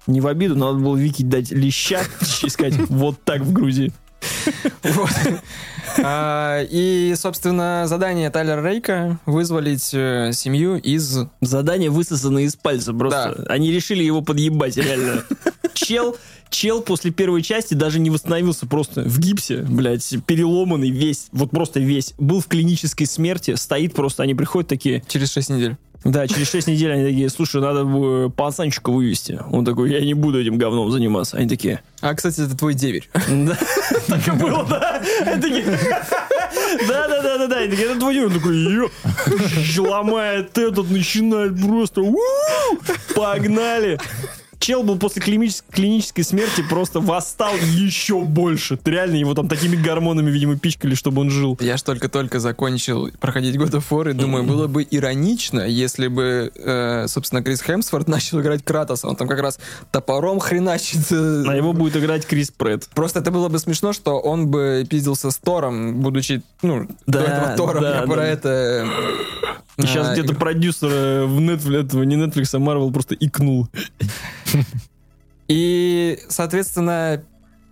Не 0.06 0.20
в 0.20 0.26
обиду, 0.26 0.56
надо 0.56 0.78
было 0.78 0.96
Вики 0.96 1.22
дать 1.22 1.50
леща 1.50 2.00
и 2.42 2.48
сказать, 2.48 2.74
вот 2.88 3.22
так 3.22 3.42
в 3.42 3.52
Грузии. 3.52 3.92
Вот. 4.82 5.10
А, 6.02 6.62
И, 6.70 7.14
собственно, 7.16 7.84
задание 7.86 8.30
Тайлера 8.30 8.66
Рейка 8.66 9.18
вызволить 9.26 9.90
э, 9.92 10.30
семью 10.32 10.76
из 10.76 11.18
Задание 11.40 11.90
высосано 11.90 12.38
из 12.38 12.56
пальца 12.56 12.92
просто. 12.94 13.44
Они 13.48 13.70
решили 13.70 14.02
его 14.02 14.22
подъебать, 14.22 14.76
реально. 14.76 15.22
Чел, 15.74 16.16
чел 16.50 16.82
после 16.82 17.10
первой 17.10 17.42
части 17.42 17.74
даже 17.74 17.98
не 18.00 18.10
восстановился 18.10 18.66
просто 18.66 19.02
в 19.02 19.18
гипсе, 19.18 19.58
блядь, 19.68 20.14
переломанный 20.26 20.90
весь, 20.90 21.28
вот 21.32 21.50
просто 21.50 21.80
весь. 21.80 22.14
Был 22.18 22.40
в 22.40 22.46
клинической 22.46 23.06
смерти, 23.06 23.54
стоит 23.54 23.94
просто, 23.94 24.22
они 24.22 24.34
приходят 24.34 24.68
такие, 24.68 25.02
через 25.08 25.32
6 25.32 25.50
недель. 25.50 25.76
да, 26.04 26.26
через 26.26 26.50
6 26.50 26.68
недель 26.68 26.92
они 26.92 27.04
такие, 27.04 27.28
слушай, 27.28 27.60
надо 27.60 27.84
бы 27.84 28.30
пацанчика 28.30 28.90
вывести. 28.90 29.40
Он 29.50 29.64
такой, 29.64 29.90
я 29.90 30.00
не 30.00 30.14
буду 30.14 30.40
этим 30.40 30.56
говном 30.58 30.90
заниматься. 30.90 31.36
Они 31.36 31.48
такие, 31.48 31.82
А, 32.00 32.14
кстати, 32.14 32.40
это 32.40 32.56
твой 32.56 32.74
деверь. 32.74 33.08
да, 33.28 33.58
так 34.06 34.28
и 34.28 34.30
было, 34.32 34.64
да. 34.68 35.02
Да, 36.88 37.08
да, 37.08 37.22
да, 37.22 37.38
да, 37.38 37.46
да. 37.46 37.60
Это 37.62 37.98
твой 37.98 38.24
он 38.24 38.32
такой, 38.32 38.56
«Ё». 38.56 38.90
ломает 39.78 40.56
этот, 40.56 40.90
начинает 40.90 41.60
просто, 41.60 42.02
погнали. 43.14 43.98
Чел 44.60 44.82
был 44.82 44.98
после 44.98 45.22
клинической, 45.22 45.72
клинической 45.74 46.22
смерти 46.22 46.62
просто 46.68 47.00
восстал 47.00 47.54
еще 47.56 48.20
больше. 48.20 48.78
Реально 48.84 49.16
его 49.16 49.32
там 49.34 49.48
такими 49.48 49.74
гормонами, 49.74 50.30
видимо, 50.30 50.58
пичкали, 50.58 50.94
чтобы 50.94 51.22
он 51.22 51.30
жил. 51.30 51.56
Я 51.62 51.78
ж 51.78 51.82
только-только 51.82 52.40
закончил 52.40 53.08
проходить 53.20 53.56
God 53.56 53.70
of 53.70 53.84
War, 53.88 54.10
и 54.10 54.12
думаю, 54.12 54.44
было 54.44 54.66
бы 54.66 54.86
иронично, 54.88 55.60
если 55.60 56.08
бы, 56.08 56.52
э, 56.54 57.06
собственно, 57.08 57.42
Крис 57.42 57.62
Хемсворт 57.62 58.06
начал 58.06 58.42
играть 58.42 58.62
Кратоса. 58.62 59.08
Он 59.08 59.16
там 59.16 59.28
как 59.28 59.40
раз 59.40 59.58
топором 59.90 60.38
хреначит. 60.40 61.10
э, 61.10 61.44
А 61.48 61.56
его 61.56 61.72
будет 61.72 61.96
играть 61.96 62.26
Крис 62.26 62.50
Прэтт. 62.50 62.88
Просто 62.90 63.20
это 63.20 63.30
было 63.30 63.48
бы 63.48 63.58
смешно, 63.58 63.94
что 63.94 64.18
он 64.20 64.48
бы 64.48 64.86
пиздился 64.88 65.30
с 65.30 65.38
Тором, 65.38 66.00
будучи, 66.02 66.42
ну, 66.60 66.86
Да, 67.06 67.20
до 67.20 67.24
этого 67.24 67.56
Тором. 67.56 67.82
да, 67.82 68.00
Я 68.00 68.02
про 68.02 68.16
да. 68.16 68.26
это... 68.26 68.86
И 69.82 69.86
сейчас 69.86 70.08
а, 70.08 70.12
где-то 70.12 70.32
игр- 70.32 70.38
продюсер 70.38 70.88
в 71.26 71.38
Netflix, 71.38 71.86
этого, 71.86 72.02
не 72.04 72.16
Netflix, 72.16 72.50
а 72.54 72.58
Marvel 72.58 72.92
просто 72.92 73.14
икнул. 73.14 73.68
И, 75.48 76.18
соответственно, 76.28 77.22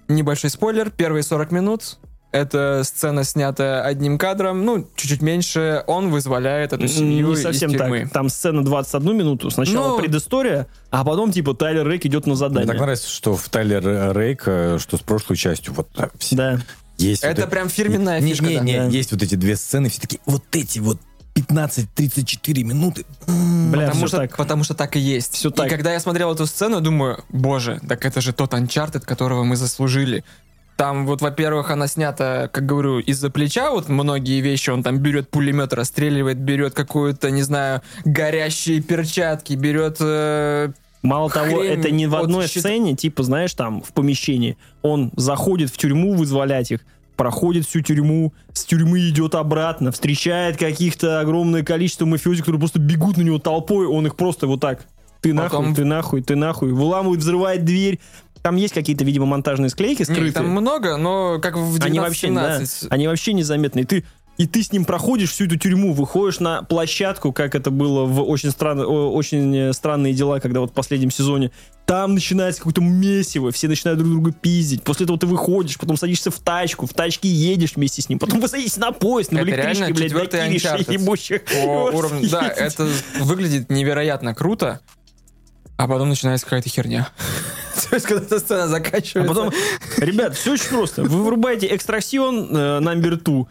небольшой 0.09 0.51
спойлер, 0.51 0.90
первые 0.90 1.22
40 1.22 1.51
минут 1.52 1.98
эта 2.30 2.82
сцена 2.85 3.24
снята 3.24 3.82
одним 3.82 4.18
кадром, 4.18 4.62
ну, 4.66 4.86
чуть-чуть 4.97 5.22
меньше, 5.22 5.82
он 5.86 6.10
вызволяет 6.10 6.74
эту 6.74 6.86
семью 6.86 7.28
Не 7.30 7.36
совсем 7.36 7.70
из 7.70 7.78
тюрьмы. 7.78 8.02
так. 8.02 8.12
Там 8.12 8.28
сцена 8.28 8.62
21 8.62 9.16
минуту. 9.16 9.51
Сначала 9.51 9.89
Ну- 9.89 9.98
предыстория, 9.98 10.66
а 10.90 11.05
потом, 11.05 11.32
типа, 11.32 11.55
Тайлер 11.55 11.89
Рейк 11.89 12.05
идет 12.05 12.26
на 12.26 12.32
Мне 12.32 12.36
задание. 12.39 12.66
так 12.66 12.78
нравится, 12.80 13.09
что 13.09 13.35
в 13.35 13.48
Тайлер 13.48 14.14
Рейк, 14.14 14.43
э, 14.44 14.78
что 14.78 14.98
с 14.98 15.01
прошлой 15.01 15.36
частью, 15.36 15.72
вот 15.72 15.89
все- 16.18 16.36
Да. 16.36 16.60
есть 16.98 17.22
вот 17.22 17.30
Это 17.30 17.40
это- 17.43 17.51
прям 17.51 17.70
фирменная 17.70 18.20
не, 18.20 18.32
фишка, 18.32 18.44
не, 18.44 18.56
да. 18.59 18.62
не, 18.64 18.76
Да. 18.76 18.85
есть 18.89 19.10
вот 19.10 19.22
эти 19.22 19.35
две 19.35 19.56
сцены, 19.56 19.89
все 19.89 20.01
такие, 20.02 20.20
вот 20.26 20.43
эти 20.52 20.80
вот 20.80 20.98
15-34 21.39 22.62
минуты. 22.65 23.05
Бля, 23.27 23.89
потому, 23.89 24.06
что, 24.09 24.16
так. 24.16 24.36
потому 24.36 24.65
что 24.65 24.74
так 24.74 24.97
и 24.97 24.98
есть. 24.98 25.35
Всё 25.35 25.51
и 25.51 25.52
так. 25.52 25.69
когда 25.69 25.93
я 25.93 26.01
смотрел 26.01 26.32
эту 26.32 26.47
сцену, 26.47 26.81
думаю, 26.81 27.24
боже, 27.28 27.81
так 27.89 28.05
это 28.05 28.20
же 28.20 28.32
тот 28.32 28.55
Uncharted, 28.55 29.01
которого 29.01 29.44
мы 29.44 29.56
заслужили. 29.56 30.24
Там 30.77 31.06
вот, 31.06 31.23
во-первых, 31.23 31.70
она 31.70 31.89
снята, 31.89 32.48
как 32.52 32.65
говорю, 32.65 33.01
из-за 33.01 33.31
плеча, 33.31 33.70
вот 33.73 33.89
многие 33.89 34.40
вещи, 34.40 34.70
он 34.70 34.85
там 34.85 34.98
берет 34.98 35.28
пулемет, 35.28 35.73
расстреливает, 35.73 36.39
берет 36.39 36.74
какую-то, 36.74 37.31
не 37.31 37.43
знаю, 37.43 37.82
горящие 38.05 38.81
перчатки, 38.81 39.55
берет... 39.55 39.97
э, 40.01 40.70
Мало 41.02 41.31
того, 41.31 41.62
это 41.62 41.90
не 41.90 42.06
в 42.06 42.15
одной 42.16 42.47
щит- 42.47 42.60
сцене, 42.62 42.94
типа, 42.97 43.23
знаешь, 43.23 43.55
там, 43.55 43.82
в 43.82 43.93
помещении. 43.93 44.56
Он 44.82 45.12
заходит 45.16 45.70
в 45.70 45.77
тюрьму 45.77 46.15
вызволять 46.15 46.70
их, 46.73 46.81
проходит 47.19 47.66
всю 47.66 47.81
тюрьму, 47.82 48.32
с 48.55 48.65
тюрьмы 48.65 49.09
идет 49.09 49.35
обратно, 49.35 49.90
встречает 49.93 50.57
каких-то 50.57 51.20
огромное 51.20 51.65
количество 51.65 52.07
мафиози, 52.07 52.40
которые 52.40 52.61
просто 52.61 52.78
бегут 52.78 53.19
на 53.19 53.23
него 53.23 53.39
толпой, 53.40 53.86
он 53.86 54.07
их 54.07 54.15
просто 54.16 54.47
вот 54.47 54.61
так, 54.61 54.86
ты 55.20 55.35
Потом- 55.35 55.65
нахуй, 55.65 55.74
ты 55.74 55.85
нахуй, 55.85 56.23
ты 56.23 56.36
нахуй, 56.36 56.73
выламывает, 56.73 57.20
взрывает 57.20 57.65
дверь. 57.65 57.99
Там 58.40 58.55
есть 58.55 58.73
какие-то, 58.73 59.05
видимо, 59.05 59.27
монтажные 59.27 59.69
склейки 59.69 60.05
скрытые. 60.05 60.31
там 60.31 60.49
много, 60.49 60.97
но 60.97 61.40
как 61.40 61.57
в 61.57 61.77
19 61.81 61.85
Они 61.85 61.99
вообще, 61.99 62.31
да, 62.31 62.61
они 62.89 63.09
вообще 63.09 63.32
незаметные. 63.32 63.85
Ты 63.85 64.05
и 64.39 64.47
ты 64.47 64.62
с 64.62 64.73
ним 64.73 64.85
проходишь 64.85 65.32
всю 65.32 65.47
эту 65.47 65.56
тюрьму, 65.56 65.93
выходишь 65.93 66.39
на 66.39 66.62
площадку, 66.62 67.32
как 67.32 67.56
это 67.56 67.73
было 67.73 68.05
в 68.05 68.23
очень, 68.23 68.51
странно, 68.51 68.86
о, 68.86 69.10
очень 69.12 69.55
э, 69.55 69.73
странные 69.73 70.15
дела, 70.15 70.39
когда 70.39 70.60
вот 70.60 70.70
в 70.70 70.74
последнем 70.74 71.10
сезоне. 71.10 71.51
Там 71.86 72.15
начинается 72.15 72.60
какое-то 72.60 72.81
месиво, 72.81 73.51
все 73.51 73.66
начинают 73.66 73.98
друг 73.98 74.12
друга 74.12 74.32
пиздить. 74.32 74.85
После 74.85 75.05
этого 75.05 75.19
ты 75.19 75.27
выходишь, 75.27 75.77
потом 75.77 75.97
садишься 75.97 76.31
в 76.31 76.39
тачку, 76.39 76.86
в 76.86 76.94
тачке 76.94 77.28
едешь 77.28 77.73
вместе 77.74 78.01
с 78.01 78.09
ним, 78.09 78.20
потом 78.20 78.40
вы 78.40 78.47
садитесь 78.47 78.77
на 78.77 78.93
поезд, 78.93 79.32
на 79.32 79.39
Это 79.39 79.48
электричке, 79.48 79.93
блядь, 79.93 80.12
Вот 80.12 81.94
уровню, 81.94 82.28
да, 82.31 82.48
это 82.56 82.89
выглядит 83.20 83.70
невероятно 83.70 84.35
круто, 84.35 84.81
а 85.78 85.88
потом 85.88 86.10
начинается 86.10 86.44
какая-то 86.44 86.68
херня. 86.68 87.09
То 87.88 87.94
есть, 87.94 88.06
когда 88.06 88.22
эта 88.24 88.38
сцена 88.40 88.64
А 88.64 88.68
заканчивается... 88.68 89.32
потом, 89.34 89.52
ребят, 89.98 90.34
все 90.36 90.52
очень 90.52 90.68
просто. 90.68 91.05
Вы 91.05 91.22
вырубаете 91.22 91.68
экстраксион 91.74 92.48
э, 92.55 92.80
number 92.80 93.22
two, 93.22 93.46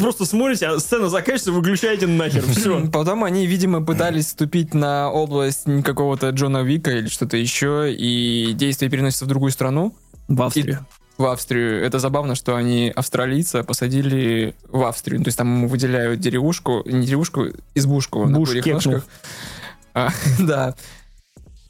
просто 0.00 0.24
смотрите, 0.24 0.66
а 0.66 0.80
сцена 0.80 1.08
заканчивается, 1.08 1.52
выключаете 1.52 2.06
нахер, 2.06 2.42
все. 2.46 2.86
Потом 2.92 3.22
они, 3.24 3.46
видимо, 3.46 3.84
пытались 3.84 4.26
вступить 4.26 4.72
на 4.74 5.10
область 5.10 5.64
какого-то 5.84 6.30
Джона 6.30 6.62
Вика 6.62 6.90
или 6.90 7.08
что-то 7.08 7.36
еще, 7.36 7.92
и 7.94 8.52
действие 8.54 8.90
переносится 8.90 9.26
в 9.26 9.28
другую 9.28 9.52
страну, 9.52 9.94
В 10.28 10.40
Австрию. 10.42 10.86
в 11.18 11.26
Австрию. 11.26 11.84
Это 11.84 11.98
забавно, 11.98 12.34
что 12.34 12.56
они 12.56 12.90
австралийца 12.96 13.62
посадили 13.64 14.54
в 14.68 14.82
Австрию. 14.84 15.20
То 15.22 15.28
есть 15.28 15.36
там 15.36 15.54
ему 15.54 15.68
выделяют 15.68 16.20
деревушку, 16.20 16.82
не 16.86 17.04
деревушку, 17.06 17.48
избушку 17.74 18.24
на 18.26 18.38
Буш 18.38 18.48
курьих 18.48 18.64
кекнул. 18.64 18.94
ножках. 18.94 19.04
А, 19.92 20.08
да. 20.38 20.74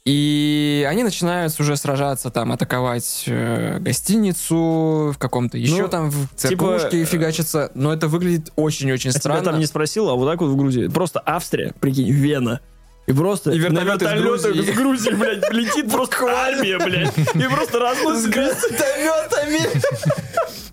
И 0.09 0.87
они 0.89 1.03
начинают 1.03 1.53
уже 1.59 1.77
сражаться, 1.77 2.31
там, 2.31 2.51
атаковать 2.51 3.25
э, 3.27 3.77
гостиницу, 3.79 5.11
в 5.13 5.17
каком-то 5.19 5.55
еще 5.59 5.83
Ну, 5.83 5.87
там, 5.87 6.09
в 6.09 6.29
типа, 6.35 6.35
церквушке 6.35 7.05
фигачатся. 7.05 7.69
Но 7.75 7.93
это 7.93 8.07
выглядит 8.07 8.51
очень-очень 8.55 9.11
А 9.11 9.13
странно. 9.13 9.43
там 9.43 9.59
не 9.59 9.67
спросил, 9.67 10.09
а 10.09 10.15
вот 10.15 10.27
так 10.27 10.41
вот 10.41 10.49
в 10.49 10.55
Грузии. 10.55 10.87
Просто 10.87 11.21
Австрия, 11.23 11.75
прикинь, 11.79 12.09
Вена. 12.09 12.59
И 13.05 13.13
просто 13.13 13.51
И 13.51 13.59
вертолеты 13.59 14.05
на 14.05 14.15
из 14.15 14.21
Грузии. 14.23 14.59
из 14.59 14.75
Грузии, 14.75 15.11
блядь, 15.11 15.53
летит 15.53 15.91
просто 15.91 16.25
армия, 16.25 16.79
блядь. 16.79 17.15
И 17.35 17.47
просто 17.53 17.77
разносит 17.77 18.35
вертолетами! 18.35 19.59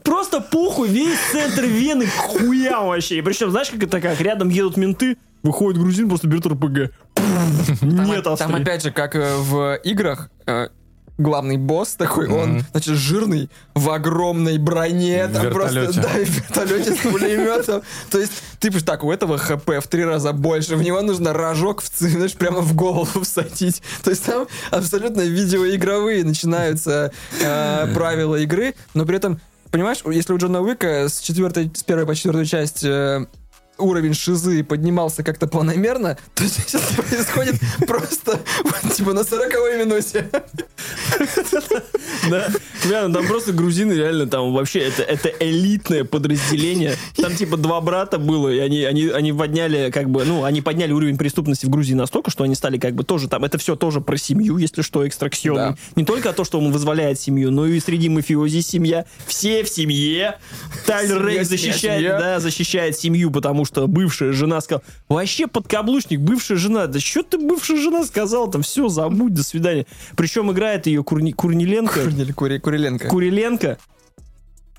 Просто 0.02 0.40
похуй, 0.40 0.88
весь 0.88 1.18
центр 1.32 1.64
Вены 1.64 2.06
к 2.06 2.10
хуям 2.12 2.86
вообще. 2.86 3.18
И 3.18 3.22
причем, 3.22 3.50
знаешь, 3.50 3.70
как 3.70 3.82
это 3.82 4.00
как? 4.00 4.20
Рядом 4.20 4.50
едут 4.50 4.76
менты, 4.76 5.16
выходит 5.46 5.80
грузин, 5.80 6.08
просто 6.08 6.28
берет 6.28 6.46
РПГ. 6.46 6.92
Нет 7.82 8.26
там 8.38 8.54
опять 8.54 8.82
же, 8.82 8.90
как 8.90 9.14
э, 9.14 9.36
в 9.36 9.76
играх, 9.84 10.30
э, 10.46 10.68
главный 11.18 11.56
босс 11.56 11.94
такой, 11.94 12.28
он, 12.28 12.64
значит, 12.72 12.94
жирный, 12.94 13.48
в 13.74 13.88
огромной 13.90 14.58
броне, 14.58 15.28
там 15.28 15.50
просто, 15.50 15.92
да, 15.94 16.08
в 16.08 16.28
вертолете 16.28 16.94
с 16.94 16.98
пулеметом. 16.98 17.82
То 18.10 18.18
есть, 18.18 18.32
ты 18.60 18.68
пишешь, 18.68 18.82
так, 18.82 19.02
у 19.04 19.10
этого 19.10 19.38
хп 19.38 19.66
в 19.66 19.88
три 19.88 20.04
раза 20.04 20.32
больше, 20.32 20.76
в 20.76 20.82
него 20.82 21.00
нужно 21.02 21.32
рожок, 21.32 21.82
в, 21.82 21.90
знаешь, 21.98 22.34
прямо 22.34 22.60
в 22.60 22.74
голову 22.74 23.20
всадить. 23.22 23.82
То 24.02 24.10
есть 24.10 24.24
там 24.24 24.46
абсолютно 24.70 25.22
видеоигровые 25.22 26.24
начинаются 26.24 27.12
э, 27.40 27.94
правила 27.94 28.36
игры, 28.36 28.74
но 28.94 29.06
при 29.06 29.16
этом, 29.16 29.40
понимаешь, 29.70 29.98
если 30.04 30.32
у 30.32 30.38
Джона 30.38 30.60
Уика 30.60 31.08
с, 31.08 31.20
четвертой, 31.20 31.70
с 31.74 31.82
первой 31.82 32.06
по 32.06 32.14
четвертую 32.14 32.44
часть 32.44 32.84
э, 32.84 33.26
уровень 33.78 34.14
шизы 34.14 34.64
поднимался 34.64 35.22
как-то 35.22 35.46
планомерно, 35.46 36.18
то 36.34 36.44
сейчас 36.48 36.82
происходит 36.96 37.56
просто 37.86 38.40
типа 38.94 39.12
на 39.12 39.24
40 39.24 39.52
минуте. 39.78 40.30
Да. 42.30 42.48
Бля, 42.84 43.08
ну 43.08 43.14
там 43.14 43.26
просто 43.26 43.52
грузины 43.52 43.92
реально 43.92 44.26
там 44.26 44.52
вообще 44.52 44.80
это, 44.80 45.02
это 45.02 45.28
элитное 45.40 46.04
подразделение. 46.04 46.94
Там 47.16 47.34
типа 47.34 47.56
два 47.56 47.80
брата 47.80 48.18
было, 48.18 48.48
и 48.48 48.58
они, 48.58 48.84
они, 48.84 49.08
они 49.08 49.32
подняли 49.32 49.90
как 49.90 50.10
бы, 50.10 50.24
ну, 50.24 50.44
они 50.44 50.60
подняли 50.62 50.92
уровень 50.92 51.18
преступности 51.18 51.66
в 51.66 51.70
Грузии 51.70 51.94
настолько, 51.94 52.30
что 52.30 52.44
они 52.44 52.54
стали 52.54 52.78
как 52.78 52.94
бы 52.94 53.04
тоже 53.04 53.28
там, 53.28 53.44
это 53.44 53.58
все 53.58 53.76
тоже 53.76 54.00
про 54.00 54.16
семью, 54.16 54.58
если 54.58 54.82
что, 54.82 55.06
экстраксион. 55.06 55.56
Да. 55.56 55.76
Не 55.94 56.04
только 56.04 56.32
то, 56.32 56.44
что 56.44 56.58
он 56.58 56.72
вызволяет 56.72 57.20
семью, 57.20 57.50
но 57.50 57.66
и 57.66 57.78
среди 57.80 58.08
мафиози 58.08 58.60
семья. 58.60 59.04
Все 59.26 59.64
в 59.64 59.68
семье. 59.68 60.38
Тайлер 60.86 61.24
Рейк 61.24 61.44
защищает, 61.44 62.00
семья. 62.00 62.18
да, 62.18 62.40
защищает 62.40 62.98
семью, 62.98 63.30
потому 63.30 63.64
что 63.66 63.86
бывшая 63.86 64.32
жена 64.32 64.60
сказала, 64.60 64.82
вообще 65.08 65.46
подкаблучник, 65.46 66.20
бывшая 66.20 66.56
жена, 66.56 66.86
да 66.86 66.98
что 67.00 67.22
ты 67.22 67.38
бывшая 67.38 67.76
жена 67.76 68.04
сказал, 68.04 68.50
там 68.50 68.62
все, 68.62 68.88
забудь, 68.88 69.34
до 69.34 69.42
свидания. 69.44 69.86
Причем 70.16 70.50
играет 70.52 70.86
ее 70.86 71.02
Курни- 71.02 71.32
Курниленко. 71.32 72.00
Курнель 72.00 72.32
Кури- 72.32 72.58
Куриленко. 72.60 73.08
Куриленко. 73.08 73.78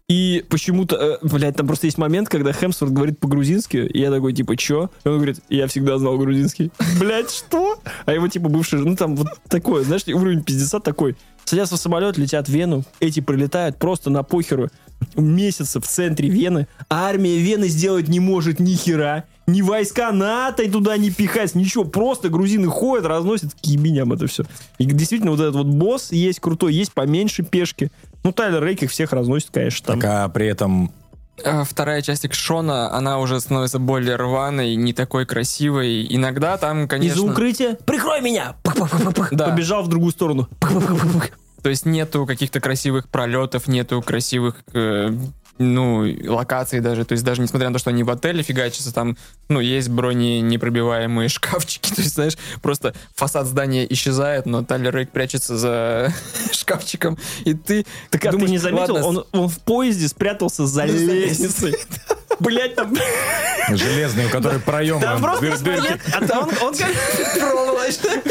И 0.10 0.46
почему-то, 0.50 0.96
э, 0.96 1.28
блядь, 1.28 1.58
там 1.58 1.68
просто 1.68 1.88
есть 1.88 1.98
момент, 1.98 2.30
когда 2.30 2.54
Хемсворт 2.54 2.94
говорит 2.94 3.20
по-грузински, 3.20 3.78
и 3.78 4.00
я 4.00 4.10
такой, 4.10 4.32
типа, 4.32 4.56
чё? 4.56 4.90
И 5.04 5.08
он 5.10 5.16
говорит, 5.18 5.42
я 5.50 5.68
всегда 5.68 5.98
знал 5.98 6.18
грузинский. 6.18 6.72
Блядь, 7.00 7.30
что? 7.30 7.78
А 8.06 8.14
его, 8.14 8.30
типа, 8.30 8.48
бывший, 8.48 8.80
ну, 8.80 8.96
там 8.96 9.18
вот 9.18 9.28
такое, 9.50 9.84
знаешь, 9.84 10.08
уровень 10.08 10.44
пиздеца 10.44 10.80
такой. 10.80 11.18
Садятся 11.44 11.76
в 11.76 11.80
самолет, 11.80 12.18
летят 12.18 12.48
в 12.48 12.54
Вену, 12.54 12.86
эти 13.02 13.20
прилетают 13.20 13.78
просто 13.80 14.10
на 14.10 14.24
похеру 14.24 14.70
месяца 15.16 15.82
в 15.82 15.88
центре 15.88 16.30
Вены, 16.30 16.68
а 16.88 17.08
армия 17.08 17.38
Вены 17.38 17.68
сделать 17.68 18.08
не 18.08 18.22
может 18.22 18.62
ни 18.62 18.76
хера, 18.76 19.26
ни 19.48 19.62
войска 19.62 20.12
НАТО 20.12 20.64
и 20.64 20.70
туда 20.70 20.98
не 20.98 21.10
пихать, 21.10 21.56
ничего, 21.56 21.86
просто 21.86 22.30
грузины 22.30 22.68
ходят, 22.68 23.06
разносят 23.06 23.54
к 23.54 23.66
ебеням 23.66 24.12
это 24.14 24.28
все. 24.28 24.44
И 24.78 24.86
действительно 24.86 25.32
вот 25.32 25.40
этот 25.40 25.56
вот 25.56 25.68
босс 25.68 26.12
есть 26.12 26.40
крутой, 26.40 26.74
есть 26.74 26.92
поменьше 26.92 27.44
пешки. 27.44 27.90
Ну, 28.24 28.34
Тайлер 28.34 28.64
Рейк 28.64 28.84
их 28.84 28.92
всех 28.92 29.14
разносит, 29.14 29.50
конечно, 29.52 29.88
там. 29.88 30.02
Так, 30.02 30.10
а 30.10 30.30
при 30.30 30.48
этом 30.48 30.92
А 31.44 31.64
Вторая 31.64 32.02
часть 32.02 32.26
экшона, 32.26 32.94
она 32.94 33.20
уже 33.20 33.40
становится 33.40 33.80
более 33.80 34.18
рваной, 34.18 34.76
не 34.76 34.92
такой 34.92 35.26
красивой. 35.26 36.06
Иногда 36.14 36.58
там, 36.58 36.88
конечно... 36.90 37.16
Из-за 37.16 37.32
укрытия 37.32 37.78
«Прикрой 37.86 38.22
меня!» 38.22 38.56
Да. 39.32 39.50
Побежал 39.50 39.84
в 39.84 39.88
другую 39.88 40.12
сторону. 40.12 40.50
То 41.62 41.70
есть 41.70 41.86
нету 41.86 42.26
каких-то 42.26 42.60
красивых 42.60 43.10
пролетов, 43.10 43.68
нету 43.68 44.02
красивых, 44.02 44.56
э, 44.74 45.12
ну, 45.58 46.06
локаций 46.26 46.80
даже. 46.80 47.06
То 47.06 47.14
есть 47.14 47.24
даже 47.24 47.42
несмотря 47.42 47.70
на 47.70 47.74
то, 47.74 47.80
что 47.80 47.90
они 47.90 48.04
в 48.04 48.10
отеле 48.10 48.44
фигачатся, 48.44 48.94
там, 48.94 49.18
ну, 49.50 49.60
есть 49.60 49.90
броненепробиваемые 49.90 51.30
шкафчики. 51.30 51.94
То 51.94 52.02
есть, 52.02 52.16
знаешь, 52.16 52.38
просто 52.62 52.94
фасад 53.16 53.48
здания 53.48 53.92
исчезает, 53.92 54.46
но 54.46 54.64
Тайлер 54.64 54.96
Рейк 54.96 55.12
прячется 55.12 55.58
за 55.58 56.14
шкафчиком, 56.52 57.18
и 57.46 57.54
ты 57.54 57.86
Так 58.10 58.26
а 58.26 58.26
ты 58.28 58.32
думаешь, 58.32 58.52
не 58.52 58.58
заметил? 58.58 58.96
ладно, 58.96 59.08
Он, 59.08 59.26
он 59.32 59.50
в 59.50 59.60
поезде 59.60 60.08
спрятался 60.08 60.66
за 60.66 60.86
лестницей. 60.86 61.76
Блять, 62.40 62.76
там... 62.76 62.96
железный, 63.70 64.28
у 64.28 64.30
которой 64.30 64.60
проем. 64.60 65.02
Там 65.02 65.22
просто 65.22 65.56
а 66.14 66.28
там 66.28 66.48
он, 66.48 66.68
он 66.68 66.76
как... 66.76 67.40
проволочный. 67.40 68.22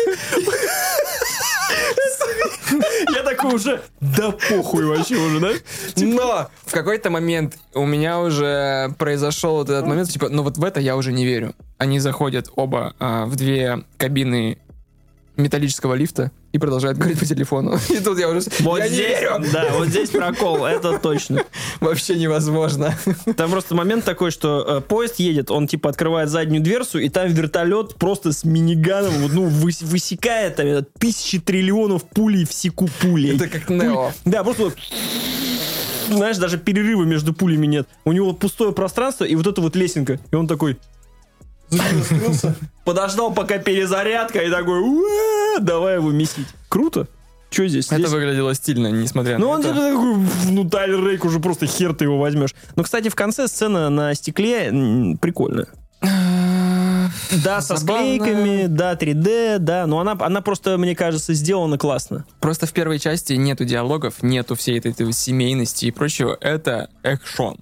Я 3.15 3.23
такой 3.23 3.55
уже, 3.55 3.82
да 4.01 4.32
похуй 4.32 4.85
вообще 4.85 5.16
уже, 5.16 5.40
да? 5.40 5.51
Но 5.97 6.48
в 6.65 6.73
какой-то 6.73 7.11
момент 7.11 7.59
у 7.74 7.86
меня 7.86 8.20
уже 8.20 8.94
произошел 8.98 9.57
вот 9.57 9.70
этот 9.70 9.86
момент, 9.86 10.09
типа, 10.09 10.28
ну 10.28 10.43
вот 10.43 10.59
в 10.59 10.65
это 10.65 10.81
я 10.81 10.97
уже 10.97 11.12
не 11.12 11.24
верю. 11.24 11.55
Они 11.78 12.01
заходят 12.01 12.48
оба 12.57 12.94
а, 12.98 13.27
в 13.27 13.36
две 13.36 13.85
кабины 13.98 14.59
металлического 15.36 15.94
лифта 15.94 16.30
и 16.52 16.58
продолжают 16.58 16.98
говорить 16.98 17.18
по 17.18 17.26
телефону. 17.26 17.78
И 17.90 17.98
тут 17.98 18.18
я 18.18 18.28
уже... 18.28 18.40
Вот 18.60 18.78
я 18.78 18.88
здесь, 18.88 19.18
да, 19.52 19.68
вот 19.72 19.88
здесь 19.88 20.10
прокол, 20.10 20.64
это 20.64 20.98
точно. 20.98 21.44
Вообще 21.80 22.16
невозможно. 22.16 22.96
Там 23.36 23.50
просто 23.50 23.74
момент 23.74 24.04
такой, 24.04 24.30
что 24.30 24.64
э, 24.78 24.80
поезд 24.80 25.18
едет, 25.18 25.50
он 25.50 25.66
типа 25.66 25.90
открывает 25.90 26.30
заднюю 26.30 26.62
дверцу, 26.62 26.98
и 26.98 27.08
там 27.08 27.28
вертолет 27.28 27.96
просто 27.96 28.32
с 28.32 28.44
миниганом, 28.44 29.14
ну, 29.32 29.48
выс- 29.48 29.84
высекает 29.84 30.56
там, 30.56 30.66
это, 30.66 30.86
тысячи 30.98 31.38
триллионов 31.38 32.04
пулей 32.04 32.44
в 32.44 32.52
секу 32.52 32.88
пулей. 33.00 33.36
Это 33.36 33.48
как 33.48 33.68
Нео. 33.68 34.12
Да, 34.24 34.42
просто 34.44 34.64
вот, 34.64 34.76
знаешь, 36.08 36.38
даже 36.38 36.58
перерыва 36.58 37.04
между 37.04 37.34
пулями 37.34 37.66
нет. 37.66 37.88
У 38.04 38.12
него 38.12 38.32
пустое 38.32 38.72
пространство 38.72 39.24
и 39.24 39.34
вот 39.34 39.46
эта 39.46 39.60
вот 39.60 39.76
лесенка. 39.76 40.18
И 40.30 40.34
он 40.34 40.46
такой... 40.46 40.78
Подождал, 42.84 43.32
пока 43.32 43.59
перезарядка, 43.59 44.40
и 44.40 44.51
такой, 44.51 44.80
«Уа, 44.80 45.60
давай 45.60 45.97
его 45.97 46.10
месить. 46.10 46.47
Круто. 46.68 47.09
Что 47.51 47.66
здесь? 47.68 47.86
Это 47.86 47.97
Здесь- 47.98 48.10
выглядело 48.10 48.55
стильно, 48.55 48.88
несмотря 48.88 49.38
ну, 49.38 49.47
на 49.47 49.52
он 49.55 49.60
это. 49.60 49.68
типа 49.70 49.80
такой, 49.80 50.16
ну, 50.52 50.68
Тайлер 50.68 51.05
Рейк 51.06 51.24
уже 51.24 51.38
просто 51.40 51.66
хер 51.66 51.94
ты 51.94 52.05
его 52.05 52.18
возьмешь. 52.18 52.55
Но, 52.74 52.82
кстати, 52.82 53.09
в 53.09 53.14
конце 53.14 53.47
сцена 53.48 53.88
на 53.88 54.14
стекле 54.14 55.16
прикольная. 55.20 55.68
Да, 57.44 57.60
со 57.60 57.76
склейками, 57.76 58.66
да, 58.66 58.94
3D, 58.94 59.59
да, 59.59 59.86
но 59.86 60.01
она, 60.01 60.16
она 60.18 60.40
просто, 60.43 60.76
мне 60.76 60.94
кажется, 60.94 61.34
сделана 61.34 61.78
классно. 61.78 62.24
Просто 62.40 62.66
в 62.66 62.72
первой 62.72 62.98
части 62.98 63.32
нету 63.34 63.64
диалогов, 63.64 64.22
нету 64.22 64.55
всей 64.55 64.78
этой, 64.78 64.90
этой 64.93 65.12
семейности 65.12 65.86
и 65.86 65.90
прочего. 65.90 66.36
Это 66.40 66.90
экшон. 67.02 67.56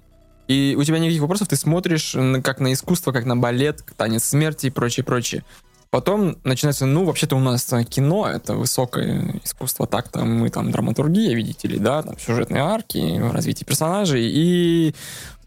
И 0.47 0.75
у 0.77 0.83
тебя 0.83 0.99
никаких 0.99 1.21
вопросов, 1.21 1.47
ты 1.47 1.55
смотришь 1.55 2.15
как 2.43 2.59
на 2.59 2.73
искусство, 2.73 3.11
как 3.11 3.25
на 3.25 3.35
балет, 3.35 3.83
танец 3.97 4.25
смерти 4.25 4.67
и 4.67 4.69
прочее, 4.69 5.03
прочее. 5.03 5.43
Потом 5.89 6.37
начинается, 6.43 6.85
ну, 6.85 7.05
вообще-то 7.05 7.35
у 7.35 7.39
нас 7.39 7.71
кино, 7.89 8.27
это 8.27 8.55
высокое 8.55 9.39
искусство, 9.43 9.87
так 9.87 10.09
там 10.09 10.39
мы 10.39 10.49
там 10.49 10.69
драматургия, 10.71 11.33
видите 11.33 11.67
ли, 11.67 11.79
да, 11.79 12.03
там 12.03 12.19
сюжетные 12.19 12.61
арки, 12.61 13.17
развитие 13.31 13.65
персонажей, 13.65 14.29
и 14.29 14.93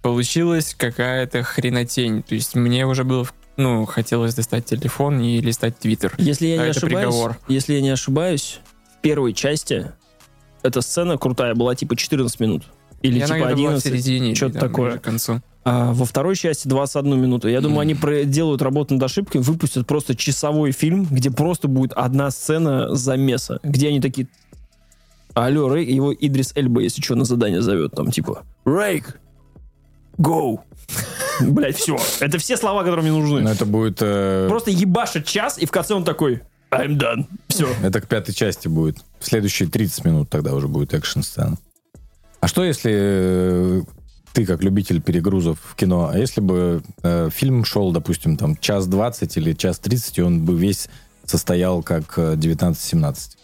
получилась 0.00 0.74
какая-то 0.74 1.42
хренотень. 1.42 2.22
То 2.22 2.34
есть 2.34 2.54
мне 2.54 2.86
уже 2.86 3.04
было, 3.04 3.26
ну, 3.56 3.84
хотелось 3.84 4.34
достать 4.34 4.64
телефон 4.64 5.20
и 5.20 5.40
листать 5.40 5.78
твиттер. 5.78 6.14
Если 6.16 6.46
я 6.46 6.62
А 6.62 6.64
не 6.64 6.70
ошибаюсь, 6.70 7.04
приговор. 7.04 7.38
если 7.48 7.74
я 7.74 7.80
не 7.82 7.90
ошибаюсь, 7.90 8.60
в 8.96 9.02
первой 9.02 9.34
части 9.34 9.92
эта 10.62 10.80
сцена 10.80 11.18
крутая 11.18 11.54
была 11.54 11.74
типа 11.74 11.94
14 11.94 12.40
минут. 12.40 12.64
Или 13.02 13.20
она 13.20 13.36
типа 13.36 13.48
в 13.48 13.52
11. 13.52 13.82
середине, 13.84 14.34
что-то 14.34 14.58
такое. 14.58 14.98
к 14.98 15.02
концу. 15.02 15.40
А 15.64 15.92
во 15.92 16.04
второй 16.04 16.34
части 16.34 16.66
21 16.66 17.20
минуту. 17.20 17.48
Я 17.48 17.60
думаю, 17.60 17.80
они 17.80 17.94
про- 17.94 18.24
делают 18.24 18.62
работу 18.62 18.94
над 18.94 19.02
ошибками, 19.02 19.42
выпустят 19.42 19.86
просто 19.86 20.16
часовой 20.16 20.72
фильм, 20.72 21.06
где 21.10 21.30
просто 21.30 21.68
будет 21.68 21.92
одна 21.92 22.30
сцена 22.30 22.94
замеса, 22.94 23.60
где 23.62 23.88
они 23.88 24.00
такие... 24.00 24.28
Алло, 25.34 25.72
Рейк, 25.72 25.88
его 25.88 26.12
Идрис 26.12 26.52
Эльба, 26.56 26.80
если 26.80 27.00
что, 27.02 27.14
на 27.14 27.24
задание 27.24 27.60
зовет, 27.62 27.92
там 27.92 28.10
типа 28.10 28.44
Рейк, 28.64 29.20
go. 30.18 30.60
Блять, 31.40 31.76
все. 31.76 31.96
Это 32.20 32.38
все 32.38 32.56
слова, 32.56 32.82
которые 32.82 33.02
мне 33.02 33.12
нужны. 33.20 33.42
Ну, 33.42 33.48
это 33.50 33.64
будет... 33.66 33.98
э, 34.00 34.46
Просто 34.48 34.70
ебашит 34.70 35.26
час, 35.26 35.58
и 35.58 35.66
в 35.66 35.70
конце 35.70 35.94
он 35.94 36.02
такой 36.04 36.40
I'm 36.70 36.98
done. 36.98 37.26
Все. 37.48 37.68
Это 37.82 38.00
к 38.00 38.08
пятой 38.08 38.34
части 38.34 38.68
будет. 38.68 38.98
В 39.20 39.26
следующие 39.26 39.68
30 39.68 40.04
минут 40.04 40.28
тогда 40.30 40.54
уже 40.54 40.66
будет 40.66 40.92
экшн-сцена. 40.94 41.56
А 42.40 42.48
что 42.48 42.64
если 42.64 42.92
э, 42.94 43.82
ты, 44.32 44.46
как 44.46 44.62
любитель 44.62 45.00
перегрузов 45.00 45.58
в 45.62 45.74
кино, 45.74 46.10
а 46.12 46.16
если 46.18 46.40
бы 46.40 46.82
э, 47.02 47.28
фильм 47.32 47.64
шел, 47.64 47.90
допустим, 47.92 48.36
там 48.36 48.56
час 48.56 48.86
20 48.86 49.36
или 49.36 49.52
час 49.52 49.78
30, 49.78 50.18
и 50.18 50.22
он 50.22 50.44
бы 50.44 50.56
весь 50.56 50.88
состоял 51.24 51.82
как 51.82 52.18
э, 52.18 52.34
19-17? 52.34 53.36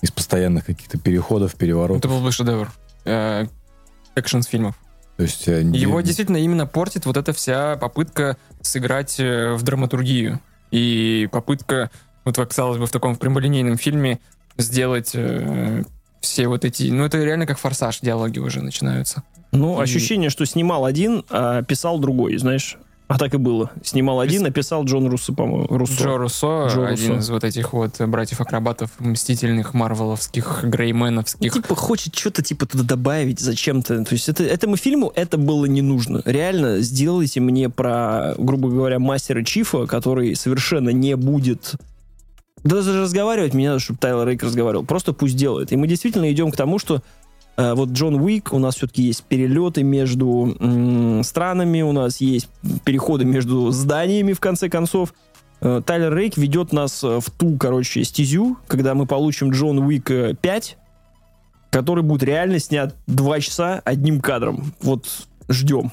Из 0.00 0.10
постоянных 0.10 0.66
каких-то 0.66 0.98
переходов, 0.98 1.54
переворотов. 1.54 1.98
Это 1.98 2.08
был 2.08 2.20
бы 2.20 2.32
шедевр. 2.32 2.72
Э, 3.04 3.46
фильмов. 4.48 4.74
То 5.16 5.22
есть, 5.22 5.46
э, 5.46 5.62
Его 5.62 6.00
не- 6.00 6.06
действительно 6.06 6.38
именно 6.38 6.66
портит 6.66 7.06
вот 7.06 7.16
эта 7.16 7.32
вся 7.32 7.76
попытка 7.76 8.36
сыграть 8.60 9.20
э, 9.20 9.54
в 9.54 9.62
драматургию. 9.62 10.40
И 10.72 11.28
попытка, 11.30 11.90
вот 12.24 12.34
как 12.34 12.48
казалось 12.48 12.78
бы, 12.78 12.86
в 12.86 12.90
таком 12.90 13.14
прямолинейном 13.14 13.76
фильме 13.76 14.18
сделать 14.56 15.12
э, 15.14 15.84
все 16.22 16.48
вот 16.48 16.64
эти... 16.64 16.84
Ну, 16.84 17.04
это 17.04 17.22
реально 17.22 17.46
как 17.46 17.58
форсаж, 17.58 18.00
диалоги 18.00 18.38
уже 18.38 18.62
начинаются. 18.62 19.22
Ну, 19.52 19.78
И- 19.78 19.82
ощущение, 19.82 20.30
что 20.30 20.46
снимал 20.46 20.86
один, 20.86 21.24
а 21.28 21.62
писал 21.62 21.98
другой, 21.98 22.38
знаешь. 22.38 22.78
А 23.08 23.18
так 23.18 23.34
и 23.34 23.36
было. 23.36 23.70
Снимал 23.82 24.20
один, 24.20 24.44
написал 24.44 24.84
Джон 24.84 25.06
Руссо, 25.08 25.34
по-моему. 25.34 25.66
Руссо. 25.68 26.02
Джо 26.02 26.16
Руссо, 26.16 26.68
Джо 26.72 26.86
один 26.88 27.08
Руссо. 27.10 27.20
из 27.20 27.28
вот 27.28 27.44
этих 27.44 27.74
вот 27.74 28.00
братьев-акробатов, 28.00 28.88
мстительных, 29.00 29.74
марвеловских, 29.74 30.64
грейменовских. 30.64 31.52
Типа 31.52 31.74
хочет 31.74 32.14
что-то 32.16 32.42
типа 32.42 32.64
туда 32.64 32.84
добавить 32.84 33.38
зачем-то. 33.38 34.02
То 34.06 34.14
есть 34.14 34.30
это, 34.30 34.44
этому 34.44 34.76
фильму 34.76 35.12
это 35.14 35.36
было 35.36 35.66
не 35.66 35.82
нужно. 35.82 36.22
Реально 36.24 36.80
сделайте 36.80 37.40
мне 37.40 37.68
про, 37.68 38.34
грубо 38.38 38.70
говоря, 38.70 38.98
мастера 38.98 39.44
Чифа, 39.44 39.86
который 39.86 40.34
совершенно 40.34 40.88
не 40.88 41.14
будет 41.16 41.74
даже 42.64 43.00
разговаривать 43.00 43.54
надо, 43.54 43.78
чтобы 43.78 43.98
Тайлер 43.98 44.26
Рейк 44.26 44.42
разговаривал. 44.42 44.84
Просто 44.84 45.12
пусть 45.12 45.36
делает. 45.36 45.72
И 45.72 45.76
мы 45.76 45.86
действительно 45.86 46.30
идем 46.32 46.50
к 46.50 46.56
тому, 46.56 46.78
что 46.78 47.02
э, 47.56 47.74
вот 47.74 47.90
Джон 47.90 48.16
Уик, 48.16 48.52
у 48.52 48.58
нас 48.58 48.76
все-таки 48.76 49.02
есть 49.02 49.24
перелеты 49.24 49.82
между 49.82 50.56
м, 50.60 51.22
странами, 51.24 51.82
у 51.82 51.92
нас 51.92 52.20
есть 52.20 52.48
переходы 52.84 53.24
между 53.24 53.70
зданиями, 53.70 54.32
в 54.32 54.40
конце 54.40 54.68
концов. 54.68 55.12
Э, 55.60 55.82
Тайлер 55.84 56.14
Рейк 56.14 56.36
ведет 56.36 56.72
нас 56.72 57.02
э, 57.02 57.20
в 57.20 57.30
ту, 57.30 57.56
короче, 57.56 58.04
стезю, 58.04 58.56
когда 58.68 58.94
мы 58.94 59.06
получим 59.06 59.50
Джон 59.50 59.78
Уик 59.78 60.10
э, 60.10 60.34
5, 60.40 60.76
который 61.70 62.04
будет 62.04 62.22
реально 62.22 62.58
снят 62.60 62.94
два 63.06 63.40
часа 63.40 63.80
одним 63.84 64.20
кадром. 64.20 64.72
Вот 64.80 65.06
ждем. 65.48 65.90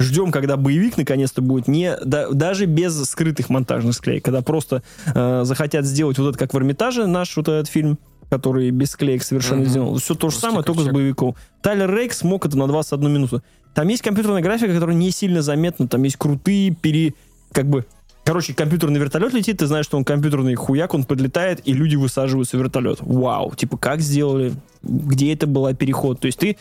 Ждем, 0.00 0.32
когда 0.32 0.56
боевик 0.56 0.96
наконец-то 0.96 1.40
будет 1.40 1.68
не 1.68 1.96
да- 2.04 2.28
даже 2.30 2.66
без 2.66 3.00
скрытых 3.04 3.48
монтажных 3.48 3.94
склеек, 3.94 4.24
когда 4.24 4.42
просто 4.42 4.82
э, 5.14 5.42
захотят 5.44 5.84
сделать 5.86 6.18
вот 6.18 6.30
это 6.30 6.38
как 6.38 6.52
в 6.52 6.58
Эрмитаже 6.58 7.06
наш 7.06 7.36
вот 7.36 7.48
этот 7.48 7.68
фильм, 7.68 7.98
который 8.28 8.70
без 8.70 8.90
склеек 8.90 9.22
совершенно 9.22 9.60
Мгм. 9.62 9.68
сделал. 9.70 9.96
Все 9.98 10.14
то 10.14 10.28
же 10.30 10.34
Русский 10.34 10.40
самое, 10.40 10.64
только 10.64 10.82
с 10.82 10.88
боевиком. 10.88 11.36
Тайлер 11.62 11.94
Рейк 11.94 12.12
смог 12.12 12.44
это 12.44 12.58
на 12.58 12.66
21 12.66 13.12
минуту. 13.12 13.42
Там 13.74 13.86
есть 13.88 14.02
компьютерная 14.02 14.42
графика, 14.42 14.72
которая 14.74 14.96
не 14.96 15.10
сильно 15.10 15.42
заметна, 15.42 15.86
там 15.88 16.02
есть 16.02 16.16
крутые 16.16 16.70
пере... 16.72 17.14
как 17.52 17.66
бы 17.66 17.84
Короче, 18.24 18.54
компьютерный 18.54 18.98
вертолет 18.98 19.34
летит, 19.34 19.58
ты 19.58 19.66
знаешь, 19.66 19.84
что 19.84 19.98
он 19.98 20.04
компьютерный 20.04 20.54
хуяк, 20.54 20.94
он 20.94 21.04
подлетает, 21.04 21.60
и 21.64 21.74
люди 21.74 21.96
высаживаются 21.96 22.56
в 22.56 22.60
вертолет. 22.60 22.98
Вау, 23.00 23.54
типа, 23.54 23.76
как 23.76 24.00
сделали? 24.00 24.54
Где 24.82 25.34
это 25.34 25.46
был 25.46 25.72
переход? 25.74 26.20
То 26.20 26.26
есть 26.26 26.38
ты, 26.38 26.56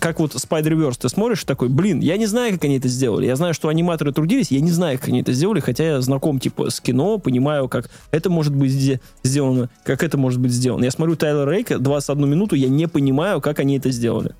как 0.00 0.20
вот 0.20 0.34
Spider-Verse, 0.34 0.98
ты 1.00 1.08
смотришь 1.08 1.44
такой, 1.44 1.70
блин, 1.70 2.00
я 2.00 2.18
не 2.18 2.26
знаю, 2.26 2.52
как 2.52 2.64
они 2.64 2.76
это 2.76 2.88
сделали. 2.88 3.24
Я 3.24 3.36
знаю, 3.36 3.54
что 3.54 3.68
аниматоры 3.68 4.12
трудились, 4.12 4.50
я 4.50 4.60
не 4.60 4.70
знаю, 4.70 4.98
как 4.98 5.08
они 5.08 5.22
это 5.22 5.32
сделали, 5.32 5.60
хотя 5.60 5.84
я 5.84 6.00
знаком, 6.02 6.38
типа, 6.38 6.68
с 6.68 6.78
кино, 6.78 7.16
понимаю, 7.16 7.70
как 7.70 7.90
это 8.10 8.28
может 8.28 8.54
быть 8.54 8.72
сде- 8.72 9.00
сделано, 9.22 9.70
как 9.84 10.02
это 10.02 10.18
может 10.18 10.40
быть 10.40 10.52
сделано. 10.52 10.84
Я 10.84 10.90
смотрю 10.90 11.16
Тайлер 11.16 11.48
Рейка 11.48 11.78
21 11.78 12.28
минуту, 12.28 12.54
я 12.54 12.68
не 12.68 12.86
понимаю, 12.86 13.40
как 13.40 13.60
они 13.60 13.78
это 13.78 13.90
сделали. 13.90 14.34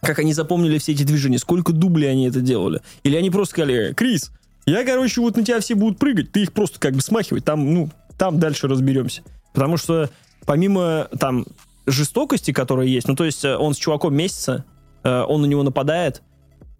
Как 0.00 0.18
они 0.18 0.32
запомнили 0.32 0.78
все 0.78 0.92
эти 0.92 1.02
движения, 1.02 1.38
сколько 1.38 1.72
дублей 1.72 2.10
они 2.10 2.26
это 2.26 2.40
делали. 2.40 2.80
Или 3.04 3.16
они 3.16 3.30
просто 3.30 3.52
сказали, 3.54 3.92
Крис, 3.92 4.32
я, 4.66 4.84
короче, 4.84 5.20
вот 5.20 5.36
на 5.36 5.44
тебя 5.44 5.60
все 5.60 5.74
будут 5.74 5.98
прыгать, 5.98 6.32
ты 6.32 6.42
их 6.42 6.52
просто 6.52 6.78
как 6.78 6.94
бы 6.94 7.00
смахивай, 7.00 7.40
там, 7.40 7.72
ну, 7.74 7.90
там 8.18 8.38
дальше 8.38 8.68
разберемся. 8.68 9.22
Потому 9.52 9.76
что 9.76 10.10
помимо 10.46 11.08
там 11.18 11.46
жестокости, 11.86 12.52
которая 12.52 12.86
есть, 12.86 13.08
ну, 13.08 13.16
то 13.16 13.24
есть 13.24 13.44
э, 13.44 13.56
он 13.56 13.74
с 13.74 13.76
чуваком 13.76 14.14
месяца, 14.14 14.64
э, 15.02 15.24
он 15.28 15.42
на 15.42 15.46
него 15.46 15.62
нападает, 15.62 16.22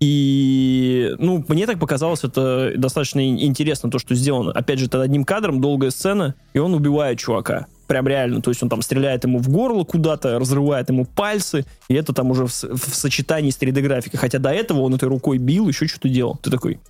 и, 0.04 1.14
ну, 1.20 1.44
мне 1.46 1.64
так 1.64 1.78
показалось, 1.78 2.24
это 2.24 2.72
достаточно 2.76 3.20
ин- 3.20 3.38
интересно, 3.38 3.88
то, 3.88 4.00
что 4.00 4.16
сделано. 4.16 4.50
Опять 4.50 4.80
же, 4.80 4.86
это 4.86 5.00
одним 5.00 5.24
кадром, 5.24 5.60
долгая 5.60 5.90
сцена, 5.90 6.34
и 6.54 6.58
он 6.58 6.74
убивает 6.74 7.20
чувака. 7.20 7.66
Прям 7.86 8.08
реально. 8.08 8.42
То 8.42 8.50
есть 8.50 8.60
он 8.64 8.68
там 8.68 8.82
стреляет 8.82 9.22
ему 9.22 9.38
в 9.38 9.48
горло 9.48 9.84
куда-то, 9.84 10.40
разрывает 10.40 10.88
ему 10.88 11.04
пальцы, 11.04 11.64
и 11.86 11.94
это 11.94 12.12
там 12.12 12.32
уже 12.32 12.46
в, 12.46 12.50
в 12.50 12.94
сочетании 12.96 13.50
с 13.50 13.58
3D-графикой. 13.58 14.18
Хотя 14.18 14.40
до 14.40 14.50
этого 14.50 14.80
он 14.80 14.92
этой 14.92 15.08
рукой 15.08 15.38
бил, 15.38 15.68
еще 15.68 15.86
что-то 15.86 16.08
делал. 16.08 16.36
Ты 16.42 16.50
такой, 16.50 16.80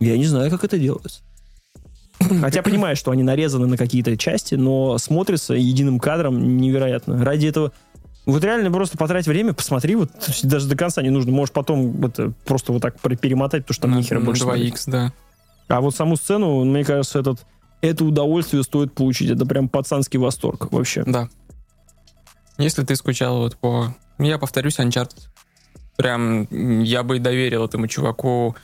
я 0.00 0.16
не 0.16 0.26
знаю, 0.26 0.50
как 0.50 0.64
это 0.64 0.78
делается. 0.78 1.20
Хотя 2.40 2.62
понимаешь, 2.62 2.98
что 2.98 3.10
они 3.10 3.22
нарезаны 3.22 3.66
на 3.66 3.76
какие-то 3.76 4.16
части, 4.16 4.54
но 4.54 4.98
смотрится 4.98 5.54
единым 5.54 5.98
кадром 5.98 6.56
невероятно. 6.58 7.24
Ради 7.24 7.46
этого 7.46 7.72
вот 8.26 8.44
реально 8.44 8.70
просто 8.70 8.98
потратить 8.98 9.26
время, 9.28 9.54
посмотри, 9.54 9.96
вот 9.96 10.10
даже 10.42 10.68
до 10.68 10.76
конца 10.76 11.02
не 11.02 11.10
нужно. 11.10 11.32
Можешь 11.32 11.52
потом 11.52 12.04
это 12.04 12.32
просто 12.44 12.72
вот 12.72 12.82
так 12.82 12.96
пер- 12.96 13.16
перемотать, 13.16 13.62
потому 13.62 13.74
что 13.74 13.82
там 13.82 13.90
На- 13.92 13.96
нихера 13.98 14.18
на 14.20 14.26
больше 14.26 14.42
смотреть. 14.42 14.74
2х, 14.74 14.90
да. 14.90 15.12
А 15.68 15.80
вот 15.80 15.94
саму 15.94 16.16
сцену, 16.16 16.64
мне 16.64 16.84
кажется, 16.84 17.20
этот, 17.20 17.46
это 17.80 18.04
удовольствие 18.04 18.62
стоит 18.62 18.92
получить. 18.92 19.30
Это 19.30 19.46
прям 19.46 19.68
пацанский 19.68 20.18
восторг 20.18 20.70
вообще. 20.72 21.04
Да. 21.06 21.28
Если 22.58 22.84
ты 22.84 22.94
скучал 22.96 23.38
вот 23.38 23.56
по... 23.56 23.94
Я 24.18 24.38
повторюсь, 24.38 24.78
Uncharted. 24.78 25.16
Прям 25.96 26.46
я 26.82 27.02
бы 27.02 27.18
доверил 27.18 27.64
этому 27.64 27.86
чуваку 27.86 28.54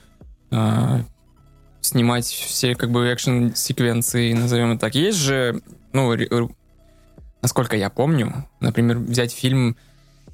а, 0.50 1.00
снимать 1.86 2.26
все 2.26 2.74
как 2.74 2.90
бы 2.90 3.06
экшн-секвенции, 3.06 4.32
назовем 4.32 4.72
это 4.72 4.80
так. 4.82 4.94
Есть 4.94 5.18
же, 5.18 5.60
ну, 5.92 6.14
насколько 7.42 7.76
я 7.76 7.90
помню, 7.90 8.48
например, 8.60 8.98
взять 8.98 9.32
фильм, 9.32 9.76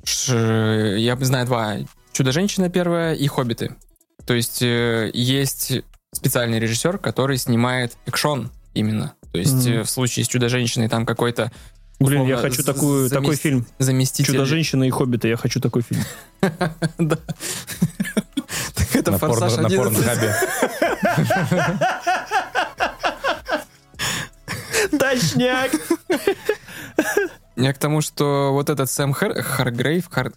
я 0.04 1.16
знаю 1.20 1.46
два, 1.46 1.76
«Чудо-женщина» 2.12 2.68
первая 2.68 3.14
и 3.14 3.26
«Хоббиты». 3.26 3.76
То 4.26 4.34
есть 4.34 4.62
э, 4.62 5.10
есть 5.14 5.72
специальный 6.12 6.58
режиссер, 6.58 6.98
который 6.98 7.38
снимает 7.38 7.96
экшон 8.06 8.50
именно. 8.74 9.14
То 9.32 9.38
есть 9.38 9.66
э, 9.66 9.82
в 9.82 9.90
случае 9.90 10.24
с 10.24 10.28
«Чудо-женщиной» 10.28 10.88
там 10.88 11.06
какой-то 11.06 11.50
Блин, 12.06 12.26
я 12.26 12.36
хочу 12.36 12.62
такую, 12.62 13.06
замес- 13.06 13.10
такой 13.10 13.36
фильм. 13.36 13.66
заместитель. 13.78 14.32
Чудо-женщина 14.32 14.84
и 14.84 14.90
хоббиты, 14.90 15.28
я 15.28 15.36
хочу 15.36 15.60
такой 15.60 15.82
фильм. 15.82 16.02
Да. 16.98 17.18
Так 18.74 18.96
это 18.96 19.18
«Форсаж 19.18 19.56
на 19.56 19.66
11». 19.66 19.76
порнхабе. 19.76 20.34
Точняк! 24.98 25.70
Я 27.56 27.72
к 27.72 27.78
тому, 27.78 28.00
что 28.00 28.50
вот 28.52 28.70
этот 28.70 28.90
Сэм 28.90 29.12
Хар- 29.12 29.40
Харгрейв, 29.42 30.08
Хар- 30.10 30.32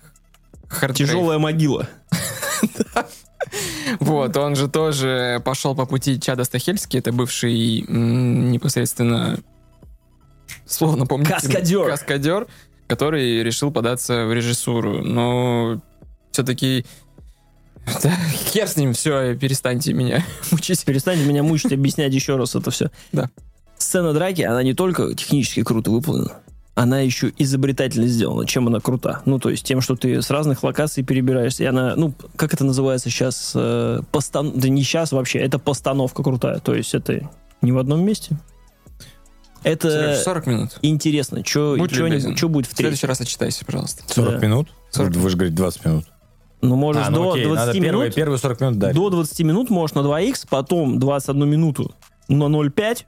Тяжелая 0.93 1.39
могила. 1.39 1.87
вот, 3.99 4.35
он 4.37 4.55
же 4.55 4.67
тоже 4.67 5.41
пошел 5.45 5.75
по 5.75 5.85
пути 5.85 6.19
Чада 6.19 6.43
Стахельски, 6.43 6.97
это 6.97 7.11
бывший 7.11 7.81
непосредственно, 7.87 9.39
словно 10.65 11.05
помните... 11.05 11.33
Каскадер. 11.33 11.87
Каскадер, 11.87 12.47
который 12.87 13.43
решил 13.43 13.71
податься 13.71 14.25
в 14.25 14.33
режиссуру, 14.33 15.03
но 15.03 15.81
все-таки... 16.31 16.85
Да, 18.01 18.11
хер 18.51 18.67
с 18.67 18.77
ним, 18.77 18.93
все, 18.93 19.35
перестаньте 19.35 19.93
меня 19.93 20.25
мучить. 20.51 20.83
Перестаньте 20.85 21.25
меня 21.25 21.43
мучить, 21.43 21.71
объяснять 21.71 22.13
еще 22.13 22.35
раз 22.35 22.55
это 22.55 22.71
все. 22.71 22.89
Да. 23.11 23.29
Сцена 23.77 24.13
драки, 24.13 24.41
она 24.41 24.63
не 24.63 24.73
только 24.73 25.13
технически 25.13 25.63
круто 25.63 25.91
выполнена, 25.91 26.31
она 26.75 26.99
еще 26.99 27.31
изобретательно 27.37 28.07
сделана. 28.07 28.45
Чем 28.45 28.67
она 28.67 28.79
крута? 28.79 29.21
Ну, 29.25 29.39
то 29.39 29.49
есть 29.49 29.63
тем, 29.63 29.81
что 29.81 29.95
ты 29.95 30.21
с 30.21 30.29
разных 30.29 30.63
локаций 30.63 31.03
перебираешься. 31.03 31.63
И 31.63 31.67
она, 31.67 31.95
ну, 31.95 32.13
как 32.35 32.53
это 32.53 32.65
называется 32.65 33.09
сейчас? 33.09 33.53
Э, 33.55 34.01
постан... 34.11 34.51
Да 34.55 34.67
не 34.67 34.83
сейчас 34.83 35.13
вообще, 35.13 35.39
это 35.39 35.57
постановка 35.57 36.21
крутая. 36.21 36.59
То 36.59 36.75
есть 36.75 36.93
это 36.93 37.29
не 37.61 37.71
в 37.71 37.77
одном 37.77 38.03
месте. 38.03 38.37
Это 39.65 39.89
Сереж, 39.89 40.19
40 40.23 40.45
минут. 40.47 40.77
интересно. 40.81 41.43
Что 41.43 41.75
будет 41.75 41.91
в 41.91 42.73
В 42.73 42.75
следующий 42.75 43.01
третьем? 43.01 43.09
раз 43.09 43.21
отчитайся, 43.21 43.65
пожалуйста. 43.65 44.03
40 44.13 44.33
Да. 44.33 44.37
минут? 44.47 44.69
40 44.91 45.15
Вы 45.15 45.29
же 45.29 45.35
говорите 45.35 45.57
20 45.57 45.85
минут. 45.85 46.05
Ну, 46.61 46.75
можешь 46.75 47.03
А, 47.05 47.09
ну 47.09 47.23
до 47.23 47.31
окей, 47.31 47.43
20 47.45 47.65
надо 47.65 47.73
минут. 47.79 47.85
первые, 47.85 48.11
первые 48.11 48.39
40 48.39 48.61
минут 48.61 48.79
дать. 48.79 48.95
До 48.95 49.09
20 49.09 49.39
минут 49.41 49.69
можешь 49.69 49.93
на 49.95 50.01
2х, 50.01 50.45
потом 50.49 50.99
21 50.99 51.49
минуту 51.49 51.93
на 52.27 52.43
0,5, 52.47 53.05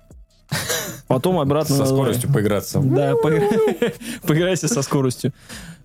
потом 1.07 1.39
обратно 1.39 1.75
Со 1.75 1.81
на 1.83 1.87
2. 1.87 1.95
скоростью 1.95 2.33
поиграться. 2.33 2.79
Да, 2.79 3.13
поигра- 3.13 3.93
поиграйся 4.27 4.67
со 4.67 4.81
скоростью. 4.81 5.33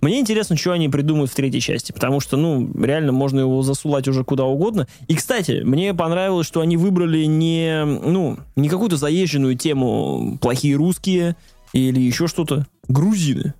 Мне 0.00 0.18
интересно, 0.20 0.56
что 0.56 0.72
они 0.72 0.88
придумают 0.88 1.30
в 1.30 1.34
третьей 1.34 1.60
части, 1.60 1.92
потому 1.92 2.18
что, 2.20 2.36
ну, 2.36 2.70
реально 2.82 3.12
можно 3.12 3.40
его 3.40 3.62
засулать 3.62 4.08
уже 4.08 4.24
куда 4.24 4.44
угодно. 4.44 4.88
И, 5.06 5.14
кстати, 5.14 5.62
мне 5.62 5.94
понравилось, 5.94 6.46
что 6.46 6.60
они 6.60 6.76
выбрали 6.76 7.24
не, 7.24 7.84
ну, 7.84 8.38
не 8.56 8.68
какую-то 8.68 8.96
заезженную 8.96 9.56
тему 9.56 10.38
плохие 10.40 10.74
русские 10.74 11.36
или 11.72 12.00
еще 12.00 12.26
что-то. 12.26 12.66
Грузины. 12.88 13.54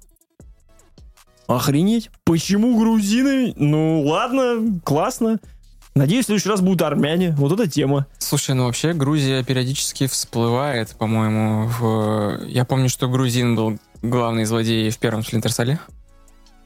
Охренеть. 1.46 2.10
Почему 2.24 2.78
грузины? 2.78 3.52
Ну, 3.56 4.02
ладно, 4.06 4.80
классно. 4.84 5.38
Надеюсь, 5.94 6.24
в 6.24 6.26
следующий 6.26 6.48
раз 6.48 6.60
будут 6.62 6.80
армяне. 6.82 7.32
Вот 7.32 7.52
эта 7.52 7.70
тема. 7.70 8.06
Слушай, 8.18 8.54
ну 8.54 8.64
вообще 8.64 8.94
Грузия 8.94 9.44
периодически 9.44 10.06
всплывает, 10.06 10.90
по-моему. 10.96 11.68
В... 11.68 12.46
Я 12.46 12.64
помню, 12.64 12.88
что 12.88 13.08
грузин 13.08 13.54
был 13.54 13.78
главный 14.00 14.44
злодей 14.44 14.88
в 14.90 14.98
первом 14.98 15.22
Сплинтерсоле. 15.22 15.78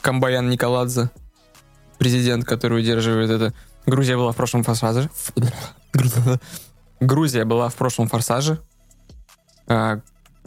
Камбаян 0.00 0.48
Николадзе, 0.48 1.10
президент, 1.98 2.44
который 2.44 2.78
удерживает 2.78 3.30
это. 3.30 3.52
Грузия 3.84 4.16
была 4.16 4.30
в 4.30 4.36
прошлом 4.36 4.62
форсаже. 4.62 5.10
Грузия 7.00 7.44
была 7.44 7.68
в 7.68 7.74
прошлом 7.74 8.08
форсаже. 8.08 8.60
А, 9.66 10.00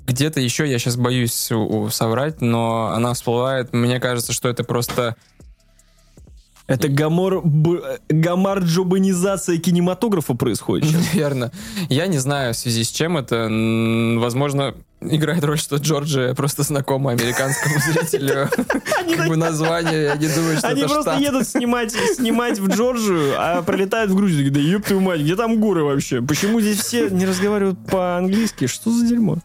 Где-то 0.08 0.40
еще, 0.40 0.70
я 0.70 0.80
сейчас 0.80 0.96
боюсь 0.96 1.52
соврать, 1.92 2.40
но 2.40 2.92
она 2.94 3.14
всплывает. 3.14 3.74
Мне 3.74 4.00
кажется, 4.00 4.32
что 4.32 4.48
это 4.48 4.64
просто 4.64 5.18
Это 6.70 6.88
гамор, 6.88 7.42
б, 7.44 8.00
гамарджобанизация 8.10 9.58
кинематографа 9.58 10.36
происходит. 10.36 10.92
Верно. 11.14 11.52
Я 11.90 12.06
не 12.06 12.20
знаю 12.20 12.54
в 12.54 12.58
связи 12.58 12.84
с 12.84 12.92
чем 12.92 13.18
это. 13.18 13.50
Возможно, 14.20 14.76
играет 15.02 15.44
роль, 15.44 15.58
что 15.58 15.78
Джорджия 15.78 16.36
просто 16.36 16.62
знакома 16.62 17.12
американскому 17.12 17.76
зрителю. 17.80 18.50
Как 19.18 19.28
бы 19.28 19.36
название, 19.36 20.04
я 20.04 20.16
не 20.16 20.28
думаю, 20.28 20.58
что 20.60 20.68
Они 20.68 20.84
просто 20.84 21.18
едут 21.18 21.48
снимать, 21.48 21.92
снимать 21.92 22.60
в 22.60 22.68
Джорджию, 22.68 23.34
а 23.36 23.64
пролетают 23.64 24.12
в 24.12 24.16
Грузию. 24.16 24.52
Да 24.52 24.60
ёб 24.60 24.86
твою 24.86 25.02
мать, 25.02 25.22
где 25.22 25.36
там 25.36 25.60
горы 25.60 25.84
вообще? 25.84 26.22
Почему 26.22 26.62
здесь 26.62 26.82
все 26.82 27.10
не 27.10 27.26
разговаривают 27.26 27.80
по-английски? 27.88 28.68
Что 28.68 28.92
за 28.92 29.08
дерьмо? 29.08 29.40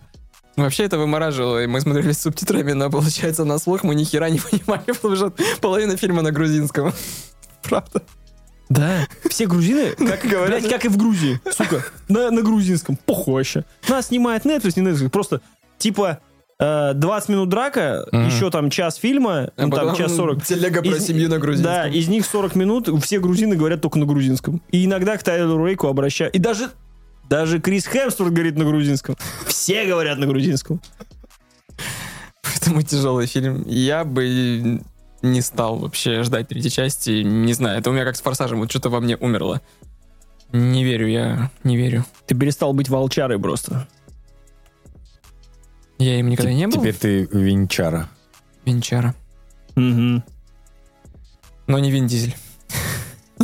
Вообще 0.56 0.84
это 0.84 0.98
вымораживало, 0.98 1.62
и 1.64 1.66
мы 1.66 1.80
смотрели 1.80 2.12
с 2.12 2.22
субтитрами, 2.22 2.72
но 2.72 2.88
получается 2.90 3.44
на 3.44 3.58
слух 3.58 3.82
мы 3.82 3.94
ни 3.94 4.04
хера 4.04 4.30
не 4.30 4.38
понимали, 4.50 4.84
потому 4.92 5.16
что 5.16 5.32
половина 5.60 5.96
фильма 5.96 6.22
на 6.22 6.30
грузинском. 6.30 6.92
Правда. 7.62 8.02
Да. 8.68 9.06
Все 9.28 9.46
грузины, 9.46 9.90
как, 9.98 10.24
Говорят, 10.24 10.60
блядь, 10.60 10.72
как 10.72 10.84
и 10.84 10.88
в 10.88 10.96
Грузии, 10.96 11.40
сука, 11.52 11.84
на, 12.08 12.30
на 12.30 12.42
грузинском. 12.42 12.96
Похуй 12.96 13.34
вообще. 13.34 13.64
Нас 13.88 14.06
снимает 14.06 14.44
Netflix, 14.46 14.80
не 14.80 14.86
Netflix, 14.88 15.10
просто 15.10 15.40
типа 15.78 16.20
э, 16.58 16.92
20 16.94 17.28
минут 17.30 17.48
драка, 17.50 18.06
Мгм. 18.12 18.26
еще 18.26 18.50
там 18.50 18.70
час 18.70 18.96
фильма, 18.96 19.50
А 19.56 19.66
ну, 19.66 19.70
там 19.70 19.94
час 19.96 20.14
40. 20.16 20.44
Телега 20.44 20.82
про 20.82 20.96
Из- 20.96 21.04
семью 21.06 21.28
на 21.28 21.38
грузинском. 21.38 21.72
Да, 21.74 21.88
из 21.88 22.08
них 22.08 22.24
40 22.24 22.54
минут 22.54 22.88
все 23.04 23.18
грузины 23.20 23.56
говорят 23.56 23.80
только 23.82 23.98
на 23.98 24.06
грузинском. 24.06 24.62
И 24.70 24.86
иногда 24.86 25.16
к 25.18 25.22
Тайлеру 25.22 25.64
Рейку 25.66 25.88
обращают. 25.88 26.34
И 26.34 26.38
даже, 26.38 26.70
даже 27.28 27.60
Крис 27.60 27.86
Хемсворт 27.86 28.32
говорит 28.32 28.56
на 28.56 28.64
грузинском. 28.64 29.16
Все 29.46 29.86
говорят 29.86 30.18
на 30.18 30.26
грузинском. 30.26 30.80
Поэтому 32.42 32.82
тяжелый 32.82 33.26
фильм. 33.26 33.64
Я 33.66 34.04
бы 34.04 34.82
не 35.22 35.40
стал 35.40 35.78
вообще 35.78 36.22
ждать 36.22 36.48
третьей 36.48 36.70
части. 36.70 37.22
Не 37.22 37.52
знаю, 37.54 37.78
это 37.78 37.90
у 37.90 37.92
меня 37.92 38.04
как 38.04 38.16
с 38.16 38.20
Форсажем, 38.20 38.60
вот 38.60 38.70
что-то 38.70 38.90
во 38.90 39.00
мне 39.00 39.16
умерло. 39.16 39.62
Не 40.52 40.84
верю, 40.84 41.08
я 41.08 41.50
не 41.64 41.76
верю. 41.76 42.04
Ты 42.26 42.34
перестал 42.34 42.72
быть 42.72 42.88
волчарой 42.88 43.40
просто. 43.40 43.88
Я 45.98 46.18
им 46.18 46.28
никогда 46.28 46.52
не 46.52 46.66
был. 46.66 46.80
Теперь 46.80 46.94
ты 46.94 47.28
винчара. 47.32 48.08
Винчара. 48.64 49.14
Мгм. 49.74 50.22
Но 51.66 51.78
не 51.78 51.90
Вин 51.90 52.06
Дизель. 52.06 52.36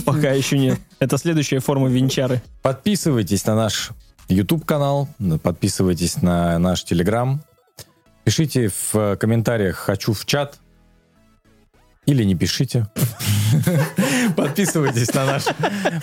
Пока 0.05 0.33
еще 0.33 0.59
нет. 0.59 0.79
Это 1.01 1.17
следующая 1.17 1.61
форма 1.61 1.89
винчары. 1.89 2.43
Подписывайтесь 2.61 3.47
на 3.47 3.57
наш 3.57 3.91
YouTube-канал, 4.29 5.09
подписывайтесь 5.43 6.21
на 6.21 6.59
наш 6.59 6.85
Telegram. 6.85 7.39
Пишите 8.25 8.71
в 8.93 9.17
комментариях 9.17 9.77
«хочу 9.77 10.13
в 10.13 10.27
чат» 10.27 10.59
или 12.05 12.23
не 12.23 12.35
пишите. 12.35 12.87
Подписывайтесь 14.37 15.13
на 15.15 15.25
наш... 15.25 15.45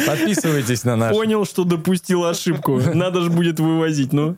Подписывайтесь 0.06 0.84
на 0.84 0.96
наш... 0.96 1.14
Понял, 1.14 1.46
что 1.46 1.64
допустил 1.64 2.26
ошибку. 2.26 2.80
Надо 2.80 3.22
же 3.22 3.30
будет 3.30 3.60
вывозить, 3.60 4.14
ну. 4.14 4.36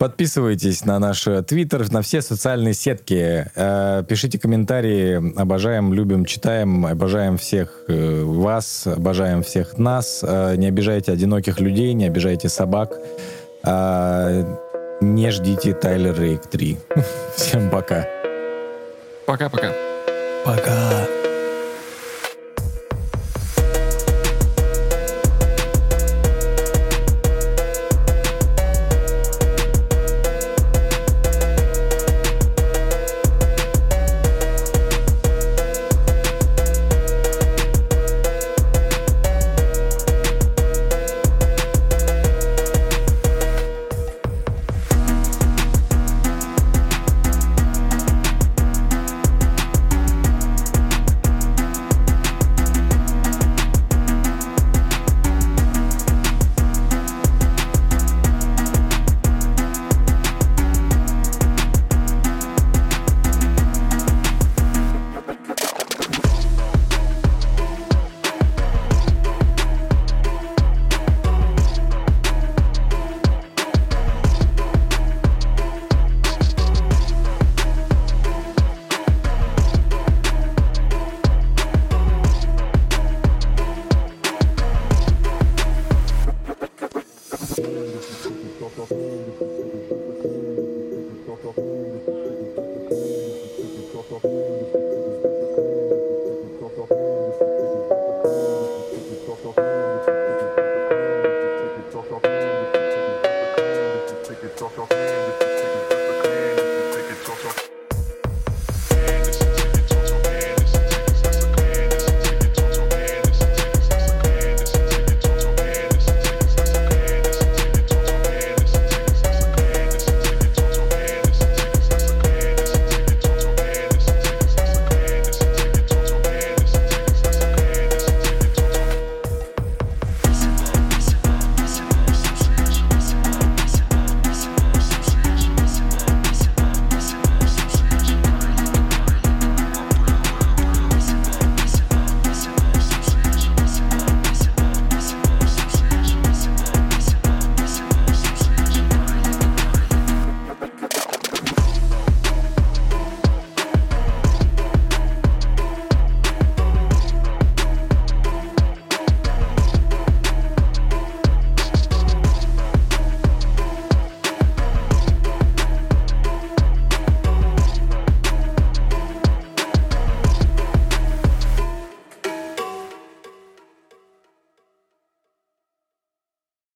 Подписывайтесь 0.00 0.86
на 0.86 0.98
наш 0.98 1.26
э, 1.26 1.42
твиттер, 1.42 1.92
на 1.92 2.00
все 2.00 2.22
социальные 2.22 2.72
сетки. 2.72 3.46
Э, 3.54 4.02
Пишите 4.08 4.38
комментарии. 4.38 5.38
Обожаем, 5.38 5.92
любим, 5.92 6.24
читаем. 6.24 6.86
Обожаем 6.86 7.36
всех 7.36 7.84
э, 7.86 8.22
вас, 8.24 8.86
обожаем 8.86 9.42
всех 9.42 9.76
нас. 9.76 10.22
Не 10.22 10.68
обижайте 10.68 11.12
одиноких 11.12 11.60
людей, 11.60 11.92
не 11.92 12.06
обижайте 12.06 12.48
собак. 12.48 12.96
Не 13.62 15.30
ждите 15.30 15.74
Тайлер 15.74 16.18
Рейк 16.18 16.46
3. 16.46 16.78
Всем 17.36 17.68
пока. 17.68 18.06
Пока-пока. 19.26 19.70
Пока. 20.46 21.19